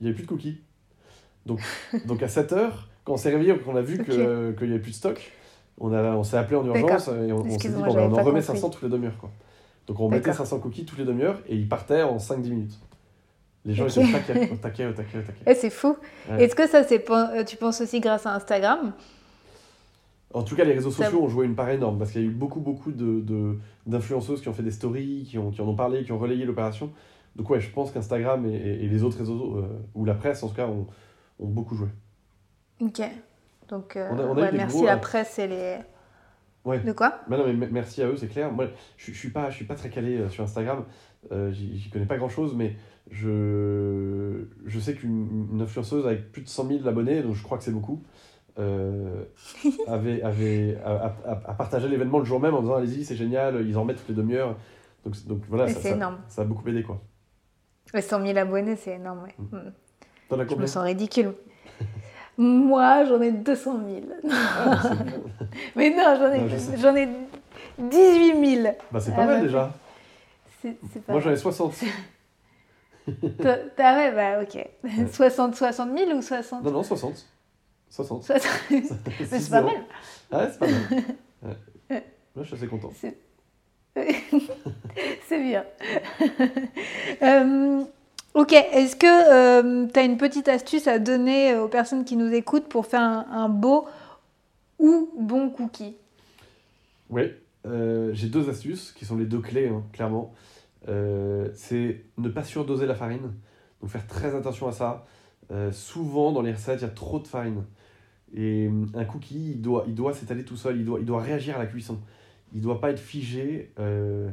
il 0.00 0.04
n'y 0.04 0.08
avait 0.08 0.14
plus 0.14 0.22
de 0.24 0.28
cookies. 0.28 0.58
Donc, 1.46 1.60
donc 2.06 2.22
à 2.22 2.26
7h, 2.26 2.70
quand 3.04 3.14
on 3.14 3.16
s'est 3.16 3.30
réveillé 3.30 3.52
et 3.54 3.58
qu'on 3.58 3.76
a 3.76 3.80
vu 3.80 3.98
que- 3.98 4.52
qu'il 4.52 4.66
n'y 4.66 4.72
avait 4.74 4.82
plus 4.82 4.90
de 4.90 4.96
stock, 4.96 5.32
on, 5.78 5.92
a- 5.92 6.14
on 6.16 6.24
s'est 6.24 6.36
appelé 6.36 6.56
en 6.56 6.64
urgence 6.66 7.08
et 7.08 7.32
on, 7.32 7.38
on 7.40 7.58
s'est 7.58 7.68
dit 7.68 7.74
bon, 7.74 7.82
ben, 7.82 8.10
on 8.10 8.12
en 8.12 8.16
remet 8.16 8.24
compris. 8.24 8.42
500 8.42 8.70
toutes 8.70 8.82
les 8.82 8.88
demi-heures. 8.88 9.16
quoi. 9.18 9.30
Donc 9.86 10.00
on 10.00 10.08
mettait 10.08 10.30
D'accord. 10.30 10.46
500 10.46 10.58
cookies 10.58 10.84
toutes 10.84 10.98
les 10.98 11.04
demi-heures 11.04 11.40
et 11.48 11.54
ils 11.54 11.68
partaient 11.68 12.02
en 12.02 12.16
5-10 12.18 12.50
minutes. 12.50 12.78
Les 13.64 13.74
gens 13.74 13.84
Ok. 13.86 13.96
étaient 13.96 14.02
au 14.08 14.12
taquet, 14.12 14.50
au 14.52 14.56
taquet, 14.56 14.86
au 14.86 14.92
taquet, 14.92 15.18
au 15.18 15.22
taquet. 15.22 15.42
Eh, 15.46 15.54
c'est 15.54 15.70
fou. 15.70 15.96
Ouais. 16.30 16.44
Est-ce 16.44 16.54
que 16.56 16.66
ça, 16.68 16.82
c'est 16.84 17.08
euh, 17.10 17.44
tu 17.44 17.56
penses 17.56 17.80
aussi 17.80 18.00
grâce 18.00 18.26
à 18.26 18.34
Instagram? 18.34 18.92
En 20.34 20.42
tout 20.42 20.56
cas, 20.56 20.64
les 20.64 20.72
réseaux 20.74 20.90
Ça- 20.90 21.04
sociaux 21.04 21.22
ont 21.22 21.28
joué 21.28 21.46
une 21.46 21.54
part 21.54 21.70
énorme 21.70 21.98
parce 21.98 22.10
qu'il 22.10 22.20
y 22.20 22.24
a 22.24 22.26
eu 22.28 22.32
beaucoup, 22.32 22.60
beaucoup 22.60 22.90
de, 22.92 23.20
de- 23.20 23.58
d'influenceuses 23.86 24.40
qui 24.40 24.48
ont 24.48 24.52
fait 24.52 24.62
des 24.64 24.70
stories, 24.72 25.24
qui, 25.28 25.38
ont, 25.38 25.50
qui 25.50 25.60
en 25.60 25.68
ont 25.68 25.76
parlé, 25.76 26.04
qui 26.04 26.12
ont 26.12 26.18
relayé 26.18 26.44
l'opération. 26.44 26.90
Donc, 27.36 27.48
ouais, 27.50 27.60
je 27.60 27.70
pense 27.70 27.90
qu'Instagram 27.92 28.44
et, 28.46 28.54
et- 28.54 28.84
et 28.84 28.88
les 28.88 29.02
autres 29.02 29.18
réseaux, 29.18 29.56
euh, 29.58 29.66
ou 29.94 30.04
la 30.04 30.14
presse 30.14 30.42
en 30.42 30.48
tout 30.48 30.54
cas, 30.54 30.66
ont, 30.66 30.86
ont 31.38 31.48
beaucoup 31.48 31.74
joué. 31.76 31.88
Ok. 32.80 33.00
Donc, 33.68 33.96
euh, 33.96 34.08
On 34.12 34.18
a- 34.18 34.22
on 34.22 34.36
a 34.36 34.40
eu 34.40 34.42
ouais, 34.44 34.50
des 34.52 34.56
merci 34.58 34.76
gros, 34.76 34.86
la 34.86 34.94
euh, 34.94 34.98
presse 34.98 35.38
et 35.38 35.46
les. 35.48 35.76
Ouais. 36.64 36.80
De 36.80 36.92
quoi? 36.92 37.20
Mais 37.28 37.36
non, 37.36 37.46
mais 37.46 37.52
me- 37.54 37.68
merci 37.70 38.02
à 38.02 38.06
eux, 38.08 38.16
c'est 38.16 38.28
clair. 38.28 38.50
Moi, 38.52 38.66
je, 38.96 39.12
je 39.12 39.16
suis 39.18 39.30
pas, 39.30 39.50
je 39.50 39.56
suis 39.56 39.64
pas 39.64 39.74
très 39.76 39.88
calé 39.90 40.18
euh, 40.18 40.28
sur 40.28 40.42
Instagram. 40.44 40.84
Euh, 41.32 41.50
j'y 41.52 41.88
connais 41.90 42.06
pas 42.06 42.16
grand 42.18 42.28
chose, 42.28 42.54
mais 42.54 42.76
je, 43.10 44.44
je 44.66 44.80
sais 44.80 44.94
qu'une 44.94 45.48
une 45.52 45.60
influenceuse 45.62 46.06
avec 46.06 46.30
plus 46.32 46.42
de 46.42 46.48
100 46.48 46.68
000 46.68 46.86
abonnés, 46.88 47.22
donc 47.22 47.34
je 47.34 47.42
crois 47.42 47.58
que 47.58 47.64
c'est 47.64 47.72
beaucoup, 47.72 48.02
euh, 48.58 49.24
avait, 49.88 50.22
avait 50.22 50.76
a, 50.84 50.90
a- 50.92 51.16
a- 51.26 51.50
a 51.50 51.54
partagé 51.54 51.88
l'événement 51.88 52.18
le 52.18 52.24
jour 52.24 52.40
même 52.40 52.54
en 52.54 52.60
disant 52.62 52.74
allez-y, 52.76 53.04
c'est 53.04 53.16
génial, 53.16 53.66
ils 53.66 53.76
en 53.76 53.82
remettent 53.82 53.98
toutes 53.98 54.08
les 54.08 54.14
demi-heures. 54.14 54.56
Donc, 55.04 55.14
donc 55.26 55.42
voilà, 55.48 55.68
ça, 55.68 55.80
c'est 55.80 55.98
ça- 55.98 56.18
ça 56.28 56.42
a 56.42 56.44
beaucoup 56.44 56.68
aidé 56.68 56.82
quoi. 56.82 57.00
Ouais, 57.94 58.02
100 58.02 58.24
000 58.24 58.36
abonnés, 58.38 58.76
c'est 58.76 58.94
énorme. 58.94 59.22
ouais. 59.24 59.34
Mm. 59.38 59.56
Mm. 59.56 59.72
T'en 60.28 60.38
as 60.38 60.42
Je 60.44 60.48
combien 60.48 60.62
me 60.62 60.66
sens 60.66 60.82
ridicule. 60.84 61.34
Moi, 62.38 63.04
j'en 63.04 63.20
ai 63.20 63.30
200 63.32 63.80
000. 63.88 64.30
Ah. 64.30 64.82
Mais 65.76 65.90
non, 65.90 66.16
j'en 66.18 66.28
Non, 66.36 66.48
je 66.48 66.54
ai, 66.56 66.76
j'en 66.78 66.96
ai 66.96 67.08
18 67.78 68.62
000. 68.62 68.76
Bah, 68.90 69.00
c'est 69.00 69.12
Ah, 69.12 69.16
pas 69.16 69.26
mal 69.26 69.36
bah, 69.40 69.42
déjà. 69.46 69.72
C'est 70.62 70.76
c'est 70.92 71.02
pas 71.04 71.12
Moi, 71.12 71.20
j'en 71.20 71.28
mal. 71.30 71.38
ai 71.38 71.40
60. 71.40 71.74
Toi- 73.40 73.56
Ah 73.78 73.94
ouais, 73.96 74.12
bah 74.12 74.40
ok. 74.42 74.66
60, 75.12 75.54
60 75.54 75.96
000 75.96 76.10
ou 76.18 76.22
60 76.22 76.64
Non, 76.64 76.70
non, 76.72 76.82
60. 76.82 77.24
60. 77.88 78.24
60 78.24 78.42
Mais 78.70 78.82
c'est 79.26 79.50
pas 79.50 79.62
mal. 79.62 79.74
Ah 80.32 80.38
ouais, 80.38 80.48
c'est 80.50 80.58
pas 80.58 80.66
mal. 80.66 81.04
Ouais. 81.90 82.04
Moi, 82.34 82.42
je 82.42 82.44
suis 82.44 82.56
assez 82.56 82.66
content. 82.66 82.90
C'est 83.00 83.16
c'est 85.28 85.42
bien. 85.42 85.64
Euh, 87.22 87.82
ok, 88.36 88.52
est-ce 88.52 88.96
que 88.96 89.86
tu 89.90 89.98
as 89.98 90.02
une 90.02 90.18
petite 90.18 90.48
astuce 90.48 90.86
à 90.86 90.98
donner 90.98 91.56
aux 91.56 91.68
personnes 91.68 92.04
qui 92.04 92.16
nous 92.16 92.32
écoutent 92.32 92.68
pour 92.68 92.86
faire 92.86 93.00
un, 93.00 93.26
un 93.30 93.48
beau 93.48 93.86
ou 94.78 95.10
bon 95.18 95.48
cookie? 95.48 95.96
Oui, 97.08 97.32
euh, 97.66 98.10
j'ai 98.12 98.28
deux 98.28 98.50
astuces 98.50 98.92
qui 98.92 99.06
sont 99.06 99.16
les 99.16 99.24
deux 99.24 99.40
clés, 99.40 99.68
hein, 99.68 99.82
clairement. 99.92 100.34
Euh, 100.88 101.48
c'est 101.54 102.04
ne 102.18 102.28
pas 102.28 102.44
surdoser 102.44 102.86
la 102.86 102.94
farine, 102.94 103.32
donc 103.80 103.90
faire 103.90 104.06
très 104.06 104.34
attention 104.34 104.68
à 104.68 104.72
ça. 104.72 105.06
Euh, 105.50 105.72
souvent, 105.72 106.30
dans 106.32 106.42
les 106.42 106.52
recettes, 106.52 106.80
il 106.80 106.84
y 106.84 106.86
a 106.86 106.90
trop 106.90 107.18
de 107.18 107.26
farine. 107.26 107.64
Et 108.36 108.68
un 108.94 109.04
cookie, 109.04 109.52
il 109.52 109.62
doit, 109.62 109.84
il 109.86 109.94
doit 109.94 110.12
s'étaler 110.12 110.44
tout 110.44 110.56
seul, 110.56 110.76
il 110.76 110.84
doit, 110.84 111.00
il 111.00 111.06
doit 111.06 111.22
réagir 111.22 111.56
à 111.56 111.58
la 111.58 111.66
cuisson. 111.66 111.98
Il 112.52 112.58
ne 112.58 112.64
doit 112.64 112.80
pas 112.80 112.90
être 112.90 113.00
figé, 113.00 113.72
euh, 113.78 114.28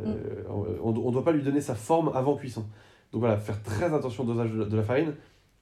euh, 0.00 0.42
on 0.82 0.92
ne 0.92 1.12
doit 1.12 1.24
pas 1.24 1.32
lui 1.32 1.42
donner 1.42 1.60
sa 1.60 1.74
forme 1.74 2.10
avant 2.14 2.36
cuisson. 2.36 2.64
Donc 3.12 3.20
voilà, 3.20 3.38
faire 3.38 3.62
très 3.62 3.92
attention 3.94 4.24
au 4.24 4.26
dosage 4.26 4.52
de 4.52 4.76
la, 4.76 4.82
farine. 4.82 5.14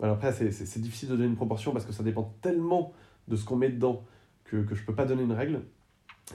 Après, 0.03 0.33
c'est- 0.33 0.79
difficile 0.81 1.09
de 1.11 1.17
donner 1.17 1.29
une 1.29 1.37
proportion 1.37 1.73
parce 1.73 1.85
que 1.85 1.93
ça 1.93 2.03
dépend 2.03 2.35
tellement 2.43 2.93
de 3.29 3.37
ce 3.37 3.45
qu'on 3.45 3.57
met 3.57 3.71
dedans 3.71 4.05
que, 4.45 4.67
je 4.75 4.81
ne 4.81 4.87
peux 4.87 4.95
pas 4.95 5.05
donner 5.07 5.23
une 5.23 5.33
règle. 5.33 5.63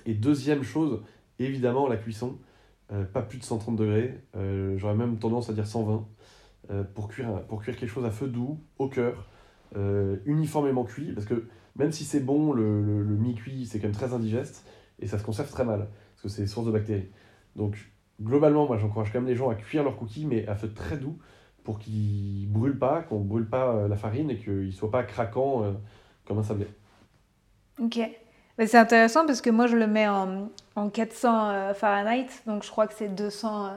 Et 0.05 0.13
deuxième 0.13 0.63
chose, 0.63 1.01
évidemment, 1.39 1.87
la 1.87 1.97
cuisson. 1.97 2.37
Euh, 2.91 3.03
pas 3.05 3.21
plus 3.21 3.37
de 3.37 3.43
130 3.43 3.75
degrés. 3.75 4.19
Euh, 4.35 4.75
J'aurais 4.77 4.95
même 4.95 5.19
tendance 5.19 5.49
à 5.49 5.53
dire 5.53 5.67
120 5.67 6.07
euh, 6.71 6.83
pour, 6.83 7.07
cuire, 7.09 7.43
quelque 7.63 7.87
chose 7.87 8.05
à 8.05 8.11
feu 8.11 8.27
doux, 8.27 8.59
au 8.79 8.87
cœur, 8.87 9.27
uniformément 10.25 10.83
cuit. 10.83 11.11
Parce 11.13 11.25
que 11.27 11.47
même 11.75 11.91
si 11.91 12.03
c'est 12.03 12.19
bon, 12.19 12.51
le, 12.53 12.81
le- 12.81 13.03
le 13.03 13.15
mi-cuit, 13.15 13.65
c'est 13.65 13.79
quand 13.79 13.87
même 13.87 13.95
très 13.95 14.13
indigeste 14.13 14.65
et 14.99 15.07
ça 15.07 15.17
se 15.19 15.23
conserve 15.23 15.49
très 15.49 15.63
mal 15.65 15.87
parce 16.13 16.21
que 16.23 16.29
c'est 16.29 16.47
source 16.47 16.65
de 16.65 16.71
bactéries. 16.71 17.09
Donc, 17.55 17.91
globalement, 18.21 18.67
moi, 18.67 18.77
j'encourage 18.77 19.11
quand 19.11 19.19
même 19.19 19.27
les 19.29 19.35
gens 19.35 19.49
à 19.49 19.55
cuire 19.55 19.83
leurs 19.83 19.97
cookies, 19.97 20.25
mais 20.25 20.47
à 20.47 20.55
feu 20.55 20.71
très 20.73 20.97
doux 20.97 21.17
pour 21.63 21.79
qu'ils 21.79 22.47
brûlent 22.51 22.79
pas, 22.79 23.01
qu'on 23.03 23.19
brûle 23.19 23.47
pas 23.49 23.73
euh, 23.75 23.87
la 23.87 23.97
farine 23.97 24.29
et 24.31 24.37
qu'ils 24.37 24.67
ne 24.67 24.71
soient 24.71 24.91
pas 24.91 25.03
craquants 25.03 25.63
euh, 25.63 25.73
comme 26.25 26.39
un 26.39 26.43
sablé. 26.43 26.67
Ok. 27.81 27.99
Mais 28.57 28.67
c'est 28.67 28.77
intéressant 28.77 29.25
parce 29.25 29.41
que 29.41 29.49
moi 29.49 29.67
je 29.67 29.77
le 29.77 29.87
mets 29.87 30.07
en, 30.07 30.49
en 30.75 30.89
400 30.89 31.49
euh, 31.49 31.73
Fahrenheit, 31.73 32.27
donc 32.45 32.63
je 32.63 32.69
crois 32.69 32.87
que 32.87 32.93
c'est 32.93 33.07
200, 33.07 33.67
euh, 33.67 33.69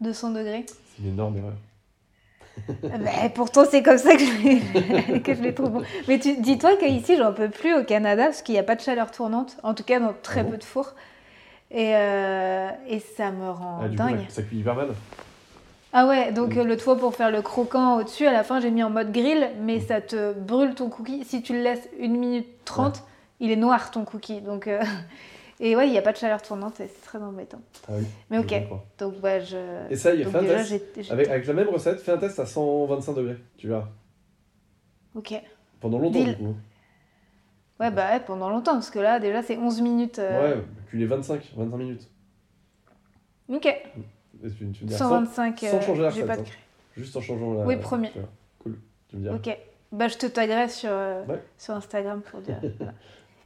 200 0.00 0.30
degrés. 0.32 0.66
C'est 0.84 1.02
une 1.02 1.08
énorme 1.10 1.36
erreur. 1.38 1.54
Mais 2.98 3.30
pourtant 3.34 3.64
c'est 3.70 3.82
comme 3.82 3.98
ça 3.98 4.14
que 4.16 4.20
je 4.24 5.18
que 5.22 5.34
je 5.34 5.42
les 5.42 5.54
trouve. 5.54 5.82
Mais 6.08 6.18
tu, 6.18 6.38
dis-toi 6.40 6.76
qu'ici 6.76 7.16
j'en 7.16 7.32
peux 7.32 7.50
plus 7.50 7.74
au 7.74 7.84
Canada 7.84 8.24
parce 8.26 8.42
qu'il 8.42 8.54
n'y 8.54 8.58
a 8.58 8.62
pas 8.64 8.76
de 8.76 8.80
chaleur 8.80 9.10
tournante, 9.10 9.56
en 9.62 9.74
tout 9.74 9.84
cas 9.84 10.00
dans 10.00 10.14
très 10.22 10.40
Ah 10.40 10.44
bon? 10.44 10.50
peu 10.50 10.56
de 10.58 10.64
fours. 10.64 10.94
Et, 11.70 11.94
euh, 11.96 12.70
et 12.88 13.00
ça 13.00 13.30
me 13.32 13.50
rend 13.50 13.80
Ah, 13.82 13.88
du 13.88 13.96
dingue. 13.96 14.20
ça, 14.28 14.36
ça 14.36 14.42
cuit 14.42 14.58
hyper 14.58 14.74
mal. 14.74 14.88
Ah 15.92 16.06
ouais, 16.06 16.30
donc 16.32 16.54
Mm. 16.54 16.58
euh, 16.58 16.64
le 16.64 16.76
toit 16.76 16.96
pour 16.96 17.14
faire 17.14 17.30
le 17.30 17.42
croquant 17.42 17.98
au-dessus, 17.98 18.26
à 18.26 18.32
la 18.32 18.44
fin 18.44 18.60
j'ai 18.60 18.70
mis 18.70 18.82
en 18.82 18.90
mode 18.90 19.12
grill, 19.12 19.48
mais 19.62 19.80
ça 19.80 20.00
te 20.00 20.32
brûle 20.34 20.74
ton 20.74 20.88
cookie. 20.90 21.24
Si 21.24 21.42
tu 21.42 21.54
le 21.54 21.62
laisses 21.62 21.88
1 22.00 22.08
minute 22.08 22.46
30, 22.64 23.02
il 23.40 23.50
est 23.50 23.56
noir 23.56 23.90
ton 23.90 24.04
cookie. 24.04 24.40
Donc, 24.40 24.66
euh, 24.66 24.80
Et 25.58 25.74
ouais, 25.74 25.86
il 25.88 25.90
n'y 25.90 25.96
a 25.96 26.02
pas 26.02 26.12
de 26.12 26.18
chaleur 26.18 26.42
tournante 26.42 26.80
et 26.80 26.86
c'est 26.86 27.00
très 27.02 27.16
embêtant. 27.18 27.60
Ah 27.88 27.92
oui. 27.98 28.04
Mais 28.30 28.36
ok, 28.36 28.54
donc 28.98 29.14
je... 29.22 29.56
Essaye, 29.90 30.22
donc 30.22 30.32
fais 30.32 30.38
un 30.38 30.42
déjà 30.42 30.78
test. 30.78 31.10
Avec, 31.10 31.28
avec 31.28 31.46
la 31.46 31.52
même 31.54 31.68
recette, 31.70 31.98
fais 32.00 32.12
un 32.12 32.18
test 32.18 32.38
à 32.38 32.44
125 32.44 33.14
degrés. 33.14 33.38
Tu 33.56 33.66
verras. 33.66 33.88
Ok. 35.14 35.32
Pendant 35.80 35.98
longtemps, 35.98 36.22
du 36.22 36.36
coup. 36.36 36.54
Ouais, 37.78 37.90
bah 37.90 38.10
ouais, 38.12 38.20
pendant 38.20 38.48
longtemps, 38.48 38.72
parce 38.74 38.90
que 38.90 38.98
là 38.98 39.20
déjà 39.20 39.42
c'est 39.42 39.56
11 39.58 39.80
minutes. 39.82 40.18
euh, 40.18 40.56
Ouais, 40.56 40.62
puis 40.88 40.98
les 40.98 41.06
25, 41.06 41.52
25 41.56 41.76
minutes. 41.76 42.08
Ok, 43.48 43.66
Et 43.66 44.50
tu, 44.50 44.70
tu 44.72 44.84
me 44.84 44.88
diras 44.88 44.98
sans- 44.98 45.08
125, 45.10 45.58
sans 45.60 45.66
euh, 45.76 45.80
changer 45.80 46.02
la 46.02 46.10
j'ai 46.10 46.22
recette, 46.22 46.26
pas 46.36 46.42
de 46.42 46.48
hein. 46.48 46.52
juste 46.96 47.16
en 47.16 47.20
changeant 47.20 47.54
la. 47.54 47.64
Oui, 47.66 47.76
premier. 47.76 48.10
tu 48.12 48.18
vois. 48.18 48.28
Cool. 48.60 48.78
Tu 49.08 49.16
me 49.16 49.22
diras. 49.22 49.34
Ok, 49.36 49.58
bah 49.92 50.08
je 50.08 50.16
te 50.16 50.26
taguerai 50.26 50.68
sur, 50.68 50.88
euh, 50.90 51.24
Ouais. 51.26 51.42
sur 51.58 51.74
Instagram 51.74 52.22
pour 52.22 52.40
dire. 52.40 52.58
voilà. 52.78 52.92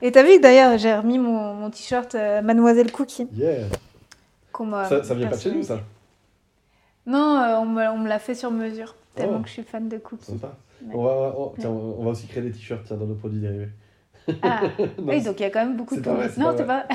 Et 0.03 0.13
t'as 0.13 0.23
vu 0.23 0.37
que 0.39 0.43
d'ailleurs 0.43 0.79
j'ai 0.79 0.95
remis 0.95 1.19
mon, 1.19 1.53
mon 1.55 1.69
t-shirt 1.71 2.15
euh, 2.15 2.41
Mademoiselle 2.41 2.91
Cookie 2.93 3.29
Yeah. 3.35 3.67
qu'on 4.53 4.65
m'a 4.67 4.85
Ça, 4.89 5.03
ça 5.05 5.15
vient 5.15 5.29
pas 5.29 5.37
de 5.37 5.41
chez 5.41 5.53
nous, 5.53 5.63
ça? 5.63 5.81
Non, 7.07 7.37
euh, 7.41 7.57
on 7.59 7.67
me, 7.67 7.83
on 7.89 7.99
me 7.99 8.09
l'a 8.09 8.19
fait 8.19 8.35
sur 8.35 8.51
mesure, 8.51 8.95
tellement 9.15 9.39
Oh. 9.39 9.43
que 9.43 9.49
je 9.49 9.53
suis 9.55 9.63
fan 9.65 9.89
de 9.89 9.99
cookies. 9.99 10.25
Sympa. 10.33 10.57
Ouais. 10.87 10.95
On, 10.95 11.03
va, 11.05 11.35
on- 11.37 11.53
tiens, 11.59 11.69
on 11.71 12.03
va 12.05 12.11
aussi 12.11 12.27
créer 12.27 12.43
des 12.43 12.53
t-shirts 12.53 12.85
tiens, 12.87 12.97
dans 12.97 13.07
nos 13.07 13.15
produits 13.17 13.41
dérivés. 13.41 13.69
Ah, 14.43 14.63
Non, 14.79 14.87
oui, 14.99 15.23
donc 15.23 15.41
il 15.41 15.43
y 15.43 15.47
a 15.47 15.51
quand 15.51 15.65
même 15.65 15.77
beaucoup 15.77 15.97
de 15.97 16.03
touristes. 16.03 16.37
Non, 16.37 16.55
c'est 16.57 16.67
pas. 16.67 16.87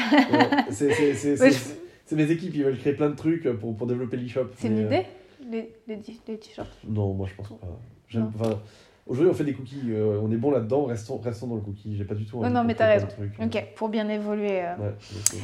C'est- 0.71 2.15
mes 2.15 2.31
équipes, 2.31 2.53
ils 2.55 2.63
veulent 2.63 2.77
créer 2.77 2.93
plein 2.93 3.09
de 3.09 3.15
trucs 3.15 3.47
pour, 3.59 3.75
pour 3.75 3.87
développer 3.87 4.17
l'e-shop. 4.17 4.47
C'est 4.57 4.67
une 4.67 4.79
euh, 4.79 4.85
idée, 4.85 5.05
les, 5.49 5.73
les, 5.87 5.97
t-shirts? 6.37 6.69
Non, 6.87 7.13
moi 7.13 7.27
je 7.29 7.35
pense 7.35 7.49
pas. 7.49 7.67
J'aime- 8.07 8.31
Non. 8.41 8.59
Aujourd'hui, 9.07 9.31
on 9.31 9.35
fait 9.35 9.43
des 9.43 9.53
cookies, 9.53 9.91
euh, 9.91 10.19
on 10.21 10.31
est 10.31 10.37
bon 10.37 10.49
là-dedans, 10.49 10.85
restons, 10.85 11.19
restons 11.19 11.45
dans 11.45 11.55
le 11.55 11.61
cookie. 11.61 11.95
J'ai 11.95 12.05
pas 12.05 12.15
du 12.15 12.25
tout. 12.25 12.37
Ouais, 12.37 12.45
envie 12.45 12.55
non, 12.55 12.61
de 12.63 12.67
mais 12.67 12.73
t'as 12.75 12.99
de 12.99 13.05
trucs, 13.05 13.39
euh. 13.39 13.45
Ok, 13.45 13.63
pour 13.75 13.89
bien 13.89 14.09
évoluer. 14.09 14.63
euh. 14.63 14.75
Ouais, 14.77 14.93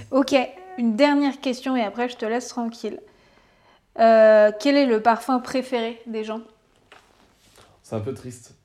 Ok, 0.10 0.36
une 0.80 0.96
dernière 0.96 1.40
question 1.42 1.76
et 1.78 1.84
après 1.84 2.10
je 2.10 2.18
te 2.18 2.26
laisse 2.26 2.48
tranquille. 2.48 3.00
Euh, 4.00 4.52
quel 4.60 4.78
est 4.78 4.88
le 4.88 5.02
parfum 5.02 5.40
préféré 5.40 6.02
des 6.08 6.24
gens? 6.24 6.42
C'est 7.84 7.96
un 7.96 8.00
peu 8.00 8.14
triste. 8.16 8.56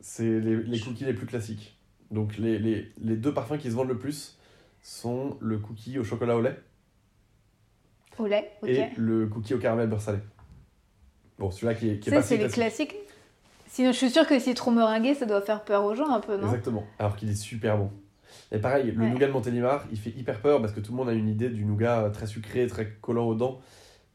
C'est 0.00 0.38
les, 0.38 0.56
les 0.58 0.78
cookies 0.78 1.06
les 1.06 1.14
plus 1.14 1.26
classiques. 1.26 1.76
Donc 2.10 2.36
les, 2.38 2.58
les, 2.58 2.92
les 2.98 3.16
deux 3.16 3.32
parfums 3.34 3.58
qui 3.58 3.70
se 3.70 3.74
vendent 3.76 3.88
le 3.88 3.98
plus 3.98 4.38
sont 4.82 5.36
le 5.40 5.58
cookie 5.58 5.98
au 5.98 6.04
chocolat 6.04 6.36
au 6.36 6.40
lait 6.42 6.56
Au 8.18 8.26
lait, 8.26 8.52
ok. 8.62 8.68
et 8.68 8.88
le 8.96 9.26
cookie 9.26 9.54
au 9.54 9.58
caramel 9.58 9.88
beurre 9.88 10.00
salé. 10.00 10.18
Bon, 11.38 11.50
celui-là 11.50 11.74
qui 11.74 11.90
est, 11.90 11.98
qui 11.98 12.10
est 12.10 12.12
Ça, 12.12 12.16
pas 12.18 12.22
c'est 12.22 12.36
si 12.36 12.42
les 12.42 12.48
classique. 12.48 12.88
classiques. 12.90 13.08
Sinon, 13.66 13.90
je 13.90 13.96
suis 13.96 14.10
sûre 14.10 14.26
que 14.26 14.38
citron 14.38 14.70
meringué, 14.70 15.14
ça 15.14 15.26
doit 15.26 15.40
faire 15.42 15.64
peur 15.64 15.84
aux 15.84 15.94
gens 15.96 16.08
un 16.10 16.20
peu, 16.20 16.36
non? 16.36 16.46
Exactement. 16.46 16.84
Alors 17.00 17.16
qu'il 17.16 17.28
est 17.28 17.34
super 17.34 17.76
bon. 17.76 17.90
Et 18.52 18.58
pareil, 18.58 18.92
le 18.92 19.02
Ouais. 19.02 19.10
nougat 19.10 19.26
de 19.26 19.32
Montélimar, 19.32 19.84
il 19.90 19.98
fait 19.98 20.10
hyper 20.10 20.40
peur 20.40 20.60
parce 20.60 20.72
que 20.72 20.78
tout 20.80 20.92
le 20.92 20.96
monde 20.98 21.08
a 21.08 21.12
une 21.12 21.28
idée 21.28 21.48
du 21.48 21.64
nougat 21.64 22.08
très 22.12 22.26
sucré, 22.26 22.66
très 22.68 22.88
collant 23.00 23.26
aux 23.26 23.34
dents. 23.34 23.60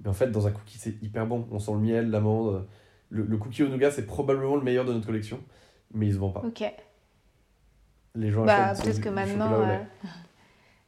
Mais 0.02 0.08
en 0.10 0.14
fait, 0.14 0.28
dans 0.32 0.48
un 0.48 0.52
cookie, 0.52 0.78
c'est 0.78 1.02
hyper 1.04 1.26
bon. 1.28 1.46
On 1.52 1.60
sent 1.60 1.74
le 1.74 1.80
miel, 1.80 2.10
l'amande. 2.10 2.68
Le, 3.10 3.24
le 3.24 3.38
cookie 3.38 3.64
au 3.64 3.68
nougat, 3.68 3.92
c'est 3.92 4.06
probablement 4.06 4.56
le 4.56 4.62
meilleur 4.62 4.86
de 4.86 4.94
notre 4.94 5.06
collection, 5.08 5.42
mais 5.94 6.08
il 6.08 6.14
se 6.14 6.20
vend 6.20 6.30
pas. 6.30 6.42
Ok. 6.46 6.64
Les 8.20 8.32
gens 8.32 8.44
Bah, 8.46 8.74
peut-être 8.82 9.02
que 9.02 9.10
maintenant. 9.10 9.52
euh, 9.54 9.78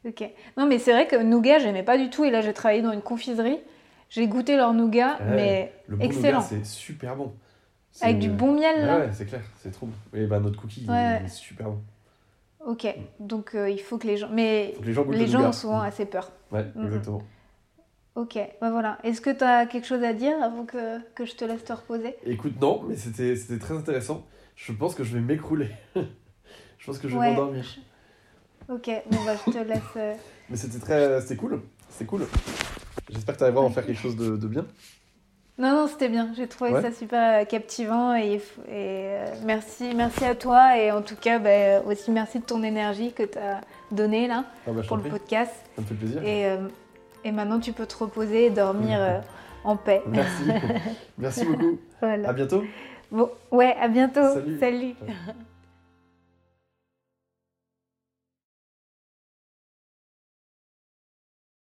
ok. 0.08 0.30
Non, 0.56 0.66
mais 0.66 0.78
c'est 0.78 0.92
vrai 0.92 1.06
que 1.06 1.16
nougat, 1.22 1.58
j'aimais 1.58 1.82
pas 1.82 1.96
du 1.98 2.10
tout. 2.10 2.24
Et 2.24 2.30
là, 2.30 2.40
j'ai 2.42 2.52
travaillé 2.52 2.82
dans 2.82 2.92
une 2.92 3.02
confiserie. 3.02 3.58
J'ai 4.10 4.26
goûté 4.28 4.56
leur 4.56 4.74
nougat, 4.74 5.16
Ouais. 5.20 5.34
mais 5.36 5.72
Le 5.86 5.96
bon 5.96 6.04
Excellent. 6.04 6.40
c'est 6.42 6.64
super 6.66 7.16
bon. 7.16 7.32
Avec 8.00 8.18
du 8.18 8.28
bon 8.30 8.52
miel, 8.54 8.86
là. 8.86 8.98
ouais, 8.98 9.08
c'est 9.12 9.26
clair, 9.26 9.42
c'est 9.58 9.70
trop 9.70 9.86
bon. 9.86 10.18
Et 10.18 10.26
bah, 10.26 10.40
notre 10.40 10.60
cookie, 10.60 10.86
Ouais. 10.88 11.18
il 11.20 11.26
est 11.26 11.28
super 11.28 11.68
bon. 11.70 11.80
Ok. 12.66 12.86
Donc, 13.20 13.54
euh, 13.54 13.68
il 13.70 13.80
faut 13.80 13.98
que 13.98 14.06
les 14.06 14.16
gens. 14.16 14.28
Mais 14.30 14.72
Faut 14.76 14.82
que 14.82 14.86
les 14.86 14.92
gens 14.92 15.04
les 15.10 15.18
le 15.18 15.26
gens 15.26 15.48
ont 15.48 15.52
souvent 15.52 15.80
assez 15.80 16.04
peur. 16.06 16.30
Ouais, 16.52 16.64
Mm, 16.74 16.82
mm. 16.82 16.86
exactement. 16.86 17.22
Ok, 18.14 18.38
bah 18.60 18.70
voilà. 18.70 18.98
Est-ce 19.04 19.22
que 19.22 19.30
tu 19.30 19.42
as 19.42 19.64
quelque 19.64 19.86
chose 19.86 20.02
à 20.04 20.12
dire 20.12 20.34
avant 20.42 20.64
que, 20.66 21.00
que 21.14 21.24
je 21.24 21.34
te 21.34 21.46
laisse 21.46 21.64
te 21.64 21.72
reposer? 21.72 22.14
Écoute, 22.26 22.60
non, 22.60 22.82
mais 22.86 22.94
c'était 22.96 23.34
très 23.58 23.74
intéressant. 23.74 24.26
Je 24.54 24.70
pense 24.72 24.94
que 24.94 25.02
je 25.02 25.14
vais 25.14 25.20
m'écrouler. 25.20 25.70
je 26.82 26.86
pense 26.86 26.98
que 26.98 27.06
je 27.08 27.14
vais 27.14 27.20
Ouais. 27.20 27.30
m'endormir. 27.30 27.64
Ok, 28.68 28.90
bon 29.10 29.18
bah 29.24 29.32
je 29.46 29.52
te 29.52 29.58
laisse. 29.58 29.78
euh, 29.96 30.14
Mais 30.50 30.56
c'était 30.56 30.78
très, 30.80 31.20
c'était 31.20 31.36
cool. 31.36 31.60
C'était 31.88 32.06
cool. 32.06 32.26
J'espère 33.08 33.34
que 33.34 33.38
tu 33.38 33.44
arriveras 33.44 33.62
à 33.64 33.66
en 33.66 33.70
faire 33.70 33.86
quelque 33.86 34.00
chose 34.00 34.16
de, 34.16 34.36
de 34.36 34.46
bien. 34.48 34.66
Non, 35.58 35.70
non, 35.70 35.86
c'était 35.86 36.08
bien. 36.08 36.32
J'ai 36.34 36.48
trouvé 36.48 36.72
Ouais. 36.72 36.82
ça 36.82 36.90
super 36.90 37.42
euh, 37.42 37.44
captivant 37.44 38.16
et, 38.16 38.34
et 38.34 38.40
euh, 38.68 39.26
merci, 39.44 39.92
merci 39.94 40.24
à 40.24 40.34
toi 40.34 40.76
et 40.78 40.90
en 40.90 41.02
tout 41.02 41.14
cas 41.14 41.38
bah, 41.38 41.82
aussi 41.86 42.10
merci 42.10 42.40
de 42.40 42.44
ton 42.44 42.62
énergie 42.64 43.12
que 43.12 43.22
tu 43.22 43.38
as 43.38 43.60
donnée 43.92 44.26
là 44.26 44.44
Ah 44.66 44.72
bah, 44.72 44.82
pour 44.88 44.96
le 44.96 45.02
prie, 45.04 45.12
podcast. 45.12 45.52
ça 45.76 45.82
me 45.82 45.86
fait 45.86 45.94
plaisir. 45.94 46.22
Et, 46.24 46.46
euh, 46.46 46.56
et 47.24 47.30
maintenant 47.30 47.60
tu 47.60 47.72
peux 47.72 47.86
te 47.86 47.96
reposer 47.96 48.46
et 48.46 48.50
dormir 48.50 48.98
euh, 49.00 49.20
en 49.64 49.76
paix. 49.76 50.02
Merci. 50.06 50.42
Merci 51.18 51.44
beaucoup. 51.44 51.78
Voilà. 52.00 52.30
À 52.30 52.32
bientôt. 52.32 52.64
Bon, 53.12 53.30
ouais, 53.50 53.76
à 53.78 53.88
bientôt. 53.88 54.32
Salut. 54.34 54.58
Salut. 54.58 54.94
Ouais. 55.02 55.14